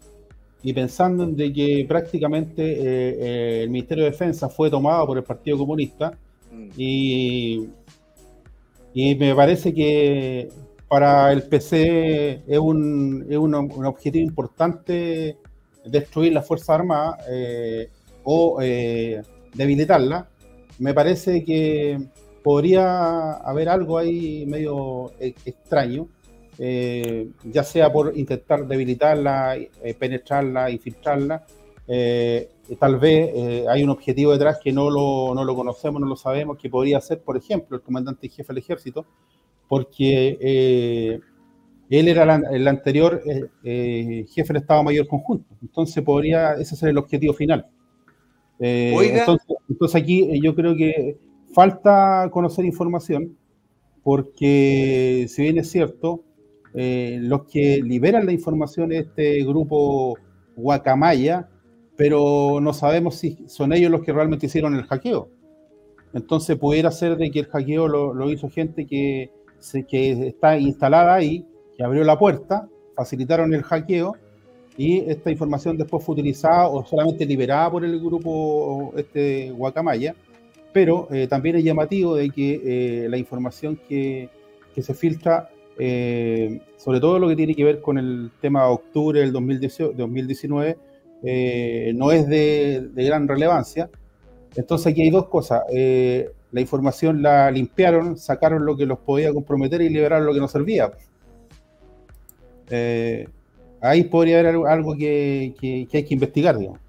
y 0.64 0.72
pensando 0.72 1.26
en 1.26 1.36
que 1.36 1.86
prácticamente 1.88 2.64
eh, 2.64 3.64
el 3.64 3.70
Ministerio 3.70 4.06
de 4.06 4.12
Defensa 4.12 4.48
fue 4.48 4.70
tomado 4.70 5.08
por 5.08 5.18
el 5.18 5.26
Partido 5.26 5.58
Comunista 5.58 6.18
y, 6.78 7.68
y 8.94 9.16
me 9.16 9.36
parece 9.36 9.74
que 9.74 10.48
para 10.88 11.34
el 11.34 11.44
PC 11.44 12.44
es 12.48 12.60
un, 12.60 13.26
es 13.30 13.38
un, 13.38 13.54
un 13.56 13.86
objetivo 13.86 14.24
importante 14.24 15.38
destruir 15.84 16.32
las 16.32 16.48
Fuerzas 16.48 16.70
Armadas 16.70 17.26
o 18.24 18.60
debilitarlas. 19.54 20.28
Me 20.80 20.94
parece 20.94 21.44
que 21.44 22.00
podría 22.44 23.34
haber 23.34 23.70
algo 23.70 23.98
ahí 23.98 24.46
medio 24.48 25.12
e- 25.20 25.36
extraño, 25.46 26.08
eh, 26.58 27.30
ya 27.44 27.64
sea 27.64 27.92
por 27.92 28.18
intentar 28.18 28.68
debilitarla, 28.68 29.56
eh, 29.58 29.94
penetrarla, 29.98 30.70
infiltrarla. 30.72 31.46
eh, 31.88 32.50
tal 32.80 32.98
vez 33.00 33.32
eh, 33.36 33.66
hay 33.70 33.84
un 33.84 33.90
objetivo 33.90 34.32
detrás 34.32 34.60
que 34.64 34.72
no 34.72 34.90
lo, 34.90 35.34
no 35.36 35.44
lo 35.44 35.56
conocemos, 35.56 36.00
no 36.02 36.08
lo 36.08 36.16
sabemos, 36.16 36.58
que 36.58 36.70
podría 36.70 37.02
ser, 37.02 37.20
por 37.22 37.36
ejemplo, 37.36 37.76
el 37.76 37.84
comandante 37.84 38.28
en 38.28 38.32
jefe 38.34 38.54
del 38.54 38.60
ejército, 38.64 39.06
porque 39.68 40.38
eh, 40.40 41.20
él 41.90 42.08
era 42.08 42.26
la- 42.26 42.42
el 42.52 42.66
anterior 42.68 43.22
eh, 43.64 44.26
jefe 44.30 44.54
del 44.54 44.62
Estado 44.62 44.84
Mayor 44.84 45.08
Conjunto. 45.08 45.54
Entonces 45.62 46.02
podría 46.04 46.54
ese 46.54 46.76
ser 46.78 46.90
el 46.90 46.98
objetivo 46.98 47.34
final. 47.34 47.66
Entonces, 49.20 49.48
entonces 49.70 50.02
aquí 50.02 50.40
yo 50.42 50.56
creo 50.56 50.76
que 50.76 51.18
falta 51.54 52.30
conocer 52.32 52.66
información, 52.66 53.38
porque 54.04 55.26
si 55.30 55.44
bien 55.44 55.58
es 55.58 55.70
cierto, 55.70 56.24
eh, 56.74 57.18
los 57.22 57.44
que 57.46 57.82
liberan 57.84 58.26
la 58.26 58.32
información 58.32 58.92
es 58.92 59.08
este 59.08 59.44
grupo 59.44 60.18
Guacamaya, 60.56 61.50
pero 61.98 62.60
no 62.62 62.74
sabemos 62.74 63.16
si 63.16 63.38
son 63.48 63.74
ellos 63.74 63.92
los 63.92 64.02
que 64.02 64.14
realmente 64.14 64.46
hicieron 64.48 64.76
el 64.76 64.84
hackeo. 64.84 65.30
Entonces 66.14 66.58
pudiera 66.58 66.92
ser 66.92 67.18
de 67.18 67.32
que 67.32 67.40
el 67.40 67.46
hackeo 67.48 67.88
lo, 67.88 68.14
lo 68.14 68.30
hizo 68.32 68.50
gente 68.50 68.86
que, 68.86 69.32
se- 69.60 69.86
que 69.86 70.28
está 70.28 70.58
instalada 70.58 71.14
ahí, 71.14 71.46
que 71.78 71.84
abrió 71.84 72.04
la 72.04 72.18
puerta, 72.18 72.68
facilitaron 72.96 73.54
el 73.54 73.64
hackeo 73.64 74.16
y 74.78 75.00
esta 75.00 75.32
información 75.32 75.78
después 75.78 76.04
fue 76.04 76.14
utilizada 76.14 76.68
o 76.68 76.86
solamente 76.86 77.26
liberada 77.26 77.70
por 77.72 77.86
el 77.86 78.00
grupo 78.00 78.94
este 78.98 79.52
Guacamaya, 79.52 80.16
pero 80.74 81.08
eh, 81.12 81.28
también 81.28 81.56
es 81.58 81.64
llamativo 81.64 82.16
de 82.16 82.30
que 82.30 82.62
eh, 83.06 83.10
la 83.10 83.18
información 83.18 83.80
que, 83.88 84.30
que 84.74 84.82
se 84.82 84.94
filtra, 84.94 85.50
eh, 85.78 86.62
sobre 86.78 87.00
todo 87.00 87.20
lo 87.20 87.28
que 87.30 87.36
tiene 87.36 87.56
que 87.56 87.64
ver 87.64 87.82
con 87.82 87.98
el 87.98 88.32
tema 88.42 88.64
de 88.66 88.70
octubre 88.72 89.20
del 89.20 89.32
2018 89.32 89.94
2019, 89.98 90.78
eh, 91.24 91.92
no 91.96 92.12
es 92.12 92.28
de, 92.28 92.90
de 92.94 93.04
gran 93.06 93.28
relevancia. 93.28 93.90
Entonces 94.56 94.88
aquí 94.88 95.02
hay 95.02 95.10
dos 95.12 95.28
cosas. 95.28 95.64
Eh, 95.74 96.30
la 96.52 96.62
información 96.62 97.22
la 97.22 97.50
limpiaron, 97.52 98.18
sacaron 98.18 98.66
lo 98.66 98.76
que 98.76 98.86
los 98.86 99.00
podía 99.00 99.34
comprometer 99.34 99.82
y 99.82 99.90
liberaron 99.90 100.26
lo 100.26 100.34
que 100.34 100.40
no 100.40 100.48
servía. 100.48 100.92
Eh, 102.70 103.28
ahí 103.82 104.04
podría 104.04 104.40
haber 104.40 104.48
algo, 104.52 104.68
algo 104.68 104.96
que, 104.96 105.54
que- 105.60 105.88
que 105.90 105.98
hay 105.98 106.04
que 106.06 106.14
investigar, 106.14 106.58
digamos. 106.58 106.80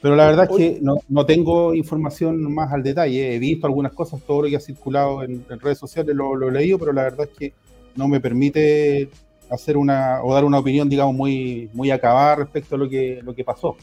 Pero 0.00 0.14
la 0.14 0.26
verdad 0.26 0.48
es 0.50 0.56
que 0.56 0.78
no, 0.80 0.98
no 1.08 1.26
tengo 1.26 1.74
información 1.74 2.52
más 2.54 2.72
al 2.72 2.82
detalle. 2.82 3.34
He 3.34 3.38
visto 3.38 3.66
algunas 3.66 3.92
cosas, 3.92 4.20
todo 4.26 4.42
lo 4.42 4.48
que 4.48 4.56
ha 4.56 4.60
circulado 4.60 5.22
en, 5.24 5.44
en 5.50 5.60
redes 5.60 5.78
sociales 5.78 6.14
lo, 6.14 6.36
lo 6.36 6.48
he 6.48 6.52
leído, 6.52 6.78
pero 6.78 6.92
la 6.92 7.02
verdad 7.02 7.28
es 7.30 7.36
que 7.36 7.52
no 7.96 8.06
me 8.06 8.20
permite 8.20 9.10
hacer 9.50 9.76
una 9.76 10.22
o 10.22 10.32
dar 10.34 10.44
una 10.44 10.58
opinión, 10.58 10.88
digamos, 10.88 11.14
muy, 11.14 11.68
muy 11.72 11.90
acabada 11.90 12.36
respecto 12.36 12.76
a 12.76 12.78
lo 12.78 12.88
que, 12.88 13.20
lo 13.24 13.34
que 13.34 13.42
pasó. 13.44 13.76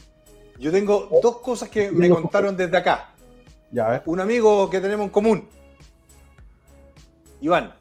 Yo 0.58 0.70
tengo 0.72 1.08
dos 1.22 1.38
cosas 1.38 1.68
que 1.68 1.90
me 1.90 2.08
contaron 2.08 2.56
desde 2.56 2.76
acá. 2.76 3.10
Ya. 3.70 4.02
Un 4.06 4.20
amigo 4.20 4.70
que 4.70 4.80
tenemos 4.80 5.04
en 5.06 5.10
común, 5.10 5.44
Iván, 7.42 7.74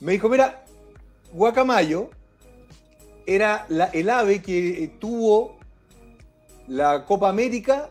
me 0.00 0.12
dijo, 0.12 0.28
mira, 0.28 0.64
Guacamayo 1.32 2.10
era 3.26 3.64
la- 3.70 3.86
el 3.86 4.10
ave 4.10 4.42
que 4.42 4.92
tuvo 4.98 5.56
la 6.68 7.04
Copa 7.04 7.28
América 7.28 7.90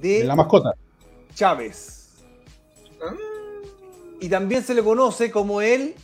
de 0.00 0.24
La 0.24 0.34
mascota. 0.36 0.74
Chávez. 1.34 2.10
Y 4.20 4.28
también 4.28 4.62
se 4.62 4.74
le 4.74 4.82
conoce 4.82 5.30
como 5.30 5.60
el 5.60 5.94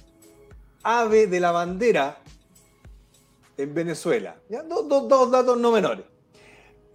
ave 0.83 1.27
de 1.27 1.41
la 1.41 1.53
bandera 1.53 2.19
en 3.57 3.75
Venezuela. 3.75 4.37
¿Ya? 4.49 4.63
Dos, 4.63 4.89
dos- 4.89 5.09
dos 5.09 5.31
datos 5.31 5.59
no 5.59 5.73
menores. 5.73 6.05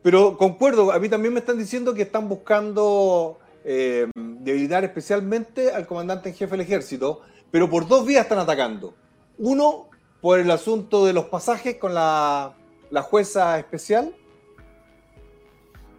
Pero 0.04 0.38
concuerdo, 0.38 0.92
a 0.92 1.00
mí 1.00 1.10
también 1.10 1.34
me 1.34 1.40
están 1.40 1.58
diciendo 1.58 1.94
que 1.96 2.04
están 2.04 2.30
buscando 2.30 3.40
eh, 3.64 4.08
debilitar 4.14 4.84
especialmente 4.84 5.72
al 5.72 5.88
comandante 5.88 6.30
en 6.30 6.36
jefe 6.36 6.52
del 6.52 6.62
ejército, 6.62 7.22
pero 7.50 7.68
por 7.70 7.88
dos 7.88 8.06
vías 8.06 8.24
están 8.24 8.38
atacando. 8.38 8.94
Uno, 9.40 9.90
por 10.22 10.40
el 10.40 10.52
asunto 10.52 11.06
de 11.06 11.14
los 11.14 11.26
pasajes 11.26 11.78
con 11.78 11.96
la, 11.96 12.54
la 12.92 13.02
jueza 13.02 13.58
especial 13.58 14.14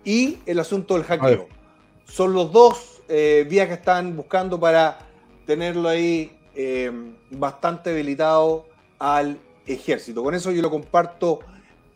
y 0.07 0.39
el 0.47 0.61
asunto 0.61 0.95
del 0.95 1.03
hackeo. 1.03 1.49
Son 2.07 2.33
los 2.33 2.53
dos 2.53 3.03
eh, 3.09 3.45
vías 3.51 3.67
que 3.67 3.75
están 3.75 4.17
buscando 4.17 4.59
para 4.59 4.99
tenerlo 5.45 5.89
ahí 5.89 6.33
eh, 6.55 6.91
bastante 7.31 7.91
debilitado 7.91 8.67
al 9.01 9.39
ejército. 9.67 10.23
Con 10.23 10.35
eso 10.35 10.53
yo 10.53 10.63
lo 10.63 10.71
comparto 10.71 11.41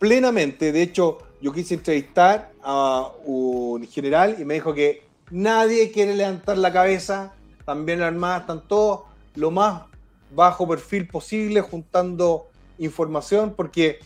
plenamente. 0.01 0.73
De 0.73 0.83
hecho, 0.83 1.19
yo 1.41 1.53
quise 1.53 1.75
entrevistar 1.75 2.51
a 2.63 3.13
un 3.25 3.87
general 3.87 4.37
y 4.41 4.45
me 4.45 4.55
dijo 4.55 4.75
que 4.75 5.05
nadie 5.31 5.93
quiere 5.93 6.15
levantar 6.15 6.59
la 6.59 6.73
cabeza. 6.73 7.33
También 7.65 8.01
la 8.01 8.09
Armada 8.09 8.41
están 8.41 8.67
todos 8.67 9.03
lo 9.37 9.53
más 9.53 9.85
bajo 10.35 10.67
perfil 10.67 11.07
posible 11.07 11.61
juntando 11.61 12.49
información 12.79 13.55
porque 13.57 14.01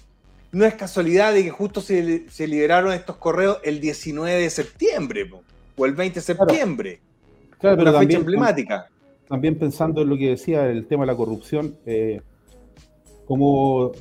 no 0.54 0.64
es 0.64 0.74
casualidad 0.74 1.34
de 1.34 1.44
que 1.44 1.50
justo 1.50 1.80
se, 1.80 2.28
se 2.30 2.46
liberaron 2.46 2.92
estos 2.92 3.16
correos 3.16 3.58
el 3.62 3.80
19 3.80 4.40
de 4.40 4.50
septiembre 4.50 5.26
po, 5.26 5.42
o 5.76 5.86
el 5.86 5.92
20 5.92 6.20
de 6.20 6.20
septiembre. 6.20 7.00
Claro, 7.58 7.76
pero 7.76 7.90
una 7.90 7.98
fecha 7.98 8.00
también, 8.00 8.20
emblemática. 8.20 8.88
también 9.28 9.58
pensando 9.58 10.02
en 10.02 10.08
lo 10.08 10.16
que 10.16 10.30
decía 10.30 10.66
el 10.66 10.86
tema 10.86 11.02
de 11.02 11.06
la 11.08 11.16
corrupción, 11.16 11.76
eh, 11.86 12.20
como 13.26 13.92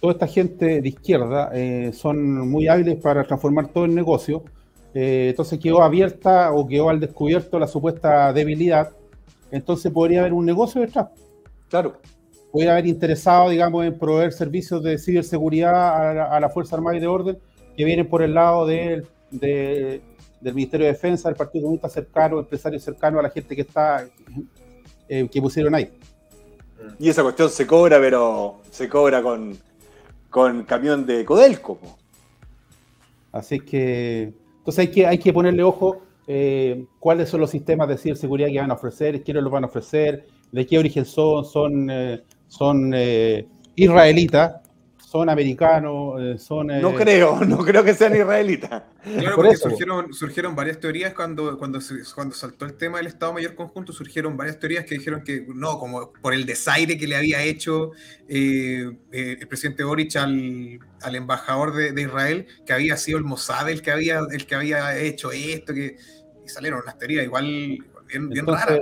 toda 0.00 0.12
esta 0.12 0.26
gente 0.26 0.80
de 0.80 0.88
izquierda 0.88 1.50
eh, 1.54 1.92
son 1.92 2.48
muy 2.48 2.68
hábiles 2.68 2.96
para 2.96 3.24
transformar 3.24 3.68
todo 3.68 3.84
en 3.84 3.94
negocio, 3.94 4.42
eh, 4.94 5.28
entonces 5.30 5.58
quedó 5.58 5.82
abierta 5.82 6.52
o 6.52 6.66
quedó 6.66 6.90
al 6.90 7.00
descubierto 7.00 7.58
la 7.58 7.66
supuesta 7.66 8.32
debilidad, 8.32 8.90
entonces 9.50 9.90
podría 9.90 10.20
haber 10.20 10.32
un 10.32 10.44
negocio 10.44 10.80
detrás. 10.80 11.08
Claro. 11.68 11.98
Podría 12.52 12.72
haber 12.72 12.86
interesado, 12.86 13.48
digamos, 13.48 13.84
en 13.86 13.98
proveer 13.98 14.32
servicios 14.32 14.82
de 14.82 14.98
ciberseguridad 14.98 16.10
a 16.10 16.14
la, 16.14 16.24
a 16.36 16.38
la 16.40 16.50
Fuerza 16.50 16.76
Armada 16.76 16.96
y 16.96 17.00
de 17.00 17.06
Orden 17.06 17.38
que 17.76 17.84
vienen 17.84 18.06
por 18.08 18.22
el 18.22 18.34
lado 18.34 18.66
del- 18.66 19.06
de- 19.30 20.02
del 20.40 20.54
Ministerio 20.54 20.86
de 20.86 20.92
Defensa, 20.92 21.28
del 21.28 21.36
Partido 21.36 21.62
Comunista 21.62 21.88
cercano, 21.88 22.38
empresarios 22.38 22.82
cercanos 22.82 23.20
a 23.20 23.22
la 23.22 23.30
gente 23.30 23.54
que 23.56 23.62
está 23.62 24.04
eh, 25.08 25.28
que 25.30 25.40
pusieron 25.40 25.74
ahí. 25.74 25.90
Y 26.98 27.08
esa 27.08 27.22
cuestión 27.22 27.48
se 27.48 27.66
cobra, 27.66 27.98
pero 27.98 28.60
se 28.70 28.88
cobra 28.88 29.22
con, 29.22 29.56
con 30.28 30.64
camión 30.64 31.06
de 31.06 31.24
Codelco. 31.24 31.76
po. 31.76 31.96
Así 33.30 33.60
que, 33.60 34.32
entonces 34.58 34.78
hay 34.80 34.88
que, 34.88 35.06
hay 35.06 35.18
que 35.18 35.32
ponerle 35.32 35.62
ojo 35.62 36.02
eh, 36.26 36.84
cuáles 36.98 37.28
son 37.28 37.40
los 37.40 37.50
sistemas 37.50 37.88
de 37.88 37.96
ciberseguridad 37.96 38.48
que 38.48 38.58
van 38.60 38.70
a 38.70 38.74
ofrecer, 38.74 39.22
quiénes 39.22 39.42
los 39.42 39.52
van 39.52 39.64
a 39.64 39.68
ofrecer, 39.68 40.26
de 40.50 40.66
qué 40.66 40.78
origen 40.78 41.04
son, 41.04 41.44
son, 41.44 41.88
eh, 41.90 42.22
son 42.58 42.92
eh, 42.94 43.46
israelitas, 43.76 44.60
son 44.98 45.28
americanos, 45.30 46.20
eh, 46.20 46.38
son... 46.38 46.70
No 46.74 46.90
eh, 46.90 46.94
creo, 46.94 47.40
no 47.46 47.58
creo 47.58 47.82
que 47.84 47.94
sean 47.94 48.14
israelitas. 48.14 48.82
Claro, 49.18 49.36
Por 49.36 49.44
porque 49.44 49.56
eso. 49.56 49.68
surgieron, 49.68 50.12
surgieron 50.14 50.54
varias 50.56 50.80
teorías 50.80 51.12
cuando, 51.14 51.58
cuando, 51.58 51.80
se- 51.80 52.02
cuando 52.14 52.34
saltó 52.34 52.64
el 52.64 52.74
tema 52.76 52.98
del 52.98 53.06
Estado 53.08 53.32
Mayor 53.32 53.54
Conjunto, 53.54 53.92
surgieron 53.92 54.36
varias 54.36 54.58
teorías 54.58 54.84
que 54.84 54.94
dijeron 54.96 55.22
que 55.22 55.44
no, 55.54 55.78
como 55.78 56.12
por 56.12 56.34
el 56.34 56.46
desaire 56.46 56.96
que 56.98 57.06
le 57.06 57.16
había 57.16 57.42
hecho 57.42 57.90
eh, 58.28 58.90
eh, 59.12 59.36
el 59.40 59.48
presidente 59.48 59.84
Boric 59.84 60.16
al, 60.16 60.78
al 61.02 61.14
embajador 61.16 61.74
de, 61.74 61.92
de 61.92 62.02
Israel, 62.02 62.46
que 62.64 62.72
había 62.72 62.96
sido 62.96 63.18
el 63.18 63.24
Mossad 63.24 63.68
el 63.70 63.82
que 63.82 63.90
había, 63.92 64.20
el 64.30 64.46
que 64.46 64.54
había 64.54 64.96
hecho 64.98 65.30
esto, 65.32 65.74
que 65.74 65.96
y 66.44 66.48
salieron 66.48 66.80
unas 66.82 66.98
teorías 66.98 67.24
igual 67.24 67.44
bien, 68.08 68.32
bien 68.32 68.46
Entonces, 68.46 68.66
raras. 68.66 68.80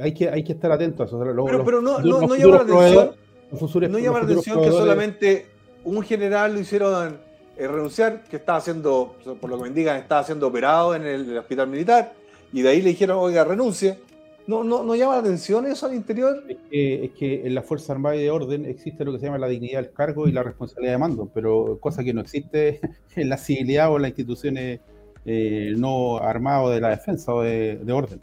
Hay 0.00 0.12
que, 0.14 0.28
hay 0.28 0.42
que 0.44 0.52
estar 0.52 0.70
atentos 0.72 1.00
a 1.00 1.04
eso. 1.04 1.24
Los- 1.24 1.46
Pero, 1.64 1.82
no, 1.82 1.98
no, 1.98 2.04
los 2.04 2.20
no 2.22 2.28
futuros 2.28 2.38
llama 2.38 2.56
la 2.56 2.62
atención, 2.62 3.10
futuros- 3.58 3.90
no 3.90 3.98
llama 3.98 4.18
la 4.20 4.24
atención 4.24 4.62
que 4.62 4.70
solamente 4.70 5.46
un 5.84 6.02
general 6.02 6.54
lo 6.54 6.60
hicieron 6.60 7.18
eh, 7.56 7.66
renunciar, 7.66 8.22
que 8.24 8.36
estaba 8.36 8.58
haciendo, 8.58 9.16
por 9.40 9.50
lo 9.50 9.56
que 9.56 9.62
me 9.62 9.68
indican, 9.68 9.96
estaba 9.96 10.22
siendo 10.24 10.46
operado 10.46 10.94
en 10.94 11.04
el, 11.06 11.36
hospital 11.38 11.68
militar, 11.68 12.12
y 12.52 12.62
de 12.62 12.68
ahí 12.68 12.82
le 12.82 12.90
dijeron, 12.90 13.18
oiga, 13.18 13.44
renuncie. 13.44 13.98
No, 14.46 14.64
no, 14.64 14.82
no 14.82 14.94
llama 14.94 15.14
la 15.14 15.20
atención 15.20 15.66
eso 15.66 15.84
al 15.86 15.94
interior. 15.94 16.42
Es 16.48 16.56
que, 16.70 17.04
es 17.04 17.10
que 17.10 17.46
en 17.46 17.54
la 17.54 17.60
Fuerza 17.62 17.92
Armada 17.92 18.16
y 18.16 18.22
de 18.22 18.30
Orden 18.30 18.64
existe 18.64 19.04
lo 19.04 19.12
que 19.12 19.18
se 19.18 19.26
llama 19.26 19.36
la 19.36 19.46
dignidad 19.48 19.82
del 19.82 19.92
cargo 19.92 20.26
y 20.26 20.32
la 20.32 20.42
responsabilidad 20.42 20.94
de 20.94 20.98
mando, 20.98 21.28
pero 21.34 21.76
cosa 21.80 22.02
que 22.02 22.14
no 22.14 22.22
existe 22.22 22.80
en 23.16 23.28
la 23.28 23.36
civilidad 23.36 23.92
o 23.92 23.96
en 23.96 24.02
las 24.02 24.08
instituciones 24.10 24.80
eh, 25.26 25.74
no 25.76 26.16
armadas 26.18 26.70
de 26.74 26.80
la 26.80 26.88
defensa 26.90 27.34
o 27.34 27.42
de, 27.42 27.76
de 27.76 27.92
orden. 27.92 28.20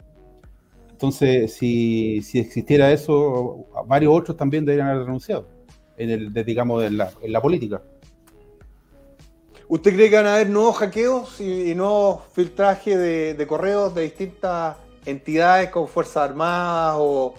Entonces, 0.96 1.52
si, 1.52 2.22
si 2.22 2.38
existiera 2.38 2.90
eso, 2.90 3.66
varios 3.86 4.14
otros 4.14 4.34
también 4.34 4.64
deberían 4.64 4.88
haber 4.88 5.04
renunciado, 5.04 5.46
en 5.98 6.08
el, 6.08 6.32
de- 6.32 6.42
digamos, 6.42 6.82
en 6.84 6.96
la, 6.96 7.10
en 7.20 7.32
la 7.32 7.42
política. 7.42 7.82
¿Usted 9.68 9.94
cree 9.94 10.08
que 10.08 10.16
van 10.16 10.26
a 10.26 10.36
haber 10.36 10.48
nuevos 10.48 10.76
hackeos 10.78 11.38
y, 11.42 11.70
y 11.72 11.74
nuevos 11.74 12.22
filtrajes 12.32 12.96
de, 12.96 13.34
de 13.34 13.46
correos 13.46 13.94
de 13.94 14.02
distintas 14.04 14.78
entidades 15.04 15.68
como 15.68 15.86
Fuerzas 15.86 16.30
Armadas 16.30 16.94
o, 16.98 17.34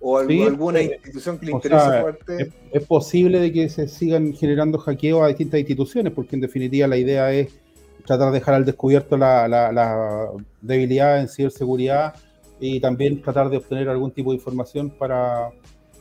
o 0.00 0.18
algo- 0.18 0.28
Sí, 0.32 0.42
alguna 0.42 0.80
eh, 0.80 0.94
institución 0.96 1.38
que 1.38 1.46
le 1.46 1.52
interese 1.52 1.80
sea, 1.84 2.00
fuerte? 2.00 2.42
Es, 2.42 2.48
es 2.72 2.86
posible 2.88 3.38
de 3.38 3.52
que 3.52 3.68
se 3.68 3.86
sigan 3.86 4.32
generando 4.32 4.78
hackeos 4.78 5.22
a 5.22 5.28
distintas 5.28 5.60
instituciones, 5.60 6.12
porque 6.12 6.34
en 6.34 6.40
definitiva 6.42 6.88
la 6.88 6.96
idea 6.96 7.30
es 7.32 7.52
tratar 8.04 8.32
de 8.32 8.40
dejar 8.40 8.54
al 8.54 8.64
descubierto 8.64 9.16
la, 9.16 9.46
la- 9.46 9.70
la 9.70 10.26
debilidad 10.60 11.20
en 11.20 11.28
ciberseguridad 11.28 12.14
y 12.60 12.78
también 12.78 13.22
tratar 13.22 13.48
de 13.48 13.56
obtener 13.56 13.88
algún 13.88 14.12
tipo 14.12 14.30
de 14.30 14.36
información 14.36 14.90
para 14.90 15.50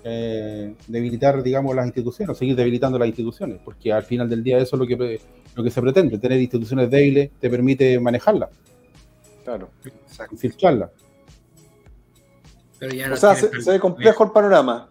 eh, 0.04 0.76
debilitar, 0.88 1.42
digamos, 1.42 1.76
las 1.76 1.86
instituciones, 1.86 2.36
o 2.36 2.38
seguir 2.38 2.56
debilitando 2.56 3.00
las 3.00 3.08
instituciones, 3.08 3.60
porque 3.64 3.92
al 3.92 4.04
final 4.04 4.30
del 4.30 4.44
día 4.44 4.58
eso 4.58 4.76
es 4.76 4.80
lo 4.80 4.86
que, 4.86 5.20
lo 5.56 5.64
que 5.64 5.72
se 5.72 5.82
pretende, 5.82 6.18
tener 6.18 6.40
instituciones 6.40 6.90
débiles 6.90 7.32
te 7.40 7.50
permite 7.50 8.00
manejarlas, 8.00 8.50
Claro. 9.44 9.70
Pero 12.78 12.94
ya 12.94 13.08
no 13.08 13.16
O 13.16 13.18
sea, 13.18 13.36
se, 13.36 13.62
se 13.62 13.72
ve 13.72 13.80
complejo 13.80 14.24
el 14.24 14.32
panorama. 14.32 14.90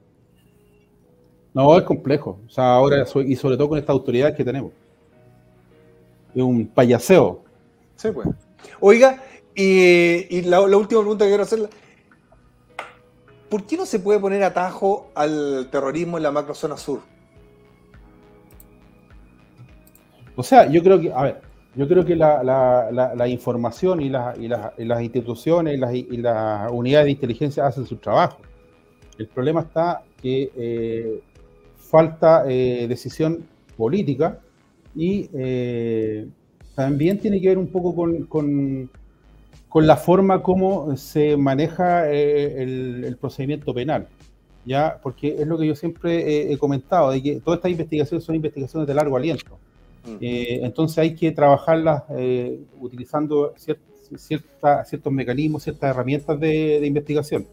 No, 1.54 1.76
es 1.78 1.84
complejo. 1.84 2.40
O 2.46 2.50
sea, 2.50 2.74
ahora, 2.74 3.04
y 3.24 3.36
sobre 3.36 3.56
todo 3.56 3.68
con 3.68 3.78
estas 3.78 3.94
autoridades 3.94 4.36
que 4.36 4.44
tenemos. 4.44 4.72
Es 6.34 6.42
un 6.42 6.66
payaseo. 6.66 7.44
Sí, 7.96 8.10
pues. 8.10 8.28
Oiga, 8.80 9.22
y, 9.60 10.42
la, 10.42 10.60
última 10.60 11.00
pregunta 11.00 11.24
que 11.24 11.30
quiero 11.30 11.42
hacerle. 11.42 11.68
¿Por 13.48 13.64
qué 13.64 13.76
no 13.76 13.86
se 13.86 13.98
puede 13.98 14.20
poner 14.20 14.42
atajo 14.42 15.10
al 15.14 15.68
terrorismo 15.70 16.16
en 16.16 16.22
la 16.22 16.30
macrozona 16.30 16.76
sur? 16.76 17.00
O 20.36 20.42
sea, 20.42 20.70
yo 20.70 20.82
creo 20.82 21.00
que, 21.00 21.12
a 21.12 21.22
ver, 21.22 21.40
yo 21.74 21.88
creo 21.88 22.04
que 22.04 22.14
la, 22.14 23.26
información 23.28 24.00
y, 24.00 24.08
la- 24.10 24.34
y 24.38 24.48
la- 24.48 24.74
y 24.78 24.84
las 24.84 25.02
instituciones 25.02 25.74
y 25.74 25.76
las, 25.78 25.94
y 25.94 26.22
unidades 26.72 27.06
de 27.06 27.10
inteligencia 27.10 27.66
hacen 27.66 27.86
su 27.86 27.96
trabajo. 27.96 28.38
El 29.18 29.26
problema 29.26 29.62
está 29.62 30.02
que 30.22 30.52
eh, 30.56 31.20
falta 31.76 32.44
eh, 32.46 32.86
decisión 32.88 33.44
política 33.76 34.38
y 34.94 35.28
eh, 35.34 36.28
también 36.74 37.18
tiene 37.18 37.40
que 37.40 37.48
ver 37.48 37.58
un 37.58 37.68
poco 37.68 37.94
con- 38.28 38.88
con 39.68 39.86
la 39.86 39.96
forma 39.96 40.42
como 40.42 40.96
se 40.96 41.36
maneja 41.36 42.10
eh, 42.10 42.62
el, 42.62 43.04
el 43.04 43.16
procedimiento 43.16 43.72
penal. 43.74 44.06
¿ya? 44.64 44.98
Porque 45.02 45.36
es 45.40 45.46
lo 45.46 45.56
que 45.58 45.66
yo 45.66 45.74
siempre 45.74 46.18
he- 46.48 46.52
he 46.52 46.58
comentado, 46.58 47.10
de 47.10 47.22
que 47.22 47.40
todas 47.40 47.58
estas 47.58 47.70
investigaciones 47.70 48.24
son 48.24 48.34
investigaciones 48.34 48.86
de 48.86 48.94
largo 48.94 49.16
aliento. 49.16 49.58
Eh, 50.20 50.60
entonces 50.62 50.98
hay 50.98 51.14
que 51.14 51.32
trabajarlas 51.32 52.02
eh, 52.16 52.60
utilizando 52.80 53.54
cier- 53.56 53.78
cierta- 54.16 54.84
ciertos 54.84 55.12
mecanismos, 55.12 55.62
ciertas 55.62 55.90
herramientas 55.90 56.38
de, 56.40 56.80
de 56.80 56.86
investigación, 56.86 57.46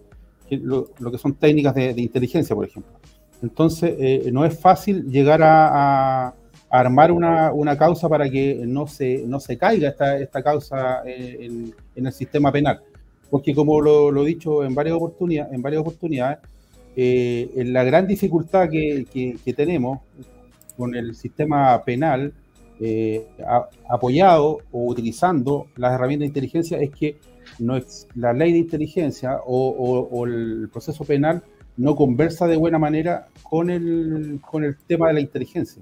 que 0.48 0.58
lo, 0.58 0.90
lo 1.00 1.12
que 1.12 1.18
son 1.18 1.34
técnicas 1.36 1.76
de, 1.76 1.94
de 1.94 2.02
inteligencia, 2.02 2.56
por 2.56 2.66
ejemplo. 2.66 2.92
Entonces 3.42 3.94
eh, 4.00 4.30
no 4.32 4.46
es 4.46 4.58
fácil 4.60 5.10
llegar 5.10 5.42
a- 5.44 6.28
a 6.28 6.34
armar 6.80 7.12
una, 7.12 7.52
una 7.54 7.78
causa 7.78 8.08
para 8.10 8.30
que 8.30 8.64
no 8.66 8.88
se, 8.88 9.24
no 9.28 9.40
se 9.40 9.58
caiga 9.58 9.90
esta, 9.90 10.18
esta 10.18 10.42
causa 10.44 11.02
eh, 11.06 11.38
en, 11.42 11.74
el 12.08 12.12
sistema 12.14 12.52
penal. 12.52 12.82
Porque 13.30 13.54
como 13.56 13.82
lo, 13.82 14.24
he 14.24 14.28
dicho 14.28 14.64
en 14.64 14.74
varias 14.76 14.96
oportunidades, 14.96 15.54
en 15.54 15.62
varias 15.62 15.82
oportunidades 15.82 16.40
eh, 16.96 17.50
la 17.66 17.84
gran 17.84 18.08
dificultad 18.08 18.70
que, 18.70 19.06
que- 19.12 19.38
tenemos 19.54 20.00
con 20.78 20.96
el 20.96 21.16
sistema 21.16 21.84
penal 21.84 22.34
eh, 22.80 23.26
apoyado 23.90 24.60
o 24.72 24.86
utilizando 24.88 25.68
las 25.78 25.94
herramientas 25.94 26.24
de 26.24 26.28
inteligencia 26.28 26.78
es 26.80 26.90
que 26.92 27.18
no 27.60 27.78
ex- 27.78 28.08
la 28.16 28.34
ley 28.34 28.52
de 28.54 28.60
inteligencia 28.60 29.38
o, 29.46 29.70
o- 29.70 30.08
o 30.10 30.26
el 30.26 30.70
proceso 30.72 31.04
penal 31.06 31.42
no 31.78 31.96
conversa 31.96 32.48
de 32.48 32.56
buena 32.58 32.78
manera 32.80 33.28
con 33.44 33.70
el, 33.70 34.40
con 34.42 34.64
el 34.64 34.78
tema 34.88 35.08
de 35.10 35.14
la 35.16 35.20
inteligencia. 35.22 35.82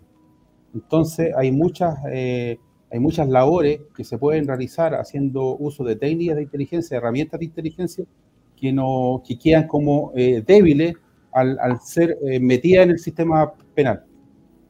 Entonces 0.74 1.34
hay 1.36 1.52
muchas, 1.52 1.98
eh, 2.12 2.58
hay 2.92 3.00
muchas 3.00 3.28
labores 3.28 3.82
que 3.96 4.04
se 4.04 4.18
pueden 4.18 4.48
realizar 4.48 4.96
haciendo 4.96 5.56
uso 5.58 5.84
de 5.84 5.96
técnicas 5.96 6.38
de 6.38 6.44
inteligencia, 6.44 6.98
herramientas 6.98 7.40
de 7.40 7.46
inteligencia, 7.46 8.06
que, 8.56 8.72
no, 8.72 9.22
que 9.28 9.38
quedan 9.38 9.68
como 9.68 10.12
eh, 10.16 10.44
débiles 10.46 10.96
al, 11.32 11.58
al 11.60 11.80
ser 11.82 12.18
eh, 12.26 12.40
metidas 12.40 12.86
en 12.86 12.92
el 12.92 13.00
sistema 13.00 13.52
penal. 13.76 14.04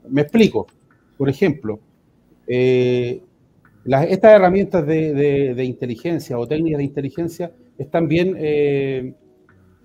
Me 0.09 0.21
explico. 0.21 0.67
Por 1.17 1.29
ejemplo, 1.29 1.79
eh, 2.47 3.21
estas 3.85 4.31
herramientas 4.33 4.85
de, 4.87 5.13
de- 5.55 5.65
inteligencia 5.65 6.37
o 6.39 6.47
técnicas 6.47 6.79
de 6.79 6.83
inteligencia 6.85 7.51
están 7.77 8.07
bien, 8.07 8.35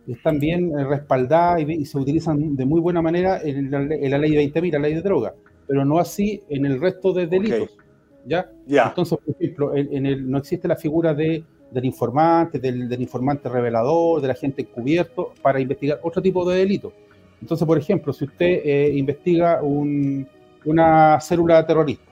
están 0.06 0.38
bien 0.38 0.72
respaldadas 0.88 1.62
y, 1.68 1.84
se 1.84 1.98
utilizan 1.98 2.56
de 2.56 2.64
muy 2.64 2.80
buena 2.80 3.02
manera 3.02 3.40
en 3.42 3.70
la, 3.70 3.82
en 3.82 4.10
la 4.10 4.18
ley 4.18 4.30
de 4.32 4.38
20.000, 4.38 4.72
la 4.72 4.78
ley 4.78 4.94
de 4.94 5.02
droga, 5.02 5.34
pero 5.68 5.84
no 5.84 5.98
así 5.98 6.42
en 6.48 6.66
el 6.66 6.80
resto 6.80 7.12
de 7.12 7.26
delitos. 7.28 7.76
¿ya? 8.24 8.50
Ya. 8.66 8.88
Entonces, 8.88 9.18
por 9.24 9.34
ejemplo, 9.38 9.76
en, 9.76 9.94
en 9.94 10.06
el, 10.06 10.28
no 10.30 10.38
existe 10.38 10.66
la 10.66 10.76
figura 10.76 11.14
de, 11.14 11.44
del 11.70 11.84
informante, 11.84 12.58
del, 12.58 12.88
del 12.88 13.00
informante 13.02 13.48
revelador, 13.48 14.20
del 14.20 14.30
agente 14.32 14.62
encubierto, 14.62 15.32
para 15.42 15.60
investigar 15.60 16.00
otro 16.02 16.20
tipo 16.20 16.48
de 16.50 16.58
delitos. 16.58 16.92
Entonces, 17.40 17.64
por 17.66 17.78
ejemplo, 17.78 18.12
si 18.12 18.24
usted 18.24 18.60
eh, 18.64 18.92
investiga 18.96 19.62
un- 19.62 20.26
una 20.64 21.20
célula 21.20 21.64
terrorista, 21.64 22.02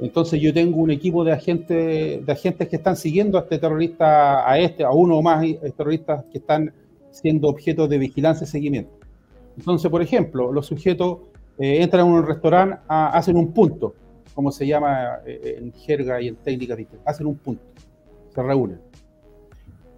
entonces 0.00 0.40
yo 0.40 0.52
tengo 0.52 0.78
un 0.80 0.90
equipo 0.90 1.22
de 1.24 1.32
agentes, 1.32 2.26
de 2.26 2.32
agentes 2.32 2.68
que 2.68 2.76
están 2.76 2.96
siguiendo 2.96 3.38
a 3.38 3.42
este 3.42 3.58
terrorista, 3.58 4.48
a 4.50 4.58
este, 4.58 4.82
a 4.82 4.90
uno 4.90 5.16
o 5.18 5.22
más 5.22 5.44
eh, 5.44 5.58
terroristas 5.76 6.24
que 6.32 6.38
están 6.38 6.72
siendo 7.10 7.48
objeto 7.48 7.86
de 7.86 7.98
vigilancia 7.98 8.44
y 8.44 8.48
seguimiento. 8.48 8.90
Entonces, 9.56 9.90
por 9.90 10.02
ejemplo, 10.02 10.50
los 10.52 10.66
sujetos 10.66 11.18
eh, 11.58 11.82
entran 11.82 12.02
a 12.02 12.04
un 12.04 12.26
restaurante, 12.26 12.78
hacen 12.88 13.36
un 13.36 13.52
punto, 13.52 13.94
como 14.34 14.50
se 14.50 14.66
llama 14.66 15.18
eh, 15.26 15.56
en 15.58 15.72
jerga 15.72 16.20
y 16.20 16.28
en 16.28 16.36
distintas, 16.44 17.00
hacen 17.04 17.26
un 17.26 17.36
punto, 17.36 17.62
se 18.34 18.42
reúnen. 18.42 18.80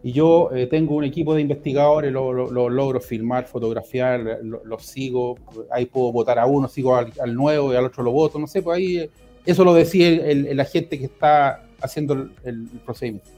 Y 0.02 0.12
yo 0.12 0.51
eh, 0.52 0.66
tengo 0.66 0.97
un 0.97 1.05
equipo 1.05 1.35
de 1.35 1.40
investigadores, 1.40 2.12
lo, 2.12 2.31
lo- 2.32 2.51
lo 2.51 2.68
logro 2.68 3.01
filmar, 3.01 3.47
fotografiar, 3.47 4.39
lo- 4.43 4.62
los 4.64 4.85
sigo, 4.85 5.36
ahí 5.70 5.86
puedo 5.86 6.12
votar 6.12 6.39
a 6.39 6.44
uno, 6.44 6.68
sigo 6.68 6.94
al, 6.94 7.10
nuevo 7.35 7.72
y 7.72 7.76
al 7.76 7.86
otro 7.86 8.02
lo 8.02 8.12
voto, 8.12 8.39
no 8.39 8.47
sé, 8.47 8.60
pues 8.60 8.76
ahí 8.76 9.10
eso 9.47 9.64
lo 9.64 9.72
decide 9.72 10.09
el, 10.09 10.20
el- 10.20 10.47
el 10.48 10.60
que 10.98 11.06
está 11.06 11.62
haciendo 11.81 12.28
el, 12.44 12.68
procedimiento. 12.85 13.28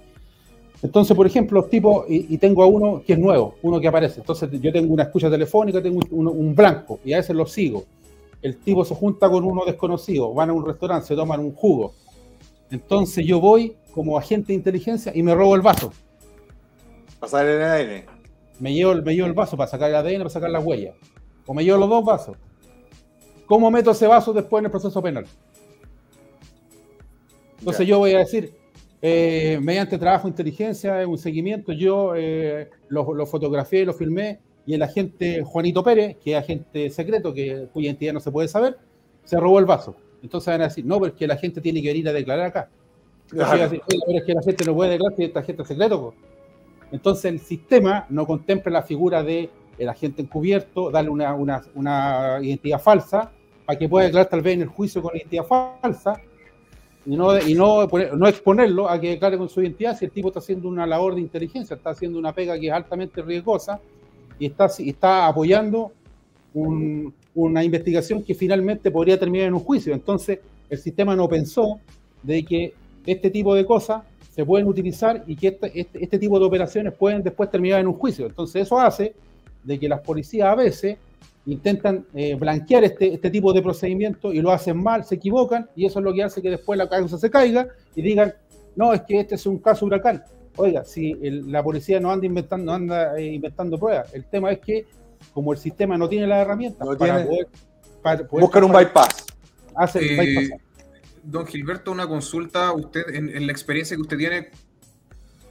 Entonces, 0.82 1.16
por 1.16 1.26
ejemplo, 1.26 1.60
los 1.60 1.70
tipos, 1.70 2.05
y, 2.09 2.36
tengo 2.38 2.62
a 2.62 2.66
uno 2.66 3.02
que 3.06 3.12
es 3.14 3.18
nuevo, 3.18 3.55
uno 3.62 3.80
que 3.80 3.88
aparece. 3.88 4.20
Entonces, 4.20 4.51
yo 4.60 4.72
tengo 4.72 4.93
una 4.93 5.05
escucha 5.05 5.30
telefónica, 5.30 5.82
tengo 5.82 6.01
un 6.10 6.55
blanco, 6.55 7.01
y 7.05 7.12
a 7.12 7.16
veces 7.18 7.34
lo 7.34 7.47
sigo. 7.47 7.84
El 8.47 8.59
tipo 8.59 8.85
se 8.85 8.94
junta 8.94 9.28
con 9.28 9.43
uno 9.43 9.64
desconocido, 9.64 10.32
van 10.32 10.51
a 10.51 10.52
un 10.52 10.64
restaurante, 10.64 11.09
se 11.09 11.16
toman 11.16 11.40
un 11.40 11.52
jugo. 11.52 11.94
Entonces, 12.70 13.27
yo 13.27 13.40
voy 13.40 13.77
como 13.93 14.16
agente 14.16 14.48
de 14.48 14.55
inteligencia 14.55 15.10
y 15.12 15.20
me 15.24 15.35
robo 15.35 15.56
el 15.56 15.62
vaso. 15.62 15.93
Pasar 17.18 17.44
el 17.44 17.60
ADN. 17.60 18.05
Me 18.60 18.73
llevo, 18.73 18.93
el- 18.93 19.02
me 19.02 19.14
llevo 19.16 19.27
el 19.27 19.32
vaso 19.32 19.56
para 19.56 19.68
sacar 19.68 19.90
el 19.90 19.97
ADN, 19.97 20.18
para 20.18 20.31
sacar 20.31 20.51
las 20.51 20.64
huellas. 20.64 20.94
O 21.44 21.55
me 21.55 21.64
llevo 21.64 21.78
los 21.78 21.89
dos 21.90 22.05
vasos. 22.05 22.36
¿cómo 23.47 23.68
meto 23.70 23.90
ese 23.93 24.06
vaso 24.06 24.32
después 24.32 24.60
en 24.60 24.66
el 24.66 24.70
proceso 24.70 25.01
penal? 25.02 25.24
Entonces 27.59 27.86
Ya. 27.86 27.90
yo 27.90 27.98
voy 27.98 28.12
a 28.14 28.18
decir, 28.18 28.55
eh, 29.02 29.59
mediante 29.62 29.98
trabajo 29.98 30.24
de 30.24 30.31
inteligencia, 30.31 31.06
un 31.06 31.18
seguimiento, 31.18 31.73
yo 31.73 32.14
eh, 32.16 32.70
lo, 32.89 33.12
lo 33.14 33.27
fotografié, 33.27 33.85
lo 33.85 33.93
filmé, 33.93 34.40
y 34.66 34.74
el 34.74 34.82
agente 34.82 35.43
Juanito 35.44 35.82
Pérez, 35.82 36.16
que 36.22 36.32
es 36.32 36.38
agente 36.38 36.90
secreto, 36.90 37.32
que, 37.32 37.68
cuya 37.72 37.86
identidad 37.86 38.12
no 38.12 38.20
se 38.20 38.32
puede 38.32 38.48
saber, 38.48 38.76
se 39.22 39.38
robó 39.38 39.60
el 39.60 39.64
vaso. 39.64 39.97
Entonces 40.22 40.52
van 40.52 40.60
a 40.60 40.64
decir, 40.64 40.84
no, 40.84 40.98
pero 40.98 41.12
es 41.12 41.18
que 41.18 41.26
la 41.26 41.36
gente 41.36 41.60
tiene 41.60 41.80
que 41.80 41.88
venir 41.88 42.09
a 42.09 42.12
declarar 42.12 42.47
acá. 42.47 42.68
Claro. 43.28 43.51
yo 43.51 43.56
voy 43.56 43.60
a 43.60 43.68
decir, 43.68 43.82
"Oiga, 43.88 44.05
pero 44.06 44.18
es 44.18 44.24
que 44.24 44.34
la 44.34 44.43
gente 44.43 44.64
no 44.64 44.74
puede 44.74 44.90
declarar 44.90 45.16
si 45.16 45.24
es 45.24 45.36
agente 45.36 45.64
secreto. 45.64 46.01
po". 46.01 46.14
Entonces 46.90 47.24
el 47.26 47.40
sistema 47.40 48.06
no 48.09 48.26
contempla 48.26 48.72
la 48.72 48.82
figura 48.82 49.22
de 49.22 49.51
el 49.78 49.88
agente 49.88 50.22
encubierto, 50.22 50.90
darle 50.90 51.10
una, 51.10 51.34
una, 51.34 51.62
una 51.74 52.38
identidad 52.43 52.80
falsa, 52.80 53.30
para 53.66 53.78
que 53.78 53.88
pueda 53.88 54.06
declarar 54.06 54.30
tal 54.30 54.43
vez 54.43 54.55
en 54.55 54.62
el 54.62 54.68
juicio 54.68 55.02
con 55.02 55.12
la 55.12 55.18
identidad 55.18 55.44
falsa, 55.44 56.20
y 57.05 57.16
no, 57.16 57.38
y 57.38 57.55
no, 57.55 57.86
no 57.86 58.26
exponerlo 58.26 58.88
a 58.88 59.01
que 59.01 59.10
declare 59.10 59.38
con 59.38 59.48
su 59.48 59.60
identidad 59.60 59.97
si 59.97 60.06
el 60.06 60.10
tipo 60.10 60.28
está 60.28 60.40
haciendo 60.40 60.68
una 60.68 60.86
labor 60.86 61.14
de 61.14 61.20
inteligencia, 61.20 61.76
está 61.76 61.90
haciendo 61.90 62.18
una 62.18 62.32
pega 62.32 62.59
que 62.59 62.68
es 62.68 62.72
altamente 62.72 63.22
riesgosa 63.22 63.80
y 64.38 64.46
está, 64.46 64.66
está 64.78 65.26
apoyando 65.26 65.92
un- 66.54 67.12
una 67.34 67.62
investigación 67.62 68.22
que 68.22 68.34
finalmente 68.34 68.90
podría 68.90 69.18
terminar 69.18 69.48
en 69.48 69.54
un 69.54 69.60
juicio. 69.60 69.92
Entonces, 69.94 70.38
el 70.70 70.78
sistema 70.78 71.14
no 71.14 71.28
pensó 71.28 71.80
de 72.22 72.42
que 72.44 72.74
este 73.04 73.30
tipo 73.30 73.54
de 73.54 73.64
cosas 73.64 74.02
se 74.34 74.44
pueden 74.44 74.66
utilizar 74.66 75.22
y 75.26 75.36
que 75.36 75.48
este, 75.48 75.80
este, 75.80 76.02
este 76.04 76.18
tipo 76.18 76.38
de 76.38 76.44
operaciones 76.46 76.92
pueden 76.94 77.22
después 77.22 77.50
terminar 77.50 77.80
en 77.80 77.86
un 77.86 77.94
juicio. 77.94 78.26
Entonces, 78.26 78.62
eso 78.62 78.78
hace 78.78 79.14
de 79.64 79.78
que 79.78 79.88
las 79.88 80.00
policías 80.00 80.48
a 80.48 80.54
veces 80.54 80.96
intentan 81.46 82.04
eh, 82.14 82.34
blanquear 82.34 82.84
este, 82.84 83.14
este 83.14 83.30
tipo 83.30 83.52
de 83.52 83.62
procedimientos 83.62 84.34
y 84.34 84.40
lo 84.40 84.50
hacen 84.50 84.82
mal, 84.82 85.04
se 85.04 85.14
equivocan, 85.14 85.68
y 85.76 85.86
eso 85.86 86.00
es 86.00 86.04
lo 86.04 86.12
que 86.12 86.22
hace 86.24 86.42
que 86.42 86.50
después 86.50 86.76
la 86.76 86.88
causa 86.88 87.18
se 87.18 87.30
caiga 87.30 87.68
y 87.94 88.02
digan, 88.02 88.34
no, 88.74 88.92
es 88.92 89.02
que 89.02 89.20
este 89.20 89.36
es 89.36 89.46
un 89.46 89.58
caso 89.58 89.86
huracán. 89.86 90.22
Oiga, 90.57 90.85
si 90.85 91.12
el- 91.23 91.51
la 91.53 91.62
policía 91.62 92.01
no 92.01 92.11
anda 92.11 92.27
inventando, 92.27 92.65
no 92.66 92.73
anda 92.73 93.19
eh, 93.19 93.27
inventando 93.35 93.78
pruebas, 93.78 94.12
el 94.15 94.24
tema 94.24 94.51
es 94.53 94.59
que 94.61 94.87
como 95.33 95.53
el 95.53 95.59
sistema 95.59 95.97
no 95.99 96.09
tiene 96.09 96.27
las 96.27 96.41
herramientas 96.43 96.87
No 96.87 96.97
para 96.97 97.15
tiene. 97.16 97.28
poder, 97.31 97.49
para 98.03 98.27
poder 98.27 98.43
Buscan 98.43 98.65
un 98.65 98.73
bypass. 98.73 99.27
hacer 99.74 100.03
Eh, 100.03 100.16
bypassar. 100.19 100.61
Don 101.23 101.47
Gilberto, 101.47 101.91
una 101.93 102.07
consulta. 102.07 102.73
Usted, 102.73 103.03
en, 103.15 103.28
en 103.37 103.47
la 103.47 103.53
experiencia 103.53 103.97
que 103.97 104.03
usted 104.03 104.16
tiene, 104.16 104.49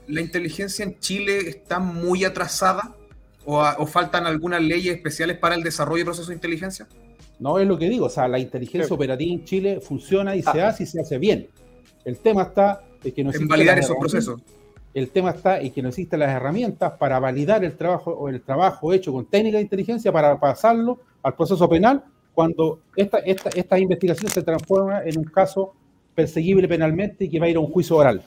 ¿la 0.08 0.20
inteligencia 0.20 0.84
en 0.84 0.98
Chile 0.98 1.48
está 1.48 1.78
muy 1.78 2.24
atrasada? 2.24 2.94
¿O, 3.44 3.60
a- 3.60 3.76
o 3.78 3.86
faltan 3.86 4.26
algunas 4.26 4.60
leyes 4.60 4.96
especiales 4.96 5.38
para 5.38 5.54
el 5.54 5.62
desarrollo 5.62 5.98
de 5.98 6.04
procesos 6.06 6.28
de 6.28 6.34
inteligencia? 6.34 6.88
No 7.38 7.58
es 7.60 7.68
lo 7.68 7.78
que 7.78 7.88
digo, 7.88 8.06
o 8.06 8.10
sea, 8.10 8.26
la 8.26 8.38
inteligencia 8.40 8.88
Sí. 8.88 8.94
operativa 8.94 9.32
en 9.32 9.44
Chile 9.44 9.80
funciona 9.80 10.34
y 10.34 10.42
se 10.42 10.60
Ah. 10.62 10.68
hace 10.68 10.82
y 10.84 10.86
se 10.86 11.00
hace 11.00 11.18
bien. 11.18 11.46
El 12.04 12.18
tema 12.18 12.42
está 12.44 12.82
en 13.04 13.12
que 13.12 13.22
no 13.22 13.30
En 13.32 13.46
validar 13.46 13.78
esos 13.78 13.96
procesos. 14.00 14.40
El 14.96 15.10
tema 15.10 15.28
está 15.28 15.60
en 15.60 15.70
que 15.74 15.82
no 15.82 15.90
existen 15.90 16.20
las 16.20 16.30
herramientas 16.30 16.94
para 16.98 17.18
validar 17.18 17.62
el 17.62 17.76
trabajo 17.76 18.12
o 18.12 18.30
el 18.30 18.40
trabajo 18.40 18.94
hecho 18.94 19.12
con 19.12 19.26
técnica 19.26 19.58
de 19.58 19.64
inteligencia 19.64 20.10
para 20.10 20.40
pasarlo 20.40 21.00
al 21.22 21.34
proceso 21.34 21.68
penal 21.68 22.02
cuando 22.32 22.80
esta, 22.96 23.18
esta, 23.18 23.78
investigación 23.78 24.30
se 24.30 24.42
transforma 24.42 25.02
en 25.04 25.18
un 25.18 25.24
caso 25.24 25.74
perseguible 26.14 26.66
penalmente 26.66 27.26
y 27.26 27.28
que 27.28 27.38
va 27.38 27.44
a 27.44 27.50
ir 27.50 27.56
a 27.56 27.60
un 27.60 27.70
juicio 27.70 27.94
oral. 27.94 28.24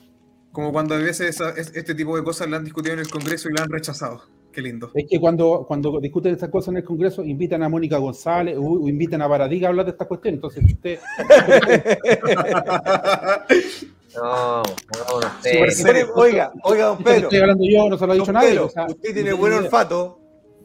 Como 0.52 0.70
cuando 0.70 0.94
a 0.94 0.98
veces 0.98 1.40
este 1.74 1.92
tipo 1.92 2.16
de 2.16 2.22
cosas 2.22 2.48
la 2.48 2.58
han 2.58 2.64
discutido 2.64 2.94
en 2.94 3.00
el 3.00 3.10
Congreso 3.10 3.48
y 3.48 3.56
la 3.56 3.64
han 3.64 3.70
rechazado. 3.70 4.22
Qué 4.52 4.60
lindo. 4.62 4.90
Es 4.94 5.06
que 5.08 5.20
cuando, 5.20 5.64
cuando 5.66 6.00
discuten 6.00 6.32
estas 6.34 6.48
cosas 6.50 6.68
en 6.70 6.78
el 6.78 6.84
Congreso, 6.84 7.22
invitan 7.24 7.62
a 7.62 7.68
Mónica 7.68 7.98
González 7.98 8.56
o, 8.58 8.62
o 8.62 8.88
invitan 8.88 9.22
a 9.22 9.28
Baradiga 9.28 9.68
a 9.68 9.70
hablar 9.70 9.86
de 9.86 9.92
estas 9.92 10.08
cuestiones. 10.08 10.38
Entonces, 10.38 10.64
usted 10.64 10.98
No, 14.16 14.62
no, 14.62 15.20
no 15.20 15.42
sé. 15.42 16.06
Oiga, 16.16 16.52
oiga, 16.64 16.86
don 16.86 16.98
Pedro. 16.98 17.22
estoy 17.28 17.38
hablando 17.38 17.64
yo, 17.64 17.88
no 17.88 17.96
se 17.96 18.06
lo 18.06 18.12
ha 18.12 18.16
dicho 18.16 18.32
nadie. 18.32 18.50
Pedro, 18.50 18.66
o 18.66 18.70
sea, 18.70 18.86
usted 18.86 19.14
tiene 19.14 19.32
buen 19.32 19.52
olfato, 19.52 20.18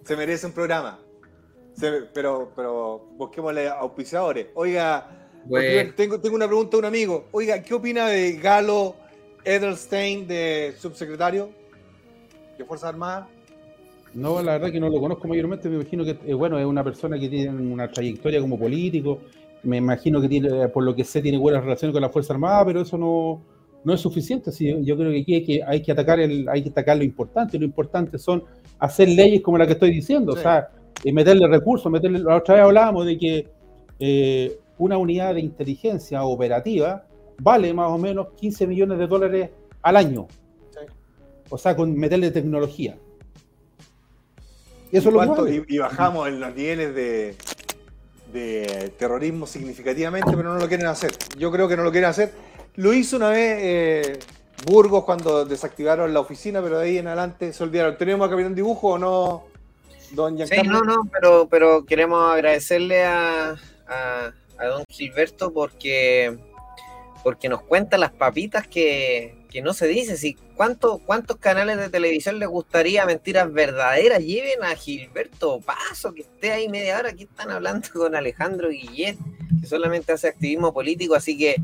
se 0.03 0.17
merece 0.17 0.47
un 0.47 0.53
programa. 0.53 0.99
Se- 1.73 2.03
pero, 2.13 2.51
pero 2.55 3.07
busquémosle 3.17 3.67
auspiciadores. 3.69 4.47
Oiga, 4.55 5.29
Bueno. 5.45 5.93
tengo, 5.95 6.19
tengo 6.19 6.35
una 6.35 6.47
pregunta 6.47 6.77
a 6.77 6.79
un 6.79 6.85
amigo. 6.85 7.25
Oiga, 7.31 7.61
¿qué 7.61 7.73
opina 7.75 8.07
de 8.07 8.33
Galo 8.37 8.95
Edelstein, 9.43 10.27
de 10.27 10.73
subsecretario 10.79 11.49
de 12.57 12.65
Fuerzas 12.65 12.89
Armadas? 12.89 13.27
No, 14.15 14.41
la 14.41 14.53
verdad 14.53 14.71
que 14.71 14.79
no 14.79 14.89
lo 14.89 14.99
conozco 14.99 15.27
mayormente. 15.27 15.67
Me 15.69 15.75
imagino 15.75 16.05
que, 16.05 16.17
eh, 16.25 16.33
bueno, 16.33 16.57
es 16.57 16.65
una 16.65 16.83
persona 16.83 17.19
que 17.19 17.27
tiene 17.27 17.49
una 17.51 17.89
trayectoria 17.89 18.39
como 18.39 18.57
político. 18.57 19.19
Me 19.63 19.77
imagino 19.77 20.21
que 20.21 20.29
tiene, 20.29 20.69
por 20.69 20.83
lo 20.83 20.95
que 20.95 21.03
sé, 21.03 21.21
tiene 21.21 21.37
buenas 21.37 21.63
relaciones 21.63 21.93
con 21.93 22.01
la 22.01 22.09
Fuerza 22.09 22.33
Armada, 22.33 22.65
pero 22.65 22.81
eso 22.81 22.97
no, 22.97 23.41
no 23.83 23.93
es 23.93 23.99
suficiente. 23.99 24.51
Sí, 24.51 24.73
yo 24.83 24.95
creo 24.95 25.11
que 25.11 25.21
aquí 25.21 25.35
hay 25.35 25.43
que, 25.43 25.63
hay 25.63 25.81
que 25.81 25.91
atacar 25.91 26.19
el, 26.21 26.47
hay 26.47 26.63
que 26.63 26.69
atacar 26.69 26.97
lo 26.97 27.03
importante. 27.03 27.59
Lo 27.59 27.65
importante 27.65 28.17
son 28.17 28.43
hacer 28.79 29.09
leyes 29.09 29.41
como 29.41 29.57
la 29.57 29.65
que 29.67 29.73
estoy 29.73 29.91
diciendo, 29.91 30.31
Sí. 30.33 30.39
o 30.39 30.41
sea, 30.41 30.69
eh, 31.03 31.11
meterle 31.11 31.47
recursos, 31.47 31.91
meterle. 31.91 32.19
La 32.19 32.37
otra 32.37 32.55
vez 32.55 32.63
hablábamos 32.63 33.05
de 33.05 33.17
que 33.17 33.47
eh, 33.99 34.57
una 34.77 34.97
unidad 34.97 35.33
de 35.35 35.41
inteligencia 35.41 36.23
operativa 36.23 37.05
vale 37.41 37.73
más 37.73 37.91
o 37.91 37.97
menos 37.97 38.27
15 38.37 38.65
millones 38.65 38.97
de 38.97 39.07
dólares 39.07 39.49
al 39.81 39.97
año. 39.97 40.27
Sí. 40.71 40.79
O 41.49 41.57
sea, 41.57 41.75
con 41.75 41.97
meterle 41.97 42.31
tecnología. 42.31 42.97
Y 44.95 44.99
eso 44.99 45.09
es 45.09 45.13
lo 45.13 45.19
que 45.19 45.25
¿Cuánto? 45.27 45.43
vale. 45.43 45.65
y, 45.67 45.75
y 45.75 45.77
bajamos 45.79 46.27
en 46.27 46.39
los 46.39 46.55
niveles 46.55 46.95
de, 46.95 47.35
de 48.31 48.93
terrorismo 48.97 49.47
significativamente, 49.47 50.31
pero 50.35 50.53
no 50.53 50.59
lo 50.59 50.67
quieren 50.67 50.87
hacer. 50.87 51.11
Yo 51.37 51.51
creo 51.51 51.67
que 51.67 51.75
no 51.77 51.83
lo 51.83 51.91
quieren 51.91 52.09
hacer. 52.09 52.33
Lo 52.75 52.93
hizo 52.93 53.17
una 53.17 53.29
vez 53.29 53.57
eh, 53.61 54.19
Burgos 54.65 55.03
cuando 55.05 55.45
desactivaron 55.45 56.13
la 56.13 56.19
oficina, 56.21 56.61
pero 56.61 56.79
de 56.79 56.85
ahí 56.85 56.97
en 56.97 57.07
adelante 57.07 57.53
se 57.53 57.63
olvidaron. 57.63 57.97
¿Tenemos 57.97 58.27
a 58.27 58.29
Capitán 58.29 58.55
Dibujo 58.55 58.91
o 58.93 58.97
no, 58.97 59.43
don 60.11 60.37
Sí, 60.47 60.61
Giancarlo? 60.61 60.73
no, 60.73 60.81
no, 60.81 61.09
pero, 61.11 61.47
pero 61.49 61.85
queremos 61.85 62.31
agradecerle 62.33 63.03
a, 63.05 63.55
a, 63.87 64.33
a 64.57 64.65
don 64.65 64.83
Gilberto 64.89 65.51
porque, 65.53 66.37
porque 67.23 67.49
nos 67.49 67.61
cuenta 67.63 67.97
las 67.97 68.11
papitas 68.11 68.67
que, 68.67 69.44
que 69.55 69.61
no 69.61 69.73
se 69.73 69.87
dice. 69.87 70.17
Si, 70.17 70.33
¿cuánto, 70.57 70.97
¿Cuántos 70.97 71.37
canales 71.37 71.77
de 71.77 71.87
televisión 71.87 72.39
les 72.39 72.49
gustaría 72.49 73.05
mentiras 73.05 73.53
verdaderas? 73.53 74.19
Lleven 74.19 74.61
a 74.65 74.75
Gilberto 74.75 75.61
Paso, 75.61 76.13
que 76.13 76.23
esté 76.23 76.51
ahí 76.51 76.67
media 76.67 76.99
hora. 76.99 77.11
Aquí 77.11 77.23
están 77.23 77.51
hablando 77.51 77.87
con 77.93 78.15
Alejandro 78.15 78.67
Guillet, 78.67 79.17
que 79.61 79.65
solamente 79.65 80.11
hace 80.11 80.27
activismo 80.27 80.73
político, 80.73 81.15
así 81.15 81.37
que 81.37 81.55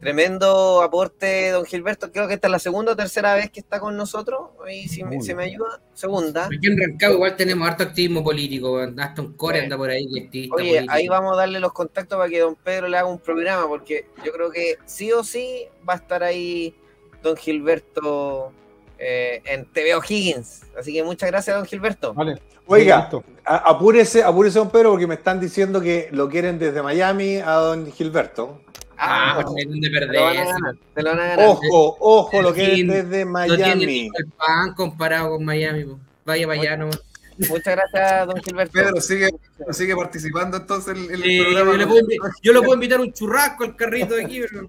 tremendo 0.00 0.82
aporte, 0.82 1.50
don 1.50 1.64
Gilberto. 1.64 2.10
Creo 2.10 2.26
que 2.26 2.34
esta 2.34 2.48
es 2.48 2.50
la 2.50 2.58
segunda 2.58 2.90
o 2.90 2.96
tercera 2.96 3.36
vez 3.36 3.48
que 3.52 3.60
está 3.60 3.78
con 3.78 3.96
nosotros. 3.96 4.50
Ahí 4.66 4.88
si 4.88 5.04
me, 5.04 5.10
Segunda. 5.10 5.24
se 5.26 5.34
me 5.36 5.44
ayuda. 5.44 5.80
Segunda. 5.94 6.46
Aquí 6.46 6.66
en 6.66 6.80
Rancagua 6.80 7.14
igual 7.14 7.36
tenemos 7.36 7.68
harto 7.68 7.84
activismo 7.84 8.24
político. 8.24 8.72
un 8.72 9.32
core 9.36 9.60
anda 9.60 9.76
por 9.76 9.90
ahí. 9.90 10.08
Oye, 10.08 10.48
político. 10.48 10.92
ahí 10.92 11.06
vamos 11.06 11.34
a 11.34 11.36
darle 11.36 11.60
los 11.60 11.72
contactos 11.72 12.18
para 12.18 12.28
que 12.28 12.40
don 12.40 12.56
Pedro 12.56 12.88
le 12.88 12.98
haga 12.98 13.06
un 13.06 13.20
programa, 13.20 13.68
porque 13.68 14.06
yo 14.24 14.32
creo 14.32 14.50
que 14.50 14.78
sí 14.84 15.12
o 15.12 15.22
sí 15.22 15.68
va 15.88 15.92
a 15.92 15.98
estar 15.98 16.24
ahí 16.24 16.74
don 17.22 17.36
Gilberto 17.36 18.52
eh, 18.98 19.42
en 19.44 19.64
TV 19.66 19.94
O'Higgins. 19.94 20.62
Así 20.78 20.92
que 20.92 21.02
muchas 21.02 21.30
gracias, 21.30 21.56
don 21.56 21.66
Gilberto. 21.66 22.14
Vale. 22.14 22.40
Oiga, 22.68 23.08
apúrese, 23.44 24.22
apúrese, 24.24 24.58
don 24.58 24.70
Pedro, 24.70 24.90
porque 24.90 25.06
me 25.06 25.14
están 25.14 25.38
diciendo 25.38 25.80
que 25.80 26.08
lo 26.10 26.28
quieren 26.28 26.58
desde 26.58 26.82
Miami 26.82 27.36
a 27.36 27.52
don 27.52 27.90
Gilberto. 27.92 28.60
Ah, 28.98 29.38
Ah, 29.38 29.44
pues 29.44 29.68
de 29.68 29.80
te 29.80 29.90
lo 29.90 30.22
van 30.22 30.36
a 30.36 30.40
perder. 30.40 30.46
ganar, 30.46 30.74
te 30.94 31.02
lo 31.02 31.10
van 31.10 31.20
a 31.20 31.26
ganar. 31.26 31.46
Ojo, 31.48 31.96
ojo, 32.00 32.42
lo 32.42 32.48
el 32.48 32.54
quieren 32.54 32.88
desde 32.88 33.24
No 33.24 33.44
tiene 33.44 33.58
Miami. 33.76 34.10
el 34.14 34.26
pan 34.32 34.74
comparado 34.74 35.30
con 35.36 35.44
Miami. 35.44 35.84
po. 35.84 35.98
Vaya 36.24 36.46
para 36.46 36.60
allá 36.60 36.76
nomás. 36.78 37.02
Muchas 37.38 37.76
gracias, 37.76 38.26
don 38.26 38.42
Gilberto. 38.42 38.72
Pedro, 38.72 39.00
sigue, 39.00 39.28
sigue 39.70 39.94
participando 39.94 40.56
entonces 40.56 40.96
en 40.96 41.10
el 41.14 41.22
Sí, 41.22 41.40
programa. 41.42 41.76
yo, 41.78 41.88
puedo, 41.88 42.06
yo 42.42 42.52
le 42.54 42.58
puedo 42.60 42.74
invitar 42.74 43.00
un 43.00 43.12
churrasco 43.12 43.62
al 43.64 43.76
carrito 43.76 44.14
de 44.14 44.24
aquí, 44.24 44.40
pero 44.50 44.66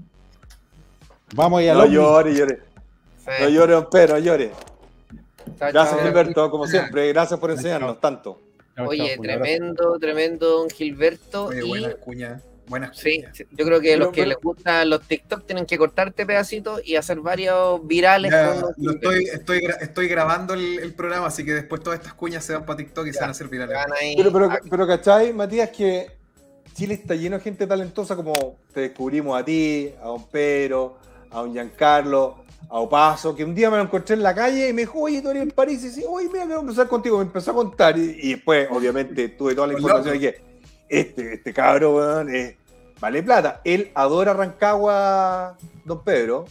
Vamos 1.35 1.61
al 1.61 1.77
No 1.77 1.83
ovni. 1.83 1.93
llore, 1.93 2.33
llore. 2.35 2.59
Sí. 3.19 3.31
No 3.43 3.49
llore, 3.49 3.73
don 3.73 3.89
Pedro, 3.89 4.13
no 4.15 4.19
llore. 4.19 4.51
Chao, 5.59 5.69
Gracias, 5.71 5.95
chao. 5.97 6.05
Gilberto, 6.05 6.51
como 6.51 6.67
siempre. 6.67 7.07
Gracias 7.09 7.39
por 7.39 7.51
enseñarnos 7.51 7.99
tanto. 7.99 8.41
Chao, 8.75 8.87
Oye, 8.87 9.13
chao, 9.15 9.21
un 9.21 9.29
abrazo. 9.29 9.41
tremendo, 9.43 9.99
tremendo 9.99 10.49
don 10.59 10.69
Gilberto. 10.69 11.45
Oye, 11.47 11.59
y 11.65 11.67
buenas 11.67 11.95
cuñas. 11.95 12.43
Buenas 12.67 12.97
Sí, 12.97 13.15
cuñas. 13.21 13.37
sí, 13.37 13.45
yo 13.51 13.65
creo 13.65 13.79
que 13.79 13.87
Pero- 13.93 14.05
los 14.05 14.13
que 14.13 14.21
pero- 14.21 14.29
les 14.29 14.37
gustan 14.41 14.89
los 14.89 15.01
TikTok 15.07 15.45
tienen 15.45 15.65
que 15.65 15.77
cortar 15.77 16.09
este 16.09 16.25
pedacito 16.25 16.79
y 16.83 16.95
hacer 16.97 17.19
varios 17.21 17.85
virales 17.87 18.29
Ya, 18.31 18.59
con 18.59 18.73
estoy, 18.93 19.23
estoy, 19.25 19.59
gra- 19.61 19.77
estoy 19.81 20.07
grabando 20.09 20.53
el, 20.53 20.79
el 20.79 20.93
programa, 20.93 21.27
así 21.27 21.45
que 21.45 21.53
después 21.53 21.81
todas 21.81 21.99
estas 21.99 22.13
cuñas 22.13 22.43
se 22.43 22.53
van 22.53 22.65
para 22.65 22.75
TikTok 22.77 23.07
y 23.07 23.13
se 23.13 23.19
van 23.21 23.29
a 23.29 23.31
hacer 23.31 23.47
virales. 23.47 23.77
Pero, 24.17 24.33
pero, 24.33 24.49
pero 24.69 24.85
¿cachai, 24.87 25.31
Matías, 25.31 25.69
que 25.69 26.07
Chile 26.73 26.95
está 26.95 27.15
lleno 27.15 27.37
de 27.37 27.43
gente 27.43 27.65
talentosa 27.67 28.17
como 28.17 28.33
te 28.73 28.81
descubrimos 28.81 29.39
a 29.39 29.45
ti, 29.45 29.93
a 30.01 30.07
don 30.07 30.27
Pedro, 30.27 30.97
a 31.37 31.41
don 31.41 31.53
Giancarlo, 31.53 32.37
a 32.69 32.79
Opaso, 32.79 33.35
que 33.35 33.43
un 33.43 33.53
día 33.53 33.69
me 33.69 33.77
lo 33.77 33.83
encontré 33.83 34.15
en 34.15 34.23
la 34.23 34.33
calle 34.33 34.69
y 34.69 34.73
me 34.73 34.81
dijo, 34.81 34.99
oye, 34.99 35.21
tú 35.21 35.29
eres 35.29 35.43
en 35.43 35.51
París, 35.51 35.83
y 35.83 35.91
sí, 35.91 36.03
oye, 36.07 36.27
mira, 36.27 36.45
quiero 36.45 36.61
empezar 36.61 36.87
contigo, 36.87 37.17
me 37.17 37.23
empezó 37.23 37.51
a 37.51 37.53
contar, 37.53 37.97
y, 37.97 38.17
y 38.21 38.33
después, 38.33 38.67
obviamente, 38.71 39.29
tuve 39.29 39.55
toda 39.55 39.67
la 39.67 39.73
información 39.73 40.15
y 40.15 40.19
que, 40.19 40.41
este, 40.89 41.35
este 41.35 41.53
cabro, 41.53 41.95
weón, 41.95 42.33
eh, 42.33 42.57
vale 42.99 43.21
plata. 43.21 43.61
Él 43.63 43.91
adora 43.93 44.33
Rancagua, 44.33 45.57
don 45.85 46.03
Pedro. 46.03 46.45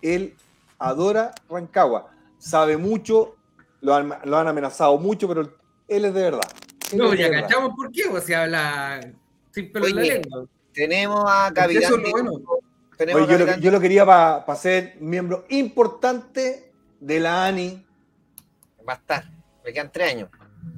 Él 0.00 0.34
adora 0.78 1.32
Rancagua. 1.48 2.10
Sabe 2.38 2.76
mucho, 2.76 3.36
lo 3.80 3.94
han, 3.94 4.12
lo 4.24 4.36
han 4.36 4.48
amenazado 4.48 4.98
mucho, 4.98 5.28
pero 5.28 5.42
él 5.88 6.04
es 6.04 6.14
de 6.14 6.22
verdad. 6.22 6.50
Él 6.90 6.98
No, 6.98 7.10
de 7.10 7.18
ya 7.18 7.30
cachamos 7.30 7.72
por 7.76 7.92
qué, 7.92 8.04
pues 8.10 8.24
se 8.24 8.34
habla 8.34 9.00
sin 9.52 9.70
pelo 9.70 9.86
en 9.86 9.96
la 9.96 10.02
Oye, 10.02 10.14
lengua. 10.14 10.46
Tenemos 10.72 11.24
a 11.28 11.52
Capitán 11.54 11.82
Eso 11.82 11.96
es 11.96 12.02
lo 12.02 12.10
bueno. 12.10 12.32
Tenemos 13.06 13.28
Oye, 13.28 13.38
yo, 13.38 13.46
lo, 13.46 13.56
yo 13.58 13.70
lo 13.70 13.80
quería 13.80 14.06
para 14.06 14.56
ser 14.56 14.96
miembro 15.00 15.44
importante 15.48 16.72
de 17.00 17.20
la 17.20 17.46
ANI. 17.46 17.84
Va 18.88 18.92
a 18.94 18.96
estar. 18.96 19.24
Me 19.64 19.72
quedan 19.72 19.90
tres 19.92 20.12
años. 20.14 20.28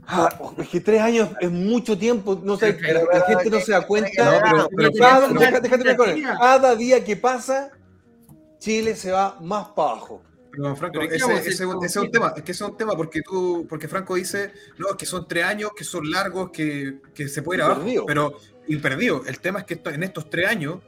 Ah, 0.06 0.28
es 0.58 0.68
que 0.68 0.80
tres 0.80 1.00
años 1.00 1.28
es 1.40 1.50
mucho 1.50 1.96
tiempo, 1.98 2.40
no 2.42 2.56
sé, 2.56 2.72
Pero- 2.74 3.06
la, 3.10 3.18
la 3.18 3.24
gente 3.26 3.50
no 3.50 3.60
se 3.60 3.72
da 3.72 3.78
pero- 3.80 3.88
cuenta. 3.88 4.24
No, 4.24 4.40
pero- 4.40 4.68
pero 4.76 4.92
cada, 4.98 5.28
déjate 5.28 6.76
día 6.76 7.04
que 7.04 7.16
pasa, 7.16 7.70
Chile 8.58 8.96
se 8.96 9.10
va 9.12 9.38
más 9.40 9.68
para 9.68 9.90
abajo. 9.90 10.22
Pero 10.50 10.76
Franco, 10.76 10.98
Pero 11.00 11.08
¿qué 11.10 11.16
ese, 11.16 11.32
ese- 11.34 11.50
ese 11.50 11.86
es 11.86 11.96
un 11.96 12.10
tema, 12.10 12.32
es 12.36 12.42
que 12.42 12.52
ese 12.52 12.64
es 12.64 12.70
un 12.70 12.76
tema 12.76 12.94
porque 12.96 13.20
tú, 13.22 13.66
porque 13.68 13.88
Franco 13.88 14.14
dice, 14.14 14.52
no, 14.78 14.88
es 14.90 14.96
que 14.96 15.04
son 15.06 15.26
tres 15.28 15.44
años, 15.44 15.72
que 15.76 15.84
son 15.84 16.10
largos, 16.10 16.50
que, 16.50 17.00
que 17.14 17.28
se 17.28 17.42
puede 17.42 17.58
ir 17.58 17.62
Y 17.62 17.64
abajo, 17.64 17.80
perdido. 17.80 18.06
pero 18.06 18.34
y 18.66 18.76
perdido. 18.76 19.22
El 19.26 19.40
tema 19.40 19.58
es 19.60 19.64
que 19.66 19.74
esto- 19.74 19.90
en 19.90 20.02
estos 20.02 20.30
tres 20.30 20.48
años 20.48 20.78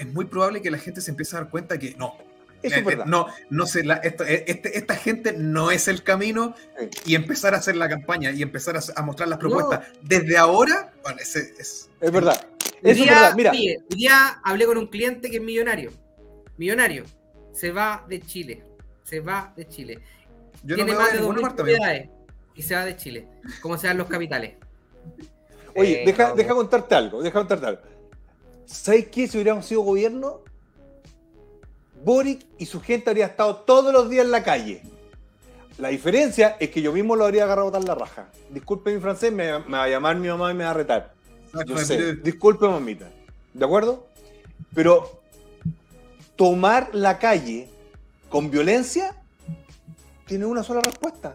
es 0.00 0.06
muy 0.12 0.24
probable 0.26 0.60
que 0.62 0.70
la 0.70 0.78
gente 0.78 1.00
se 1.00 1.10
empiece 1.10 1.36
a 1.36 1.40
dar 1.40 1.50
cuenta 1.50 1.78
que 1.78 1.94
no, 1.98 2.14
Eso 2.62 2.76
eh, 2.76 2.78
es 2.80 2.84
verdad. 2.84 3.06
eh, 3.06 3.10
no, 3.10 3.26
no 3.50 3.66
se 3.66 3.84
la, 3.84 3.94
esto- 3.96 4.24
eh, 4.24 4.44
este- 4.46 4.76
esta 4.78 4.94
gente 4.96 5.32
no 5.32 5.70
es 5.70 5.88
el 5.88 6.02
camino 6.02 6.54
y 7.06 7.14
empezar 7.14 7.54
a 7.54 7.58
hacer 7.58 7.76
la 7.76 7.88
campaña 7.88 8.30
y 8.30 8.42
empezar 8.42 8.76
a, 8.76 8.80
a 8.96 9.02
mostrar 9.02 9.28
las 9.28 9.38
propuestas 9.38 9.86
desde 10.02 10.36
ahora, 10.36 10.92
bueno, 11.02 11.18
ese 11.20 11.40
es 11.58 11.88
Es 12.00 12.10
verdad. 12.12 12.46
Eso 12.82 12.90
es 12.90 12.96
día, 12.96 13.12
verdad. 13.34 13.34
Mira, 13.36 13.52
día 13.90 14.40
hablé 14.42 14.66
con 14.66 14.78
un 14.78 14.86
cliente 14.88 15.30
que 15.30 15.36
es 15.36 15.42
millonario. 15.42 15.90
Millonario. 16.56 17.04
Se 17.52 17.70
va 17.72 18.04
de 18.08 18.20
Chile. 18.22 18.62
Se 19.04 19.20
va 19.20 19.52
de 19.56 19.66
Chile. 19.68 19.98
yo 20.62 20.76
no 20.76 20.84
Tiene 20.84 20.92
me 20.92 20.98
más 20.98 21.12
de 21.12 21.18
ninguna 21.20 21.40
2.000 21.40 21.78
parte. 21.78 22.10
Y 22.54 22.62
se 22.62 22.74
va 22.74 22.84
de 22.84 22.96
Chile. 22.96 23.26
Como 23.62 23.76
sean 23.78 23.96
los 23.98 24.06
capitales. 24.08 24.54
oye, 25.76 26.02
Eh, 26.02 26.06
deja, 26.06 26.28
no, 26.28 26.34
deja 26.36 26.54
contarte 26.54 26.94
algo, 26.94 27.22
deja 27.22 27.38
contarte 27.38 27.66
algo. 27.66 27.82
¿Sabes 28.70 29.08
qué? 29.08 29.26
Si 29.26 29.36
hubiéramos 29.36 29.66
sido 29.66 29.80
gobierno, 29.82 30.40
Boric 32.04 32.46
y 32.56 32.66
su 32.66 32.80
gente 32.80 33.10
habría 33.10 33.26
estado 33.26 33.56
todos 33.56 33.92
los 33.92 34.08
días 34.08 34.24
en 34.24 34.30
la 34.30 34.44
calle. 34.44 34.82
La 35.78 35.88
diferencia 35.88 36.56
es 36.60 36.70
que 36.70 36.80
yo 36.80 36.92
mismo 36.92 37.16
lo 37.16 37.24
habría 37.24 37.44
agarrado 37.44 37.66
botar 37.70 37.84
la 37.84 37.94
raja. 37.94 38.28
Disculpe 38.48 38.94
mi 38.94 39.00
francés, 39.00 39.32
me, 39.32 39.58
me 39.60 39.76
va 39.76 39.84
a 39.84 39.88
llamar 39.88 40.16
mi 40.16 40.28
mamá 40.28 40.52
y 40.52 40.54
me 40.54 40.64
va 40.64 40.70
a 40.70 40.74
retar. 40.74 41.14
Yo 41.66 41.78
sé, 41.78 42.14
disculpe 42.16 42.68
mamita. 42.68 43.10
¿De 43.52 43.64
acuerdo? 43.64 44.06
Pero 44.72 45.20
tomar 46.36 46.90
la 46.92 47.18
calle 47.18 47.68
con 48.28 48.50
violencia 48.50 49.16
tiene 50.26 50.46
una 50.46 50.62
sola 50.62 50.80
respuesta. 50.80 51.34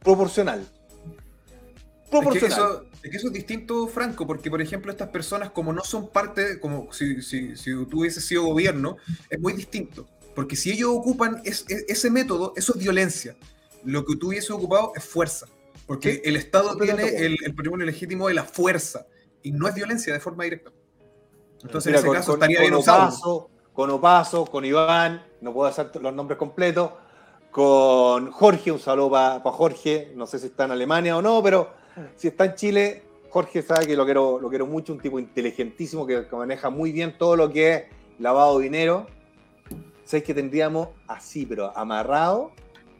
Proporcional. 0.00 0.60
Es 0.60 0.66
que, 0.66 2.10
Proporcional. 2.10 2.58
eso, 2.58 2.84
es 3.02 3.10
que 3.10 3.16
eso 3.16 3.26
es 3.28 3.32
distinto, 3.32 3.86
Franco, 3.88 4.26
porque 4.26 4.50
por 4.50 4.62
ejemplo 4.62 4.90
estas 4.92 5.08
personas 5.08 5.50
como 5.50 5.72
no 5.72 5.82
son 5.84 6.08
parte, 6.10 6.60
como 6.60 6.92
si, 6.92 7.20
si, 7.22 7.56
si 7.56 7.70
tú 7.86 8.00
hubieses 8.00 8.24
sido 8.24 8.44
gobierno, 8.44 8.96
es 9.28 9.40
muy 9.40 9.52
distinto. 9.54 10.06
Porque 10.34 10.56
si 10.56 10.70
ellos 10.70 10.90
ocupan 10.94 11.42
es- 11.44 11.64
es- 11.68 11.84
ese 11.88 12.10
método, 12.10 12.52
eso 12.56 12.72
es 12.74 12.78
violencia. 12.80 13.36
Lo 13.84 14.04
que 14.06 14.16
tú 14.16 14.28
hubieses 14.28 14.50
ocupado 14.50 14.92
es 14.94 15.04
fuerza. 15.04 15.46
Porque 15.86 16.14
Sí, 16.14 16.20
el 16.24 16.36
Estado 16.36 16.76
tiene 16.76 17.08
el, 17.26 17.36
el 17.44 17.54
patrimonio 17.54 17.84
legítimo 17.84 18.28
de 18.28 18.34
la 18.34 18.44
fuerza 18.44 19.04
y 19.42 19.50
no 19.52 19.66
es 19.68 19.74
violencia 19.74 20.12
de 20.12 20.20
forma 20.20 20.44
directa. 20.44 20.70
Entonces 21.64 21.86
Mira, 21.90 21.98
en 21.98 22.04
ese 22.04 22.06
con, 22.06 22.16
caso 22.16 22.26
con- 22.32 22.36
estaría 22.36 22.56
con 22.58 22.64
bien 22.70 22.74
usado. 22.74 23.02
Opaso, 23.08 23.50
con 23.72 23.90
Opaso, 23.90 24.44
con 24.46 24.64
Iván, 24.64 25.24
no 25.40 25.52
puedo 25.52 25.68
hacer 25.68 25.90
los 26.00 26.14
nombres 26.14 26.38
completos, 26.38 26.92
con 27.50 28.30
Jorge, 28.30 28.72
un 28.72 28.78
saludo 28.78 29.10
para 29.10 29.40
Jorge, 29.40 30.12
no 30.14 30.26
sé 30.26 30.38
si 30.38 30.46
está 30.46 30.64
en 30.64 30.70
Alemania 30.70 31.16
o 31.16 31.22
no, 31.22 31.42
pero 31.42 31.74
si 32.16 32.28
está 32.28 32.46
en 32.46 32.54
Chile, 32.54 33.02
Jorge 33.30 33.62
sabe 33.62 33.86
que 33.86 33.96
lo 33.96 34.04
quiero, 34.04 34.38
lo 34.40 34.48
quiero 34.48 34.66
mucho, 34.66 34.92
un 34.92 35.00
tipo 35.00 35.18
inteligentísimo 35.18 36.06
que, 36.06 36.26
que 36.26 36.36
maneja 36.36 36.70
muy 36.70 36.92
bien 36.92 37.16
todo 37.16 37.36
lo 37.36 37.50
que 37.50 37.74
es 37.74 37.84
lavado 38.18 38.58
de 38.58 38.64
dinero. 38.64 39.06
Sabéis 40.04 40.24
que 40.24 40.34
tendríamos 40.34 40.88
así, 41.06 41.46
pero 41.46 41.76
amarrado 41.76 42.52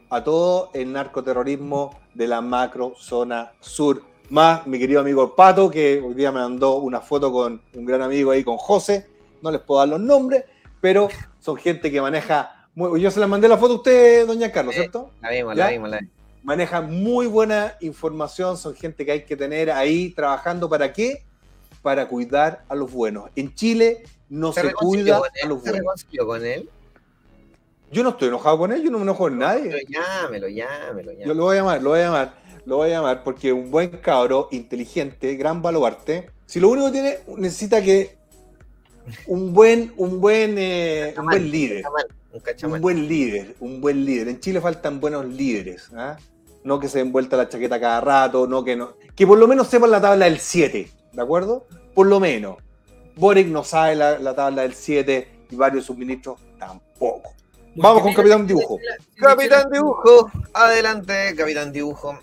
a 0.09 0.23
todo 0.23 0.69
el 0.73 0.91
narcoterrorismo 0.91 1.99
de 2.13 2.27
la 2.27 2.41
macro 2.41 2.93
zona 2.97 3.51
sur. 3.59 4.03
Más 4.29 4.65
mi 4.65 4.79
querido 4.79 5.01
amigo 5.01 5.35
Pato, 5.35 5.69
que 5.69 6.01
hoy 6.03 6.13
día 6.13 6.31
me 6.31 6.39
mandó 6.39 6.77
una 6.77 7.01
foto 7.01 7.31
con 7.31 7.61
un 7.73 7.85
gran 7.85 8.01
amigo 8.01 8.31
ahí, 8.31 8.43
con 8.43 8.57
José. 8.57 9.07
No 9.41 9.51
les 9.51 9.61
puedo 9.61 9.79
dar 9.79 9.89
los 9.89 9.99
nombres, 9.99 10.45
pero 10.79 11.09
son 11.39 11.57
gente 11.57 11.91
que 11.91 12.01
maneja. 12.01 12.69
Muy, 12.75 13.01
yo 13.01 13.11
se 13.11 13.19
la 13.19 13.27
mandé 13.27 13.47
la 13.47 13.57
foto 13.57 13.73
a 13.73 13.77
usted, 13.77 14.25
doña 14.25 14.51
Carlos. 14.51 14.73
¿cierto? 14.73 15.11
La 15.21 15.29
vimos, 15.29 15.55
¿Ya? 15.55 15.65
la 15.65 15.71
vimos, 15.71 15.89
la 15.89 15.99
vimos. 15.99 16.12
Manejan 16.43 16.91
muy 16.93 17.25
buena 17.27 17.77
información, 17.81 18.57
son 18.57 18.75
gente 18.75 19.05
que 19.05 19.11
hay 19.13 19.23
que 19.23 19.35
tener 19.37 19.71
ahí 19.71 20.09
trabajando. 20.11 20.69
¿Para 20.69 20.91
qué? 20.91 21.23
Para 21.81 22.07
cuidar 22.07 22.63
a 22.67 22.75
los 22.75 22.91
buenos. 22.91 23.29
En 23.35 23.55
Chile 23.55 24.03
no 24.29 24.51
se, 24.51 24.73
cuida 24.73 25.17
a 25.17 25.47
los 25.47 25.61
¿Se 25.63 25.69
buenos. 25.71 25.79
reconcilió 25.79 26.25
con 26.27 26.45
él? 26.45 26.69
Yo 27.91 28.03
no 28.03 28.09
estoy 28.09 28.27
enojado 28.29 28.57
con 28.57 28.71
él, 28.73 28.81
yo 28.83 28.89
no 28.91 28.97
me 28.97 29.03
enojo 29.03 29.19
con 29.25 29.37
nadie. 29.37 29.69
Pero 29.69 29.77
llámelo, 29.87 30.47
llámelo, 30.49 31.11
Yo 31.11 31.17
llámelo. 31.19 31.33
lo 31.35 31.43
voy 31.43 31.55
a 31.55 31.59
llamar, 31.59 31.81
lo 31.83 31.89
voy 31.91 31.99
a 31.99 32.03
llamar, 32.05 32.33
lo 32.65 32.75
voy 32.77 32.89
a 32.89 32.93
llamar 32.93 33.23
porque 33.23 33.53
un 33.53 33.69
buen 33.69 33.89
cabro, 33.89 34.47
inteligente, 34.51 35.35
gran 35.35 35.61
baluarte. 35.61 36.29
Si 36.45 36.59
lo 36.59 36.69
único 36.69 36.87
que 36.87 36.91
tiene, 36.91 37.17
necesita 37.37 37.81
que 37.81 38.17
un 39.27 39.53
buen, 39.53 39.93
un 39.97 40.19
buen, 40.19 40.55
eh, 40.57 41.13
un 41.17 41.25
buen 41.25 41.51
líder, 41.51 41.83
Un 42.33 42.39
cachamal. 42.39 42.75
un 42.77 42.81
buen 42.81 43.07
líder, 43.07 43.55
un 43.59 43.79
buen 43.79 44.03
líder. 44.03 44.27
En 44.29 44.39
Chile 44.39 44.59
faltan 44.59 44.99
buenos 44.99 45.25
líderes, 45.27 45.91
¿ah? 45.95 46.17
No 46.63 46.79
que 46.79 46.87
se 46.87 46.99
den 46.99 47.11
vuelta 47.11 47.37
la 47.37 47.49
chaqueta 47.49 47.79
cada 47.79 48.01
rato, 48.01 48.47
no 48.47 48.63
que 48.63 48.75
no, 48.75 48.93
que 49.15 49.27
por 49.27 49.37
lo 49.37 49.47
menos 49.47 49.67
sepan 49.67 49.91
la 49.91 50.01
tabla 50.01 50.25
del 50.25 50.39
7, 50.39 50.91
¿de 51.11 51.21
acuerdo? 51.21 51.65
Por 51.93 52.07
lo 52.07 52.19
menos. 52.19 52.57
Boric 53.15 53.47
no 53.47 53.63
sabe 53.63 53.95
la, 53.95 54.17
la 54.17 54.33
tabla 54.33 54.63
del 54.63 54.73
7 54.73 55.27
y 55.51 55.55
varios 55.55 55.85
subministros 55.85 56.39
tampoco. 56.57 57.33
Vamos 57.75 58.03
con 58.03 58.13
Capitán 58.13 58.45
Dibujo. 58.45 58.77
Capitán 59.15 59.69
Dibujo, 59.71 60.31
adelante, 60.53 61.35
Capitán 61.35 61.71
Dibujo. 61.71 62.19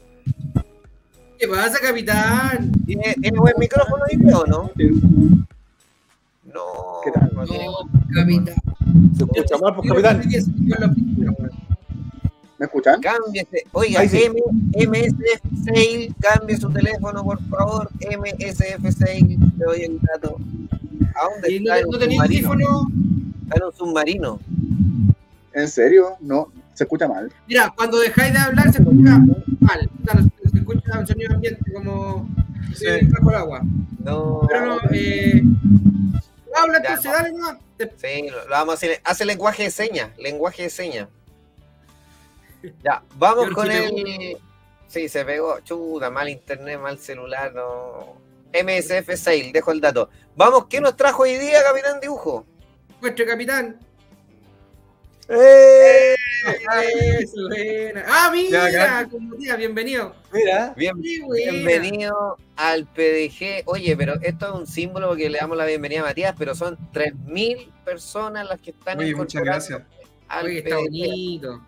¿Qué 1.38 1.48
pasa, 1.48 1.78
capitán? 1.80 2.70
¿Tiene, 2.84 3.14
tiene 3.14 3.38
buen 3.38 3.54
micrófono 3.58 4.04
ahí, 4.04 4.18
o 4.30 4.44
no? 4.44 4.70
No, 6.44 7.00
¿Qué 7.02 7.10
tal? 7.12 7.30
No, 7.34 7.46
capitán. 8.14 8.54
Se 9.16 9.24
escucha 9.24 9.56
mal, 9.58 9.74
pues, 9.74 9.88
capitán. 9.88 10.22
¿Me 12.60 12.66
escuchan? 12.66 13.00
Cámbiese. 13.00 13.64
Oiga, 13.72 14.06
sí. 14.06 14.22
M- 14.24 14.86
MSF 14.86 15.64
Sale, 15.64 16.12
cambie 16.20 16.58
su 16.58 16.70
teléfono, 16.70 17.24
por 17.24 17.42
favor. 17.48 17.88
MSF 18.00 18.92
Sale, 18.98 19.38
te 19.58 19.64
doy 19.64 19.80
el 19.84 19.98
dato. 20.02 20.36
¿A 21.16 21.24
dónde 21.32 21.52
¿Y 21.54 21.60
no, 21.60 21.74
está? 21.74 21.86
Un 21.86 21.92
no 21.92 21.98
tenía 21.98 22.22
audífono? 22.22 22.86
Está 23.44 23.56
en 23.56 23.62
un 23.64 23.72
submarino. 23.72 24.38
¿En 25.54 25.68
serio? 25.68 26.16
No, 26.20 26.52
se 26.74 26.84
escucha 26.84 27.08
mal. 27.08 27.32
Mira, 27.48 27.72
cuando 27.74 27.98
dejáis 27.98 28.34
de 28.34 28.38
hablar 28.38 28.70
se 28.70 28.82
escucha 28.82 29.18
mal. 29.60 29.90
Se 30.52 30.58
escucha 30.58 30.98
un 30.98 31.06
sonido 31.06 31.34
ambiente 31.34 31.72
como 31.72 32.28
Sí. 32.74 32.84
bajo 33.08 33.30
el 33.30 33.36
agua. 33.36 33.62
No. 34.04 34.42
Pero 34.48 34.66
no, 34.66 34.78
eh, 34.92 35.42
habla 36.62 36.76
entonces, 36.76 37.04
no. 37.06 37.12
dale. 37.46 37.58
Te- 37.78 37.90
Sí, 37.96 38.28
lo, 38.28 38.44
lo 38.44 38.50
vamos 38.50 38.72
a 38.72 38.76
hacer. 38.76 39.00
Hace 39.02 39.24
lenguaje 39.24 39.62
de 39.62 39.70
señas. 39.70 40.10
Lenguaje 40.18 40.64
de 40.64 40.70
señas. 40.70 41.08
Ya, 42.82 43.02
vamos 43.16 43.50
con 43.50 43.70
el. 43.70 44.36
Sí, 44.86 45.08
se 45.08 45.24
pegó. 45.24 45.60
Chuta, 45.60 46.10
mal 46.10 46.28
internet, 46.28 46.80
mal 46.80 46.98
celular. 46.98 47.52
No. 47.54 48.16
MSF 48.52 49.14
Sale, 49.16 49.50
dejo 49.52 49.70
el 49.72 49.80
dato. 49.80 50.10
Vamos, 50.34 50.66
¿qué 50.66 50.80
nos 50.80 50.96
trajo 50.96 51.22
hoy 51.22 51.36
día, 51.36 51.62
Capitán 51.62 52.00
Dibujo? 52.00 52.44
Nuestro 53.00 53.24
capitán. 53.24 53.78
¡Eh! 55.28 56.14
Eso, 57.20 57.36
buena. 57.48 58.04
Ah, 58.08 58.30
mira, 58.32 59.06
como 59.08 59.36
tía, 59.36 59.54
bienvenido. 59.56 60.14
Mira, 60.32 60.74
Bien, 60.76 61.00
bienvenido 61.00 62.36
al 62.56 62.86
PDG. 62.86 63.62
Oye, 63.66 63.96
pero 63.96 64.14
esto 64.22 64.46
es 64.48 64.52
un 64.60 64.66
símbolo 64.66 65.08
porque 65.08 65.30
le 65.30 65.38
damos 65.38 65.56
la 65.56 65.66
bienvenida 65.66 66.00
a 66.00 66.04
Matías, 66.04 66.34
pero 66.36 66.54
son 66.56 66.76
3.000 66.92 67.70
personas 67.84 68.48
las 68.48 68.60
que 68.60 68.70
están 68.70 68.98
Oye, 68.98 69.14
muchas 69.14 69.42
gracias. 69.44 69.82
al 70.28 70.46
Oye, 70.46 70.58
está 70.58 70.76
PDG. 70.76 70.80
bonito. 70.82 71.66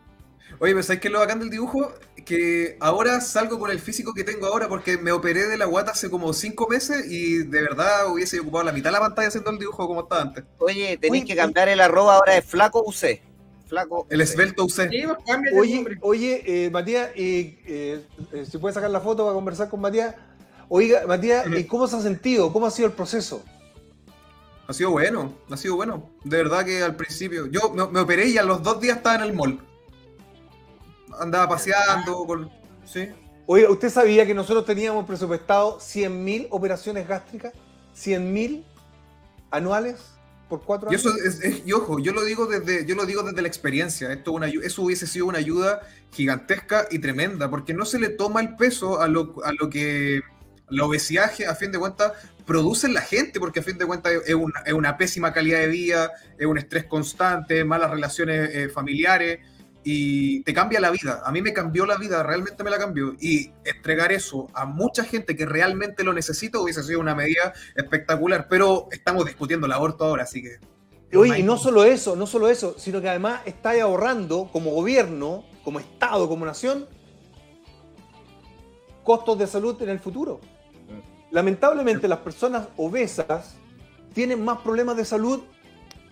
Oye, 0.63 0.75
pero 0.75 0.85
¿sabes 0.85 1.01
qué 1.01 1.09
es 1.09 1.13
lo 1.13 1.19
bacán 1.19 1.41
del 1.41 1.51
dibujo? 1.51 1.93
Que 2.25 2.77
ahora 2.79 3.21
salgo 3.21 3.59
con 3.59 3.73
el 3.73 3.81
físico 3.81 4.15
que 4.15 4.23
tengo 4.23 4.47
ahora 4.47 4.69
porque 4.69 4.97
me 4.97 5.11
operé 5.11 5.49
de 5.49 5.59
la 5.59 5.65
guata 5.65 5.91
hace 5.91 6.09
como 6.09 6.33
cinco 6.33 6.69
meses 6.69 7.05
y 7.11 7.39
de 7.39 7.63
verdad 7.63 8.07
hubiese 8.13 8.39
ocupado 8.39 8.67
la 8.67 8.71
mitad 8.73 8.91
de 8.91 8.93
la 8.93 9.01
pantalla 9.01 9.27
haciendo 9.27 9.51
el 9.51 9.59
dibujo 9.59 9.89
como 9.89 10.03
estaba 10.03 10.23
antes. 10.23 10.45
Oye, 10.59 10.97
tenéis 10.99 11.25
que 11.25 11.35
cambiar 11.35 11.69
el 11.69 11.81
arroba 11.81 12.15
ahora 12.15 12.35
de 12.35 12.43
Flaco 12.43 12.85
UC. 12.87 13.21
Flaco 13.67 14.07
El 14.09 14.21
UC. 14.21 14.23
esbelto. 14.23 14.69
Sí, 14.69 14.83
pues, 15.05 15.53
Oye, 15.53 15.99
oye, 16.01 16.43
eh, 16.47 16.71
Matías, 16.71 17.09
eh, 17.17 17.59
eh, 17.67 18.07
eh, 18.33 18.47
si 18.49 18.59
puedes 18.59 18.77
sacar 18.77 18.91
la 18.91 19.01
foto 19.01 19.25
para 19.25 19.35
conversar 19.35 19.69
con 19.69 19.81
Matías. 19.81 20.15
Oiga, 20.69 21.05
Matías, 21.09 21.45
¿y 21.59 21.65
cómo 21.65 21.89
se 21.89 21.97
ha 21.97 22.01
sentido? 22.03 22.53
¿Cómo 22.53 22.67
ha 22.67 22.71
sido 22.71 22.87
el 22.87 22.95
proceso? 22.95 23.43
Ha 24.69 24.73
sido 24.73 24.93
bueno, 24.93 25.35
ha 25.51 25.57
sido 25.57 25.75
bueno. 25.75 26.09
De 26.23 26.37
verdad 26.37 26.65
que 26.65 26.85
al 26.85 26.95
principio. 26.95 27.47
Yo 27.49 27.71
me, 27.75 27.85
me 27.89 27.99
operé 27.99 28.29
y 28.29 28.39
a 28.39 28.45
los 28.45 28.63
dos 28.63 28.81
días 28.81 28.99
estaba 28.99 29.17
en 29.17 29.23
el 29.23 29.33
mall. 29.33 29.59
Andaba 31.21 31.49
paseando. 31.49 32.25
Con, 32.27 32.51
sí. 32.85 33.09
Oiga, 33.47 33.71
¿usted 33.71 33.91
sabía 33.91 34.25
que 34.27 34.35
nosotros 34.35 34.65
teníamos 34.65 35.05
presupuestado 35.07 35.79
100.000 35.81 36.47
operaciones 36.51 37.07
gástricas? 37.09 37.53
¿100.000 37.95 38.65
anuales 39.51 39.97
por 40.49 40.63
cuatro 40.63 40.91
Y 40.91 40.95
años? 40.95 41.07
eso 41.07 41.15
es, 41.25 41.41
es- 41.43 41.67
y 41.67 41.73
ojo, 41.73 41.99
yo 41.99 42.13
lo 42.13 42.25
digo 42.25 42.47
desde, 42.47 42.87
yo 42.87 42.95
lo 42.95 43.05
digo 43.07 43.23
desde 43.23 43.43
la 43.43 43.49
experiencia. 43.49 44.13
Esto 44.13 44.31
es 44.31 44.37
una 44.37 44.47
eso 44.67 44.83
hubiese 44.83 45.07
sido 45.07 45.27
una 45.27 45.39
ayuda 45.39 45.81
gigantesca 46.13 46.87
y 46.91 46.99
tremenda, 46.99 47.51
porque 47.51 47.75
no 47.75 47.85
se 47.85 47.99
le 47.99 48.11
toma 48.11 48.41
el 48.41 48.57
peso 48.57 49.01
a 49.01 49.09
lo, 49.09 49.35
a 49.45 49.53
lo 49.53 49.69
que 49.71 50.21
la 50.69 50.85
obesidad, 50.85 51.31
a 51.49 51.55
fin 51.55 51.73
de 51.73 51.79
cuentas, 51.79 52.13
produce 52.47 52.87
en 52.87 52.95
la 52.95 53.03
gente, 53.03 53.39
porque 53.41 53.61
a 53.61 53.63
fin 53.63 53.79
de 53.79 53.87
cuentas 53.87 54.13
es 54.27 54.35
una, 54.35 54.61
es 54.65 54.73
una 54.73 54.97
pésima 54.97 55.33
calidad 55.33 55.61
de 55.61 55.69
vida, 55.69 56.11
es 56.39 56.47
un 56.47 56.59
estrés 56.59 56.85
constante, 56.85 57.65
malas 57.65 57.91
relaciones 57.91 58.51
eh, 58.55 58.69
familiares, 58.69 59.41
y 59.85 60.43
te 60.43 60.55
cambia 60.55 60.81
la 60.81 60.91
vida. 60.91 61.23
A 61.25 61.33
mí 61.33 61.43
me 61.43 61.53
cambió 61.53 61.87
la 61.87 61.97
vida, 61.97 62.23
realmente 62.23 62.63
me 62.63 62.71
la 62.71 62.79
cambió. 62.79 63.15
Y 63.21 63.51
entregar 63.65 64.13
eso 64.13 64.49
a 64.55 64.65
mucha 64.65 65.05
gente 65.05 65.37
que 65.37 65.47
realmente 65.47 66.05
lo 66.05 66.13
necesita 66.13 66.61
hubiese 66.61 66.83
sido 66.83 67.01
una 67.01 67.15
medida 67.15 67.53
espectacular, 67.75 68.47
pero 68.49 68.89
estamos 68.93 69.25
discutiendo 69.27 69.67
el 69.67 69.73
aborto 69.73 70.05
ahora, 70.05 70.25
así 70.25 70.43
que... 70.43 70.59
Oye, 71.15 71.41
y 71.41 71.43
no 71.43 71.59
solo 71.59 71.85
eso, 71.85 72.17
no 72.17 72.27
solo 72.27 72.49
eso, 72.49 72.75
sino 72.79 73.03
que 73.03 73.09
además 73.09 73.43
está 73.45 73.73
ahorrando 73.83 74.49
como 74.51 74.71
gobierno, 74.71 75.45
como 75.63 75.79
Estado, 75.79 76.27
como 76.27 76.47
nación, 76.47 76.87
costos 79.05 79.39
de 79.39 79.47
salud 79.47 79.81
en 79.83 79.91
el 79.91 79.99
futuro. 79.99 80.41
Lamentablemente 81.31 82.09
las 82.09 82.21
personas 82.21 82.69
obesas 82.79 83.57
tienen 84.15 84.43
más 84.43 84.59
problemas 84.59 84.97
de 84.97 85.05
salud 85.05 85.43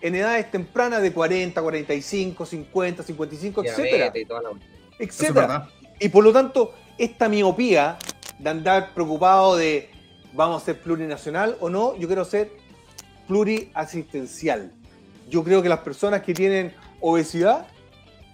en 0.01 0.15
edades 0.15 0.49
tempranas 0.51 1.01
de 1.01 1.11
40, 1.13 1.61
45, 1.61 2.45
50, 2.45 3.03
55, 3.03 3.63
etcétera. 3.63 4.11
Y 4.15 4.25
toda 4.25 4.41
la- 4.41 4.49
es 4.99 5.09
etcétera. 5.09 5.69
Y 5.99 6.09
por 6.09 6.23
lo 6.23 6.31
tanto, 6.33 6.73
esta 6.97 7.29
miopía 7.29 7.97
de 8.39 8.49
andar 8.49 8.93
preocupado 8.93 9.55
de 9.55 9.89
vamos 10.33 10.61
a 10.61 10.65
ser 10.65 10.79
plurinacional 10.81 11.57
o 11.59 11.69
no, 11.69 11.95
yo 11.97 12.07
quiero 12.07 12.25
ser 12.25 12.51
pluriasistencial. 13.27 14.71
Yo 15.29 15.43
creo 15.43 15.61
que 15.61 15.69
las 15.69 15.79
personas 15.79 16.21
que 16.21 16.33
tienen 16.33 16.73
obesidad 16.99 17.67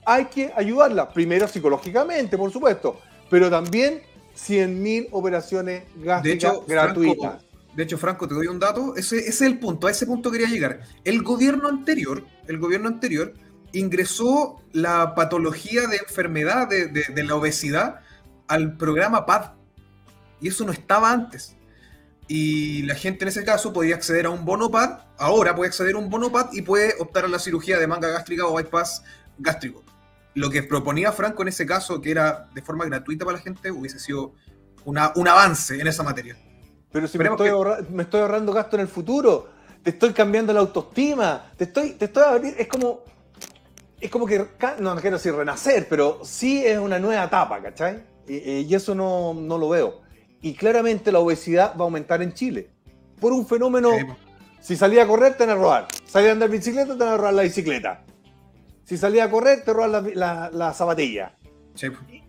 hay 0.06 0.26
que 0.26 0.52
ayudarlas, 0.56 1.08
primero 1.14 1.48
psicológicamente, 1.48 2.38
por 2.38 2.52
supuesto, 2.52 3.00
pero 3.30 3.50
también 3.50 4.02
100.000 4.36 5.08
operaciones 5.12 5.84
gástricas 5.98 6.24
De 6.24 6.34
hecho, 6.34 6.64
gratuitas. 6.68 7.18
Franco, 7.32 7.47
de 7.78 7.84
hecho, 7.84 8.00
Franco, 8.00 8.28
te 8.28 8.34
doy 8.34 8.48
un 8.48 8.60
dato. 8.60 8.96
Ese, 8.96 9.20
es 9.20 9.40
el 9.42 9.60
punto. 9.60 9.86
A 9.86 9.92
ese 9.92 10.08
punto 10.08 10.32
quería 10.32 10.48
llegar. 10.48 10.82
El 11.04 11.22
gobierno 11.22 11.70
anterior, 11.70 12.26
el 12.48 12.58
gobierno 12.58 12.88
anterior, 12.88 13.36
ingresó 13.72 14.64
la 14.72 15.14
patología 15.14 15.86
de 15.86 15.98
enfermedad 15.98 16.68
de, 16.68 17.24
la 17.24 17.36
obesidad 17.36 18.00
al 18.48 18.78
programa 18.78 19.28
PAD. 19.28 19.52
Y 20.42 20.48
eso 20.48 20.66
no 20.66 20.72
estaba 20.72 21.12
antes. 21.12 21.56
Y 22.28 22.82
la 22.82 22.96
gente 22.96 23.26
en 23.26 23.30
ese 23.30 23.46
caso 23.46 23.72
podía 23.72 23.94
acceder 23.94 24.26
a 24.26 24.32
un 24.32 24.44
bono 24.44 24.72
PAD. 24.72 25.02
Ahora 25.20 25.56
puede 25.56 25.70
acceder 25.70 25.94
a 25.94 26.00
un 26.00 26.10
bono 26.10 26.32
PAD 26.32 26.54
y 26.54 26.64
puede 26.64 26.96
optar 26.98 27.26
a 27.26 27.28
la 27.28 27.38
cirugía 27.38 27.78
de 27.78 27.86
manga 27.86 28.08
gástrica 28.08 28.48
o 28.48 28.56
bypass 28.56 29.04
gástrico. 29.38 29.84
Lo 30.34 30.50
que 30.50 30.64
proponía 30.64 31.12
Franco 31.12 31.44
en 31.44 31.50
ese 31.50 31.68
caso, 31.68 32.02
que 32.02 32.10
era 32.10 32.50
de 32.56 32.64
forma 32.64 32.86
gratuita 32.86 33.24
para 33.24 33.38
la 33.38 33.44
gente, 33.44 33.70
hubiese 33.70 34.00
sido 34.00 34.34
un 34.84 34.98
avance 35.28 35.80
en 35.80 35.86
esa 35.86 36.02
materia. 36.02 36.36
Pero 36.98 37.08
si 37.08 37.18
me 37.18 37.26
estoy, 37.26 37.48
que- 37.48 37.54
ahorra- 37.54 37.80
me 37.90 38.04
estoy 38.04 38.22
ahorrando 38.22 38.54
gasto 38.54 38.76
en 38.76 38.82
el 38.82 38.88
futuro, 38.88 39.48
te 39.84 39.92
estoy 39.92 40.14
cambiando 40.14 40.52
la 40.54 40.60
autoestima, 40.62 41.52
te 41.56 41.66
estoy, 41.66 41.92
te 41.92 42.06
estoy 42.06 42.24
abri- 42.24 42.56
es 42.58 42.68
como, 42.68 43.02
es 44.00 44.10
como 44.12 44.26
que, 44.26 44.40
no, 44.80 44.96
no 44.96 45.02
quiero 45.02 45.18
decir 45.18 45.34
renacer, 45.34 45.88
pero 45.90 46.20
sí 46.24 46.66
es 46.66 46.78
una 46.78 47.00
nueva 47.00 47.24
etapa, 47.24 47.62
¿cachai? 47.62 48.04
Y, 48.28 48.36
y 48.62 48.76
eso 48.76 48.94
no, 48.96 49.34
no 49.34 49.58
lo 49.58 49.70
veo. 49.70 50.02
Y 50.42 50.54
claramente 50.54 51.12
la 51.12 51.20
obesidad 51.20 51.74
va 51.78 51.82
a 51.82 51.84
aumentar 51.86 52.22
en 52.22 52.34
Chile. 52.34 52.70
Por 53.20 53.32
un 53.34 53.48
fenómeno, 53.48 53.92
Sí, 53.98 54.04
po. 54.06 54.16
si 54.60 54.76
salía 54.76 55.04
a 55.04 55.08
correr, 55.08 55.36
te 55.36 55.46
van 55.46 55.56
a 55.58 55.60
robar. 55.60 55.88
Salía 56.06 56.30
a 56.30 56.34
andar 56.34 56.50
bicicleta, 56.50 56.94
te 56.94 57.00
van 57.04 57.14
a 57.14 57.18
robar 57.18 57.34
la 57.34 57.42
bicicleta. 57.44 58.04
Si 58.84 58.98
salía 58.98 59.24
a 59.26 59.30
correr, 59.32 59.64
te 59.64 59.74
roban 59.74 59.92
la, 59.92 60.02
la, 60.14 60.50
la 60.54 60.74
zapatilla. 60.74 61.34
Sí. 61.74 61.88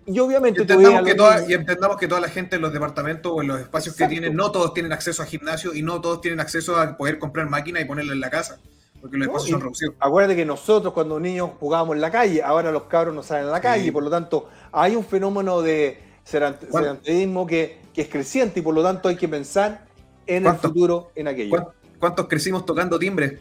Y 0.08 0.16
Y 0.16 0.20
obviamente 0.20 0.60
veías 0.62 0.70
entendamos, 0.78 1.06
que 1.06 1.14
toda, 1.14 1.48
y 1.48 1.52
entendamos 1.52 1.96
que 1.98 2.08
toda 2.08 2.20
la 2.22 2.28
gente 2.28 2.56
en 2.56 2.62
los 2.62 2.72
departamentos 2.72 3.30
o 3.34 3.42
en 3.42 3.48
los 3.48 3.60
espacios 3.60 3.94
Exacto. 3.94 4.08
que 4.08 4.14
tienen, 4.20 4.34
no 4.36 4.50
todos 4.50 4.72
tienen 4.72 4.92
acceso 4.92 5.22
a 5.22 5.26
gimnasio 5.26 5.74
y 5.74 5.82
no 5.82 6.00
todos 6.00 6.22
tienen 6.22 6.40
acceso 6.40 6.76
a 6.80 6.96
poder 6.96 7.18
comprar 7.18 7.48
máquina 7.50 7.78
y 7.80 7.84
ponerla 7.84 8.14
en 8.14 8.20
la 8.20 8.30
casa, 8.30 8.58
porque 9.02 9.18
los 9.18 9.26
No, 9.26 9.32
espacios 9.34 9.48
y- 9.48 9.52
son 9.52 9.60
reducidos. 9.60 9.94
Acuérdate 10.00 10.34
que 10.36 10.46
nosotros 10.46 10.94
cuando 10.94 11.20
niños 11.20 11.50
jugábamos 11.60 11.94
en 11.96 12.00
la 12.00 12.10
calle, 12.10 12.42
ahora 12.42 12.72
los 12.72 12.84
cabros 12.84 13.14
no 13.14 13.22
salen 13.22 13.48
a 13.48 13.50
la 13.50 13.60
calle, 13.60 13.84
Sí. 13.84 13.90
por 13.90 14.02
lo 14.02 14.08
tanto 14.10 14.48
hay 14.72 14.96
un 14.96 15.04
fenómeno 15.04 15.60
de 15.60 16.00
sedant- 16.26 16.66
¿Cuán- 16.70 16.84
sedentarismo 16.84 17.46
que, 17.46 17.78
que 17.92 18.00
es 18.02 18.08
creciente 18.08 18.60
y 18.60 18.62
por 18.62 18.74
lo 18.74 18.82
tanto 18.82 19.08
hay 19.10 19.16
que 19.16 19.28
pensar 19.28 19.84
en 20.26 20.38
el 20.38 20.42
¿Cuánto- 20.44 20.68
futuro, 20.68 21.10
en 21.16 21.28
aquello. 21.28 21.50
¿Cuán- 21.50 21.66
¿Cuántos 21.98 22.28
crecimos 22.28 22.64
tocando 22.64 22.98
timbre? 22.98 23.40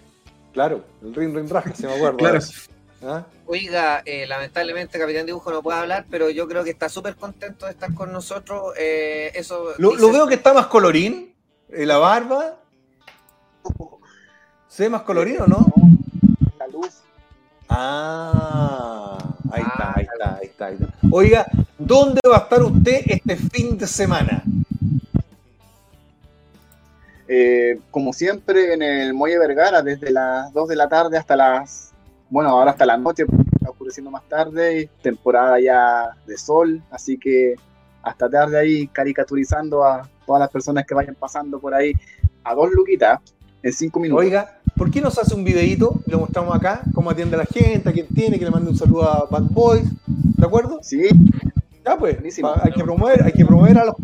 Claro, 0.52 0.84
el 1.02 1.16
ring 1.16 1.34
ring 1.34 1.50
raja, 1.50 1.74
se 1.74 1.88
me 1.88 1.94
acuerdo. 1.96 2.18
Claro. 2.18 2.40
¿Ah? 3.04 3.26
Oiga, 3.50 4.02
eh, 4.06 4.28
lamentablemente 4.28 5.00
Capitán 5.00 5.26
Dibujo 5.26 5.52
no 5.52 5.64
puede 5.64 5.80
hablar, 5.80 6.06
pero 6.10 6.30
yo 6.30 6.48
creo 6.50 6.64
que 6.66 6.72
está 6.72 6.90
súper 6.90 7.16
contento 7.16 7.66
de 7.66 7.72
estar 7.72 7.94
con 7.94 8.12
nosotros. 8.12 8.74
eh, 8.78 9.32
eso 9.36 9.74
Lo, 9.78 9.92
dice- 9.92 10.02
lo 10.02 10.12
veo 10.12 10.28
que 10.28 10.36
está 10.36 10.54
más 10.54 10.68
colorín, 10.68 11.34
eh, 11.70 11.86
la 11.86 11.98
barba. 11.98 12.58
¿Se 14.68 14.84
ve 14.84 14.90
más 14.90 15.02
colorín 15.04 15.42
o 15.42 15.48
no? 15.48 15.66
La 16.60 16.68
luz. 16.68 16.90
Ah, 17.70 19.18
ahí 19.52 19.62
está, 19.62 19.74
Ah, 19.90 19.94
ahí 19.96 20.04
está, 20.04 20.36
ahí 20.36 20.46
está, 20.46 20.66
ahí 20.68 20.74
está. 20.76 20.88
Oiga, 21.12 21.46
¿dónde 21.78 22.20
va 22.30 22.36
a 22.38 22.40
estar 22.42 22.62
usted 22.64 23.02
este 23.06 23.36
fin 23.38 23.78
de 23.78 23.88
semana? 23.88 24.44
Eh, 27.30 27.80
como 27.92 28.14
siempre, 28.14 28.74
en 28.74 28.82
el 28.82 29.14
Muelle 29.14 29.38
Vergara, 29.40 29.82
desde 29.82 30.12
las 30.12 30.52
2 30.54 30.68
de 30.70 30.76
la 30.76 30.88
tarde 30.88 31.18
hasta 31.18 31.36
las. 31.36 31.92
Bueno, 32.30 32.50
ahora 32.50 32.72
hasta 32.72 32.86
la 32.86 32.98
noche, 32.98 33.26
porque 33.26 33.44
está 33.54 33.70
oscureciendo 33.70 34.12
más 34.12 34.24
tarde, 34.28 34.82
y 34.82 34.86
temporada 35.02 35.60
ya 35.60 36.10
de 36.26 36.38
sol, 36.38 36.82
así 36.92 37.18
que 37.18 37.56
hasta 38.02 38.30
tarde 38.30 38.60
ahí 38.60 38.88
caricaturizando 38.88 39.84
a 39.84 40.10
todas 40.26 40.40
las 40.42 40.50
personas 40.50 40.86
que 40.86 40.94
vayan 40.94 41.16
pasando 41.16 41.60
por 41.60 41.74
ahí 41.74 41.94
a 42.44 42.54
dos 42.54 42.70
luquitas 42.72 43.20
en 43.64 43.74
cinco 43.74 44.00
minutos. 44.00 44.24
Oiga, 44.26 44.60
¿por 44.76 44.92
qué 44.92 45.02
no 45.02 45.10
se 45.10 45.22
hace 45.22 45.36
un 45.36 45.44
videíto? 45.44 46.02
Lo 46.06 46.20
mostramos 46.20 46.56
acá, 46.56 46.82
cómo 46.94 47.10
atiende 47.10 47.36
a 47.36 47.40
la 47.40 47.46
gente, 47.46 47.90
a 47.90 47.92
quién 47.94 48.08
tiene, 48.08 48.38
que 48.38 48.46
le 48.46 48.52
mande 48.52 48.70
un 48.70 48.78
saludo 48.78 49.04
a 49.04 49.26
Bad 49.30 49.50
Boys, 49.52 49.86
¿de 50.06 50.46
acuerdo? 50.46 50.80
Sí, 50.82 51.08
Ya 51.86 51.98
pues, 51.98 52.16
Buenísimo. 52.16 52.54
hay 52.62 52.72
que 52.72 52.84
promover, 52.84 53.24
hay 53.24 53.32
que 53.32 53.46
promover 53.46 53.78
a 53.78 53.86
los. 53.86 53.96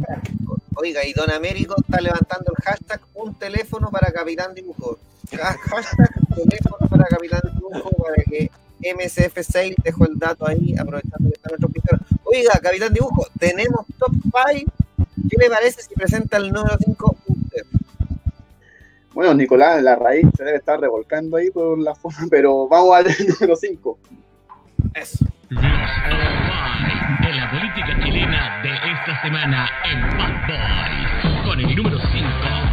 Oiga, 0.76 1.06
y 1.06 1.14
Don 1.14 1.30
Américo 1.30 1.76
está 1.78 2.02
levantando 2.02 2.52
el 2.58 2.64
hashtag 2.64 3.02
un 3.14 3.36
teléfono 3.36 3.90
para 3.92 4.12
Capitán 4.12 4.54
Dibujo. 4.54 4.98
Hashtag 5.32 6.10
teléfono 6.36 6.88
para 6.90 7.06
Capitán 7.06 7.42
Dibujo 7.54 7.90
para 7.92 8.24
que 8.24 8.52
MCF6 8.82 9.76
dejó 9.84 10.06
el 10.06 10.20
dato 10.20 10.48
ahí, 10.48 10.76
aprovechando 10.78 11.30
que 11.30 11.36
está 11.36 11.50
nuestro 11.50 11.70
pizarro. 11.70 12.00
Oiga, 12.24 12.60
Capitán 12.62 12.94
Dibujo, 12.94 13.26
tenemos 13.40 13.86
top 13.98 14.12
5. 14.54 14.72
¿Qué 15.30 15.38
le 15.40 15.50
parece 15.50 15.82
si 15.82 15.94
presenta 15.96 16.38
el 16.38 16.52
número 16.52 16.78
5 16.84 17.16
usted? 17.28 17.64
bueno, 19.14 19.34
Nicolás, 19.36 19.82
la 19.82 19.96
raíz 19.96 20.28
se 20.36 20.44
debe 20.44 20.58
estar 20.58 20.80
revolcando 20.80 21.38
ahí 21.38 21.50
por 21.50 21.80
la 21.80 21.96
forma, 21.96 22.28
pero 22.30 22.68
vamos 22.68 22.96
al 22.96 23.06
número 23.28 23.56
5. 23.56 23.98
Eso. 24.96 25.26
De 25.50 25.56
la 27.34 27.52
política 27.52 28.04
chilena 28.04 28.62
de 28.64 28.70
esta 28.70 29.22
semana 29.22 29.70
en 29.86 30.02
Bad 30.18 30.48
Boys. 30.48 31.46
Con 31.46 31.60
el 31.60 31.76
número 31.76 32.00
5. 32.00 32.73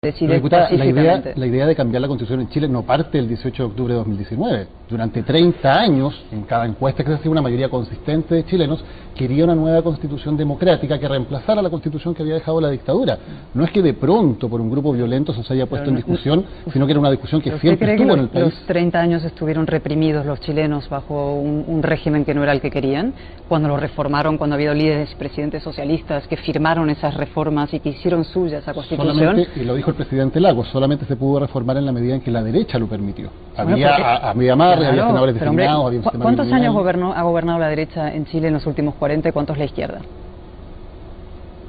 De 0.00 0.14
Chile 0.14 0.34
la 0.34 0.46
idea, 0.46 0.60
pacíficamente. 0.60 1.32
la 1.34 1.46
idea 1.46 1.66
de 1.66 1.74
cambiar 1.74 2.00
la 2.00 2.06
constitución 2.06 2.40
en 2.42 2.48
Chile 2.50 2.68
no 2.68 2.84
parte 2.84 3.18
el 3.18 3.26
18 3.26 3.64
de 3.64 3.68
octubre 3.68 3.94
de 3.94 3.98
2019. 3.98 4.66
Durante 4.88 5.24
30 5.24 5.74
años, 5.74 6.24
en 6.30 6.42
cada 6.42 6.66
encuesta 6.66 7.02
que 7.02 7.10
se 7.10 7.16
hacía, 7.16 7.32
una 7.32 7.42
mayoría 7.42 7.68
consistente 7.68 8.36
de 8.36 8.44
chilenos 8.46 8.84
quería 9.16 9.42
una 9.42 9.56
nueva 9.56 9.82
constitución 9.82 10.36
democrática 10.36 11.00
que 11.00 11.08
reemplazara 11.08 11.60
la 11.60 11.68
constitución 11.68 12.14
que 12.14 12.22
había 12.22 12.34
dejado 12.34 12.60
la 12.60 12.70
dictadura. 12.70 13.18
No 13.52 13.64
es 13.64 13.72
que 13.72 13.82
de 13.82 13.92
pronto 13.94 14.48
por 14.48 14.60
un 14.60 14.70
grupo 14.70 14.92
violento 14.92 15.32
se 15.32 15.52
haya 15.52 15.66
puesto 15.66 15.90
en 15.90 15.96
discusión, 15.96 16.44
sino 16.72 16.86
que 16.86 16.92
era 16.92 17.00
una 17.00 17.10
discusión 17.10 17.40
que 17.40 17.48
¿Usted 17.48 17.60
siempre 17.60 17.86
cree 17.88 17.96
que 17.96 18.02
estuvo 18.04 18.14
en 18.14 18.22
los, 18.22 18.32
el 18.36 18.42
país. 18.44 18.54
los 18.54 18.66
30 18.68 19.00
años 19.00 19.24
estuvieron 19.24 19.66
reprimidos 19.66 20.24
los 20.24 20.38
chilenos 20.38 20.88
bajo 20.88 21.34
un, 21.34 21.64
un 21.66 21.82
régimen 21.82 22.24
que 22.24 22.34
no 22.34 22.44
era 22.44 22.52
el 22.52 22.60
que 22.60 22.70
querían? 22.70 23.14
Cuando 23.48 23.66
lo 23.66 23.76
reformaron, 23.76 24.38
cuando 24.38 24.54
ha 24.54 24.58
habido 24.58 24.74
líderes 24.74 25.10
y 25.10 25.16
presidentes 25.16 25.64
socialistas 25.64 26.28
que 26.28 26.36
firmaron 26.36 26.88
esas 26.88 27.14
reformas 27.14 27.74
y 27.74 27.80
que 27.80 27.88
hicieron 27.88 28.24
suya 28.24 28.58
esa 28.58 28.72
constitución. 28.72 29.16
Solamente, 29.16 29.60
y 29.60 29.64
lo 29.64 29.74
dijo 29.74 29.87
el 29.90 29.96
presidente 29.96 30.40
Lagos, 30.40 30.68
solamente 30.68 31.04
se 31.06 31.16
pudo 31.16 31.40
reformar 31.40 31.76
en 31.76 31.86
la 31.86 31.92
medida 31.92 32.14
en 32.14 32.20
que 32.20 32.30
la 32.30 32.42
derecha 32.42 32.78
lo 32.78 32.86
permitió. 32.86 33.30
Bueno, 33.56 33.72
Había, 33.72 33.88
porque- 33.88 34.02
a- 34.02 34.30
había 34.30 34.52
amarre, 34.52 34.72
había 34.86 34.90
Claro, 34.92 35.08
senadores 35.08 35.34
pero, 35.38 35.50
hombre, 35.50 35.62
designados, 35.64 35.86
había 35.86 35.98
un 35.98 36.02
¿cu- 36.02 36.08
sistema 36.10 36.22
¿Cuántos 36.24 36.52
años 36.52 36.74
gobernó- 36.74 37.12
ha 37.14 37.22
gobernado 37.22 37.58
la 37.58 37.68
derecha 37.68 38.14
en 38.14 38.24
Chile 38.26 38.48
en 38.48 38.54
los 38.54 38.66
últimos 38.66 38.94
40 38.96 39.28
y 39.28 39.32
cuántos 39.32 39.58
la 39.58 39.64
izquierda? 39.64 40.00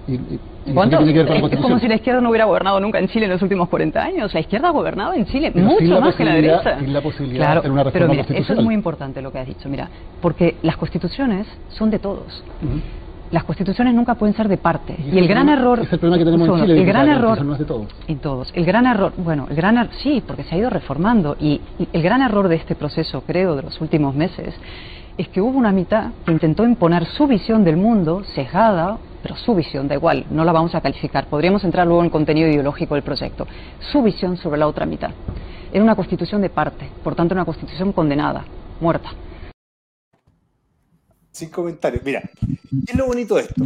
Y, 0.08 0.16
Es 0.66 1.60
como 1.62 1.80
si 1.80 1.88
la 1.88 1.96
izquierda 1.96 2.22
no 2.22 2.30
hubiera 2.30 2.46
gobernado 2.46 2.80
nunca 2.80 3.00
en 3.00 3.08
Chile 3.08 3.26
en 3.26 3.32
los 3.32 3.42
últimos 3.42 3.70
40 3.70 4.04
años. 4.04 4.34
La 4.34 4.40
izquierda 4.40 4.68
ha 4.70 4.72
gobernado 4.72 5.14
en 5.14 5.26
Chile 5.26 5.52
Pero 5.54 5.66
mucho 5.66 6.02
más 6.02 6.16
que 6.16 6.26
la 6.26 6.34
derecha. 6.36 6.78
la 6.86 7.02
posibilidad 7.02 7.46
claro, 7.62 7.72
una 7.72 7.84
pero 7.92 8.08
mira, 8.08 8.26
eso 8.30 8.54
es 8.54 8.60
muy 8.64 8.74
importante 8.76 9.22
lo 9.22 9.32
que 9.32 9.40
has 9.40 9.48
dicho, 9.48 9.70
mira, 9.70 9.90
porque 10.22 10.58
las 10.64 10.78
constituciones 10.78 11.48
son 11.70 11.90
de 11.90 12.00
todos. 12.00 12.44
Las 13.32 13.44
constituciones 13.44 13.94
nunca 13.94 14.16
pueden 14.16 14.36
ser 14.36 14.48
de 14.48 14.58
parte. 14.58 14.96
Y 14.98 15.18
el 15.18 15.28
gran 15.28 15.46
problema- 15.46 15.54
error... 15.54 15.80
es 15.82 15.94
el 15.94 16.00
problema 16.00 16.18
que 16.18 16.26
tenemos 16.26 16.50
en 16.50 16.66
Chile, 16.66 16.80
El 16.80 16.86
gran 16.86 17.08
error... 17.10 17.46
No. 17.46 17.56
En 18.08 18.18
todos. 18.20 18.52
El 18.56 18.66
gran 18.66 18.88
error, 18.88 19.14
bueno, 19.18 19.46
el 19.50 19.56
gran 19.56 19.78
error, 19.78 19.92
sí, 20.02 20.24
porque 20.26 20.44
se 20.44 20.56
ha 20.56 20.58
ido 20.58 20.70
reformando. 20.70 21.36
Y, 21.40 21.62
y 21.78 21.88
el 21.94 22.02
gran 22.02 22.22
error 22.24 22.48
de 22.48 22.56
este 22.56 22.74
proceso, 22.76 23.22
creo, 23.28 23.56
de 23.56 23.62
los 23.64 23.80
últimos 23.82 24.16
meses, 24.16 24.56
es 25.18 25.28
que 25.28 25.42
hubo 25.42 25.58
una 25.58 25.72
mitad 25.72 26.12
que 26.26 26.32
intentó 26.32 26.64
imponer 26.66 27.06
su 27.06 27.28
visión 27.28 27.64
del 27.64 27.78
mundo, 27.78 28.24
sesgada, 28.34 28.98
pero 29.22 29.36
su 29.36 29.54
visión, 29.54 29.88
da 29.88 29.96
igual, 29.96 30.26
no 30.32 30.44
la 30.44 30.52
vamos 30.52 30.74
a 30.74 30.82
calificar. 30.82 31.26
Podríamos 31.28 31.64
entrar 31.64 31.86
luego 31.86 32.02
en 32.02 32.06
el 32.06 32.12
contenido 32.12 32.48
ideológico 32.48 32.96
del 32.96 33.04
proyecto. 33.04 33.46
Su 33.92 34.02
visión 34.02 34.38
sobre 34.38 34.58
la 34.60 34.66
otra 34.66 34.86
mitad. 34.86 35.12
Era 35.72 35.84
una 35.84 35.94
constitución 35.96 36.42
de 36.42 36.50
parte, 36.50 36.90
por 37.04 37.14
tanto, 37.16 37.36
una 37.36 37.46
constitución 37.46 37.92
condenada, 37.92 38.44
muerta. 38.80 39.10
Sin 41.32 41.50
comentarios. 41.50 42.04
Mira, 42.04 42.22
¿qué 42.22 42.92
es 42.92 42.96
lo 42.96 43.06
bonito 43.06 43.36
de 43.36 43.44
esto? 43.44 43.66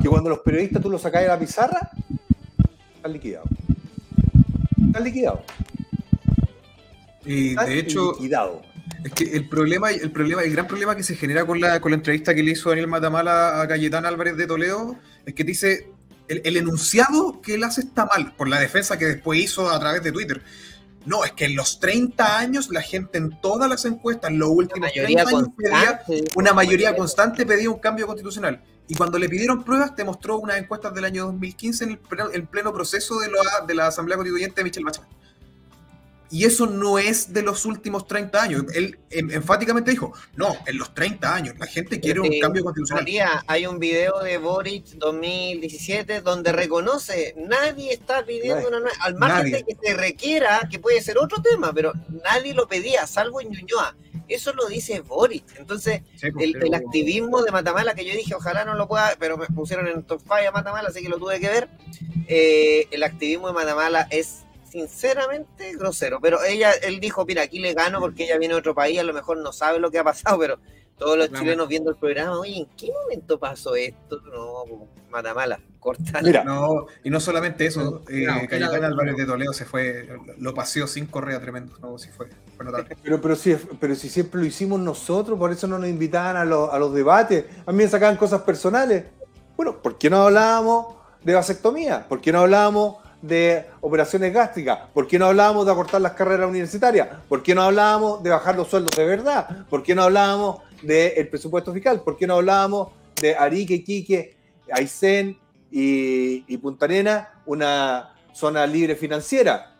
Que 0.00 0.08
cuando 0.08 0.30
los 0.30 0.40
periodistas 0.40 0.82
tú 0.82 0.90
los 0.90 1.02
sacas 1.02 1.22
de 1.22 1.28
la 1.28 1.38
pizarra, 1.38 1.90
están 2.96 3.12
liquidados. 3.12 3.48
Están 4.86 5.04
liquidados. 5.04 5.40
Y 7.24 7.54
de 7.54 7.78
hecho, 7.78 8.12
liquidados. 8.12 8.62
es 9.04 9.12
que 9.12 9.24
el 9.36 9.48
problema, 9.48 9.90
el 9.90 10.10
problema, 10.10 10.42
el 10.42 10.52
gran 10.52 10.66
problema 10.66 10.96
que 10.96 11.02
se 11.02 11.16
genera 11.16 11.44
con 11.44 11.60
la, 11.60 11.80
con 11.80 11.90
la 11.90 11.96
entrevista 11.96 12.34
que 12.34 12.42
le 12.42 12.52
hizo 12.52 12.70
Daniel 12.70 12.88
Matamala 12.88 13.60
a 13.60 13.68
Cayetán 13.68 14.06
Álvarez 14.06 14.36
de 14.36 14.46
Toledo 14.46 14.96
es 15.26 15.34
que 15.34 15.44
dice 15.44 15.88
el, 16.28 16.40
el 16.44 16.56
enunciado 16.56 17.40
que 17.40 17.54
él 17.54 17.64
hace 17.64 17.82
está 17.82 18.06
mal, 18.06 18.34
por 18.36 18.48
la 18.48 18.60
defensa 18.60 18.98
que 18.98 19.06
después 19.06 19.40
hizo 19.40 19.68
a 19.70 19.78
través 19.80 20.02
de 20.02 20.12
Twitter. 20.12 20.42
No, 21.06 21.24
es 21.24 21.32
que 21.32 21.46
en 21.46 21.56
los 21.56 21.80
30 21.80 22.38
años 22.38 22.68
la 22.70 22.82
gente 22.82 23.18
en 23.18 23.40
todas 23.40 23.68
las 23.70 23.84
encuestas, 23.86 24.30
en 24.30 24.38
los 24.38 24.50
últimos 24.50 24.88
mayoría 24.88 25.24
30 25.24 25.30
años 25.30 25.48
pedía, 25.56 26.02
una 26.36 26.52
mayoría 26.52 26.88
constante 26.96 27.46
pedía 27.46 27.70
un 27.70 27.78
cambio 27.78 28.06
constitucional. 28.06 28.62
Y 28.86 28.94
cuando 28.96 29.18
le 29.18 29.28
pidieron 29.28 29.62
pruebas, 29.64 29.94
te 29.94 30.04
mostró 30.04 30.38
unas 30.38 30.58
encuestas 30.58 30.92
del 30.92 31.04
año 31.04 31.26
2015 31.26 31.84
en 31.84 31.90
el 31.92 31.98
pleno, 31.98 32.30
en 32.32 32.46
pleno 32.46 32.72
proceso 32.72 33.18
de, 33.20 33.28
la- 33.30 33.64
de 33.66 33.74
la 33.74 33.86
Asamblea 33.86 34.16
Constituyente 34.16 34.56
de 34.60 34.64
Michelle 34.64 34.84
Bachelet. 34.84 35.08
Y 36.32 36.44
eso 36.44 36.66
no 36.66 36.98
es 36.98 37.32
de 37.32 37.42
los 37.42 37.64
últimos 37.66 38.06
30 38.06 38.40
años. 38.42 38.62
Él 38.74 38.98
em, 39.10 39.30
enfáticamente 39.32 39.90
dijo, 39.90 40.12
no, 40.36 40.56
en 40.66 40.78
los 40.78 40.94
30 40.94 41.34
años 41.34 41.54
la 41.58 41.66
gente 41.66 41.98
quiere 42.00 42.20
un 42.20 42.38
cambio 42.40 42.62
constitucional. 42.62 43.02
María, 43.02 43.42
hay 43.48 43.66
un 43.66 43.78
video 43.80 44.20
de 44.20 44.38
Boric 44.38 44.84
2017 44.94 46.20
donde 46.20 46.52
reconoce, 46.52 47.34
nadie 47.36 47.92
está 47.92 48.24
pidiendo 48.24 48.56
Nadie. 48.56 48.68
una 48.68 48.80
nueva, 48.80 48.96
al 49.00 49.14
margen 49.16 49.50
Nadie. 49.52 49.56
de 49.56 49.64
que 49.64 49.76
se 49.88 49.94
requiera, 49.96 50.68
que 50.70 50.78
puede 50.78 51.00
ser 51.02 51.18
otro 51.18 51.42
tema, 51.42 51.72
pero 51.72 51.92
nadie 52.24 52.54
lo 52.54 52.68
pedía, 52.68 53.06
salvo 53.06 53.40
en 53.40 53.50
Ñuñoa. 53.50 53.96
Eso 54.28 54.52
lo 54.52 54.66
dice 54.68 55.00
Boric. 55.00 55.44
Entonces, 55.58 56.02
Sí, 56.14 56.30
pues, 56.30 56.44
el, 56.46 56.52
pero- 56.52 56.66
el 56.66 56.74
activismo 56.74 57.42
de 57.42 57.50
Matamala, 57.50 57.94
que 57.94 58.04
yo 58.04 58.12
dije, 58.14 58.34
ojalá 58.36 58.64
no 58.64 58.74
lo 58.74 58.86
pueda, 58.86 59.16
pero 59.18 59.36
me 59.36 59.46
pusieron 59.48 59.88
en 59.88 60.04
top 60.04 60.20
5 60.22 60.34
a 60.48 60.52
Matamala, 60.52 60.88
así 60.90 61.02
que 61.02 61.08
lo 61.08 61.18
tuve 61.18 61.40
que 61.40 61.48
ver. 61.48 61.68
Eh, 62.28 62.86
el 62.92 63.02
activismo 63.02 63.48
de 63.48 63.54
Matamala 63.54 64.06
es 64.10 64.44
sinceramente 64.70 65.72
grosero, 65.76 66.20
pero 66.20 66.42
ella, 66.44 66.72
él 66.82 67.00
dijo, 67.00 67.24
mira, 67.26 67.42
aquí 67.42 67.58
le 67.58 67.74
gano 67.74 68.00
porque 68.00 68.24
ella 68.24 68.38
viene 68.38 68.54
de 68.54 68.60
otro 68.60 68.74
país, 68.74 68.98
a 68.98 69.02
lo 69.02 69.12
mejor 69.12 69.38
no 69.38 69.52
sabe 69.52 69.78
lo 69.78 69.90
que 69.90 69.98
ha 69.98 70.04
pasado, 70.04 70.38
pero 70.38 70.58
todos 70.96 71.16
los 71.16 71.28
Claro. 71.28 71.44
chilenos 71.44 71.68
viendo 71.68 71.90
el 71.90 71.96
programa, 71.96 72.38
oye, 72.38 72.58
¿en 72.58 72.66
qué 72.76 72.92
momento 73.02 73.38
pasó 73.38 73.74
esto? 73.74 74.20
No, 74.22 74.64
como, 74.68 74.88
Matamala, 75.10 75.58
corta. 75.80 76.20
Mira, 76.22 76.44
No, 76.44 76.86
y 77.02 77.10
no 77.10 77.18
solamente 77.20 77.66
eso, 77.66 78.02
eh, 78.08 78.26
Cayetán. 78.48 78.84
Álvarez 78.84 79.16
de 79.16 79.24
Toledo 79.26 79.52
se 79.52 79.64
fue, 79.64 80.08
lo 80.38 80.54
paseó 80.54 80.86
sin 80.86 81.06
correa 81.06 81.40
tremendo. 81.40 81.76
No, 81.80 81.98
sí 81.98 82.10
fue, 82.14 82.28
fue 82.54 82.64
notable. 82.66 82.96
Pero, 83.02 83.20
pero, 83.20 83.34
si, 83.34 83.56
pero 83.80 83.94
si 83.94 84.08
siempre 84.08 84.40
lo 84.40 84.46
hicimos 84.46 84.78
nosotros, 84.78 85.38
por 85.38 85.50
eso 85.50 85.66
no 85.66 85.78
nos 85.78 85.88
invitaban 85.88 86.36
a 86.36 86.44
los, 86.44 86.72
a 86.72 86.78
los 86.78 86.92
debates. 86.94 87.46
A 87.66 87.72
mí 87.72 87.78
me 87.78 87.88
sacaban 87.88 88.16
cosas 88.16 88.42
personales. 88.42 89.04
Bueno, 89.56 89.82
¿por 89.82 89.98
qué 89.98 90.08
no 90.10 90.22
hablábamos 90.26 90.94
de 91.24 91.34
vasectomía? 91.34 92.06
¿Por 92.08 92.20
qué 92.20 92.30
no 92.30 92.40
hablábamos 92.40 92.96
de 93.22 93.66
operaciones 93.80 94.32
gástricas? 94.32 94.80
¿Por 94.92 95.06
qué 95.06 95.18
no 95.18 95.26
hablábamos 95.26 95.66
de 95.66 95.72
acortar 95.72 96.00
las 96.00 96.12
carreras 96.12 96.48
universitarias? 96.48 97.08
¿Por 97.28 97.42
qué 97.42 97.54
no 97.54 97.62
hablábamos 97.62 98.22
de 98.22 98.30
bajar 98.30 98.56
los 98.56 98.68
sueldos 98.68 98.96
de 98.96 99.04
verdad? 99.04 99.66
¿Por 99.68 99.82
qué 99.82 99.94
no 99.94 100.04
hablábamos 100.04 100.62
del 100.82 101.28
presupuesto 101.28 101.72
fiscal? 101.72 102.02
¿Por 102.02 102.16
qué 102.16 102.26
no 102.26 102.34
hablábamos 102.34 102.88
de 103.20 103.36
Arique, 103.36 103.74
Iquique, 103.74 104.36
Aysén 104.72 105.38
y, 105.70 106.44
y 106.52 106.56
Punta 106.58 106.86
Arenas, 106.86 107.28
una 107.46 108.14
zona 108.32 108.66
libre 108.66 108.96
financiera? 108.96 109.74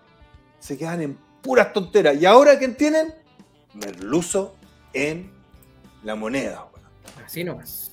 Se 0.58 0.76
quedan 0.76 1.00
en 1.00 1.18
puras 1.42 1.72
tonteras. 1.72 2.16
¿Y 2.20 2.26
ahora 2.26 2.58
quién 2.58 2.76
tienen? 2.76 3.14
Merluzo 3.74 4.56
en 4.92 5.32
la 6.02 6.14
moneda. 6.14 6.66
weón. 6.72 7.24
Así 7.24 7.44
nomás. 7.44 7.90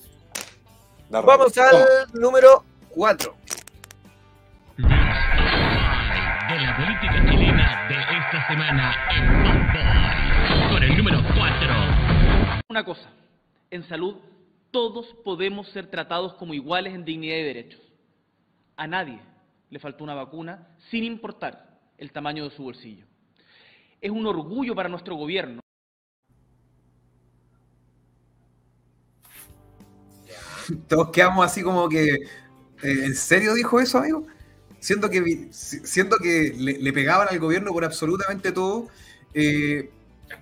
Vamos 1.10 1.56
al 1.56 1.86
número 2.12 2.64
4. 2.90 3.37
De 6.48 6.60
la 6.60 6.76
política 6.76 7.30
chilena 7.30 7.88
de 7.88 7.94
esta 7.94 8.48
semana 8.48 8.94
en 9.10 9.42
Bad 9.42 9.72
Boy. 9.72 10.68
Con 10.72 10.82
el 10.82 10.96
número 10.96 11.22
4. 11.22 12.62
Una 12.68 12.84
cosa, 12.84 13.10
en 13.70 13.82
salud 13.84 14.16
todos 14.70 15.06
podemos 15.24 15.68
ser 15.70 15.90
tratados 15.90 16.34
como 16.34 16.54
iguales 16.54 16.94
en 16.94 17.04
dignidad 17.04 17.36
y 17.36 17.42
derechos. 17.42 17.80
A 18.76 18.86
nadie 18.86 19.20
le 19.70 19.78
faltó 19.78 20.04
una 20.04 20.14
vacuna 20.14 20.68
sin 20.90 21.04
importar 21.04 21.78
el 21.96 22.12
tamaño 22.12 22.44
de 22.44 22.50
su 22.50 22.62
bolsillo. 22.62 23.06
Es 24.00 24.10
un 24.10 24.26
orgullo 24.26 24.74
para 24.74 24.88
nuestro 24.88 25.16
gobierno 25.16 25.60
Todos 30.86 31.10
quedamos 31.10 31.44
así 31.44 31.62
como 31.62 31.88
que, 31.88 32.08
eh, 32.14 32.20
¿en 32.82 33.14
serio 33.14 33.54
dijo 33.54 33.80
eso, 33.80 33.98
amigo? 33.98 34.26
Siento 34.80 35.10
que, 35.10 35.48
siento 35.50 36.16
que 36.18 36.54
le, 36.56 36.92
pegaban 36.92 37.28
al 37.30 37.38
gobierno 37.40 37.72
por 37.72 37.84
absolutamente 37.84 38.52
todo. 38.52 38.88
Eh, 39.34 39.90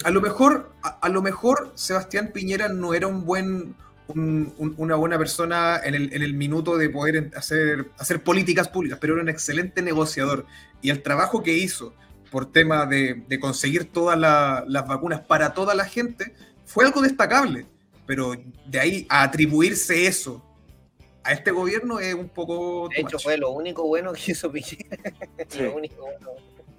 a 0.04 0.10
lo 0.10 0.20
mejor, 0.20 0.72
a, 0.82 1.08
lo 1.08 1.22
mejor 1.22 1.72
Sebastián 1.74 2.30
Piñera 2.34 2.68
no 2.68 2.92
era 2.92 3.06
un 3.06 3.24
buen, 3.24 3.74
un- 4.08 4.52
un- 4.58 4.74
una 4.76 4.96
buena 4.96 5.16
persona 5.18 5.80
en 5.82 5.94
el, 5.94 6.12
en 6.12 6.22
el 6.22 6.34
minuto 6.34 6.76
de 6.76 6.90
poder 6.90 7.30
hacer, 7.36 7.90
hacer 7.98 8.22
políticas 8.22 8.68
públicas, 8.68 8.98
pero 9.00 9.14
era 9.14 9.22
un 9.22 9.28
excelente 9.28 9.80
negociador. 9.82 10.46
Y 10.82 10.90
el 10.90 11.02
trabajo 11.02 11.42
que 11.42 11.54
hizo 11.54 11.94
por 12.30 12.52
tema 12.52 12.84
de, 12.86 13.22
de 13.28 13.40
conseguir 13.40 13.86
todas 13.90 14.18
la- 14.18 14.64
las 14.68 14.86
vacunas 14.86 15.20
para 15.20 15.54
toda 15.54 15.74
la 15.74 15.84
gente 15.86 16.34
fue 16.66 16.84
algo 16.84 17.00
destacable. 17.00 17.66
Pero 18.06 18.34
de 18.66 18.80
ahí 18.80 19.06
a 19.08 19.22
atribuirse 19.22 20.06
eso 20.06 20.44
a 21.26 21.32
este 21.32 21.50
gobierno 21.50 21.98
es 21.98 22.14
un 22.14 22.28
poco. 22.28 22.88
De 22.88 23.02
hecho, 23.02 23.18
fue 23.18 23.36
lo 23.36 23.50
único 23.50 23.84
bueno 23.86 24.12
que 24.12 24.32
hizo 24.32 24.50
Piñera. 24.50 24.96
Sí. 25.48 25.62
Lo 25.62 25.74
único 25.74 26.02
bueno. 26.02 26.30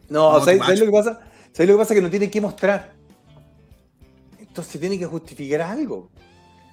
No, 0.09 0.39
No, 0.39 0.45
¿sabes, 0.45 0.79
lo 0.79 0.85
que 0.85 0.91
pasa? 0.91 1.19
¿Sabes 1.51 1.69
lo 1.69 1.75
que 1.75 1.79
pasa? 1.79 1.93
Que 1.93 2.01
no 2.01 2.09
tiene 2.09 2.31
que 2.31 2.41
mostrar. 2.41 2.93
Entonces 4.39 4.79
tiene 4.79 4.97
que 4.97 5.05
justificar 5.05 5.61
algo. 5.61 6.09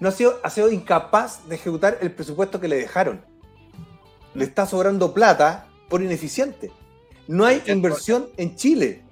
No 0.01 0.09
ha 0.09 0.13
sido, 0.13 0.41
ha 0.43 0.51
sido 0.51 0.71
incapaz 0.71 1.47
de 1.49 1.57
ejecutar 1.57 1.99
el 2.01 2.13
presupuesto 2.13 2.61
que 2.61 2.69
le 2.69 2.77
dejaron. 2.77 3.25
Le 4.35 4.45
está 4.45 4.67
sobrando 4.67 5.13
plata 5.13 5.69
por 5.89 6.03
ineficiente. 6.03 6.71
No 7.27 7.45
hay 7.45 7.63
inversión 7.67 8.29
en 8.37 8.57
Chile. 8.57 9.03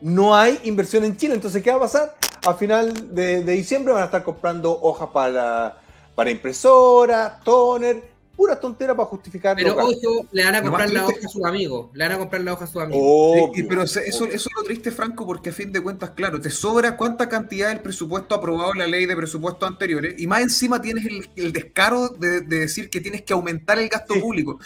No 0.00 0.34
hay 0.34 0.60
inversión 0.64 1.04
en 1.04 1.16
Chile. 1.16 1.34
Entonces, 1.34 1.62
¿qué 1.62 1.70
va 1.70 1.76
a 1.76 1.80
pasar? 1.80 2.16
A 2.46 2.54
final 2.54 3.14
de, 3.14 3.42
de 3.42 3.52
diciembre 3.52 3.92
van 3.92 4.02
a 4.02 4.06
estar 4.06 4.22
comprando 4.22 4.78
hojas 4.82 5.08
para, 5.12 5.78
para 6.14 6.30
impresora, 6.30 7.40
toner, 7.44 8.02
pura 8.36 8.58
tontera 8.58 8.94
para 8.96 9.08
justificar. 9.08 9.56
Pero 9.56 9.76
ojo, 9.76 10.26
le 10.32 10.44
van 10.44 10.54
a 10.56 10.62
comprar 10.62 10.90
la 10.90 11.04
triste- 11.06 11.18
hoja 11.20 11.26
a 11.26 11.30
sus 11.30 11.44
amigos. 11.44 11.90
Le 11.92 12.04
van 12.04 12.12
a 12.12 12.18
comprar 12.18 12.42
la 12.42 12.52
hoja 12.52 12.64
a 12.64 12.66
sus 12.66 12.82
amigos. 12.82 13.02
Obvio. 13.04 13.52
Sí, 13.54 13.62
pero 13.64 13.82
eso, 13.82 14.00
eso 14.00 14.24
es 14.26 14.46
lo 14.56 14.62
triste, 14.64 14.90
Franco, 14.90 15.26
porque 15.26 15.50
a 15.50 15.52
fin 15.52 15.72
de 15.72 15.80
cuentas, 15.82 16.10
claro, 16.10 16.40
te 16.40 16.50
sobra 16.50 16.96
cuánta 16.96 17.28
cantidad 17.28 17.68
del 17.68 17.80
presupuesto 17.80 18.34
aprobado 18.34 18.72
en 18.72 18.78
la 18.78 18.86
ley 18.86 19.06
de 19.06 19.16
presupuestos 19.16 19.68
anteriores 19.68 20.14
y 20.18 20.26
más 20.26 20.40
encima 20.42 20.80
tienes 20.80 21.06
el, 21.06 21.28
el 21.36 21.52
descaro 21.52 22.08
de, 22.08 22.40
de 22.42 22.60
decir 22.60 22.90
que 22.90 23.00
tienes 23.00 23.22
que 23.22 23.32
aumentar 23.32 23.78
el 23.78 23.88
gasto 23.88 24.14
Sí. 24.14 24.20
público. 24.20 24.58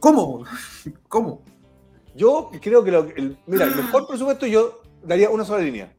¿Cómo? 0.00 0.44
¿Cómo? 1.08 1.42
Yo 2.16 2.50
creo 2.60 2.84
que 2.84 2.90
lo- 2.92 3.08
el, 3.16 3.36
mira, 3.46 3.64
el 3.66 3.74
mejor 3.76 4.06
presupuesto 4.06 4.46
yo 4.46 4.80
daría 5.02 5.30
una 5.30 5.44
sola 5.44 5.62
línea. 5.64 5.92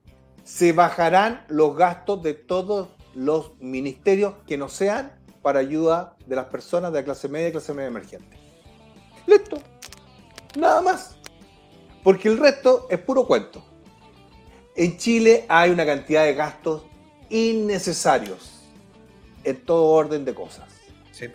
Se 0.43 0.73
bajarán 0.73 1.43
los 1.49 1.75
gastos 1.75 2.21
de 2.21 2.33
todos 2.35 2.89
los 3.15 3.53
ministerios 3.59 4.35
que 4.45 4.57
no 4.57 4.69
sean 4.69 5.11
para 5.41 5.59
ayuda 5.59 6.15
de 6.25 6.35
las 6.35 6.45
personas 6.45 6.91
de 6.91 6.99
la 6.99 7.05
clase 7.05 7.27
media 7.29 7.47
y 7.49 7.51
clase 7.51 7.73
media 7.73 7.87
emergente. 7.87 8.37
Listo. 9.25 9.57
Nada 10.57 10.81
más. 10.81 11.17
Porque 12.03 12.27
el 12.29 12.37
resto 12.37 12.87
es 12.89 12.99
puro 12.99 13.25
cuento. 13.25 13.63
En 14.75 14.97
Chile 14.97 15.45
hay 15.47 15.71
una 15.71 15.85
cantidad 15.85 16.23
de 16.25 16.33
gastos 16.33 16.83
innecesarios 17.29 18.51
en 19.43 19.63
todo 19.65 19.85
orden 19.85 20.25
de 20.25 20.33
cosas. 20.33 20.69
Sí. 21.11 21.27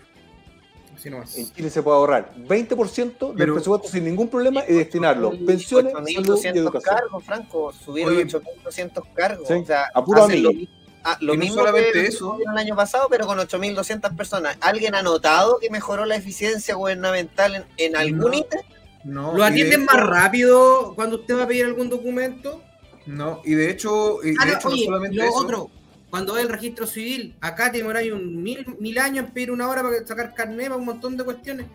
Así 0.95 1.09
nomás. 1.09 1.37
En 1.39 1.51
Chile 1.53 1.71
se 1.71 1.83
puede 1.83 1.97
ahorrar 1.97 2.35
20% 2.37 3.29
del 3.29 3.37
Pero- 3.37 3.55
presupuesto 3.55 3.89
sin 3.89 4.05
ningún 4.05 4.29
problema 4.29 4.63
y 4.69 4.75
destinarlo 4.75 5.31
pensiones, 5.47 5.93
salud 5.93 6.09
y 6.09 6.17
8.200 6.17 6.57
educación. 6.57 6.95
cargos, 6.97 7.25
Franco. 7.25 7.73
Subieron 7.73 8.15
Oye, 8.15 8.27
8.200 8.27 9.05
cargos. 9.15 9.49
Sí, 9.49 9.55
o 9.55 9.65
sea, 9.65 9.87
a 9.95 10.05
puro 10.05 10.19
lo, 10.19 10.25
amigo. 10.25 10.53
mi- 10.53 10.69
ah, 11.05 11.17
lo 11.21 11.35
Y 11.35 11.37
no 11.37 11.41
mismo 11.45 11.57
solamente 11.57 11.93
que 11.93 12.07
eso. 12.07 12.39
el 12.51 12.59
año 12.59 12.77
pasado, 12.77 13.07
pero 13.11 13.27
con 13.27 13.39
8.200 13.39 14.17
personas. 14.17 14.57
¿Alguien 14.61 14.95
ha 14.95 15.03
notado 15.03 15.59
que 15.61 15.71
mejoró 15.71 16.05
la 16.05 16.17
eficiencia 16.17 16.75
gubernamental 16.75 17.55
en, 17.57 17.65
en 17.77 17.97
algún 17.97 18.31
No. 18.31 18.35
ítem? 18.39 18.61
No, 19.05 19.35
¿Lo 19.35 19.45
atienden 19.45 19.83
hecho- 19.85 19.93
más 19.95 20.07
rápido 20.07 20.93
cuando 20.95 21.17
usted 21.17 21.37
va 21.39 21.45
a 21.45 21.47
pedir 21.47 21.65
algún 21.65 21.89
documento? 21.89 22.63
No, 23.07 23.41
y 23.45 23.55
de 23.55 23.71
hecho, 23.71 24.19
y 24.23 24.35
Ah, 24.39 24.45
de 24.45 24.53
no, 24.53 24.59
no 24.71 24.77
solamente 24.77 25.17
lo 25.17 25.25
eso. 25.25 25.35
otro, 25.37 25.71
cuando 26.11 26.35
va 26.35 26.43
el 26.43 26.49
registro 26.51 26.87
civil, 26.87 27.35
acá 27.41 27.73
te 27.73 27.79
demoráis 27.79 28.13
un 28.13 28.43
mil, 28.43 28.67
mil 28.79 28.99
años 28.99 29.25
en 29.27 29.33
pedir 29.33 29.51
una 29.51 29.69
hora 29.69 29.83
para 29.83 30.07
sacar 30.07 30.35
carnet, 30.35 30.67
para 30.67 30.77
un 30.77 30.85
montón 30.85 31.17
de 31.17 31.25
cuestiones. 31.25 31.67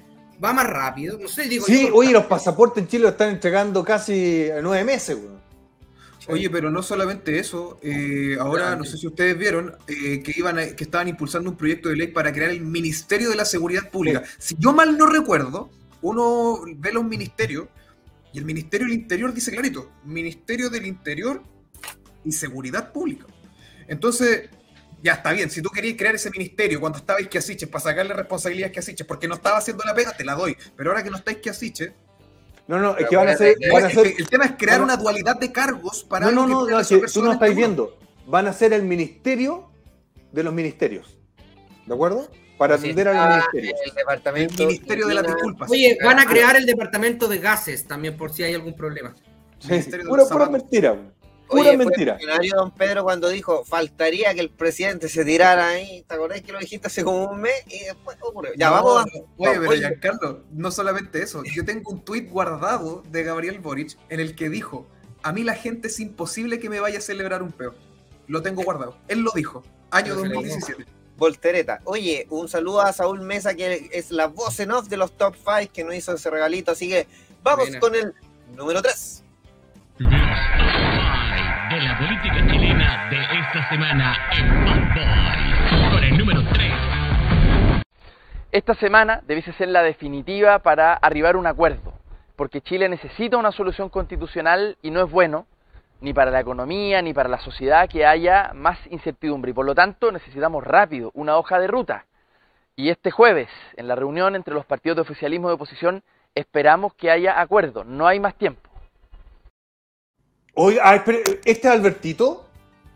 Va 0.44 0.54
más 0.54 0.68
rápido, 0.68 1.18
no 1.18 1.28
sé, 1.28 1.44
digo 1.44 1.66
Sí, 1.66 1.88
yo. 1.88 1.96
oye, 1.96 2.12
los 2.12 2.26
pasaportes 2.26 2.84
en 2.84 2.90
Chile 2.90 3.04
lo 3.04 3.10
están 3.10 3.30
entregando 3.30 3.84
casi 3.84 4.50
a 4.52 4.62
nueve 4.62 4.84
meses, 4.84 5.16
weón. 5.18 5.35
Oye, 6.28 6.50
pero 6.50 6.72
no 6.72 6.82
solamente 6.82 7.38
eso, 7.38 7.80
eh, 7.84 8.36
ahora 8.40 8.76
no 8.76 8.84
sé 8.84 8.98
si 8.98 9.06
ustedes 9.06 9.38
vieron 9.38 9.76
eh, 9.88 10.24
que 10.24 10.34
iban 10.36 10.58
a- 10.58 10.68
que 10.76 10.84
estaban 10.84 11.08
impulsando 11.08 11.50
un 11.52 11.56
proyecto 11.58 11.90
de 11.90 11.96
ley 11.98 12.08
para 12.08 12.34
crear 12.34 12.50
el 12.50 12.62
Ministerio 12.62 13.30
de 13.30 13.36
la 13.36 13.46
Seguridad 13.46 13.90
Pública. 13.92 14.24
Si 14.40 14.56
yo 14.58 14.74
mal 14.74 14.98
no 14.98 15.06
recuerdo, 15.08 15.70
uno 16.02 16.62
ve 16.78 16.92
los 16.92 17.04
ministerios 17.04 17.68
y 18.34 18.40
el 18.40 18.46
Ministerio 18.46 18.88
del 18.88 18.96
Interior 18.96 19.34
dice 19.34 19.52
clarito, 19.52 19.92
Ministerio 20.04 20.70
del 20.70 20.86
Interior 20.88 21.44
y 22.24 22.32
Seguridad 22.32 22.92
Pública. 22.92 23.26
Entonces, 23.88 24.50
ya 25.04 25.14
está 25.14 25.32
bien, 25.32 25.52
si 25.52 25.62
tú 25.62 25.70
querías 25.70 25.96
crear 25.96 26.16
ese 26.16 26.32
ministerio 26.32 26.80
cuando 26.80 26.98
estaba 26.98 27.22
Isquiasiches 27.22 27.70
para 27.70 27.84
sacarle 27.84 28.14
responsabilidades 28.16 28.70
a 28.70 28.72
Isquiasiches 28.72 29.06
porque 29.06 29.28
no 29.28 29.36
estaba 29.36 29.58
haciendo 29.60 29.84
la 29.86 29.94
pega, 29.94 30.18
te 30.18 30.26
la 30.26 30.34
doy. 30.34 30.58
Pero 30.76 30.90
ahora 30.90 31.04
que 31.04 31.12
no 31.12 31.18
está 31.18 31.32
Isquiasiches, 31.32 31.92
No, 32.68 32.80
no, 32.80 32.98
es 32.98 33.08
que 33.08 33.16
van 33.16 33.28
a 33.30 33.38
ser, 33.38 33.56
van 33.72 33.84
a 33.84 33.88
el, 33.88 33.94
ser 33.94 34.08
el 34.18 34.28
tema 34.28 34.46
es 34.46 34.54
crear 34.58 34.82
una 34.82 34.98
dualidad 34.98 35.40
de 35.40 35.52
cargos 35.52 36.04
para 36.04 36.32
No, 36.32 36.48
no, 36.48 36.68
no, 36.68 36.78
que 36.88 37.00
tú 37.14 37.24
no 37.24 37.32
uno. 37.32 37.56
viendo. 37.56 37.98
Van 38.26 38.48
a 38.48 38.54
ser 38.54 38.74
el 38.74 38.84
ministerio 38.84 39.70
de 40.32 40.44
los 40.44 40.54
ministerios. 40.54 41.18
¿De 41.86 41.94
acuerdo? 41.94 42.28
Para 42.58 42.78
Sí, 42.78 42.86
atender 42.86 43.10
a 43.10 43.14
los 43.14 43.22
está 43.22 43.52
ministerios. 43.54 43.80
El 43.86 43.94
departamento. 43.96 44.62
El 44.64 44.68
Ministerio 44.68 45.08
de 45.08 45.14
las. 45.14 45.24
Disculpas. 45.28 45.70
Oye, 45.70 45.98
van 46.04 46.20
a 46.20 46.26
crear 46.26 46.56
el 46.56 46.66
departamento 46.66 47.28
de 47.28 47.38
gases 47.38 47.86
también 47.86 48.18
por 48.18 48.32
si 48.34 48.44
hay 48.44 48.56
algún 48.56 48.76
problema. 48.76 49.14
Sí, 49.60 49.70
Ministerio 49.72 50.06
de 50.06 50.10
pura, 50.10 50.26
pura 50.26 50.50
mentira. 50.50 50.98
Oye, 51.48 51.62
Pura 51.64 51.76
fue 51.76 51.78
mentira. 51.78 52.14
visionario 52.16 52.56
don 52.56 52.72
Pedro 52.72 53.04
cuando 53.04 53.30
dijo, 53.30 53.64
faltaría 53.66 54.34
que 54.34 54.40
el 54.42 54.50
presidente 54.50 55.08
se 55.10 55.24
tirara 55.24 55.68
ahí. 55.70 56.04
¿Te 56.08 56.16
acordás 56.16 56.42
que 56.42 56.52
lo 56.52 56.60
dijiste 56.60 56.88
hace 56.88 57.04
como 57.04 57.26
un 57.30 57.42
mes? 57.42 57.54
Y 57.68 57.84
después 57.86 58.18
ocurrió. 58.22 58.52
Ya, 58.58 58.70
No, 58.70 58.76
vamos 58.76 59.02
a... 59.02 59.04
Oye, 59.06 59.26
pero 59.60 59.70
Oye. 59.70 59.80
Giancarlo, 59.80 60.44
no 60.52 60.72
solamente 60.72 61.22
eso. 61.22 61.44
Yo 61.44 61.64
tengo 61.64 61.92
un 61.92 62.04
tuit 62.04 62.30
guardado 62.30 63.04
de 63.12 63.24
Gabriel 63.24 63.60
Boric 63.60 63.98
en 64.10 64.20
el 64.20 64.36
que 64.36 64.50
dijo: 64.50 64.88
A 65.24 65.32
mí 65.34 65.44
la 65.44 65.54
gente 65.54 65.88
es 65.90 66.00
imposible 66.00 66.60
que 66.60 66.70
me 66.70 66.80
vaya 66.80 66.98
a 66.98 67.02
celebrar 67.02 67.44
un 67.44 67.52
peo. 67.52 67.76
Lo 68.28 68.42
tengo 68.42 68.64
guardado. 68.64 68.98
Él 69.08 69.20
lo 69.22 69.32
dijo. 69.36 69.62
Año 69.92 70.16
Pero 70.16 70.22
se 70.22 70.28
le 70.30 70.34
2017. 70.34 70.86
Voltereta. 71.18 71.80
Oye, 71.86 72.26
un 72.32 72.50
saludo 72.50 72.82
a 72.82 72.92
Saúl 72.92 73.22
Mesa, 73.22 73.54
que 73.54 73.88
es 73.94 74.10
la 74.12 74.28
voz 74.28 74.60
en 74.60 74.72
off 74.72 74.88
de 74.90 74.98
los 74.98 75.16
top 75.16 75.36
5 75.36 75.72
que 75.72 75.84
nos 75.84 75.94
hizo 75.96 76.14
ese 76.14 76.30
regalito. 76.30 76.72
Así 76.72 76.90
que 76.90 77.08
vamos 77.44 77.66
Buena. 77.68 77.80
con 77.80 77.96
el 77.96 78.14
número 78.56 78.82
3. 78.82 79.24
De 81.70 81.82
la 81.82 81.98
política 81.98 82.48
chilena 82.48 83.10
de 83.10 83.22
esta 83.22 83.70
semana 83.70 84.16
en 84.38 84.66
Bad. 84.94 85.92
Con 85.92 86.04
el 86.04 86.18
número 86.18 86.44
3. 86.54 86.72
Esta 88.52 88.76
semana 88.76 89.22
debiese 89.26 89.52
ser 89.54 89.70
la 89.70 89.82
definitiva 89.82 90.60
para 90.60 90.94
arribar 90.94 91.36
a 91.36 91.38
un 91.40 91.48
acuerdo, 91.48 91.94
porque 92.36 92.62
Chile 92.62 92.88
necesita 92.88 93.38
una 93.38 93.52
solución 93.52 93.90
constitucional 93.90 94.78
y 94.84 94.92
no 94.92 95.04
es 95.04 95.10
bueno 95.10 95.48
ni 96.02 96.14
para 96.14 96.30
la 96.30 96.40
economía 96.40 97.02
ni 97.02 97.14
para 97.14 97.30
la 97.30 97.40
sociedad 97.40 97.90
que 97.90 98.06
haya 98.06 98.52
más 98.54 98.78
incertidumbre 98.92 99.50
y 99.52 99.54
por 99.56 99.66
lo 99.66 99.74
tanto 99.74 100.12
necesitamos 100.12 100.64
rápido 100.64 101.10
una 101.16 101.38
hoja 101.38 101.60
de 101.60 101.68
ruta. 101.68 102.06
Y 102.76 102.90
este 102.90 103.10
jueves, 103.10 103.50
en 103.76 103.88
la 103.88 103.96
reunión 103.96 104.36
entre 104.36 104.54
los 104.54 104.66
partidos 104.66 104.98
de 104.98 105.02
oficialismo 105.02 105.48
y 105.48 105.50
de 105.50 105.56
oposición, 105.56 106.04
esperamos 106.36 106.94
que 106.94 107.10
haya 107.10 107.40
acuerdo, 107.40 107.84
no 107.84 108.06
hay 108.06 108.20
más 108.20 108.36
tiempo. 108.36 108.65
Oye, 110.56 110.80
ah, 110.82 111.04
¿este 111.46 111.68
es 111.68 111.74
Albertito? 111.74 112.46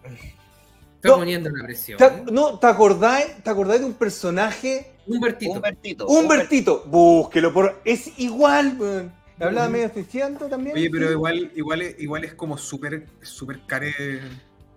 Está 0.04 1.10
No. 1.10 1.18
poniendo 1.18 1.50
la 1.50 1.64
presión. 1.64 1.98
¿Te- 1.98 2.32
no, 2.32 2.58
¿te 2.60 2.68
acordáis, 2.68 3.44
¿te 3.44 3.50
acordáis 3.50 3.82
de 3.82 3.86
un 3.86 3.94
personaje? 3.94 4.92
Humbertito. 5.08 5.52
Humbertito. 5.54 6.08
Humbertito. 6.08 6.84
Búsquelo, 6.86 7.54
por... 7.54 7.82
es 7.86 8.18
igual. 8.20 8.76
weón. 8.78 9.14
Hablaba 9.40 9.70
medio 9.70 9.86
eficiente 9.86 10.46
también. 10.46 10.76
Oye, 10.76 10.90
pero 10.90 11.12
igual, 11.12 11.52
igual, 11.56 11.82
es, 11.82 11.96
igual 12.00 12.24
es 12.26 12.34
como 12.34 12.58
súper, 12.58 13.08
súper 13.22 13.62
care. 13.66 13.94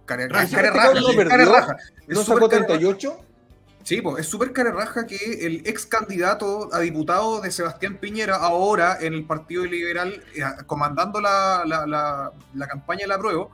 Care, 0.05 0.29
Raja. 0.29 0.49
care 0.51 0.69
Este 0.69 0.79
raja, 0.79 0.95
no 0.95 1.51
raja. 1.53 1.77
Es 2.09 2.17
¿No 2.17 2.23
sacó 2.25 2.49
care 2.49 2.63
raja. 2.63 2.79
38? 3.83 3.85
Sí, 3.85 4.01
pues 4.01 4.21
es 4.21 4.27
súper 4.27 4.53
cara 4.53 4.73
raja 4.73 5.07
que 5.07 5.47
el 5.47 5.63
ex 5.67 5.87
candidato 5.87 6.69
a 6.73 6.81
diputado 6.81 7.41
de 7.41 7.51
Sebastián 7.51 7.99
Piñera, 7.99 8.37
ahora 8.37 8.99
en 9.01 9.15
el 9.15 9.25
Partido 9.25 9.65
Liberal, 9.65 10.23
eh, 10.35 10.43
comandando 10.67 11.21
la, 11.21 11.65
la, 11.67 11.87
la, 11.87 12.33
la 12.55 12.67
campaña 12.67 13.03
de 13.03 13.09
la 13.09 13.19
prueba, 13.19 13.49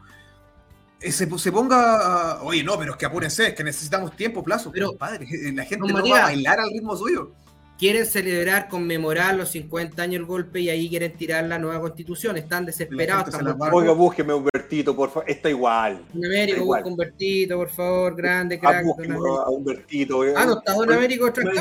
eh, 1.01 1.13
se, 1.13 1.39
se 1.39 1.53
ponga. 1.53 2.43
Oye, 2.43 2.65
no, 2.65 2.79
pero 2.79 2.93
es 2.93 2.99
que 2.99 3.07
apúrense, 3.07 3.49
es 3.49 3.55
que 3.55 3.65
necesitamos 3.65 4.17
tiempo, 4.17 4.43
plazo. 4.43 4.71
Pero, 4.73 4.97
padre, 4.97 5.27
la 5.55 5.65
gente 5.65 5.87
don 5.93 6.05
no 6.05 6.11
va 6.11 6.19
a 6.19 6.23
bailar 6.25 6.61
al 6.61 6.71
ritmo 6.71 6.97
suyo. 6.97 7.33
Quieren 7.79 8.07
celebrar, 8.07 8.69
conmemorar 8.69 9.37
los 9.37 9.51
50 9.51 10.03
años 10.03 10.15
del 10.15 10.25
golpe 10.25 10.59
y 10.61 10.69
ahí 10.69 10.89
quieren 10.89 11.17
tirar 11.17 11.45
la 11.45 11.59
nueva 11.61 11.81
constitución. 11.81 12.37
Están 12.37 12.67
desesperados. 12.67 13.29
Están 13.29 13.57
Oiga, 13.73 13.93
búsqueme 13.93 14.35
Humbertito, 14.35 14.97
por 14.97 15.11
favor. 15.11 15.31
Está 15.31 15.49
igual. 15.49 16.03
Don 16.13 16.25
Américo, 16.25 16.65
busca 16.65 16.85
Humbertito, 16.85 17.57
por 17.57 17.71
favor, 17.71 18.17
grande, 18.17 18.57
Ah, 18.57 18.69
crack. 18.83 18.85
Américo. 18.99 19.41
a 19.41 19.49
Humbertito. 19.51 20.19
oiga. 20.19 20.43
Ah, 20.43 20.47
no 20.47 20.59
está 20.59 20.73
Don 20.75 20.93
Américo 20.93 21.29
encima 21.29 21.53
sí, 21.53 21.61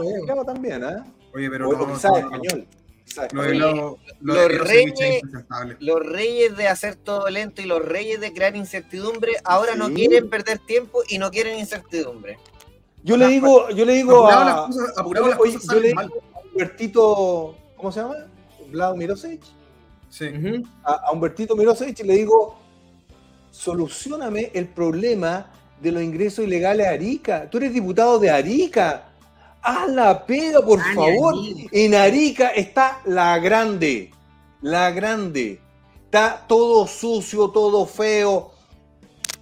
veo. 0.00 0.10
mexicano 0.14 0.44
también, 0.44 0.82
¿ah? 0.82 1.06
Oye, 1.32 1.48
pero 1.50 1.68
O, 1.68 1.72
no, 1.86 1.94
quizás 1.94 2.10
no, 2.10 2.18
español. 2.18 2.66
Lo 3.32 3.42
lo, 3.54 3.98
lo 4.20 4.34
Los 4.48 4.68
reyes-. 4.68 5.20
Los 5.80 6.04
reyes 6.06 6.56
de 6.56 6.68
hacer 6.68 6.96
todo 6.96 7.30
lento 7.30 7.62
y 7.62 7.64
los 7.66 7.80
reyes 7.84 8.20
de 8.20 8.32
crear 8.32 8.54
incertidumbre 8.56 9.32
ahora 9.44 9.76
no 9.76 9.86
Sí. 9.88 9.94
quieren 9.94 10.28
perder 10.28 10.58
tiempo 10.58 11.00
y 11.08 11.18
no 11.18 11.30
quieren 11.30 11.58
incertidumbre. 11.58 12.38
Yo 13.02 13.16
le 13.16 13.28
digo, 13.28 13.70
yo 13.70 13.84
le 13.84 13.94
digo 13.94 14.26
Apurado 14.26 14.42
a. 14.42 14.44
las 14.44 14.60
cosas, 14.66 14.98
apurado 14.98 15.28
las 15.28 15.38
Oye, 15.40 15.54
cosas 15.54 15.68
yo 15.72 15.80
le 15.80 15.90
salen 15.90 16.08
digo 16.08 16.16
mal. 16.16 16.32
a 16.34 16.38
Humbertito, 16.52 17.56
¿cómo 17.76 17.92
se 17.92 18.00
llama? 18.00 18.14
Vlado 18.70 18.96
Mirosevic. 18.96 19.42
Sí. 20.10 20.26
Ujú. 20.28 20.62
A, 20.84 20.92
a 21.08 21.12
Humbertito 21.12 21.56
Mirosevic 21.56 22.00
le 22.00 22.14
digo, 22.14 22.56
solucioname 23.50 24.50
el 24.54 24.68
problema 24.68 25.50
de 25.80 25.92
los 25.92 26.02
ingresos 26.02 26.44
ilegales 26.44 26.86
a 26.86 26.90
Arica. 26.90 27.48
Tú 27.50 27.58
eres 27.58 27.72
diputado 27.72 28.18
de 28.18 28.30
Arica. 28.30 29.04
Haz 29.62 29.88
la 29.90 30.24
pega, 30.26 30.60
por 30.62 30.80
favor. 30.94 31.34
Arica. 31.34 31.68
En 31.72 31.94
Arica 31.94 32.48
está 32.48 33.00
la 33.06 33.38
grande. 33.38 34.10
La 34.62 34.90
grande. 34.90 35.60
Está 36.04 36.44
todo 36.48 36.86
sucio, 36.86 37.50
todo 37.50 37.86
feo. 37.86 38.50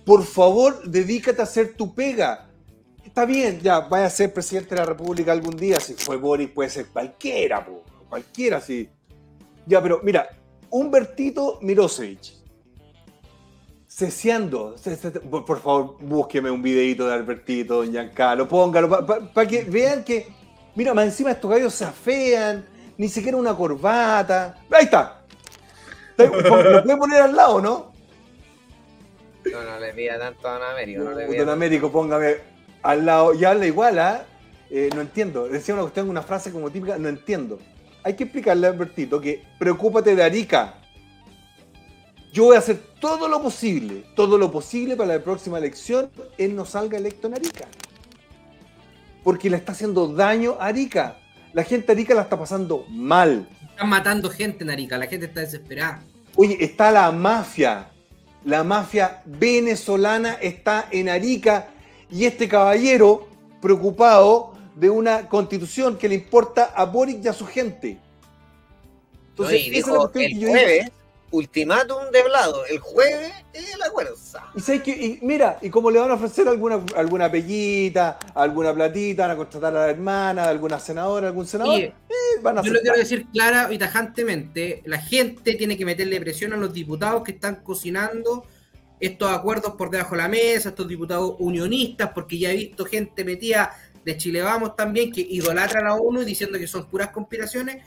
Por 0.04 0.24
favor, 0.24 0.82
dedícate 0.88 1.40
a 1.40 1.44
hacer 1.44 1.74
tu 1.76 1.94
pega. 1.94 2.48
Está 3.06 3.24
bien, 3.24 3.60
ya, 3.60 3.80
vaya 3.80 4.06
a 4.06 4.10
ser 4.10 4.32
presidente 4.32 4.74
de 4.74 4.80
la 4.80 4.86
República 4.86 5.32
algún 5.32 5.56
día. 5.56 5.80
Si 5.80 5.94
fue 5.94 6.16
Boris, 6.16 6.50
puede 6.50 6.68
ser 6.70 6.86
cualquiera, 6.86 7.64
po, 7.64 7.82
cualquiera, 8.08 8.60
sí. 8.60 8.88
Ya, 9.64 9.80
pero 9.82 10.00
mira, 10.02 10.28
Humbertito 10.70 11.58
Mirosevic. 11.62 12.34
Ceseando. 13.88 14.76
ce- 14.76 14.96
ce- 14.96 15.10
por, 15.20 15.60
favor, 15.60 15.96
búsqueme 16.00 16.50
un 16.50 16.60
videito 16.60 17.06
de 17.06 17.14
Albertito, 17.14 17.76
don 17.76 17.90
Giancarlo, 17.90 18.46
póngalo, 18.46 18.88
para 19.32 19.48
que 19.48 19.62
vean 19.64 20.04
que, 20.04 20.26
mira, 20.74 20.92
más 20.92 21.06
encima 21.06 21.30
estos 21.30 21.50
gallos 21.50 21.72
se 21.72 21.84
afean, 21.84 22.66
ni 22.98 23.08
siquiera 23.08 23.36
una 23.38 23.54
corbata. 23.56 24.58
Ahí 24.70 24.84
está. 24.84 25.22
Lo 26.18 26.30
puede 26.32 26.96
poner 26.96 27.22
al 27.22 27.36
lado, 27.36 27.60
¿no? 27.60 27.92
No, 29.50 29.62
no 29.62 29.78
le 29.80 29.94
pida 29.94 30.18
tanto 30.18 30.48
a 30.48 30.54
Don 30.58 30.62
Américo, 30.64 31.04
no 31.04 31.12
le 31.12 31.24
Don 31.26 31.32
pida. 31.32 31.52
Américo, 31.52 31.92
póngame 31.92 32.55
al 32.86 33.04
lado. 33.04 33.34
Y 33.34 33.44
habla 33.44 33.66
igual, 33.66 33.98
¿ah? 33.98 34.24
Eh, 34.70 34.90
no 34.94 35.00
entiendo. 35.00 35.48
Decía 35.48 35.74
una 35.74 35.82
cuestión, 35.82 36.08
una 36.08 36.22
frase 36.22 36.50
como 36.50 36.70
típica, 36.70 36.98
no 36.98 37.08
entiendo. 37.08 37.58
Hay 38.02 38.14
que 38.14 38.24
explicarle 38.24 38.66
a 38.66 38.70
Albertito 38.70 39.20
que 39.20 39.42
preocúpate 39.58 40.14
de 40.14 40.22
Arica. 40.22 40.74
Yo 42.32 42.44
voy 42.44 42.56
a 42.56 42.58
hacer 42.58 42.78
todo 43.00 43.28
lo 43.28 43.40
posible, 43.42 44.04
todo 44.14 44.36
lo 44.38 44.52
posible 44.52 44.94
para 44.94 45.14
la 45.14 45.24
próxima 45.24 45.58
elección, 45.58 46.10
él 46.36 46.54
no 46.54 46.66
salga 46.66 46.98
electo 46.98 47.28
en 47.28 47.34
Arica. 47.34 47.66
Porque 49.24 49.48
le 49.48 49.56
está 49.56 49.72
haciendo 49.72 50.08
daño 50.08 50.56
a 50.60 50.66
Arica. 50.66 51.16
La 51.52 51.64
gente 51.64 51.86
de 51.86 51.92
Arica 51.94 52.14
la 52.14 52.22
está 52.22 52.38
pasando 52.38 52.84
mal. 52.90 53.48
Están 53.70 53.88
matando 53.88 54.30
gente 54.30 54.64
en 54.64 54.70
Arica, 54.70 54.98
la 54.98 55.06
gente 55.06 55.26
está 55.26 55.40
desesperada. 55.40 56.02
Oye, 56.36 56.58
está 56.60 56.90
la 56.90 57.10
mafia. 57.10 57.88
La 58.44 58.62
mafia 58.62 59.22
venezolana 59.24 60.34
está 60.34 60.88
en 60.92 61.08
Arica 61.08 61.70
y 62.10 62.24
este 62.24 62.48
caballero, 62.48 63.28
preocupado, 63.60 64.54
de 64.74 64.90
una 64.90 65.28
constitución 65.28 65.96
que 65.96 66.08
le 66.08 66.16
importa 66.16 66.72
a 66.74 66.84
Boric 66.84 67.24
y 67.24 67.28
a 67.28 67.32
su 67.32 67.46
gente. 67.46 67.98
No, 69.38 69.50
y 69.50 69.56
esa 69.56 69.56
es 69.56 69.68
la 69.68 69.76
dijo 69.76 70.10
cuestión 70.10 70.24
el 70.24 70.48
jueves, 70.48 70.90
ultimátum 71.30 72.10
de 72.12 72.22
Blado, 72.22 72.64
el 72.66 72.78
jueves 72.78 73.32
es 73.52 73.74
el 73.74 73.82
acuerdo. 73.82 74.14
Y, 74.54 74.60
sabes 74.60 74.82
que, 74.82 74.90
y 74.90 75.18
mira, 75.22 75.58
y 75.60 75.70
como 75.70 75.90
le 75.90 75.98
van 75.98 76.10
a 76.10 76.14
ofrecer 76.14 76.48
alguna, 76.48 76.82
alguna 76.94 77.30
pellita, 77.30 78.18
alguna 78.34 78.74
platita, 78.74 79.22
van 79.26 79.32
a 79.32 79.36
contratar 79.36 79.76
a 79.76 79.86
la 79.86 79.90
hermana, 79.90 80.44
a 80.44 80.48
alguna 80.48 80.78
senadora, 80.78 81.28
algún 81.28 81.46
senador, 81.46 81.80
eh, 81.80 81.92
van 82.42 82.58
a 82.58 82.62
Yo 82.62 82.72
lo 82.72 82.80
quiero 82.80 82.96
decir 82.96 83.26
clara 83.32 83.72
y 83.72 83.78
tajantemente, 83.78 84.82
la 84.86 84.98
gente 84.98 85.54
tiene 85.54 85.76
que 85.76 85.84
meterle 85.84 86.20
presión 86.20 86.52
a 86.52 86.56
los 86.56 86.72
diputados 86.72 87.22
que 87.22 87.32
están 87.32 87.56
cocinando 87.56 88.46
estos 89.00 89.30
acuerdos 89.30 89.74
por 89.74 89.90
debajo 89.90 90.12
de 90.14 90.22
la 90.22 90.28
mesa, 90.28 90.70
estos 90.70 90.88
diputados 90.88 91.36
unionistas, 91.38 92.10
porque 92.14 92.38
ya 92.38 92.50
he 92.50 92.56
visto 92.56 92.84
gente 92.84 93.24
metida 93.24 93.72
de 94.04 94.16
Chile 94.16 94.40
Vamos 94.40 94.76
también 94.76 95.10
que 95.10 95.20
idolatra 95.20 95.80
a 95.80 95.84
la 95.84 95.94
ONU 95.94 96.24
diciendo 96.24 96.58
que 96.58 96.66
son 96.66 96.86
puras 96.86 97.10
conspiraciones. 97.10 97.84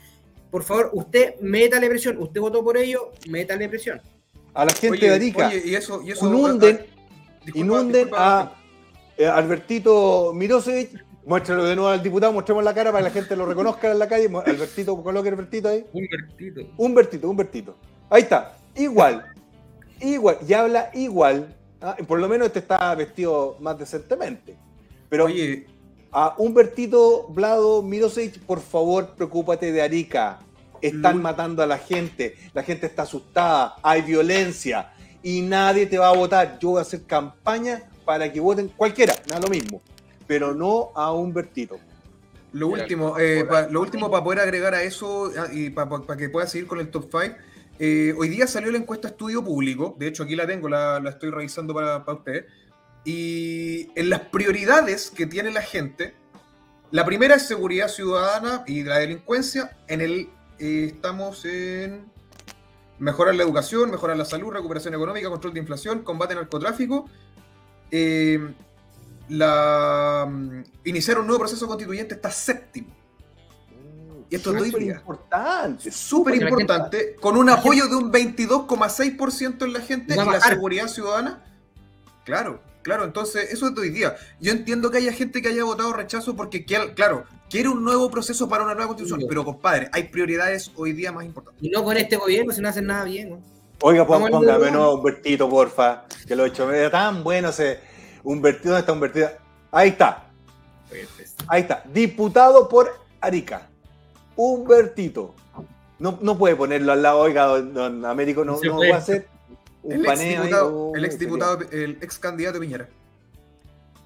Por 0.50 0.62
favor, 0.62 0.90
usted 0.92 1.40
métale 1.40 1.88
presión, 1.88 2.18
usted 2.18 2.40
votó 2.40 2.62
por 2.62 2.76
ello, 2.76 3.12
métale 3.28 3.68
presión. 3.68 4.00
A 4.52 4.64
la 4.64 4.72
gente 4.72 4.98
Oye, 4.98 5.08
de 5.08 5.14
Arica, 5.14 5.48
oye, 5.48 5.62
y 5.64 5.74
eso, 5.74 6.02
y 6.02 6.10
eso 6.10 6.28
inunden, 6.28 6.80
disculpa, 7.44 7.58
inunden 7.58 7.92
disculpa, 7.92 8.40
a 8.40 8.56
eh, 9.16 9.26
Albertito 9.26 10.32
Mirosevic, 10.34 11.04
muéstralo 11.24 11.64
de 11.64 11.76
nuevo 11.76 11.90
al 11.90 12.02
diputado, 12.02 12.32
mostremos 12.32 12.64
la 12.64 12.74
cara 12.74 12.90
para 12.92 13.04
que 13.04 13.08
la 13.08 13.20
gente 13.20 13.36
lo 13.36 13.46
reconozca 13.46 13.90
en 13.90 13.98
la 13.98 14.08
calle. 14.08 14.28
Albertito, 14.44 15.02
coloque 15.02 15.28
Albertito 15.28 15.68
ahí. 15.68 15.86
Humbertito. 15.92 16.60
Humbertito, 16.76 17.30
Humbertito. 17.30 17.76
Ahí 18.10 18.22
está, 18.22 18.58
igual, 18.74 19.24
igual, 20.00 20.38
y 20.46 20.52
habla 20.52 20.90
igual. 20.94 21.54
¿ah? 21.80 21.96
Por 22.06 22.18
lo 22.20 22.28
menos 22.28 22.46
este 22.48 22.60
está 22.60 22.94
vestido 22.94 23.56
más 23.60 23.78
decentemente. 23.78 24.56
Pero 25.08 25.24
Oye, 25.26 25.66
a 26.12 26.34
Humbertito 26.38 27.26
Blado 27.28 27.82
Mirosevic, 27.82 28.40
por 28.40 28.60
favor, 28.60 29.14
preocúpate 29.16 29.72
de 29.72 29.82
Arica. 29.82 30.40
Están 30.80 31.16
Lu- 31.16 31.22
matando 31.22 31.62
a 31.62 31.66
la 31.66 31.76
gente, 31.78 32.36
la 32.54 32.62
gente 32.62 32.86
está 32.86 33.02
asustada, 33.02 33.76
hay 33.82 34.00
violencia 34.02 34.92
y 35.22 35.42
nadie 35.42 35.84
te 35.86 35.98
va 35.98 36.08
a 36.08 36.14
votar. 36.16 36.58
Yo 36.58 36.70
voy 36.70 36.78
a 36.78 36.82
hacer 36.82 37.02
campaña 37.04 37.82
para 38.04 38.32
que 38.32 38.40
voten 38.40 38.68
cualquiera, 38.68 39.14
me 39.28 39.34
da 39.34 39.40
lo 39.40 39.48
mismo, 39.48 39.82
pero 40.26 40.54
no 40.54 40.90
a 40.94 41.12
Humbertito. 41.12 41.78
Lo 42.52 42.68
último, 42.68 43.16
eh, 43.18 43.44
pa- 43.48 43.68
lo 43.68 43.80
último 43.80 44.10
para 44.10 44.24
poder 44.24 44.40
agregar 44.40 44.74
a 44.74 44.82
eso 44.82 45.30
ah, 45.38 45.46
y 45.52 45.70
para 45.70 46.16
que 46.16 46.28
pueda 46.30 46.46
seguir 46.46 46.66
con 46.66 46.80
el 46.80 46.90
top 46.90 47.08
5. 47.10 47.36
Hoy 47.80 48.28
día 48.28 48.46
salió 48.46 48.70
la 48.70 48.78
encuesta 48.78 49.08
Estudio 49.08 49.42
Público, 49.42 49.96
de 49.98 50.08
hecho 50.08 50.24
aquí 50.24 50.36
la 50.36 50.46
tengo, 50.46 50.68
la, 50.68 51.00
la 51.00 51.10
estoy 51.10 51.30
revisando 51.30 51.72
para, 51.74 52.04
para 52.04 52.18
ustedes. 52.18 52.44
Y 53.04 53.88
en 53.94 54.10
las 54.10 54.20
prioridades 54.20 55.10
que 55.10 55.26
tiene 55.26 55.50
la 55.50 55.62
gente, 55.62 56.14
la 56.90 57.04
primera 57.04 57.36
es 57.36 57.46
seguridad 57.46 57.88
ciudadana 57.88 58.64
y 58.66 58.82
la 58.82 58.98
delincuencia. 58.98 59.78
En 59.88 60.00
el 60.00 60.28
eh, 60.58 60.92
estamos 60.94 61.44
en 61.46 62.04
mejorar 62.98 63.34
la 63.34 63.42
educación, 63.42 63.90
mejorar 63.90 64.16
la 64.16 64.26
salud, 64.26 64.50
recuperación 64.52 64.92
económica, 64.92 65.30
control 65.30 65.54
de 65.54 65.60
inflación, 65.60 66.02
combate 66.02 66.34
al 66.34 66.40
narcotráfico. 66.40 67.08
Eh, 67.90 68.52
la, 69.28 70.28
mm, 70.28 70.62
iniciar 70.84 71.18
un 71.18 71.26
nuevo 71.26 71.40
proceso 71.40 71.66
constituyente 71.66 72.14
está 72.14 72.30
séptimo. 72.30 72.94
Y 74.30 74.36
esto 74.36 74.50
es 74.54 74.58
Súper 74.62 74.74
hoy 74.80 74.84
día. 74.84 74.94
importante. 74.94 75.90
Súper 75.90 76.34
importante, 76.36 77.16
con 77.20 77.36
un 77.36 77.50
apoyo 77.50 77.88
de 77.88 77.96
un 77.96 78.12
22,6% 78.12 79.64
en 79.64 79.72
la 79.72 79.80
gente 79.80 80.14
y 80.14 80.16
la 80.16 80.24
bajar. 80.24 80.52
seguridad 80.54 80.86
ciudadana. 80.86 81.42
Claro, 82.24 82.60
claro, 82.82 83.04
entonces 83.04 83.50
eso 83.52 83.66
es 83.68 83.74
de 83.74 83.80
hoy 83.80 83.90
día. 83.90 84.14
Yo 84.40 84.52
entiendo 84.52 84.90
que 84.90 84.98
haya 84.98 85.12
gente 85.12 85.42
que 85.42 85.48
haya 85.48 85.64
votado 85.64 85.92
rechazo 85.92 86.36
porque, 86.36 86.64
quiere- 86.64 86.94
claro, 86.94 87.24
quiere 87.48 87.68
un 87.68 87.82
nuevo 87.82 88.08
proceso 88.08 88.48
para 88.48 88.62
una 88.62 88.74
nueva 88.74 88.88
constitución, 88.88 89.26
pero 89.28 89.44
compadre, 89.44 89.88
hay 89.92 90.04
prioridades 90.04 90.70
hoy 90.76 90.92
día 90.92 91.10
más 91.10 91.24
importantes. 91.24 91.60
Y 91.64 91.70
no 91.70 91.82
con 91.82 91.96
este 91.96 92.16
gobierno, 92.16 92.52
si 92.52 92.60
no 92.60 92.68
hacen 92.68 92.86
nada 92.86 93.02
bien. 93.04 93.30
¿no? 93.30 93.40
Oiga, 93.82 94.06
póngame 94.06 94.30
nuevo 94.70 94.94
Humbertito, 94.94 95.48
porfa, 95.48 96.04
que 96.28 96.36
lo 96.36 96.44
he 96.44 96.48
hecho 96.48 96.70
era 96.72 96.90
tan 96.90 97.24
bueno 97.24 97.48
ese 97.48 97.80
Humbertito, 98.22 98.68
¿dónde 98.68 98.80
está 98.80 98.92
Humbertito? 98.92 99.28
Ahí 99.72 99.88
está, 99.88 100.26
ahí 101.48 101.62
está, 101.62 101.82
diputado 101.92 102.68
por 102.68 102.92
Arica, 103.20 103.68
Humbertito. 104.40 105.34
No, 105.98 106.18
no 106.22 106.38
puede 106.38 106.56
ponerlo 106.56 106.92
al 106.92 107.02
lado, 107.02 107.18
oiga, 107.20 107.44
don, 107.44 107.74
don 107.74 108.04
Américo, 108.06 108.42
no, 108.44 108.58
no 108.58 108.78
va 108.78 108.94
a 108.94 108.98
hacer 108.98 109.26
un 109.82 109.92
El 109.92 109.98
ex 110.00 110.06
paneo 110.08 110.66
oh, 110.66 110.96
el 110.96 111.04
ex 111.04 111.18
diputado, 111.18 111.58
el 111.70 111.98
ex 112.00 112.18
candidato 112.18 112.58
Piñera. 112.58 112.88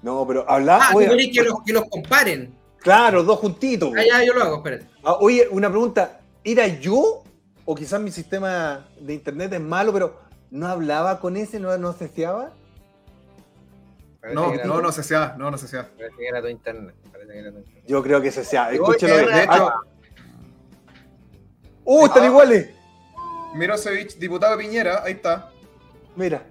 No, 0.01 0.27
pero 0.27 0.43
habla, 0.49 0.77
Ah, 0.81 0.89
tú 0.91 0.97
oiga, 0.97 1.11
querés 1.11 1.29
que 1.31 1.43
los, 1.43 1.63
que 1.65 1.71
los 1.73 1.85
comparen. 1.89 2.53
claro, 2.79 3.23
dos 3.23 3.39
juntitos. 3.39 3.93
Ah, 3.97 4.03
ya, 4.05 4.25
yo 4.25 4.33
lo 4.33 4.43
hago, 4.43 4.57
espérate. 4.57 4.87
Ah, 5.03 5.13
oye, 5.21 5.47
una 5.49 5.69
pregunta, 5.69 6.19
¿era 6.43 6.67
yo 6.67 7.23
o 7.63 7.75
quizás 7.75 8.01
mi 8.01 8.11
sistema 8.11 8.85
de 8.99 9.13
internet 9.13 9.53
es 9.53 9.61
malo, 9.61 9.93
pero 9.93 10.19
no 10.51 10.67
hablaba 10.67 11.21
con 11.21 11.37
ese, 11.37 11.61
no, 11.61 11.75
no? 11.77 11.93
Parece 11.93 12.23
No, 14.33 14.53
no, 14.53 14.63
no 14.65 14.65
no, 14.75 14.81
no 14.81 14.91
se 14.91 15.01
sea. 15.01 15.89
Parece 15.97 16.15
que 16.17 16.27
era 16.27 16.41
tu 16.41 16.47
internet. 16.49 16.95
Parece 17.11 17.31
que 17.31 17.39
era 17.39 17.51
tu 17.51 17.57
internet. 17.59 17.83
Yo 17.87 18.03
creo 18.03 18.21
que 18.21 18.31
se 18.31 18.43
sea. 18.43 18.67
Oye, 18.67 18.75
Escúchelo. 18.75 19.15
de 19.15 19.25
bien. 19.25 19.37
hecho- 19.39 19.69
Ah. 19.69 19.81
¡Uh, 21.85 22.05
están 22.07 22.23
Ah. 22.23 22.27
iguales! 22.27 22.69
Mirosevich, 23.53 24.17
diputado 24.17 24.57
Piñera, 24.57 25.01
ahí 25.03 25.13
está. 25.13 25.51
Mira. 26.15 26.43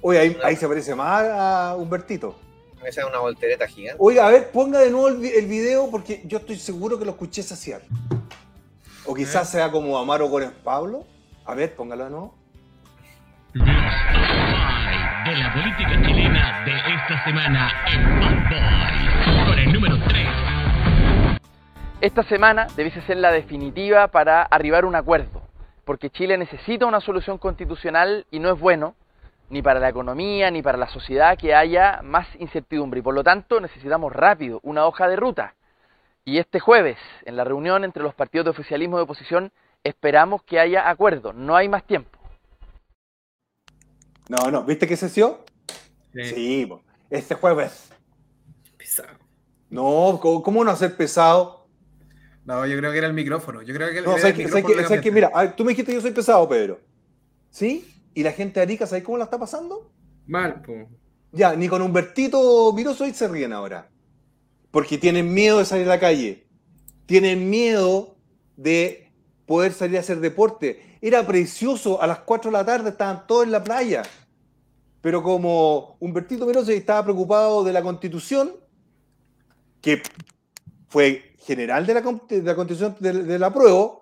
Oye, 0.00 0.18
ahí, 0.20 0.36
ahí 0.44 0.54
se 0.56 0.68
parece 0.68 0.94
más 0.94 1.24
a 1.28 1.74
Humbertito. 1.76 2.38
Esa 2.84 3.00
es 3.00 3.06
una 3.08 3.18
voltereta 3.18 3.66
gigante. 3.66 3.96
Oiga, 3.98 4.26
a 4.28 4.30
ver, 4.30 4.50
ponga 4.52 4.78
de 4.78 4.90
nuevo 4.90 5.08
el, 5.08 5.16
vi- 5.16 5.30
el 5.34 5.46
video 5.46 5.90
porque 5.90 6.22
yo 6.26 6.38
estoy 6.38 6.56
seguro 6.56 6.98
que 6.98 7.04
lo 7.04 7.12
escuché 7.12 7.42
saciar. 7.42 7.80
O 9.04 9.14
quizás 9.14 9.48
sea 9.50 9.70
como 9.72 9.98
Amaro 9.98 10.28
Gómez 10.28 10.52
Pablo. 10.62 11.04
A 11.44 11.54
ver, 11.54 11.74
póngalo 11.74 12.04
de 12.04 12.10
nuevo. 12.10 12.34
Los 13.54 13.64
top 13.66 13.72
5 13.74 15.30
de 15.30 15.36
la 15.36 15.52
política 15.54 16.02
chilena 16.06 16.64
de 16.64 16.72
esta 16.94 17.24
semana 17.24 17.70
en 17.92 18.20
Bad 18.20 18.50
Boys. 18.50 19.46
Con 19.48 19.58
el 19.58 19.72
número 19.72 19.96
3. 20.06 20.26
Esta 22.02 22.22
semana 22.24 22.66
debiese 22.76 23.00
ser 23.02 23.16
la 23.16 23.32
definitiva 23.32 24.08
para 24.08 24.42
arribar 24.42 24.84
a 24.84 24.86
un 24.86 24.94
acuerdo, 24.94 25.40
porque 25.86 26.10
Chile 26.10 26.36
necesita 26.36 26.84
una 26.84 27.00
solución 27.00 27.38
constitucional 27.38 28.26
y 28.30 28.38
no 28.38 28.52
es 28.52 28.60
bueno 28.60 28.94
ni 29.48 29.62
para 29.62 29.80
la 29.80 29.88
economía 29.88 30.50
ni 30.50 30.60
para 30.60 30.76
la 30.76 30.88
sociedad 30.88 31.38
que 31.38 31.54
haya 31.54 32.00
más 32.02 32.26
incertidumbre 32.38 33.00
y 33.00 33.02
por 33.02 33.14
lo 33.14 33.24
tanto 33.24 33.60
necesitamos 33.60 34.12
rápido 34.12 34.60
una 34.62 34.84
hoja 34.84 35.08
de 35.08 35.16
ruta. 35.16 35.54
Y 36.22 36.36
este 36.36 36.60
jueves, 36.60 36.98
en 37.24 37.34
la 37.36 37.44
reunión 37.44 37.82
entre 37.82 38.02
los 38.02 38.14
partidos 38.14 38.44
de 38.44 38.50
oficialismo 38.50 38.96
y 38.96 38.98
de 38.98 39.04
oposición, 39.04 39.52
esperamos 39.82 40.42
que 40.42 40.60
haya 40.60 40.90
acuerdo, 40.90 41.32
no 41.32 41.56
hay 41.56 41.68
más 41.70 41.84
tiempo. 41.84 42.18
No, 44.28 44.50
no, 44.50 44.64
¿viste 44.64 44.86
que 44.86 44.98
sesió? 44.98 45.46
Sí, 46.12 46.66
po. 46.66 46.82
este 47.08 47.34
jueves. 47.36 47.90
Pesado. 48.76 49.16
No, 49.70 50.18
¿cómo, 50.20 50.42
cómo 50.42 50.62
no 50.62 50.70
hacer 50.70 50.94
pesado? 50.94 51.55
No, 52.46 52.64
yo 52.64 52.76
creo 52.78 52.92
que 52.92 52.98
era 52.98 53.06
el 53.08 53.12
micrófono. 53.12 53.60
Yo 53.62 53.74
creo 53.74 53.88
que 53.88 54.00
No, 54.02 54.12
era 54.12 54.20
sabes 54.20 54.24
el 54.24 54.44
que, 54.44 54.48
sabes 54.48 54.64
micrófono 54.64 54.68
que- 54.68 54.76
del 54.76 54.84
sabes 54.86 55.02
que, 55.02 55.08
ambiente. 55.08 55.30
mira, 55.34 55.56
tú 55.56 55.64
me 55.64 55.70
dijiste 55.70 55.90
que 55.92 55.96
yo 55.96 56.00
soy 56.00 56.12
pesado, 56.12 56.48
Pedro. 56.48 56.80
¿Sí? 57.50 57.92
¿Y 58.14 58.22
la 58.22 58.32
gente 58.32 58.60
de 58.60 58.64
Arica, 58.64 58.86
¿sabes 58.86 59.04
cómo 59.04 59.18
la 59.18 59.24
está 59.24 59.38
pasando? 59.38 59.90
Mal, 60.26 60.62
po. 60.62 60.88
Ya, 61.32 61.54
ni 61.54 61.68
con 61.68 61.82
Humbertito 61.82 62.72
Mirosoy 62.72 63.12
se 63.12 63.28
ríen 63.28 63.52
ahora. 63.52 63.90
Porque 64.70 64.96
tienen 64.96 65.32
miedo 65.34 65.58
de 65.58 65.64
salir 65.64 65.86
a 65.86 65.90
la 65.90 66.00
calle. 66.00 66.46
Tienen 67.06 67.50
miedo 67.50 68.16
de 68.56 69.10
poder 69.44 69.72
salir 69.72 69.96
a 69.96 70.00
hacer 70.00 70.20
deporte. 70.20 70.98
Era 71.00 71.26
precioso, 71.26 72.00
a 72.00 72.06
las 72.06 72.20
4 72.20 72.50
de 72.50 72.56
la 72.56 72.64
tarde 72.64 72.90
estaban 72.90 73.26
todos 73.26 73.44
en 73.44 73.52
la 73.52 73.62
playa. 73.62 74.02
Pero 75.02 75.22
como 75.22 75.96
Humbertito 76.00 76.46
Mirosoy 76.46 76.76
estaba 76.76 77.02
preocupado 77.04 77.64
de 77.64 77.72
la 77.72 77.82
constitución, 77.82 78.52
que 79.80 80.02
fue 80.88 81.25
general 81.46 81.86
de 81.86 81.94
la, 81.94 82.00
de 82.02 82.42
la 82.42 82.54
constitución 82.54 82.96
de, 83.00 83.12
de 83.22 83.38
la 83.38 83.52
prueba, 83.52 84.00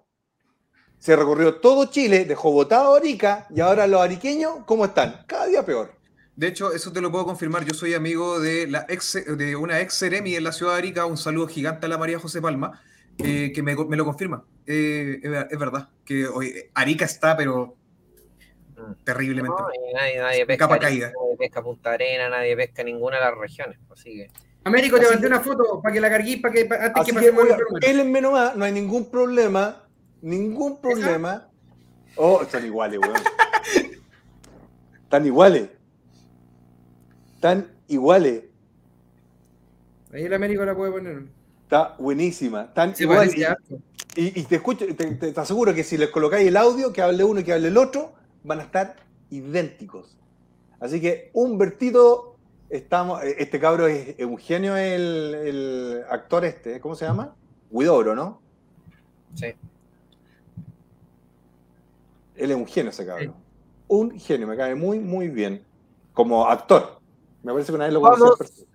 se 0.98 1.14
recorrió 1.14 1.56
todo 1.56 1.84
Chile, 1.90 2.24
dejó 2.24 2.50
votado 2.50 2.94
a 2.94 2.96
Arica, 2.98 3.46
y 3.54 3.60
ahora 3.60 3.86
los 3.86 4.00
ariqueños, 4.00 4.60
¿cómo 4.64 4.86
están? 4.86 5.24
Cada 5.26 5.46
día 5.46 5.64
peor. 5.64 5.92
De 6.34 6.48
hecho, 6.48 6.72
eso 6.72 6.90
te 6.92 7.00
lo 7.00 7.12
puedo 7.12 7.24
confirmar. 7.26 7.64
Yo 7.64 7.74
soy 7.74 7.94
amigo 7.94 8.40
de, 8.40 8.66
la 8.66 8.86
ex, 8.88 9.12
de 9.36 9.54
una 9.54 9.80
ex 9.80 9.98
Ceremi 9.98 10.34
en 10.34 10.42
la 10.44 10.50
ciudad 10.52 10.72
de 10.72 10.78
Arica. 10.78 11.04
Un 11.06 11.16
saludo 11.16 11.46
gigante 11.46 11.86
a 11.86 11.88
la 11.88 11.98
María 11.98 12.18
José 12.18 12.40
Palma, 12.40 12.80
eh, 13.18 13.52
que 13.54 13.62
me, 13.62 13.76
me 13.76 13.96
lo 13.96 14.04
confirma. 14.04 14.44
Eh, 14.66 15.20
es, 15.22 15.30
ver- 15.30 15.46
es 15.50 15.58
verdad 15.58 15.90
que 16.04 16.26
hoy 16.26 16.54
Arica 16.74 17.04
está, 17.04 17.36
pero 17.36 17.76
terriblemente. 19.04 19.56
No, 19.62 19.68
y 19.90 19.94
nadie, 19.94 20.18
nadie 20.18 20.46
pesca, 20.46 20.64
Capa 20.66 20.80
caída. 20.80 21.06
nadie 21.08 21.36
pesca 21.38 21.62
Punta 21.62 21.92
Arena, 21.92 22.28
nadie 22.28 22.56
pesca 22.56 22.82
ninguna 22.82 23.18
de 23.18 23.24
las 23.24 23.38
regiones. 23.38 23.78
Así 23.92 24.16
que. 24.16 24.30
Américo, 24.64 24.98
te 24.98 25.08
mandé 25.10 25.26
una 25.26 25.40
foto 25.40 25.80
para 25.82 25.92
que 25.92 26.00
la 26.00 26.08
carguís, 26.10 26.40
para 26.40 26.54
que, 26.54 26.60
antes 26.62 26.90
Así 26.94 27.12
que 27.12 27.20
que, 27.20 27.32
pélenme 27.80 28.20
nomás, 28.20 28.56
no 28.56 28.64
hay 28.64 28.72
ningún 28.72 29.10
problema. 29.10 29.82
Ningún 30.22 30.80
problema. 30.80 31.48
Oh, 32.16 32.40
están 32.42 32.64
iguales, 32.64 32.98
weón. 33.00 33.14
Están 35.02 35.26
iguales. 35.26 35.68
Están 37.34 37.68
iguales. 37.88 38.44
Ahí 40.12 40.22
el 40.22 40.32
Américo 40.32 40.64
la 40.64 40.74
puede 40.74 40.92
poner. 40.92 41.24
Está 41.64 41.94
buenísima. 41.98 42.72
Tan 42.72 42.94
Se 42.94 43.02
igual, 43.02 43.18
parece 43.28 43.46
y, 44.16 44.22
y- 44.22 44.40
y 44.40 44.42
te 44.44 44.56
escucho, 44.56 44.86
te, 44.86 44.94
te- 44.94 45.32
te 45.32 45.40
aseguro 45.40 45.74
que 45.74 45.84
si 45.84 45.98
les 45.98 46.08
colocáis 46.10 46.46
el 46.48 46.56
audio, 46.56 46.92
que 46.92 47.02
hable 47.02 47.24
uno 47.24 47.40
y 47.40 47.44
que 47.44 47.52
hable 47.52 47.68
el 47.68 47.76
otro, 47.76 48.12
van 48.44 48.60
a 48.60 48.62
estar 48.62 48.96
idénticos. 49.30 50.16
Así 50.80 51.00
que, 51.00 51.30
Humbertito, 51.34 52.33
estamos, 52.70 53.22
eh, 53.22 53.36
este 53.38 53.58
cabro 53.60 53.86
es 53.86 54.14
Eugenio, 54.18 54.76
el, 54.76 55.34
el 55.34 56.04
actor 56.10 56.44
este, 56.44 56.80
¿cómo 56.80 56.94
se 56.94 57.04
llama? 57.06 57.34
Huidobro, 57.70 58.14
¿no? 58.14 58.40
Sí. 59.34 59.46
Él 62.36 62.50
es 62.50 62.56
un 62.56 62.66
genio 62.66 62.90
ese 62.90 63.06
cabrón. 63.06 63.34
Un 63.88 64.18
genio, 64.18 64.46
me 64.46 64.56
cae 64.56 64.74
muy, 64.74 64.98
muy 64.98 65.28
bien. 65.28 65.64
Como 66.12 66.46
actor. 66.48 67.00
Me 67.42 67.52
parece 67.52 67.72
que 67.72 67.76
una 67.76 67.84
vez 67.84 67.94
lo 67.94 68.00
conocí 68.00 68.20
Vamos, 68.20 68.38
persona. 68.38 68.66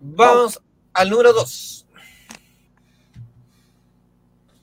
vamos 0.00 0.60
al 0.94 1.10
número 1.10 1.32
2. 1.32 1.86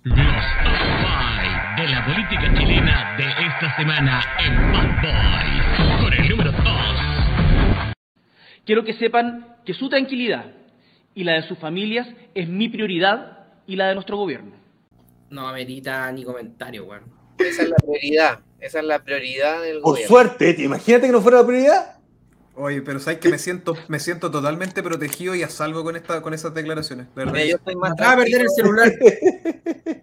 Los 0.03 0.15
top 0.17 0.25
5 0.25 1.81
de 1.81 1.87
la 1.87 2.05
política 2.05 2.53
chilena 2.59 3.15
de 3.17 3.29
esta 3.29 3.75
semana 3.77 4.21
en 4.39 4.71
Bad 4.73 5.01
Boys. 5.01 5.62
Quiero 8.65 8.83
que 8.83 8.93
sepan 8.93 9.57
que 9.65 9.73
su 9.73 9.89
tranquilidad 9.89 10.45
y 11.15 11.23
la 11.23 11.33
de 11.33 11.47
sus 11.47 11.57
familias 11.57 12.07
es 12.33 12.47
mi 12.47 12.69
prioridad 12.69 13.39
y 13.67 13.75
la 13.75 13.89
de 13.89 13.95
nuestro 13.95 14.17
gobierno. 14.17 14.53
No 15.29 15.47
amerita 15.47 16.11
ni 16.11 16.23
comentario, 16.23 16.85
weón. 16.85 17.03
Esa 17.37 17.63
es 17.63 17.69
la 17.69 17.75
prioridad. 17.77 18.39
Esa 18.59 18.79
es 18.79 18.85
la 18.85 18.99
prioridad 19.03 19.61
del 19.61 19.81
Por 19.81 19.91
gobierno. 19.91 20.07
suerte, 20.07 20.53
¿te 20.53 20.63
imagínate 20.63 21.07
que 21.07 21.11
no 21.11 21.21
fuera 21.21 21.39
la 21.39 21.45
prioridad? 21.45 21.97
Oye, 22.55 22.81
pero 22.83 22.99
sabes 22.99 23.19
que 23.19 23.29
me 23.29 23.39
siento, 23.39 23.75
me 23.87 23.99
siento 23.99 24.29
totalmente 24.29 24.83
protegido 24.83 25.33
y 25.33 25.41
a 25.41 25.49
salvo 25.49 25.83
con 25.83 25.95
esta, 25.95 26.21
con 26.21 26.35
esas 26.35 26.53
declaraciones. 26.53 27.07
Mira, 27.15 27.45
yo 27.45 27.55
estoy 27.55 27.75
más 27.75 27.95
de 27.95 28.03
perder 28.03 28.41
el 28.41 28.49
celular. 28.49 28.91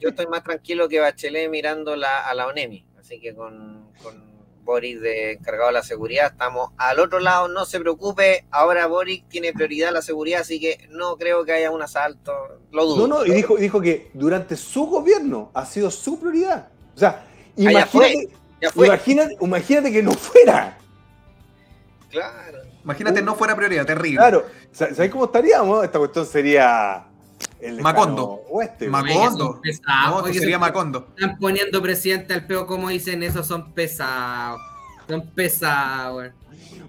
Yo 0.01 0.09
estoy 0.09 0.27
más 0.27 0.43
tranquilo 0.43 0.89
que 0.89 0.99
Bachelet 0.99 1.49
mirando 1.49 1.95
la, 1.95 2.28
a 2.28 2.35
la 2.35 2.49
ONEMI. 2.49 2.85
Así 2.99 3.20
que 3.20 3.35
con, 3.35 3.87
con 4.03 4.20
Boris 4.62 5.01
de 5.01 5.32
encargado 5.32 5.69
de 5.69 5.74
la 5.74 5.82
seguridad 5.82 6.27
estamos 6.32 6.70
al 6.77 7.01
otro 7.01 7.19
lado. 7.19 7.49
No 7.49 7.65
se 7.65 7.81
preocupe. 7.81 8.45
Ahora 8.51 8.87
Boris 8.87 9.24
tiene 9.28 9.53
prioridad 9.53 9.93
la 9.93 10.03
seguridad, 10.03 10.41
así 10.43 10.61
que 10.61 10.87
no 10.91 11.16
creo 11.16 11.45
que 11.45 11.53
haya 11.53 11.70
un 11.70 11.82
asalto. 11.82 12.32
Lo 12.70 12.85
dudo. 12.87 13.07
No, 13.09 13.19
no, 13.19 13.27
y 13.27 13.31
dijo, 13.32 13.57
dijo 13.57 13.81
que 13.81 14.11
durante 14.15 14.57
su 14.57 14.87
gobierno 14.87 15.51
ha 15.55 15.65
sido 15.66 15.91
su 15.91 16.19
prioridad. 16.20 16.69
O 16.95 16.99
sea, 16.99 17.27
Ah, 17.27 17.53
ya 17.57 17.70
imagínate, 17.73 18.28
Ya 18.61 18.70
fue. 18.70 18.87
imagínate, 18.87 19.37
imagínate 19.41 19.93
que 19.93 20.03
no 20.03 20.12
fuera. 20.12 20.78
Claro. 22.11 22.59
Imagínate, 22.85 23.23
no 23.23 23.35
fuera 23.35 23.55
prioridad, 23.55 23.85
terrible. 23.87 24.16
Claro, 24.19 24.47
Sa- 24.73 24.95
¿sabes 24.95 25.11
cómo 25.11 25.27
estaríamos? 25.27 25.85
Esta 25.85 25.99
cuestión 25.99 26.27
sería 26.27 27.07
el 27.62 27.81
Macondo. 27.81 28.43
Oeste. 28.51 28.89
Macondo. 28.89 29.61
Pesados, 29.61 30.27
No, 30.27 30.32
sería 30.32 30.53
son- 30.57 30.61
Macondo. 30.61 31.07
Están 31.16 31.39
poniendo 31.39 31.82
presidente 31.82 32.35
al 32.35 32.47
peo, 32.47 32.66
como 32.66 32.89
dicen 32.89 33.23
eso, 33.23 33.43
son 33.43 33.73
pesados. 33.73 34.61
Son 35.09 35.28
pesados. 35.35 36.31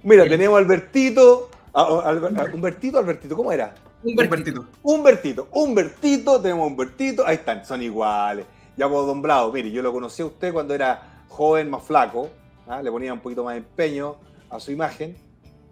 Mira, 0.03 0.23
tenemos 0.27 0.55
a 0.55 0.59
Albertito. 0.59 1.49
a- 1.73 1.81
a- 1.83 2.09
a- 2.09 2.53
Humbertito, 2.53 2.97
Albertito, 2.99 3.35
¿cómo 3.35 3.51
era? 3.51 3.73
Humbertito. 4.03 4.65
Humbertito, 4.83 5.47
Humbertito, 5.51 6.41
tenemos 6.41 6.63
a 6.63 6.67
Humbertito, 6.67 7.25
ahí 7.25 7.35
están, 7.35 7.63
son 7.65 7.81
iguales. 7.81 8.45
Ya 8.75 8.89
por 8.89 9.05
Don 9.05 9.21
Bravo, 9.21 9.51
mire, 9.53 9.71
yo 9.71 9.81
lo 9.81 9.93
conocí 9.93 10.21
a 10.21 10.25
usted 10.25 10.51
cuando 10.51 10.73
era 10.73 11.23
joven, 11.29 11.69
más 11.69 11.83
flaco, 11.83 12.29
¿ah? 12.67 12.81
le 12.81 12.91
ponía 12.91 13.13
un 13.13 13.19
poquito 13.21 13.43
más 13.43 13.53
de 13.53 13.59
empeño 13.59 14.15
a 14.49 14.59
su 14.59 14.71
imagen, 14.71 15.15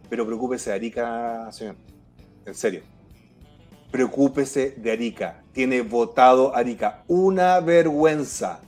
pero 0.10 0.26
preocúpese 0.26 0.70
de 0.70 0.76
Arica, 0.78 1.52
señor, 1.52 1.76
en 2.46 2.54
serio. 2.56 2.82
Preocúpese 3.92 4.76
de 4.78 4.92
Arica, 4.92 5.42
tiene 5.52 5.82
votado 5.82 6.56
Arica, 6.56 7.04
una 7.08 7.60
vergüenza, 7.60 8.60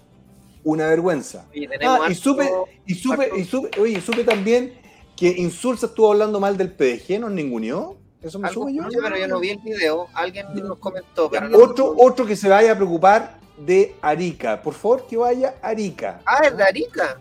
una 0.64 0.88
vergüenza. 0.88 1.46
Tenemos 1.54 2.00
Ah, 2.02 2.12
y 2.12 2.16
supe, 2.16 2.50
y 2.88 2.94
supe, 2.96 3.30
y 3.38 3.44
supe, 3.46 3.80
oye, 3.80 4.00
y 4.00 4.02
supe 4.02 4.24
también 4.24 4.74
que 5.16 5.28
Insulza 5.30 5.86
estuvo 5.86 6.12
hablando 6.12 6.40
mal 6.40 6.58
del 6.58 6.72
PDG, 6.72 7.20
¿nos 7.20 7.32
ninguneó? 7.32 7.98
Eso 8.22 8.40
me 8.40 8.50
supe 8.50 8.74
yo. 8.74 8.84
pero 9.02 9.16
yo 9.18 9.28
no 9.28 9.40
vi 9.40 9.50
el 9.52 9.60
video. 9.60 10.08
Alguien 10.14 10.48
nos 10.56 10.80
comentó. 10.80 11.30
Pero 11.30 11.50
no- 11.50 11.58
Otro, 11.58 11.94
otro 11.98 12.26
que 12.26 12.36
se 12.36 12.50
vaya 12.50 12.72
a 12.72 12.76
preocupar 12.76 13.40
de 13.58 13.96
Arica. 14.02 14.60
Por 14.62 14.74
favor, 14.74 15.06
que 15.08 15.18
vaya 15.18 15.56
Arica. 15.62 16.22
Ah, 16.26 16.42
es 16.46 16.58
de 16.58 16.64
Arica. 16.64 17.20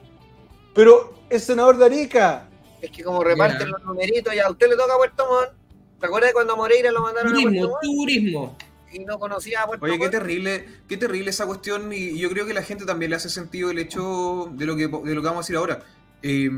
Pero 0.75 1.13
es 1.29 1.45
senador 1.45 1.77
de 1.77 1.85
Arica. 1.85 2.49
Es 2.81 2.91
que 2.91 3.03
como 3.05 3.23
reparten 3.23 3.71
los 3.71 3.83
numeritos, 3.85 4.35
ya 4.35 4.47
a 4.47 4.51
usted 4.51 4.69
le 4.71 4.77
toca 4.77 4.95
a 4.95 4.97
Puerto 4.97 5.27
Montt. 5.29 5.60
¿Te 6.01 6.07
acuerdas 6.07 6.33
cuando 6.33 6.57
Moreira 6.57 6.91
lo 6.91 7.03
mandaron 7.03 7.31
a 7.31 7.35
Puerto 7.35 7.49
Turismo, 7.51 7.69
Montt 7.69 7.83
turismo. 7.83 8.59
y 8.93 8.99
no 9.01 9.19
conocía 9.19 9.63
a 9.63 9.67
Puerto 9.67 9.85
Oye, 9.85 9.99
qué 9.99 10.09
terrible, 10.09 10.67
qué 10.89 10.97
terrible 10.97 11.31
esa 11.31 11.47
cuestión 11.47 11.93
y 11.93 12.19
yo 12.19 12.31
creo 12.31 12.47
que 12.47 12.55
la 12.55 12.63
gente 12.63 12.85
también 12.87 13.11
le 13.11 13.17
hace 13.17 13.29
sentido 13.29 13.71
el 13.71 13.79
hecho 13.79 14.49
de 14.53 14.67
lo 14.67 14.77
que, 14.77 14.89
de 14.89 15.15
lo 15.15 15.21
que 15.21 15.27
vamos 15.29 15.39
a 15.39 15.41
decir 15.47 15.57
ahora. 15.57 15.85
Eh, 16.23 16.51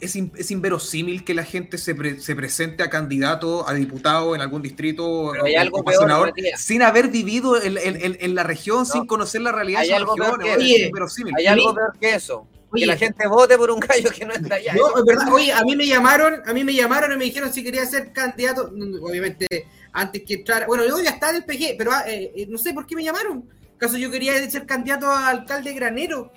es, 0.00 0.16
in- 0.16 0.32
es 0.36 0.50
inverosímil 0.50 1.24
que 1.24 1.32
la 1.34 1.44
gente 1.44 1.78
se, 1.78 1.94
pre- 1.94 2.18
se 2.18 2.34
presente 2.34 2.82
a 2.82 2.90
candidato, 2.90 3.68
a 3.68 3.74
diputado 3.74 4.34
en 4.34 4.40
algún 4.40 4.60
distrito 4.62 5.28
Pero 5.32 5.44
hay 5.44 5.54
algo 5.54 5.84
peor, 5.84 6.02
senador 6.02 6.32
sin 6.56 6.82
haber 6.82 7.08
vivido 7.08 7.60
en, 7.62 7.78
en- 7.78 7.96
en- 8.02 8.16
en 8.20 8.34
la 8.34 8.42
región, 8.42 8.84
sin 8.84 9.06
conocer 9.06 9.42
la 9.42 9.52
realidad 9.52 9.82
hay 9.82 9.88
de 9.88 9.92
esa 9.94 10.00
algo 10.00 10.16
región. 10.16 10.38
peor 10.40 10.58
que 10.58 10.74
es 10.74 10.80
inverosímil. 10.86 11.34
Hay 11.38 11.46
algo 11.46 11.72
peor 11.74 11.92
que 12.00 12.14
eso. 12.14 12.46
Oye. 12.72 12.82
Que 12.82 12.86
la 12.86 12.96
gente 12.96 13.26
vote 13.26 13.56
por 13.58 13.70
un 13.70 13.80
gallo 13.80 14.10
que 14.10 14.24
no 14.24 14.32
está 14.32 14.54
allá. 14.54 14.74
No, 14.74 14.96
es 14.96 15.04
verdad, 15.04 15.32
oye, 15.32 15.52
a 15.52 15.62
mí 15.62 15.76
me 15.76 15.86
llamaron, 15.86 16.42
a 16.46 16.52
mí 16.52 16.64
me 16.64 16.74
llamaron 16.74 17.12
y 17.12 17.16
me 17.16 17.24
dijeron 17.24 17.52
si 17.52 17.62
quería 17.62 17.84
ser 17.84 18.12
candidato, 18.12 18.70
mm, 18.72 19.02
obviamente 19.02 19.46
antes 19.92 20.22
que 20.26 20.34
entrar, 20.34 20.66
bueno, 20.66 20.86
yo 20.86 21.00
ya 21.02 21.10
estaba 21.10 21.32
en 21.32 21.36
el 21.36 21.44
PG, 21.44 21.74
pero 21.76 21.92
ah, 21.92 22.04
eh, 22.06 22.32
eh, 22.34 22.46
no 22.48 22.56
sé 22.56 22.72
por 22.72 22.86
qué 22.86 22.96
me 22.96 23.04
llamaron. 23.04 23.48
¿Acaso 23.76 23.98
yo 23.98 24.10
quería 24.10 24.48
ser 24.48 24.64
candidato 24.64 25.06
a 25.06 25.28
alcalde 25.28 25.74
granero? 25.74 26.32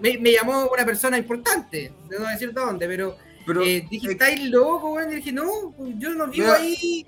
Me, 0.00 0.18
me 0.18 0.32
llamó 0.32 0.68
una 0.72 0.84
persona 0.84 1.18
importante, 1.18 1.92
no 2.10 2.18
voy 2.18 2.28
a 2.28 2.30
decir 2.30 2.52
de 2.52 2.60
dónde, 2.60 2.86
pero, 2.86 3.16
Pero, 3.46 3.62
eh, 3.62 3.86
dije, 3.90 4.12
¿estáis 4.12 4.48
loco? 4.48 4.98
Y 5.02 5.16
dije, 5.16 5.32
no, 5.32 5.74
yo 5.98 6.14
no 6.14 6.26
vivo 6.28 6.52
ahí, 6.52 7.04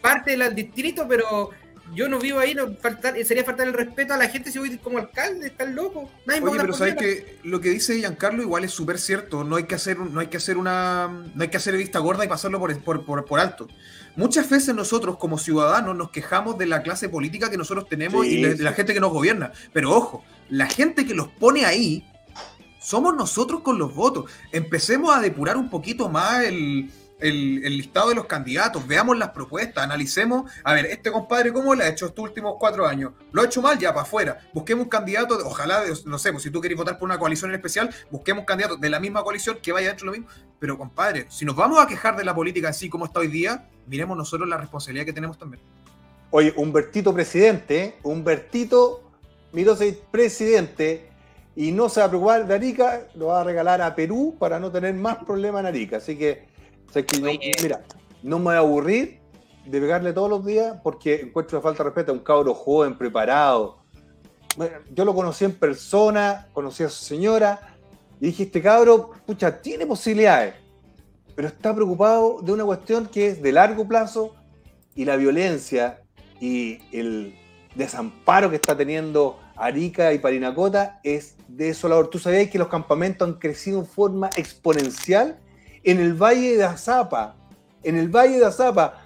parte 0.00 0.36
del 0.36 0.54
distrito, 0.54 1.06
pero 1.06 1.50
yo 1.94 2.08
no 2.08 2.18
vivo 2.18 2.38
ahí, 2.38 2.54
no 2.54 2.74
faltar, 2.76 3.14
sería 3.24 3.44
faltar 3.44 3.66
el 3.66 3.72
respeto 3.74 4.14
a 4.14 4.16
la 4.16 4.28
gente 4.28 4.50
si 4.52 4.58
voy 4.58 4.76
como 4.78 4.98
alcalde, 4.98 5.48
están 5.48 5.74
loco. 5.74 6.10
Nadie 6.26 6.40
Oye, 6.42 6.60
pero 6.60 6.72
sabes 6.72 6.94
que 6.96 7.38
lo 7.44 7.60
que 7.60 7.70
dice 7.70 7.96
Giancarlo 7.98 8.42
igual 8.42 8.64
es 8.64 8.70
súper 8.72 8.98
cierto. 8.98 9.44
No 9.44 9.56
hay 9.56 9.64
que 9.64 9.74
hacer, 9.74 9.98
no 9.98 10.20
hay 10.20 10.28
que 10.28 10.36
hacer 10.36 10.56
una, 10.56 11.08
no 11.34 11.42
hay 11.42 11.48
que 11.48 11.56
hacer 11.56 11.76
vista 11.76 11.98
gorda 11.98 12.24
y 12.24 12.28
pasarlo 12.28 12.58
por, 12.58 12.78
por, 12.82 13.04
por- 13.04 13.24
por 13.24 13.40
alto. 13.40 13.68
Muchas 14.16 14.48
veces 14.50 14.74
nosotros 14.74 15.16
como 15.18 15.38
ciudadanos 15.38 15.96
nos 15.96 16.10
quejamos 16.10 16.58
de 16.58 16.66
la 16.66 16.82
clase 16.82 17.08
política 17.08 17.50
que 17.50 17.56
nosotros 17.56 17.88
tenemos 17.88 18.24
Sí, 18.26 18.38
y 18.38 18.42
de, 18.42 18.54
de 18.54 18.62
la 18.64 18.72
gente 18.72 18.92
que 18.94 19.00
nos 19.00 19.12
gobierna. 19.12 19.52
Pero 19.72 19.92
ojo, 19.92 20.24
la 20.48 20.66
gente 20.66 21.06
que 21.06 21.14
los 21.14 21.28
pone 21.28 21.64
ahí 21.64 22.04
somos 22.80 23.14
nosotros 23.14 23.60
con 23.60 23.78
los 23.78 23.94
votos. 23.94 24.30
Empecemos 24.52 25.14
a 25.14 25.20
depurar 25.20 25.56
un 25.56 25.68
poquito 25.70 26.08
más 26.08 26.44
el, 26.44 26.90
el- 27.20 27.76
listado 27.76 28.08
de 28.10 28.14
los 28.14 28.26
candidatos, 28.26 28.86
veamos 28.86 29.16
las 29.18 29.30
propuestas, 29.30 29.84
analicemos, 29.84 30.50
a 30.64 30.72
ver, 30.74 30.86
este 30.86 31.10
compadre, 31.12 31.52
¿cómo 31.52 31.74
lo 31.74 31.82
ha 31.82 31.88
hecho 31.88 32.06
estos 32.06 32.22
últimos 32.24 32.54
cuatro 32.58 32.86
años? 32.86 33.12
¿Lo 33.32 33.42
ha 33.42 33.44
hecho 33.46 33.62
mal? 33.62 33.78
Ya, 33.78 33.90
para 33.90 34.02
afuera. 34.02 34.40
Busquemos 34.52 34.84
un 34.84 34.90
candidato, 34.90 35.38
ojalá, 35.44 35.82
no 36.04 36.18
sé, 36.18 36.32
pues, 36.32 36.42
si 36.42 36.50
tú 36.50 36.60
querés 36.60 36.76
votar 36.76 36.98
por 36.98 37.06
una 37.08 37.18
coalición 37.18 37.50
en 37.50 37.56
especial, 37.56 37.90
busquemos 38.10 38.40
un 38.42 38.46
candidato 38.46 38.76
de 38.76 38.90
la 38.90 39.00
misma 39.00 39.22
coalición 39.22 39.58
que 39.62 39.72
vaya 39.72 39.88
dentro 39.88 40.10
de 40.10 40.18
lo 40.18 40.22
mismo. 40.24 40.44
Pero, 40.58 40.76
compadre, 40.76 41.26
si 41.30 41.44
nos 41.44 41.56
vamos 41.56 41.78
a 41.82 41.86
quejar 41.86 42.16
de 42.16 42.24
la 42.24 42.34
política 42.34 42.68
así 42.68 42.88
como 42.88 43.06
está 43.06 43.20
hoy 43.20 43.28
día, 43.28 43.68
miremos 43.86 44.16
nosotros 44.16 44.48
la 44.48 44.56
responsabilidad 44.56 45.06
que 45.06 45.12
tenemos 45.12 45.38
también. 45.38 45.62
Oye, 46.30 46.52
Humbertito 46.56 47.12
presidente. 47.12 47.96
Humbertito 48.02 49.02
Mirosevic 49.52 49.98
presidente, 50.12 51.08
y 51.56 51.72
no 51.72 51.88
se 51.88 51.98
va 52.00 52.06
a 52.06 52.08
preocupar 52.08 52.46
de 52.46 52.54
Arica, 52.54 53.08
lo 53.16 53.26
va 53.26 53.40
a 53.40 53.44
regalar 53.44 53.82
a 53.82 53.94
Perú 53.96 54.36
para 54.38 54.60
no 54.60 54.70
tener 54.70 54.94
más 54.94 55.16
problemas 55.24 55.60
en 55.60 55.66
Arica. 55.66 55.96
Así 55.96 56.16
que, 56.16 56.46
o 56.90 56.92
sea, 56.92 57.06
que 57.06 57.20
no- 57.20 57.30
mira, 57.62 57.84
no 58.22 58.38
me 58.38 58.44
voy 58.46 58.54
a 58.56 58.58
aburrir 58.58 59.20
de 59.64 59.80
pegarle 59.80 60.12
todos 60.12 60.28
los 60.28 60.44
días 60.44 60.76
porque 60.82 61.20
encuentro 61.20 61.58
una 61.58 61.62
falta 61.62 61.84
de 61.84 61.90
respeto 61.90 62.10
a 62.10 62.14
un 62.14 62.20
cabro 62.20 62.52
joven, 62.52 62.98
preparado. 62.98 63.78
Bueno, 64.56 64.78
yo 64.92 65.04
lo 65.04 65.14
conocí 65.14 65.44
en 65.44 65.52
persona, 65.52 66.48
conocí 66.52 66.82
a 66.82 66.88
su 66.88 67.04
señora, 67.04 67.76
y 68.20 68.26
dije, 68.26 68.42
este 68.42 68.60
cabro, 68.60 69.12
pucha, 69.24 69.62
tiene 69.62 69.86
posibilidades, 69.86 70.54
pero 71.36 71.48
está 71.48 71.74
preocupado 71.74 72.40
de 72.42 72.52
una 72.52 72.64
cuestión 72.64 73.06
que 73.06 73.28
es 73.28 73.40
de 73.40 73.52
largo 73.52 73.86
plazo 73.86 74.34
y 74.94 75.04
la 75.04 75.16
violencia 75.16 76.02
y 76.40 76.80
el 76.92 77.34
desamparo 77.76 78.50
que 78.50 78.56
está 78.56 78.76
teniendo 78.76 79.38
Arica 79.56 80.12
y 80.12 80.18
Parinacota 80.18 81.00
es 81.04 81.36
desolador. 81.46 82.08
¿Tú 82.08 82.18
sabías 82.18 82.50
que 82.50 82.58
los 82.58 82.68
campamentos 82.68 83.28
han 83.28 83.34
crecido 83.34 83.78
en 83.78 83.86
forma 83.86 84.28
exponencial? 84.36 85.38
En 85.82 85.98
el 86.00 86.14
Valle 86.14 86.56
de 86.56 86.64
Azapa, 86.64 87.36
en 87.82 87.96
el 87.96 88.08
Valle 88.08 88.38
de 88.38 88.46
Azapa, 88.46 89.00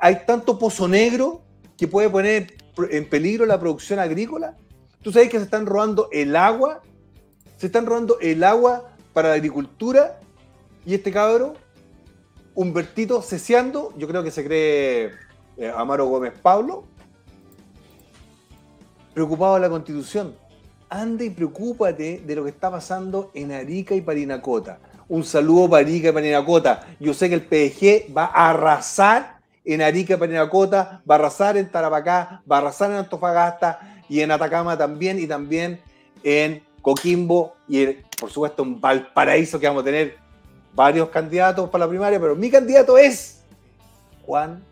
hay 0.00 0.24
tanto 0.26 0.58
pozo 0.58 0.88
negro 0.88 1.42
que 1.76 1.88
puede 1.88 2.10
poner 2.10 2.54
en 2.90 3.08
peligro 3.08 3.46
la 3.46 3.58
producción 3.58 3.98
agrícola. 3.98 4.56
¿Tú 5.02 5.12
sabes 5.12 5.28
que 5.28 5.38
se 5.38 5.44
están 5.44 5.66
robando 5.66 6.08
el 6.12 6.34
agua? 6.34 6.82
Se 7.58 7.66
están 7.66 7.86
robando 7.86 8.18
el 8.20 8.42
agua 8.44 8.90
para 9.12 9.28
la 9.30 9.34
agricultura 9.34 10.20
y 10.84 10.94
este 10.94 11.10
cabro, 11.10 11.54
Humbertito 12.54 13.20
Ceciando, 13.22 13.92
yo 13.96 14.06
creo 14.06 14.22
que 14.22 14.30
se 14.30 14.44
cree 14.44 15.12
eh, 15.56 15.72
Amaro 15.74 16.06
Gómez 16.06 16.32
Pablo, 16.40 16.84
preocupado 19.14 19.54
de 19.54 19.60
la 19.60 19.68
constitución. 19.68 20.34
Anda 20.88 21.24
y 21.24 21.30
preocúpate 21.30 22.22
de 22.24 22.36
lo 22.36 22.44
que 22.44 22.50
está 22.50 22.70
pasando 22.70 23.30
en 23.34 23.50
Arica 23.52 23.94
y 23.94 24.00
Parinacota. 24.00 24.78
Un 25.08 25.24
saludo 25.24 25.70
para 25.70 25.82
Arica 25.82 26.08
y 26.08 26.12
Parinacota. 26.12 26.86
Yo 26.98 27.14
sé 27.14 27.28
que 27.28 27.36
el 27.36 27.42
PDG 27.42 28.16
va 28.16 28.24
a 28.26 28.50
arrasar 28.50 29.38
en 29.64 29.82
Arica 29.82 30.14
y 30.14 30.16
Parinacota, 30.16 31.00
va 31.08 31.14
a 31.14 31.18
arrasar 31.18 31.56
en 31.56 31.70
Tarapacá, 31.70 32.42
va 32.50 32.56
a 32.56 32.58
arrasar 32.60 32.90
en 32.90 32.98
Antofagasta 32.98 34.02
y 34.08 34.20
en 34.20 34.30
Atacama 34.30 34.76
también, 34.76 35.18
y 35.18 35.26
también 35.26 35.80
en 36.22 36.62
Coquimbo 36.82 37.56
y 37.68 37.86
por 38.18 38.30
supuesto 38.30 38.62
en 38.62 38.80
Valparaíso, 38.80 39.60
que 39.60 39.66
vamos 39.66 39.82
a 39.82 39.84
tener 39.84 40.16
varios 40.74 41.08
candidatos 41.08 41.68
para 41.70 41.84
la 41.84 41.88
primaria, 41.88 42.20
pero 42.20 42.34
mi 42.34 42.50
candidato 42.50 42.98
es 42.98 43.42
Juan 44.24 44.62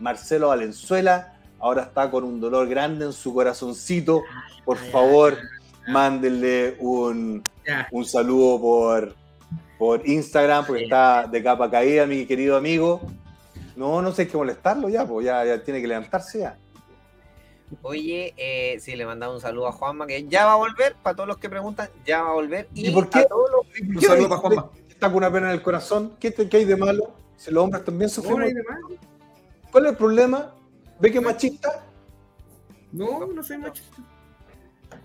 Marcelo 0.00 0.48
Valenzuela. 0.48 1.36
Ahora 1.60 1.82
está 1.82 2.10
con 2.10 2.24
un 2.24 2.40
dolor 2.40 2.68
grande 2.68 3.06
en 3.06 3.12
su 3.12 3.32
corazoncito. 3.32 4.22
Por 4.64 4.76
favor, 4.76 5.38
mándenle 5.88 6.76
un, 6.80 7.42
un 7.90 8.04
saludo 8.04 8.60
por, 8.60 9.14
por 9.78 10.06
Instagram, 10.08 10.66
porque 10.66 10.84
está 10.84 11.26
de 11.26 11.42
capa 11.42 11.70
caída, 11.70 12.06
mi 12.06 12.26
querido 12.26 12.56
amigo. 12.56 13.00
No, 13.76 14.00
no 14.02 14.12
sé, 14.12 14.22
hay 14.22 14.28
que 14.28 14.36
molestarlo 14.36 14.88
ya, 14.88 15.04
pues 15.06 15.26
ya, 15.26 15.44
ya 15.44 15.62
tiene 15.62 15.80
que 15.80 15.88
levantarse 15.88 16.40
ya. 16.40 16.58
Oye, 17.82 18.34
eh, 18.36 18.78
sí, 18.78 18.94
le 18.94 19.04
mandamos 19.04 19.36
un 19.36 19.42
saludo 19.42 19.66
a 19.66 19.72
Juanma, 19.72 20.06
que 20.06 20.26
ya 20.28 20.46
va 20.46 20.52
a 20.52 20.56
volver, 20.56 20.94
para 21.02 21.16
todos 21.16 21.26
los 21.28 21.38
que 21.38 21.48
preguntan, 21.48 21.88
ya 22.06 22.22
va 22.22 22.30
a 22.30 22.34
volver. 22.34 22.68
Y, 22.74 22.88
¿Y 22.88 22.90
por 22.92 23.08
qué? 23.08 23.20
a 23.20 23.26
todos 23.26 23.50
los- 23.50 23.80
Un 23.96 24.00
saludo 24.00 24.28
para 24.28 24.40
Juanma. 24.40 24.70
Está 24.88 25.08
con 25.08 25.16
una 25.16 25.32
pena 25.32 25.48
en 25.48 25.54
el 25.54 25.62
corazón. 25.62 26.14
¿Qué, 26.20 26.30
te- 26.30 26.48
qué 26.48 26.58
hay 26.58 26.64
de 26.66 26.76
malo? 26.76 27.14
Si 27.36 27.50
los 27.50 27.64
hombres 27.64 27.84
también 27.84 28.10
No, 28.16 28.30
no 28.30 28.36
más. 28.38 28.98
¿Cuál 29.72 29.86
es 29.86 29.90
el 29.90 29.96
problema? 29.96 30.54
¿Ve 31.00 31.10
que 31.10 31.18
es 31.18 31.24
machista? 31.24 31.84
No, 32.92 33.26
no 33.26 33.42
soy 33.42 33.58
machista. 33.58 33.96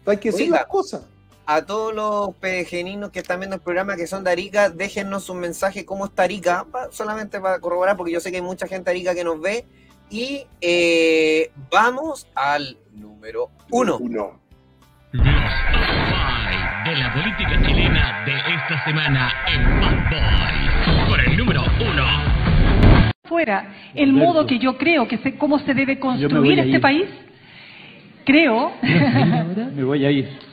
Hay 0.06 0.18
que 0.18 0.32
decir 0.32 0.50
las 0.52 0.66
cosas. 0.68 1.02
A 1.52 1.66
todos 1.66 1.96
los 1.96 2.36
PDGeninos 2.36 3.10
que 3.10 3.18
están 3.18 3.40
viendo 3.40 3.56
el 3.56 3.62
programa 3.64 3.96
que 3.96 4.06
son 4.06 4.24
de 4.24 4.30
Arica, 4.30 4.70
déjennos 4.70 5.32
un 5.32 5.40
mensaje 5.40 5.84
cómo 5.84 6.06
está 6.06 6.22
Arica, 6.22 6.66
pa- 6.72 6.92
solamente 6.92 7.40
para 7.42 7.60
corroborar, 7.60 7.98
porque 7.98 8.12
yo 8.14 8.20
sé 8.20 8.30
que 8.30 8.38
hay 8.38 8.44
mucha 8.44 8.68
gente 8.68 8.86
de 8.86 8.92
Arica 8.92 9.16
que 9.16 9.24
nos 9.24 9.42
ve. 9.42 9.66
Y 10.12 10.46
eh, 10.62 11.50
vamos 11.72 12.28
al 12.36 12.78
número 12.94 13.50
uno. 13.72 13.98
Uno. 13.98 14.40
Los 15.12 15.24
top 15.26 15.34
5 16.84 16.90
de 16.92 16.96
la 16.98 17.14
política 17.16 17.62
chilena 17.66 18.24
de 18.26 18.34
esta 18.38 18.84
semana 18.86 19.32
en 19.48 19.80
Bad 19.80 20.10
Boy. 20.12 21.10
Por 21.10 21.20
el 21.20 21.36
número 21.36 21.64
1. 21.80 23.12
fuera 23.28 23.74
el 23.96 24.14
modo 24.14 24.46
que 24.46 24.60
yo 24.60 24.78
creo 24.78 25.08
que 25.08 25.18
se, 25.18 25.36
cómo 25.36 25.58
se 25.58 25.74
debe 25.74 26.00
construir 26.00 26.60
este 26.60 26.80
país, 26.80 27.06
creo 28.24 28.72
Me 28.82 29.84
voy 29.84 30.06
a 30.06 30.12
ir. 30.12 30.49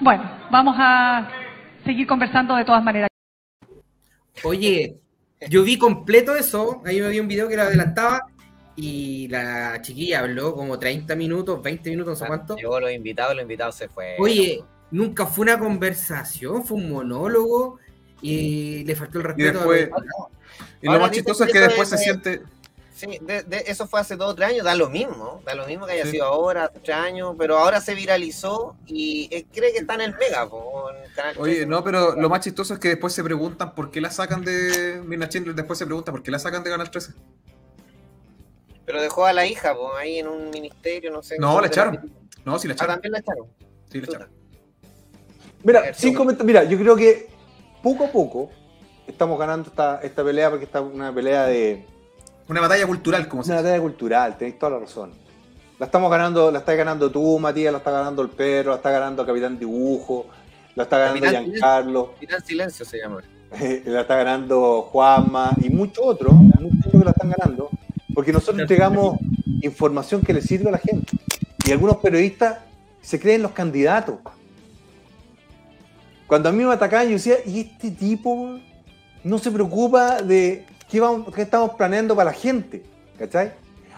Bueno, 0.00 0.22
vamos 0.50 0.74
a 0.78 1.30
seguir 1.84 2.06
conversando 2.06 2.56
de 2.56 2.64
todas 2.64 2.82
maneras. 2.82 3.08
Oye, 4.44 4.96
yo 5.48 5.62
vi 5.62 5.78
completo 5.78 6.34
eso. 6.36 6.82
Ahí 6.86 7.00
me 7.00 7.08
vi 7.08 7.20
un 7.20 7.28
video 7.28 7.48
que 7.48 7.56
lo 7.56 7.62
adelantaba. 7.62 8.26
Y 8.76 9.28
la 9.28 9.80
chiquilla 9.82 10.20
habló 10.20 10.54
como 10.54 10.78
30 10.78 11.14
minutos, 11.16 11.62
20 11.62 11.90
minutos, 11.90 12.12
no 12.12 12.16
sé 12.16 12.26
cuánto. 12.26 12.56
Llegó 12.56 12.80
los 12.80 12.90
invitados, 12.92 13.34
los 13.34 13.42
invitados 13.42 13.74
se 13.74 13.88
fue. 13.88 14.16
Oye, 14.18 14.64
nunca 14.90 15.26
fue 15.26 15.42
una 15.42 15.58
conversación, 15.58 16.64
fue 16.64 16.78
un 16.78 16.90
monólogo. 16.90 17.78
Y 18.22 18.84
le 18.84 18.94
faltó 18.96 19.18
el 19.18 19.24
Y 19.24 19.28
respeto 19.28 19.52
después, 19.58 19.84
a 19.92 19.98
los- 19.98 20.06
y 20.82 20.86
lo 20.86 20.92
Ahora 20.92 21.04
más 21.04 21.10
chistoso 21.12 21.44
es 21.44 21.52
que 21.52 21.60
después 21.60 21.92
es 21.92 21.98
se 21.98 22.04
siente. 22.04 22.42
Sí, 23.00 23.18
de- 23.22 23.42
de- 23.44 23.64
eso 23.66 23.86
fue 23.86 23.98
hace 24.00 24.14
dos 24.14 24.32
o 24.32 24.34
tres 24.34 24.50
años, 24.50 24.62
da 24.64 24.74
lo 24.74 24.90
mismo, 24.90 25.40
da 25.46 25.54
lo 25.54 25.66
mismo 25.66 25.86
que 25.86 25.92
haya 25.92 26.04
Sí. 26.04 26.10
sido 26.12 26.26
ahora, 26.26 26.68
tres 26.68 26.94
años, 26.96 27.34
pero 27.38 27.56
ahora 27.56 27.80
se 27.80 27.94
viralizó 27.94 28.76
y 28.86 29.26
eh, 29.34 29.46
cree 29.50 29.72
que 29.72 29.78
está 29.78 29.94
en 29.94 30.02
el 30.02 30.14
Mega, 30.18 30.46
po, 30.48 30.90
en 30.90 31.10
Canal 31.14 31.34
Oye, 31.38 31.52
13. 31.54 31.66
no, 31.66 31.82
pero 31.82 32.14
lo 32.16 32.28
más 32.28 32.40
chistoso 32.40 32.74
es 32.74 32.80
que 32.80 32.88
después 32.88 33.14
se 33.14 33.24
preguntan 33.24 33.74
por 33.74 33.90
qué 33.90 34.02
la 34.02 34.10
sacan 34.10 34.44
de. 34.44 35.00
Mirna 35.06 35.30
Chandler 35.30 35.54
después 35.54 35.78
se 35.78 35.86
pregunta 35.86 36.12
por 36.12 36.22
qué 36.22 36.30
la 36.30 36.38
sacan 36.38 36.62
de 36.62 36.68
Canal 36.70 36.90
13. 36.90 37.14
Pero 38.84 39.00
dejó 39.00 39.24
a 39.24 39.32
la 39.32 39.46
hija, 39.46 39.74
po, 39.74 39.94
ahí 39.96 40.18
en 40.18 40.28
un 40.28 40.50
ministerio, 40.50 41.10
no 41.10 41.22
sé. 41.22 41.38
No, 41.38 41.58
la 41.60 41.68
echaron. 41.68 42.12
No, 42.44 42.58
sí 42.58 42.68
la 42.68 42.72
Ah, 42.72 42.76
echaron. 42.76 42.94
también 42.96 43.12
la 43.12 43.18
echaron. 43.20 43.46
Sí 43.90 43.98
la 44.00 44.04
echaron. 44.06 44.28
Mira, 45.62 45.94
sin 45.94 46.14
comentar, 46.14 46.44
mira, 46.46 46.64
yo 46.64 46.76
creo 46.78 46.96
que 46.96 47.28
poco 47.82 48.04
a 48.04 48.08
poco 48.12 48.50
estamos 49.06 49.38
ganando 49.38 49.68
esta, 49.70 50.00
esta 50.02 50.22
pelea 50.24 50.50
porque 50.50 50.64
esta 50.66 50.80
es 50.80 50.84
una 50.84 51.14
pelea 51.14 51.44
de. 51.46 51.86
Una 52.50 52.62
batalla 52.62 52.84
cultural, 52.84 53.28
como 53.28 53.44
se 53.44 53.52
Una 53.52 53.62
batalla 53.62 53.80
cultural, 53.80 54.36
tenéis 54.36 54.58
toda 54.58 54.72
la 54.72 54.78
razón. 54.80 55.12
La 55.78 55.86
estamos 55.86 56.10
ganando, 56.10 56.50
la 56.50 56.58
estás 56.58 56.76
ganando 56.76 57.08
tú, 57.08 57.38
Matías, 57.38 57.70
la 57.70 57.78
está 57.78 57.92
ganando 57.92 58.22
el 58.22 58.28
perro, 58.28 58.70
la 58.70 58.76
está 58.78 58.90
ganando 58.90 59.22
el 59.22 59.28
Capitán 59.28 59.56
Dibujo, 59.56 60.26
la 60.74 60.82
está 60.82 60.98
ganando 60.98 61.20
Capitán 61.20 61.44
Giancarlo, 61.44 62.12
Capitán 62.14 62.44
Silencio 62.44 62.84
se 62.84 62.98
llama. 62.98 63.22
la 63.86 64.00
está 64.00 64.16
ganando 64.16 64.82
Juanma 64.82 65.52
y 65.62 65.70
muchos 65.70 66.04
otros, 66.04 66.34
muchos 66.34 66.86
otros 66.86 67.00
que 67.00 67.04
la 67.04 67.12
están 67.12 67.30
ganando, 67.30 67.70
porque 68.12 68.32
nosotros 68.32 68.58
entregamos 68.58 69.20
información 69.62 70.20
que 70.20 70.32
le 70.32 70.42
sirve 70.42 70.70
a 70.70 70.72
la 70.72 70.78
gente. 70.78 71.06
Y 71.64 71.70
algunos 71.70 71.98
periodistas 71.98 72.58
se 73.00 73.20
creen 73.20 73.42
los 73.42 73.52
candidatos. 73.52 74.16
Cuando 76.26 76.48
a 76.48 76.52
mí 76.52 76.64
me 76.64 76.72
atacaban, 76.72 77.06
yo 77.06 77.12
decía, 77.12 77.36
¿y 77.46 77.60
este 77.60 77.92
tipo 77.92 78.58
no 79.22 79.38
se 79.38 79.52
preocupa 79.52 80.20
de 80.20 80.66
qué, 80.90 81.00
vamos, 81.00 81.32
qué 81.34 81.42
estamos 81.42 81.70
planeando 81.74 82.14
para 82.16 82.30
la 82.30 82.36
gente? 82.36 82.82
¿Cachai? 83.18 83.52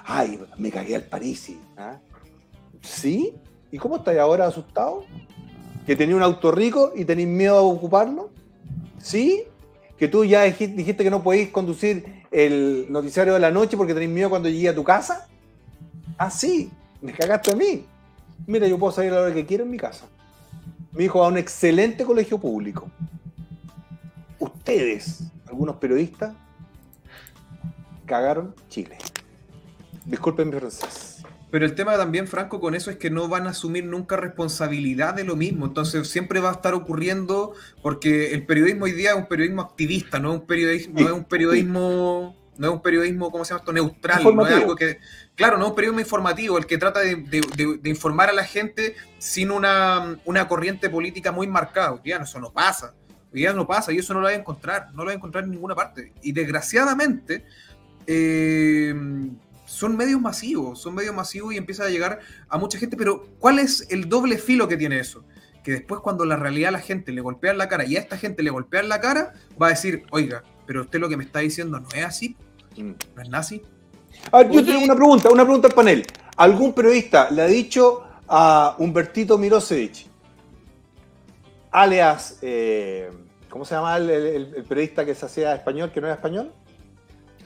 Ay, 0.05 0.39
me 0.59 0.70
cagué 0.70 0.97
al 0.97 1.02
Parisi. 1.02 1.59
¿ah? 1.77 1.98
¿Sí? 2.82 3.35
¿Y 3.70 3.78
cómo 3.78 3.97
estáis 3.97 4.19
ahora 4.19 4.47
asustado? 4.47 5.05
¿Que 5.86 5.97
tenía 5.97 6.14
un 6.14 6.23
auto 6.23 6.52
rico 6.52 6.93
y 6.94 7.05
tenéis 7.05 7.28
miedo 7.28 7.56
a 7.56 7.62
ocuparlo? 7.62 8.31
¿Sí? 8.98 9.44
¿Que 9.98 10.09
tú 10.09 10.24
ya 10.24 10.43
dijiste, 10.43 11.02
que 11.02 11.10
no 11.10 11.23
podéis 11.23 11.51
conducir 11.51 12.24
el 12.31 12.86
noticiario 12.90 13.35
de 13.35 13.40
la 13.40 13.51
noche 13.51 13.77
porque 13.77 13.94
tenéis 13.94 14.10
miedo 14.10 14.31
cuando 14.31 14.48
llegue 14.48 14.69
a 14.69 14.74
tu 14.74 14.85
casa? 14.85 15.28
Ah, 16.19 16.31
sí, 16.31 16.70
me 17.01 17.12
cagaste 17.12 17.52
a 17.52 17.56
mí. 17.56 17.86
Mira, 18.47 18.66
yo 18.66 18.78
puedo 18.78 18.93
salir 18.93 19.12
a 19.12 19.14
la 19.14 19.20
hora 19.23 19.35
que 19.35 19.47
quiero 19.47 19.64
en 19.64 19.70
mi 19.70 19.77
casa. 19.77 20.06
Mi 20.93 21.05
hijo 21.05 21.20
va 21.20 21.27
a 21.27 21.28
un 21.28 21.39
excelente 21.39 22.05
colegio 22.05 22.39
público. 22.39 22.90
Ustedes, 24.39 25.23
algunos 25.47 25.77
periodistas, 25.77 26.35
cagaron 28.12 28.55
Chile. 28.68 28.98
Disculpen 30.05 30.51
mi 30.51 30.56
francés. 30.59 31.22
Pero 31.51 31.64
el 31.64 31.74
tema 31.74 31.97
también, 31.97 32.26
Franco, 32.28 32.60
con 32.60 32.74
eso 32.74 32.90
es 32.90 32.97
que 32.98 33.09
no 33.10 33.26
van 33.28 33.47
a 33.47 33.51
asumir 33.51 33.84
nunca 33.84 34.16
responsabilidad 34.16 35.14
de 35.14 35.24
lo 35.24 35.34
mismo. 35.34 35.64
Entonces 35.64 36.09
siempre 36.09 36.39
va 36.40 36.51
a 36.51 36.52
estar 36.52 36.74
ocurriendo, 36.74 37.55
porque 37.82 38.32
el 38.34 38.44
periodismo 38.44 38.84
hoy 38.84 38.93
día 38.93 39.10
es 39.12 39.16
un 39.16 39.26
periodismo 39.26 39.62
activista, 39.62 40.18
no 40.18 40.32
es 40.34 40.40
un 40.40 40.47
periodismo, 40.47 41.01
no 41.01 41.06
es 41.06 41.12
un 41.12 41.24
periodismo, 41.24 42.36
no 42.59 42.66
es 42.68 42.72
un 42.74 42.82
periodismo, 42.82 43.30
¿cómo 43.30 43.44
se 43.47 43.51
llama 43.51 43.60
esto? 43.60 43.72
Neutral, 43.72 44.22
no 44.24 44.47
es 44.47 44.62
algo 44.62 44.76
que. 44.76 44.98
Claro, 45.34 45.56
no 45.56 45.64
es 45.64 45.70
un 45.70 45.76
periodismo 45.76 46.01
informativo, 46.01 46.59
el 46.59 46.66
que 46.66 46.76
trata 46.76 47.01
de, 47.01 47.16
de- 47.16 47.40
de- 47.56 47.78
de 47.78 47.90
informar 47.90 48.28
a 48.28 48.32
la 48.34 48.44
gente 48.44 48.94
sin 49.18 49.51
una, 49.51 50.18
una 50.26 50.48
corriente 50.48 50.90
política 50.90 51.32
muy 51.32 51.47
marcada. 51.47 51.93
Hoy 51.93 52.01
día 52.05 52.18
eso 52.18 52.39
no 52.40 52.51
pasa. 52.52 52.94
Hoy 53.32 53.40
día 53.40 53.55
no 53.55 53.66
pasa 53.66 53.93
y 53.93 53.98
eso 53.98 54.12
no 54.12 54.20
lo 54.20 54.26
va 54.26 54.32
a 54.32 54.34
encontrar, 54.36 54.89
no 54.93 54.98
lo 54.98 55.06
va 55.06 55.12
a 55.12 55.16
encontrar 55.16 55.44
en 55.44 55.51
ninguna 55.52 55.74
parte. 55.74 56.12
Y 56.22 56.32
desgraciadamente, 56.32 57.44
eh, 58.06 58.94
son 59.66 59.96
medios 59.96 60.20
masivos, 60.20 60.80
son 60.80 60.94
medios 60.94 61.14
masivos 61.14 61.54
y 61.54 61.56
empieza 61.56 61.84
a 61.84 61.88
llegar 61.88 62.20
a 62.48 62.58
mucha 62.58 62.78
gente, 62.78 62.96
pero 62.96 63.26
¿cuál 63.38 63.58
es 63.58 63.86
el 63.90 64.08
doble 64.08 64.38
filo 64.38 64.68
que 64.68 64.76
tiene 64.76 64.98
eso? 64.98 65.24
Que 65.64 65.72
después 65.72 66.00
cuando 66.00 66.24
la 66.24 66.36
realidad 66.36 66.68
a 66.68 66.72
la 66.72 66.80
gente 66.80 67.12
le 67.12 67.20
golpea 67.20 67.52
en 67.52 67.58
la 67.58 67.68
cara 67.68 67.84
y 67.84 67.96
a 67.96 68.00
esta 68.00 68.16
gente 68.16 68.42
le 68.42 68.50
golpea 68.50 68.80
en 68.80 68.88
la 68.88 69.00
cara, 69.00 69.32
va 69.60 69.68
a 69.68 69.70
decir, 69.70 70.04
oiga, 70.10 70.42
pero 70.66 70.82
usted 70.82 70.98
lo 71.00 71.08
que 71.08 71.16
me 71.16 71.24
está 71.24 71.38
diciendo 71.40 71.78
no 71.80 71.88
es 71.94 72.04
así, 72.04 72.36
no 72.76 73.22
es 73.22 73.28
nazi. 73.28 73.62
A 74.30 74.38
ver, 74.38 74.50
yo 74.50 74.64
tengo 74.64 74.84
una 74.84 74.94
pregunta, 74.94 75.30
una 75.30 75.44
pregunta 75.44 75.68
al 75.68 75.74
panel. 75.74 76.06
¿Algún 76.36 76.72
periodista 76.74 77.30
le 77.30 77.42
ha 77.42 77.46
dicho 77.46 78.04
a 78.28 78.76
Humbertito 78.78 79.38
Mirosevic, 79.38 80.06
alias, 81.70 82.38
eh, 82.42 83.10
¿cómo 83.48 83.64
se 83.64 83.74
llama 83.74 83.96
el, 83.96 84.10
el- 84.10 84.54
el 84.56 84.64
periodista 84.64 85.04
que 85.04 85.14
se 85.14 85.26
hacía 85.26 85.54
español, 85.54 85.90
que 85.92 86.00
no 86.00 86.06
era 86.06 86.16
español? 86.16 86.52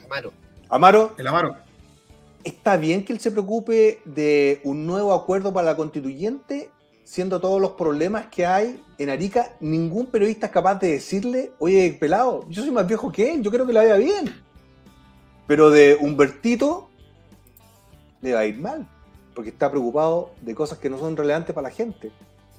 Amaro. 0.05 0.31
Amaro. 0.69 1.13
El 1.17 1.27
Amaro. 1.27 1.55
¿Está 2.43 2.77
bien 2.77 3.03
que 3.03 3.13
él 3.13 3.19
se 3.19 3.31
preocupe 3.31 4.01
de 4.05 4.61
un 4.63 4.85
nuevo 4.85 5.13
acuerdo 5.13 5.53
para 5.53 5.67
la 5.67 5.75
constituyente, 5.75 6.69
siendo 7.03 7.39
todos 7.39 7.61
los 7.61 7.71
problemas 7.71 8.27
que 8.27 8.45
hay 8.45 8.81
en 8.97 9.09
Arica? 9.09 9.53
Ningún 9.59 10.07
periodista 10.07 10.47
es 10.47 10.51
capaz 10.51 10.75
de 10.75 10.91
decirle, 10.91 11.51
oye, 11.59 11.97
pelado, 11.99 12.45
yo 12.49 12.61
soy 12.61 12.71
más 12.71 12.87
viejo 12.87 13.11
que 13.11 13.33
él, 13.33 13.41
yo 13.41 13.51
creo 13.51 13.65
que 13.65 13.73
le 13.73 13.79
vaya 13.79 13.95
bien. 13.95 14.33
Pero 15.45 15.69
de 15.69 15.97
Humbertito 15.99 16.89
le 18.21 18.33
va 18.33 18.41
a 18.41 18.45
ir 18.45 18.57
mal, 18.57 18.87
porque 19.33 19.49
está 19.49 19.69
preocupado 19.69 20.31
de 20.41 20.55
cosas 20.55 20.77
que 20.77 20.89
no 20.89 20.97
son 20.99 21.15
relevantes 21.15 21.53
para 21.53 21.69
la 21.69 21.73
gente. 21.73 22.11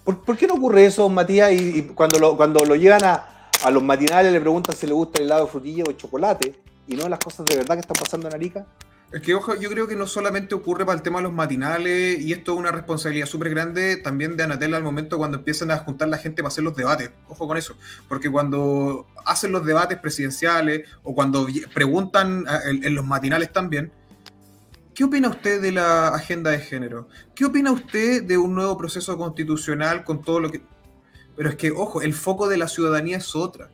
¿Por, 0.04 0.24
por 0.24 0.36
qué 0.36 0.46
no 0.46 0.54
ocurre 0.54 0.86
eso, 0.86 1.08
Matías? 1.08 1.52
Y, 1.52 1.78
y 1.78 1.82
cuando, 1.82 2.18
lo, 2.18 2.36
cuando 2.36 2.64
lo 2.64 2.74
llevan 2.76 3.04
a, 3.04 3.48
a 3.64 3.70
los 3.70 3.82
matinales 3.82 4.32
le 4.32 4.40
preguntan 4.40 4.74
si 4.74 4.86
le 4.86 4.94
gusta 4.94 5.18
el 5.18 5.26
helado 5.26 5.44
de 5.44 5.50
frutilla 5.50 5.84
o 5.84 5.88
de 5.88 5.96
chocolate 5.96 6.67
y 6.88 6.96
no 6.96 7.08
las 7.08 7.18
cosas 7.20 7.46
de 7.46 7.56
verdad 7.56 7.74
que 7.74 7.82
están 7.82 7.96
pasando 8.00 8.28
en 8.28 8.34
Arica. 8.34 8.66
Es 9.12 9.22
que, 9.22 9.34
ojo, 9.34 9.54
yo 9.54 9.70
creo 9.70 9.88
que 9.88 9.96
no 9.96 10.06
solamente 10.06 10.54
ocurre 10.54 10.84
para 10.84 10.96
el 10.96 11.02
tema 11.02 11.18
de 11.18 11.22
los 11.22 11.32
matinales, 11.32 12.20
y 12.20 12.32
esto 12.32 12.52
es 12.52 12.58
una 12.58 12.72
responsabilidad 12.72 13.26
súper 13.26 13.48
grande 13.50 13.96
también 13.96 14.36
de 14.36 14.42
Anatel 14.42 14.74
al 14.74 14.82
momento 14.82 15.16
cuando 15.16 15.38
empiezan 15.38 15.70
a 15.70 15.78
juntar 15.78 16.08
la 16.08 16.18
gente 16.18 16.42
para 16.42 16.48
hacer 16.48 16.62
los 16.64 16.76
debates. 16.76 17.10
Ojo 17.26 17.46
con 17.48 17.56
eso, 17.56 17.74
porque 18.06 18.30
cuando 18.30 19.06
hacen 19.24 19.52
los 19.52 19.64
debates 19.64 19.98
presidenciales 19.98 20.86
o 21.02 21.14
cuando 21.14 21.46
preguntan 21.72 22.44
en 22.64 22.94
los 22.94 23.06
matinales 23.06 23.50
también, 23.50 23.90
¿qué 24.94 25.04
opina 25.04 25.30
usted 25.30 25.62
de 25.62 25.72
la 25.72 26.08
agenda 26.08 26.50
de 26.50 26.58
género? 26.58 27.08
¿Qué 27.34 27.46
opina 27.46 27.72
usted 27.72 28.24
de 28.24 28.36
un 28.36 28.54
nuevo 28.54 28.76
proceso 28.76 29.16
constitucional 29.16 30.04
con 30.04 30.22
todo 30.22 30.40
lo 30.40 30.50
que... 30.50 30.60
Pero 31.34 31.48
es 31.48 31.56
que, 31.56 31.70
ojo, 31.70 32.02
el 32.02 32.12
foco 32.12 32.46
de 32.46 32.58
la 32.58 32.68
ciudadanía 32.68 33.16
es 33.16 33.34
otra, 33.34 33.70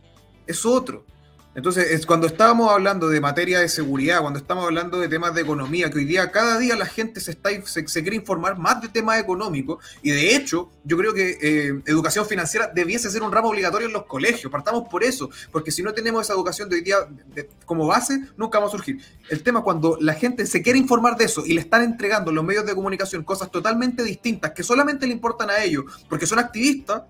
es 0.46 0.64
otro. 0.64 1.06
Entonces, 1.54 1.92
es 1.92 2.04
cuando 2.04 2.26
estábamos 2.26 2.72
hablando 2.72 3.08
de 3.08 3.20
materia 3.20 3.60
de 3.60 3.68
seguridad, 3.68 4.20
cuando 4.22 4.40
estamos 4.40 4.64
hablando 4.64 4.98
de 4.98 5.08
temas 5.08 5.34
de 5.34 5.42
economía, 5.42 5.88
que 5.88 5.98
hoy 5.98 6.04
día 6.04 6.32
cada 6.32 6.58
día 6.58 6.74
la 6.74 6.86
gente 6.86 7.20
se, 7.20 7.30
está, 7.30 7.50
se, 7.64 7.84
quiere 7.84 8.16
informar 8.16 8.58
más 8.58 8.82
de 8.82 8.88
temas 8.88 9.20
económicos, 9.20 9.84
y 10.02 10.10
de 10.10 10.34
hecho, 10.34 10.70
yo 10.82 10.96
creo 10.96 11.14
que 11.14 11.38
eh, 11.40 11.80
educación 11.86 12.26
financiera 12.26 12.72
debiese 12.74 13.08
ser 13.08 13.22
un 13.22 13.30
ramo 13.30 13.50
obligatorio 13.50 13.86
en 13.86 13.92
los 13.92 14.04
colegios, 14.06 14.50
partamos 14.50 14.88
por 14.88 15.04
eso, 15.04 15.30
porque 15.52 15.70
si 15.70 15.80
no 15.84 15.94
tenemos 15.94 16.24
esa 16.24 16.32
educación 16.32 16.68
de 16.68 16.76
hoy 16.76 16.82
día 16.82 16.96
como 17.64 17.86
base, 17.86 18.20
nunca 18.36 18.58
vamos 18.58 18.74
a 18.74 18.76
surgir. 18.76 19.00
El 19.30 19.44
tema 19.44 19.62
cuando 19.62 19.96
la 20.00 20.14
gente 20.14 20.46
se 20.46 20.60
quiere 20.60 20.80
informar 20.80 21.16
de 21.16 21.26
eso 21.26 21.46
y 21.46 21.52
le 21.52 21.60
están 21.60 21.82
entregando 21.82 22.32
en 22.32 22.34
los 22.34 22.44
medios 22.44 22.66
de 22.66 22.74
comunicación 22.74 23.22
cosas 23.22 23.52
totalmente 23.52 24.02
distintas 24.02 24.50
que 24.50 24.64
solamente 24.64 25.06
le 25.06 25.12
importan 25.12 25.50
a 25.50 25.62
ellos, 25.62 25.84
porque 26.08 26.26
son 26.26 26.40
activistas, 26.40 27.02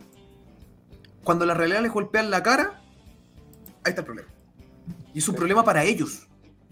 cuando 1.22 1.46
la 1.46 1.54
realidad 1.54 1.80
les 1.80 1.92
golpean 1.92 2.30
la 2.30 2.42
cara, 2.42 2.82
ahí 3.82 3.90
está 3.90 4.02
el 4.02 4.04
problema. 4.04 4.33
Y 5.14 5.20
es 5.20 5.28
un 5.28 5.36
problema 5.36 5.64
para 5.64 5.84
ellos, 5.84 6.26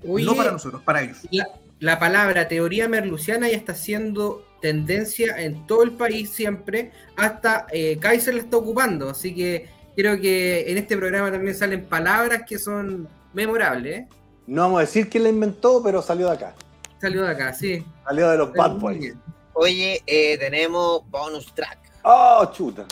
Oye, 0.06 0.26
no 0.26 0.34
para 0.34 0.50
nosotros, 0.50 0.82
para 0.82 1.02
ellos. 1.02 1.18
La, 1.30 1.46
la 1.78 1.98
palabra 1.98 2.48
teoría 2.48 2.88
merluciana 2.88 3.48
ya 3.48 3.56
está 3.56 3.74
siendo 3.74 4.44
tendencia 4.60 5.36
en 5.38 5.66
todo 5.66 5.82
el 5.82 5.92
país 5.92 6.30
siempre, 6.30 6.92
hasta 7.16 7.66
eh, 7.72 7.98
Kaiser 7.98 8.34
la 8.34 8.40
está 8.40 8.56
ocupando, 8.56 9.10
así 9.10 9.34
que 9.34 9.68
creo 9.94 10.20
que 10.20 10.70
en 10.70 10.78
este 10.78 10.96
programa 10.96 11.30
también 11.30 11.54
salen 11.54 11.84
palabras 11.84 12.42
que 12.48 12.58
son 12.58 13.08
memorables. 13.32 13.98
¿eh? 13.98 14.08
No 14.46 14.62
vamos 14.62 14.78
a 14.78 14.80
decir 14.82 15.08
quién 15.10 15.24
la 15.24 15.30
inventó, 15.30 15.82
pero 15.82 16.00
salió 16.00 16.26
de 16.28 16.32
acá. 16.34 16.54
Salió 17.00 17.22
de 17.22 17.30
acá, 17.32 17.52
sí. 17.52 17.84
Salió 18.04 18.30
de 18.30 18.38
los 18.38 18.52
Bad 18.52 18.76
Boys. 18.76 19.14
Oye, 19.54 20.00
eh, 20.06 20.38
tenemos 20.38 21.02
bonus 21.10 21.52
track. 21.54 21.78
¡Oh, 22.04 22.48
chuta! 22.52 22.86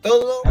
Todo 0.00 0.42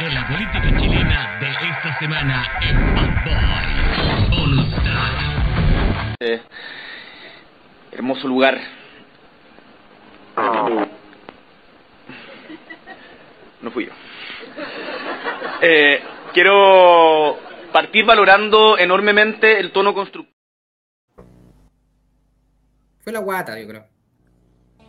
de 0.00 0.10
la 0.10 0.26
política 0.26 0.80
chilena 0.80 1.38
de 1.38 1.50
esta 1.50 1.98
semana 1.98 2.46
en 2.62 2.94
Bad 2.94 3.24
Boy. 3.24 4.28
Bonus 4.30 4.70
track. 4.70 6.16
Eh, 6.20 6.42
hermoso 7.92 8.26
lugar. 8.26 8.58
No 13.62 13.70
fui 13.70 13.86
yo. 13.86 13.92
Eh, 15.62 16.02
quiero 16.32 17.38
partir 17.72 18.04
valorando 18.04 18.76
enormemente 18.76 19.60
el 19.60 19.70
tono 19.70 19.94
constructivo. 19.94 20.34
Fue 23.02 23.12
la 23.12 23.20
guata, 23.20 23.58
yo 23.60 23.68
creo. 23.68 23.93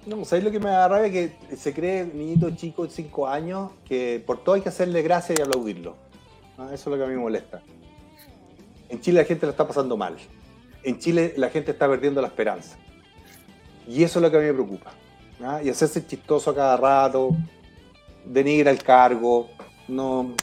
No, 0.06 0.24
¿sabéis 0.24 0.46
lo 0.46 0.52
que 0.52 0.60
me 0.60 0.70
da 0.70 0.88
rabia? 0.88 1.12
Que 1.12 1.56
se 1.56 1.74
cree 1.74 2.06
niñito 2.06 2.52
chico 2.52 2.86
de 2.86 2.92
5 2.92 3.28
años 3.28 3.72
que 3.86 4.24
por 4.26 4.44
todo 4.44 4.56
hay 4.56 4.62
que 4.62 4.70
hacerle 4.70 5.02
gracia 5.02 5.36
y 5.38 5.42
aplaudirlo. 5.42 5.96
Eso 6.72 6.74
es 6.74 6.86
lo 6.86 6.98
que 6.98 7.04
a 7.04 7.08
mí 7.08 7.16
me 7.16 7.22
molesta. 7.22 7.62
En 8.88 9.02
Chile 9.02 9.22
la 9.22 9.26
gente 9.26 9.48
la 9.48 9.52
está 9.52 9.68
pasando 9.68 9.98
mal. 9.98 10.16
En 10.84 11.00
Chile 11.00 11.34
la 11.38 11.50
gente 11.50 11.72
está 11.72 11.90
perdiendo 11.90 12.22
la 12.22 12.28
esperanza. 12.28 12.78
Y 13.88 14.04
eso 14.04 14.20
es 14.20 14.24
lo 14.24 14.30
que 14.30 14.38
a 14.38 14.40
mí 14.40 14.46
me 14.46 14.54
preocupa. 14.54 14.94
Y 15.64 15.70
hacerse 15.70 16.06
chistoso 16.06 16.52
a 16.52 16.56
cada 16.56 16.78
rato, 16.78 17.36
denigra 18.26 18.70
el 18.70 18.84
cargo. 18.84 19.50
No. 19.88 20.36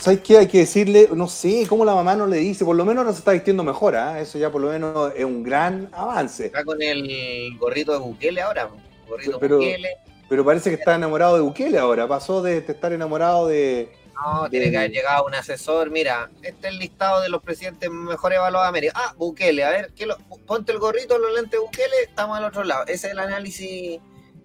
¿Sabes 0.00 0.20
qué? 0.20 0.38
Hay 0.38 0.46
que 0.46 0.58
decirle, 0.58 1.08
no 1.12 1.28
sé, 1.28 1.66
cómo 1.68 1.84
la 1.84 1.94
mamá 1.94 2.14
no 2.14 2.26
le 2.26 2.36
dice, 2.38 2.64
por 2.64 2.76
lo 2.76 2.84
menos 2.84 3.04
no 3.04 3.12
se 3.12 3.18
está 3.18 3.32
vistiendo 3.32 3.64
mejor, 3.64 3.96
¿ah? 3.96 4.20
eso 4.20 4.38
ya 4.38 4.50
por 4.50 4.60
lo 4.60 4.68
menos 4.68 5.12
es 5.16 5.24
un 5.24 5.42
gran 5.42 5.88
avance. 5.92 6.46
Está 6.46 6.64
con 6.64 6.80
el 6.80 7.56
gorrito 7.58 7.92
de 7.92 7.98
Bukele 7.98 8.40
ahora. 8.40 8.68
Gorrito 9.08 9.38
Pero- 9.40 9.56
Bukele. 9.56 9.88
Pero 10.28 10.44
parece 10.44 10.68
que 10.68 10.76
está 10.76 10.94
enamorado 10.94 11.36
de 11.36 11.40
Bukele 11.40 11.78
ahora. 11.78 12.06
Pasó 12.06 12.42
de 12.42 12.58
estar 12.58 12.92
enamorado 12.92 13.46
de. 13.48 13.90
No, 14.14 14.42
de- 14.44 14.50
tiene 14.50 14.70
que 14.70 14.76
haber 14.76 14.90
llegado 14.90 15.24
un 15.24 15.34
asesor. 15.34 15.90
Mira, 15.90 16.28
este 16.42 16.68
es 16.68 16.74
el 16.74 16.78
listado 16.78 17.22
de 17.22 17.30
los 17.30 17.42
presidentes 17.42 17.90
mejor 17.90 18.34
evaluados 18.34 18.66
de 18.66 18.68
América. 18.68 18.92
Ah, 18.94 19.14
Bukele, 19.16 19.64
a 19.64 19.70
ver, 19.70 19.90
¿qué 19.96 20.04
lo- 20.04 20.18
ponte 20.46 20.70
el 20.72 20.78
gorrito, 20.80 21.16
los 21.18 21.32
lentes 21.34 21.58
Bukele, 21.58 22.02
estamos 22.06 22.36
al 22.36 22.44
otro 22.44 22.62
lado. 22.62 22.82
Ese 22.86 23.06
es 23.06 23.12
el 23.14 23.18
análisis 23.20 24.00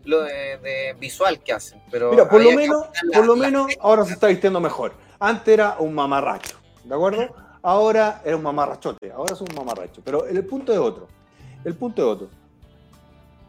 lo 0.05 0.21
de, 0.21 0.57
de 0.59 0.95
visual 0.99 1.41
que 1.43 1.51
hacen. 1.51 1.81
Pero 1.91 2.11
Mira, 2.11 2.29
por 2.29 2.41
lo 2.41 2.49
que 2.51 2.55
menos, 2.55 2.85
por 3.13 3.25
lo 3.25 3.35
menos 3.35 3.67
ahora 3.81 4.05
se 4.05 4.13
está 4.13 4.27
vistiendo 4.27 4.61
mejor. 4.61 4.93
Antes 5.19 5.53
era 5.53 5.77
un 5.79 5.93
mamarracho, 5.93 6.57
¿de 6.83 6.95
acuerdo? 6.95 7.27
Ahora 7.61 8.21
era 8.25 8.35
un 8.35 8.43
mamarrachote, 8.43 9.11
ahora 9.11 9.33
es 9.33 9.41
un 9.41 9.47
mamarracho. 9.55 10.01
Pero 10.03 10.25
el 10.25 10.45
punto 10.45 10.73
es 10.73 10.79
otro. 10.79 11.07
El 11.63 11.75
punto 11.75 12.01
es 12.01 12.07
otro. 12.07 12.29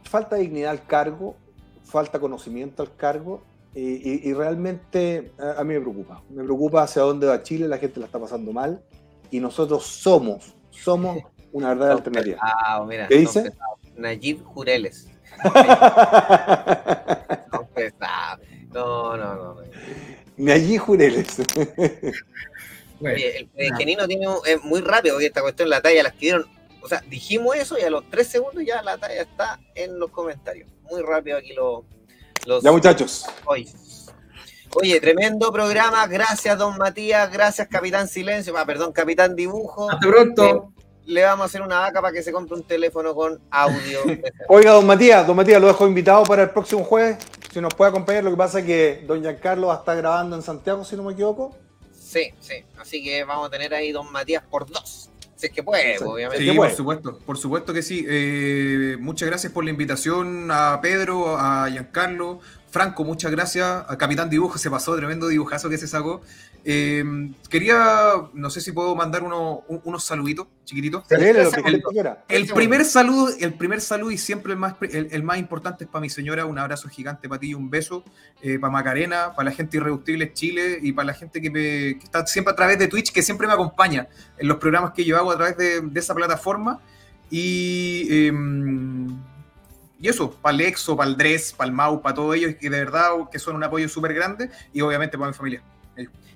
Falta 0.04 0.36
dignidad 0.36 0.70
al 0.70 0.86
cargo, 0.86 1.34
falta 1.82 2.20
conocimiento 2.20 2.82
al 2.82 2.94
cargo. 2.94 3.42
Y, 3.74 3.80
y- 4.08 4.20
y 4.28 4.32
realmente 4.34 5.32
a, 5.36 5.60
a 5.60 5.64
mí 5.64 5.74
me 5.74 5.80
preocupa. 5.80 6.22
Me 6.30 6.44
preocupa 6.44 6.84
hacia 6.84 7.02
dónde 7.02 7.26
va 7.26 7.42
Chile, 7.42 7.66
la 7.66 7.78
gente 7.78 7.98
la 7.98 8.06
está 8.06 8.20
pasando 8.20 8.52
mal. 8.52 8.80
Y 9.32 9.40
nosotros 9.40 9.84
somos, 9.84 10.54
somos 10.70 11.18
una 11.50 11.70
verdadera 11.70 11.96
alternativa. 11.96 12.38
Mira, 12.86 13.08
¿Qué 13.08 13.16
dice? 13.16 13.50
Nayib 13.96 14.44
Jureles. 14.44 15.08
No, 18.72 19.16
no, 19.16 19.34
no. 19.34 19.54
no. 19.54 19.60
Ni 20.36 20.50
allí 20.52 20.76
Jureles. 20.78 21.26
Oye, 23.00 23.48
el 23.56 23.76
Genino 23.76 24.06
tiene 24.06 24.28
un- 24.28 24.38
es 24.46 24.62
muy 24.62 24.80
rápido 24.80 25.14
porque 25.16 25.26
esta 25.26 25.42
cuestión 25.42 25.68
la 25.68 25.80
talla 25.82 26.02
la 26.02 26.08
escribieron. 26.10 26.46
O 26.80 26.88
sea, 26.88 27.02
dijimos 27.08 27.56
eso 27.56 27.78
y 27.78 27.82
a 27.82 27.90
los 27.90 28.08
tres 28.10 28.28
segundos 28.28 28.62
ya 28.64 28.82
la 28.82 28.98
talla 28.98 29.22
está 29.22 29.60
en 29.74 29.98
los 29.98 30.10
comentarios. 30.10 30.68
Muy 30.90 31.02
rápido 31.02 31.38
aquí 31.38 31.52
lo- 31.52 31.84
los. 32.46 32.62
Ya, 32.62 32.72
muchachos. 32.72 33.26
Hoy. 33.44 33.68
Oye, 34.76 35.00
tremendo 35.00 35.52
programa. 35.52 36.06
Gracias, 36.06 36.58
don 36.58 36.76
Matías. 36.78 37.30
Gracias, 37.32 37.68
Capitán 37.68 38.08
Silencio. 38.08 38.56
Ah, 38.56 38.66
perdón, 38.66 38.92
Capitán 38.92 39.36
Dibujo. 39.36 39.90
Hasta 39.90 40.06
pronto. 40.08 40.44
Eh, 40.44 40.73
le 41.06 41.22
vamos 41.24 41.42
a 41.42 41.46
hacer 41.46 41.62
una 41.62 41.80
vaca 41.80 42.00
para 42.00 42.12
que 42.12 42.22
se 42.22 42.32
compre 42.32 42.56
un 42.56 42.62
teléfono 42.62 43.14
con 43.14 43.40
audio. 43.50 44.00
Oiga, 44.48 44.72
don 44.72 44.86
Matías, 44.86 45.26
don 45.26 45.36
Matías, 45.36 45.60
lo 45.60 45.66
dejo 45.68 45.86
invitado 45.86 46.24
para 46.24 46.42
el 46.44 46.50
próximo 46.50 46.84
jueves. 46.84 47.18
Si 47.52 47.60
nos 47.60 47.74
puede 47.74 47.90
acompañar, 47.90 48.24
lo 48.24 48.30
que 48.30 48.36
pasa 48.36 48.60
es 48.60 48.66
que 48.66 49.04
don 49.06 49.20
Giancarlo 49.22 49.68
va 49.68 49.74
a 49.74 49.78
estar 49.78 49.96
grabando 49.96 50.34
en 50.36 50.42
Santiago, 50.42 50.84
si 50.84 50.96
no 50.96 51.02
me 51.04 51.12
equivoco. 51.12 51.56
sí, 51.92 52.32
sí. 52.40 52.64
Así 52.78 53.02
que 53.02 53.24
vamos 53.24 53.46
a 53.48 53.50
tener 53.50 53.72
ahí 53.74 53.92
don 53.92 54.10
Matías 54.10 54.42
por 54.48 54.66
dos. 54.70 55.10
Si 55.36 55.46
es 55.46 55.52
que 55.52 55.62
puede, 55.64 55.98
Sí, 55.98 56.04
obviamente. 56.04 56.38
Sí, 56.38 56.50
que 56.50 56.56
por 56.56 56.66
puede. 56.66 56.76
supuesto, 56.76 57.18
por 57.18 57.38
supuesto 57.38 57.72
que 57.74 57.82
sí. 57.82 58.04
Eh, 58.08 58.96
muchas 59.00 59.28
gracias 59.28 59.52
por 59.52 59.64
la 59.64 59.70
invitación 59.70 60.48
a 60.50 60.80
Pedro, 60.80 61.36
a 61.36 61.68
Giancarlo, 61.70 62.40
Franco, 62.74 63.04
muchas 63.04 63.30
gracias. 63.30 63.84
A 63.88 63.96
Capitán 63.96 64.28
Dibujo 64.28 64.58
se 64.58 64.68
pasó, 64.68 64.96
tremendo 64.96 65.28
dibujazo 65.28 65.68
que 65.70 65.78
se 65.78 65.86
sacó. 65.86 66.22
Eh, 66.64 67.04
quería, 67.48 68.14
no 68.32 68.50
sé 68.50 68.60
si 68.60 68.72
puedo 68.72 68.96
mandar 68.96 69.22
uno- 69.22 69.62
un- 69.68 69.80
unos 69.84 70.02
saluditos 70.02 70.48
chiquititos. 70.64 71.04
El- 72.28 72.46
primer 72.56 72.84
saludo, 72.84 73.28
el 73.38 73.54
primer 73.54 73.80
saludo 73.80 74.10
y 74.10 74.18
siempre 74.18 74.54
el 74.54 74.58
más, 74.58 74.74
el, 74.90 75.06
el 75.12 75.22
más 75.22 75.38
importante 75.38 75.84
es 75.84 75.90
para 75.90 76.00
mi 76.00 76.10
señora, 76.10 76.46
un 76.46 76.58
abrazo 76.58 76.88
gigante 76.88 77.28
para 77.28 77.38
ti 77.38 77.50
y 77.50 77.54
un 77.54 77.70
beso, 77.70 78.02
eh, 78.42 78.58
para 78.58 78.72
Macarena, 78.72 79.34
para 79.36 79.50
la 79.50 79.54
gente 79.54 79.76
irreductible 79.76 80.32
Chile 80.32 80.80
y 80.82 80.90
para 80.90 81.06
la 81.06 81.14
gente 81.14 81.40
que, 81.40 81.50
me, 81.50 81.60
que 81.60 82.00
está 82.02 82.26
siempre 82.26 82.54
a 82.54 82.56
través 82.56 82.76
de 82.80 82.88
Twitch, 82.88 83.12
que 83.12 83.22
siempre 83.22 83.46
me 83.46 83.52
acompaña 83.52 84.08
en 84.36 84.48
los 84.48 84.56
programas 84.56 84.90
que 84.94 85.04
yo 85.04 85.16
hago 85.16 85.30
a 85.30 85.36
través 85.36 85.56
de, 85.56 85.80
de 85.80 86.00
esa 86.00 86.12
plataforma. 86.12 86.80
Y, 87.30 88.06
eh, 88.10 88.32
y 90.04 90.08
eso, 90.10 90.30
para 90.30 90.54
Lexo, 90.54 90.94
para 90.94 91.08
el 91.08 91.16
Dres, 91.16 91.54
para 91.54 91.68
el 91.68 91.74
Mau, 91.74 92.02
para 92.02 92.14
todos 92.14 92.36
ellos, 92.36 92.54
que 92.60 92.68
de 92.68 92.78
verdad 92.84 93.08
que 93.32 93.38
son 93.38 93.56
un 93.56 93.64
apoyo 93.64 93.88
súper 93.88 94.12
grande 94.12 94.50
y 94.70 94.82
obviamente 94.82 95.16
para 95.16 95.30
mi 95.30 95.34
familia. 95.34 95.62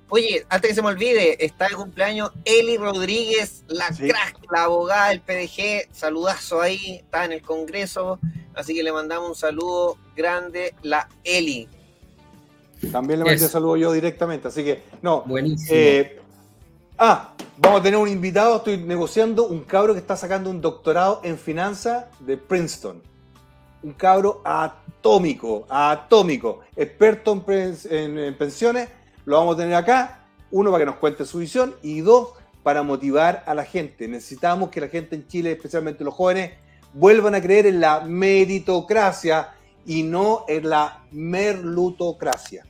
Oye, 0.09 0.47
antes 0.49 0.71
que 0.71 0.75
se 0.75 0.81
me 0.81 0.89
olvide, 0.89 1.45
está 1.45 1.69
de 1.69 1.75
cumpleaños 1.75 2.31
Eli 2.47 2.79
Rodríguez, 2.79 3.65
la 3.69 3.93
Sí. 3.93 4.09
crack, 4.09 4.39
la 4.51 4.63
abogada 4.65 5.11
del 5.11 5.21
PDG. 5.21 5.87
Saludazo 5.93 6.63
ahí, 6.63 6.97
está 6.97 7.27
en 7.27 7.33
el 7.33 7.43
Congreso. 7.43 8.19
Así 8.55 8.75
que 8.75 8.83
le 8.83 8.91
mandamos 8.91 9.29
un 9.29 9.35
saludo 9.35 9.99
grande, 10.17 10.75
la 10.81 11.07
Eli. 11.25 11.69
También 12.91 13.19
le 13.19 13.27
mandé 13.27 13.37
Eso. 13.45 13.49
saludo 13.53 13.77
yo 13.77 13.93
directamente, 13.93 14.49
así 14.49 14.65
que, 14.65 14.83
no. 15.03 15.25
Buenísimo. 15.27 15.69
eh, 15.79 16.23
ah, 16.97 17.35
vamos 17.59 17.81
a 17.81 17.83
tener 17.83 17.99
un 18.01 18.09
invitado, 18.09 18.57
estoy 18.57 18.79
negociando 18.79 19.47
un 19.47 19.61
cabro 19.65 19.93
que 19.93 20.01
está 20.01 20.17
sacando 20.17 20.49
un 20.49 20.63
doctorado 20.63 21.21
en 21.23 21.37
finanzas 21.39 22.07
de 22.21 22.39
Princeton. 22.39 23.03
Un 23.83 23.93
cabro 23.93 24.43
atómico, 24.45 25.67
atómico, 25.69 26.61
experto 26.77 27.33
en, 27.33 27.43
pens- 27.45 27.91
en- 27.91 28.19
en 28.19 28.37
pensiones, 28.37 28.89
lo 29.25 29.37
vamos 29.39 29.55
a 29.55 29.59
tener 29.59 29.75
acá, 29.75 30.25
uno 30.51 30.71
para 30.71 30.83
que 30.83 30.87
nos 30.91 30.97
cuente 30.97 31.25
su 31.25 31.39
visión 31.39 31.75
y 31.83 32.01
dos 32.01 32.31
para 32.63 32.83
motivar 32.83 33.45
a 33.47 33.55
la 33.55 33.65
gente. 33.65 34.09
Necesitamos 34.09 34.71
que 34.71 34.81
la 34.81 34.89
gente 34.89 35.15
en 35.17 35.27
Chile, 35.27 35.53
especialmente 35.53 36.05
los 36.05 36.15
jóvenes, 36.15 36.53
vuelvan 36.93 37.35
a 37.35 37.41
creer 37.41 37.67
en 37.67 37.81
la 37.81 38.01
meritocracia 38.01 39.51
y 39.87 40.03
no 40.03 40.45
en 40.49 40.69
la 40.69 41.05
merlutocracia. 41.13 42.65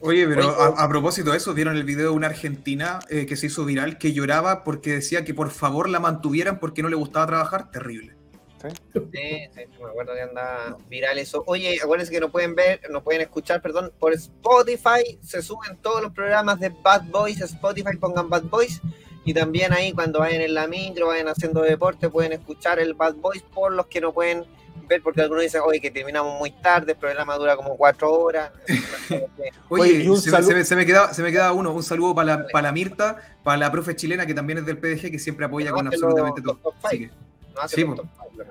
Oye, 0.00 0.26
pero 0.28 0.48
a, 0.60 0.84
a 0.84 0.88
propósito 0.88 1.32
de 1.32 1.38
eso, 1.38 1.54
¿vieron 1.54 1.76
el 1.76 1.84
video 1.84 2.10
de 2.10 2.16
una 2.16 2.28
argentina 2.28 3.00
eh, 3.08 3.26
que 3.26 3.36
se 3.36 3.46
hizo 3.46 3.64
viral 3.64 3.98
que 3.98 4.12
lloraba 4.12 4.62
porque 4.64 4.92
decía 4.92 5.24
que 5.24 5.34
por 5.34 5.50
favor 5.50 5.88
la 5.88 5.98
mantuvieran 5.98 6.60
porque 6.60 6.82
no 6.82 6.88
le 6.88 6.96
gustaba 6.96 7.26
trabajar? 7.26 7.70
Terrible. 7.70 8.14
Sí, 8.60 9.48
sí, 9.54 9.60
me 9.80 9.88
acuerdo 9.88 10.14
que 10.14 10.22
anda 10.22 10.76
viral 10.88 11.18
eso. 11.18 11.44
Oye, 11.46 11.78
acuérdense 11.82 12.12
que 12.12 12.20
no 12.20 12.30
pueden 12.30 12.54
ver, 12.54 12.80
no 12.90 13.02
pueden 13.02 13.20
escuchar, 13.22 13.62
perdón, 13.62 13.92
por 13.98 14.12
Spotify 14.12 15.18
se 15.22 15.42
suben 15.42 15.76
todos 15.78 16.02
los 16.02 16.12
programas 16.12 16.58
de 16.60 16.70
Bad 16.70 17.04
Boys, 17.10 17.40
Spotify 17.40 17.96
pongan 17.96 18.28
Bad 18.28 18.44
Boys 18.44 18.80
y 19.24 19.34
también 19.34 19.72
ahí 19.72 19.92
cuando 19.92 20.20
vayan 20.20 20.40
en 20.40 20.54
la 20.54 20.66
micro, 20.66 21.08
vayan 21.08 21.28
haciendo 21.28 21.60
deporte, 21.62 22.08
pueden 22.08 22.32
escuchar 22.32 22.78
el 22.78 22.94
Bad 22.94 23.14
Boys 23.14 23.42
por 23.42 23.72
los 23.72 23.86
que 23.86 24.00
no 24.00 24.12
pueden 24.12 24.44
ver 24.88 25.02
porque 25.02 25.20
algunos 25.20 25.42
dicen, 25.42 25.60
oye, 25.66 25.80
que 25.80 25.90
terminamos 25.90 26.38
muy 26.38 26.50
tarde, 26.50 26.92
el 26.92 26.98
programa 26.98 27.36
dura 27.36 27.56
como 27.56 27.76
cuatro 27.76 28.10
horas. 28.12 28.50
Oye, 29.68 30.08
Oye, 30.08 30.16
se, 30.16 30.42
se 30.42 30.54
me, 30.54 30.64
se 30.64 30.76
me 30.76 30.86
queda, 30.86 31.12
se 31.12 31.22
me 31.22 31.30
queda 31.30 31.52
uno, 31.52 31.72
un 31.72 31.82
saludo 31.82 32.14
para 32.14 32.36
la, 32.38 32.46
para 32.48 32.68
la 32.68 32.72
Mirta, 32.72 33.16
para 33.42 33.58
la 33.58 33.70
profe 33.70 33.94
chilena 33.94 34.24
que 34.26 34.32
también 34.34 34.58
es 34.60 34.66
del 34.66 34.78
PDG, 34.78 35.10
que 35.10 35.18
siempre 35.18 35.44
apoya 35.46 35.72
con 35.72 35.86
absolutamente 35.86 36.40
los- 36.42 36.60
todo. 36.62 36.72
los 36.72 36.90
hace 37.60 37.76
Sí. 37.76 37.86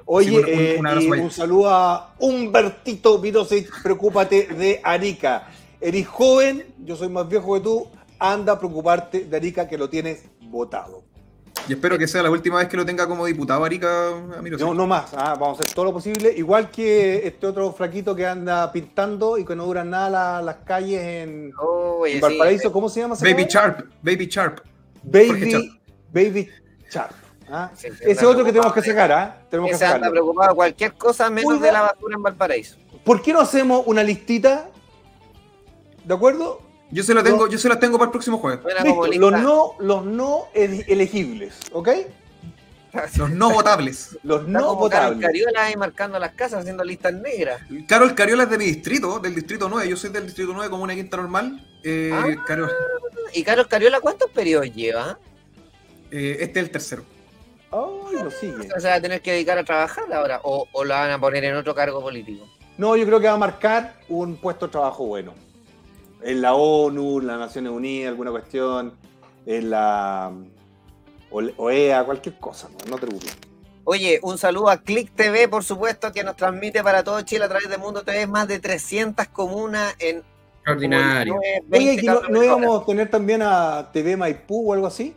Oye, 0.06 0.30
Sí, 0.30 0.36
un- 0.38 0.44
un- 0.44 0.50
eh, 0.50 0.76
un 0.80 0.88
abrazo 0.88 1.14
ahí. 1.14 1.20
un 1.22 1.32
saludo 1.32 1.70
a 1.70 2.14
Humbertito 2.20 3.20
Virosic, 3.20 3.82
preocúpate 3.84 4.48
de 4.48 4.82
Arica. 4.84 5.48
Eres 5.80 6.08
joven, 6.08 6.66
yo 6.84 6.96
soy 6.96 7.10
más 7.10 7.28
viejo 7.28 7.54
que 7.56 7.60
tú, 7.62 7.88
anda 8.20 8.54
a 8.54 8.60
preocuparte 8.60 9.22
de 9.26 9.38
Arica 9.38 9.68
que 9.68 9.78
lo 9.78 9.90
tienes 9.90 10.24
votado. 10.42 11.04
Y 11.68 11.74
espero 11.74 11.98
que 11.98 12.08
sea 12.08 12.24
la 12.24 12.32
última 12.32 12.60
vez 12.60 12.68
que 12.70 12.78
lo 12.78 12.86
tenga 12.86 13.08
como 13.08 13.26
diputado, 13.26 13.64
Arica. 13.66 14.10
Amiro, 14.38 14.58
No, 14.58 14.74
no 14.74 14.88
más, 14.88 15.14
ah, 15.16 15.36
vamos 15.40 15.60
a 15.60 15.64
hacer 15.64 15.74
todo 15.76 15.86
lo 15.86 15.94
posible. 15.94 16.34
Igual 16.36 16.70
que 16.72 17.28
este 17.28 17.46
otro 17.48 17.74
flaquito 17.74 18.16
que 18.16 18.26
anda 18.26 18.72
pintando 18.72 19.38
y 19.38 19.44
que 19.46 19.56
no 19.56 19.66
duran 19.66 19.90
nada 19.90 20.10
la- 20.10 20.42
las 20.42 20.56
calles 20.58 21.02
en, 21.02 21.52
Oye, 21.60 22.14
en 22.14 22.18
sí, 22.18 22.22
Valparaíso. 22.22 22.72
¿Cómo 22.72 22.88
se 22.90 23.02
llama? 23.02 23.16
Baby? 23.20 23.46
Sharp, 23.50 23.80
Baby 24.02 24.28
Sharp. 24.28 24.60
Baby. 25.04 25.80
Baby 26.14 26.50
Sharp. 26.90 27.12
¿Ah? 27.50 27.72
Sí, 27.76 27.88
Ese 28.02 28.26
otro 28.26 28.44
que 28.46 28.52
tenemos 28.52 28.74
que 28.74 28.82
sacar, 28.82 29.12
¿ah? 29.12 29.38
Tenemos 29.50 29.78
que 29.78 29.86
anda 29.86 30.10
preocupado 30.10 30.56
cualquier 30.56 30.94
cosa 30.94 31.30
menos 31.30 31.60
de 31.62 31.72
la 31.72 31.82
basura 31.82 32.16
en 32.16 32.24
Valparaíso. 32.24 32.78
¿Por 33.04 33.22
qué 33.22 33.34
no 33.34 33.42
hacemos 33.42 33.84
una 33.86 34.04
listita? 34.04 34.70
¿De 36.04 36.14
acuerdo? 36.14 36.62
Yo 36.90 37.04
se 37.04 37.14
la 37.14 37.22
tengo, 37.22 37.48
yo 37.48 37.58
se 37.58 37.68
las 37.68 37.80
tengo 37.80 37.98
para 37.98 38.08
el 38.08 38.12
próximo 38.12 38.38
jueves. 38.38 38.60
Listo, 39.10 39.20
los 39.20 39.32
no, 39.42 39.74
los 39.80 40.06
no 40.06 40.46
ele- 40.54 40.86
elegibles, 40.88 41.60
¿ok? 41.74 41.90
Los 43.18 43.30
no 43.30 43.52
votables. 43.52 44.18
Los 44.24 44.40
Está 44.48 44.52
no 44.60 44.68
como 44.70 44.90
Carol 44.90 45.16
votables. 45.16 45.28
Cariola 45.28 45.66
ahí 45.66 45.76
marcando 45.76 46.18
las 46.18 46.32
casas 46.32 46.62
haciendo 46.62 46.84
listas 46.84 47.14
negras. 47.14 47.62
Carol 47.88 48.16
Cariola 48.16 48.44
es 48.44 48.50
de 48.50 48.58
mi 48.58 48.66
distrito, 48.66 49.20
del 49.20 49.36
distrito 49.36 49.68
9. 49.70 49.88
Yo 49.88 49.98
soy 49.98 50.10
del 50.10 50.26
distrito 50.26 50.52
9 50.54 50.70
como 50.72 50.84
una 50.84 50.96
quinta 50.96 51.18
normal. 51.18 51.64
Eh, 51.84 52.10
Ah. 52.12 52.26
Carol- 52.48 52.72
¿Y 53.34 53.44
Carol 53.44 53.68
Cariola 53.68 54.00
cuántos 54.00 54.32
periodos 54.32 54.74
lleva? 54.74 55.20
eh, 56.10 56.38
este 56.40 56.60
es 56.62 56.66
el 56.66 56.72
tercero. 56.72 57.04
Ay, 57.72 58.24
lo 58.24 58.32
sigue. 58.32 58.70
O 58.76 58.80
sea, 58.80 58.92
va 58.92 58.96
a 58.98 59.02
tener 59.02 59.22
que 59.22 59.32
dedicar 59.32 59.58
a 59.58 59.64
trabajar 59.64 60.12
ahora 60.14 60.40
o, 60.44 60.68
o 60.72 60.84
la 60.84 61.02
van 61.02 61.12
a 61.12 61.20
poner 61.20 61.44
en 61.44 61.56
otro 61.56 61.76
cargo 61.76 62.02
político. 62.02 62.46
No, 62.78 62.96
yo 62.96 63.06
creo 63.06 63.20
que 63.20 63.28
va 63.28 63.34
a 63.34 63.38
marcar 63.38 63.96
un 64.08 64.38
puesto 64.38 64.68
de 64.68 64.72
trabajo 64.72 65.06
bueno. 65.06 65.34
En 66.22 66.42
la 66.42 66.54
ONU, 66.54 67.20
en 67.20 67.28
las 67.28 67.40
Naciones 67.40 67.72
Unidas, 67.72 68.10
alguna 68.10 68.32
cuestión, 68.32 68.94
en 69.46 69.70
la 69.70 70.32
OEA, 71.30 72.04
cualquier 72.04 72.36
cosa, 72.40 72.70
no, 72.70 72.92
no 72.92 72.96
te 72.98 73.08
preocupes. 73.08 73.38
Oye, 73.84 74.20
un 74.22 74.38
saludo 74.38 74.70
a 74.70 74.82
Click 74.82 75.12
TV, 75.16 75.48
por 75.48 75.64
supuesto, 75.64 76.12
que 76.12 76.24
nos 76.24 76.36
transmite 76.36 76.84
para 76.84 77.04
todo 77.04 77.22
Chile 77.22 77.46
a 77.46 77.48
través 77.50 77.70
de 77.70 77.78
Mundo 77.78 78.04
TV, 78.04 78.28
más 78.28 78.48
de 78.48 78.60
300 78.60 79.28
comunas 79.30 79.96
en 80.00 80.24
Extraordinario. 80.58 81.36
como 81.36 81.42
19, 81.42 81.68
Oye, 81.72 81.96
20 81.96 82.02
¿que 82.02 82.34
no, 82.34 82.44
íbamos 82.44 82.82
a 82.82 82.86
tener 82.86 83.10
también 83.10 83.42
a 83.42 83.90
TV 83.94 84.18
Maipú 84.18 84.70
o 84.70 84.74
algo 84.74 84.88
así? 84.88 85.16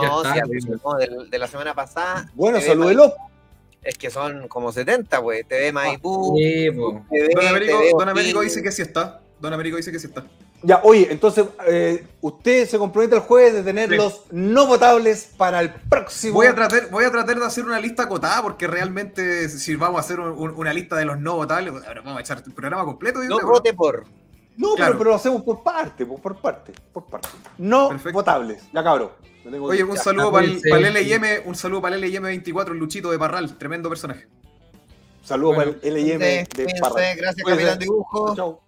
Ya 0.00 0.08
No, 0.08 0.22
está, 0.22 0.34
sí, 0.34 0.40
pues. 0.46 1.10
no, 1.10 1.24
de, 1.28 1.38
la 1.38 1.46
semana 1.48 1.74
pasada. 1.74 2.30
Bueno, 2.34 2.60
salúdelo. 2.60 3.12
Es 3.82 3.98
que 3.98 4.10
son 4.10 4.46
como 4.48 4.70
70, 4.72 5.20
pues. 5.20 5.46
TV 5.48 5.72
Maipú, 5.72 6.36
Sí, 6.38 6.70
po. 6.70 7.04
TV, 7.10 7.30
Don 7.34 7.46
Américo, 7.48 7.78
TV 7.78 7.90
Don 7.98 8.08
Américo 8.08 8.38
O'Higgins. 8.38 8.54
dice 8.54 8.62
que 8.62 8.72
sí 8.72 8.82
está. 8.82 9.20
Don 9.40 9.52
Américo 9.52 9.76
dice 9.76 9.90
que 9.90 9.98
sí 9.98 10.06
está. 10.06 10.24
Ya, 10.62 10.80
oye, 10.84 11.08
entonces, 11.10 11.44
eh, 11.66 12.06
usted 12.20 12.68
se 12.68 12.78
compromete 12.78 13.16
el 13.16 13.22
jueves 13.22 13.52
de 13.54 13.64
tener 13.64 13.90
Sí. 13.90 13.96
los 13.96 14.22
no 14.30 14.68
votables 14.68 15.32
para 15.36 15.58
el 15.60 15.70
próximo. 15.74 16.34
Voy 16.34 16.46
a, 16.46 16.54
tratar, 16.54 16.88
voy 16.90 17.04
a 17.04 17.10
tratar 17.10 17.36
de 17.36 17.44
hacer 17.44 17.64
una 17.64 17.80
lista 17.80 18.04
acotada 18.04 18.40
porque 18.42 18.68
realmente 18.68 19.48
si 19.48 19.74
vamos 19.74 19.96
a 19.96 20.00
hacer 20.00 20.20
un- 20.20 20.38
un- 20.38 20.54
una 20.56 20.72
lista 20.72 20.94
de 20.94 21.04
los 21.04 21.18
no 21.18 21.34
votables, 21.34 21.74
ahora 21.84 22.02
vamos 22.02 22.18
a 22.18 22.20
echar 22.20 22.40
el 22.46 22.52
programa 22.54 22.84
completo. 22.84 23.18
No 23.24 23.38
creo, 23.38 23.48
¿no? 23.48 23.52
vote 23.54 23.74
por. 23.74 24.04
No, 24.56 24.74
Claro. 24.76 24.92
pero, 24.92 24.98
pero 24.98 25.10
lo 25.10 25.16
hacemos 25.16 25.42
por 25.42 25.64
parte, 25.64 26.06
por, 26.06 26.20
por 26.20 26.36
parte, 26.40 26.72
por 26.92 27.06
parte. 27.06 27.28
No 27.58 27.88
Perfecto. 27.88 28.12
votables. 28.18 28.62
Ya, 28.72 28.84
cabrón. 28.84 29.10
Oye, 29.44 29.82
aquí. 29.82 29.90
un 29.90 29.96
saludo 29.96 30.30
para 30.32 30.46
el. 30.46 30.60
LM, 30.62 31.42
un 31.48 31.54
saludo 31.54 31.82
para 31.82 31.96
el 31.96 32.04
LM24, 32.04 32.72
el 32.72 32.78
Luchito 32.78 33.10
de 33.10 33.18
Parral, 33.18 33.56
tremendo 33.58 33.88
personaje. 33.88 34.26
Saludos 35.24 35.56
Bueno, 35.56 35.72
para 35.74 35.88
el 35.88 35.94
LM 35.94 36.18
de 36.18 36.46
cuídense, 36.54 36.80
Parra. 36.80 37.14
gracias. 37.14 37.46
Capitán 37.46 37.78
Dibujo. 37.78 38.36
Chau. 38.36 38.60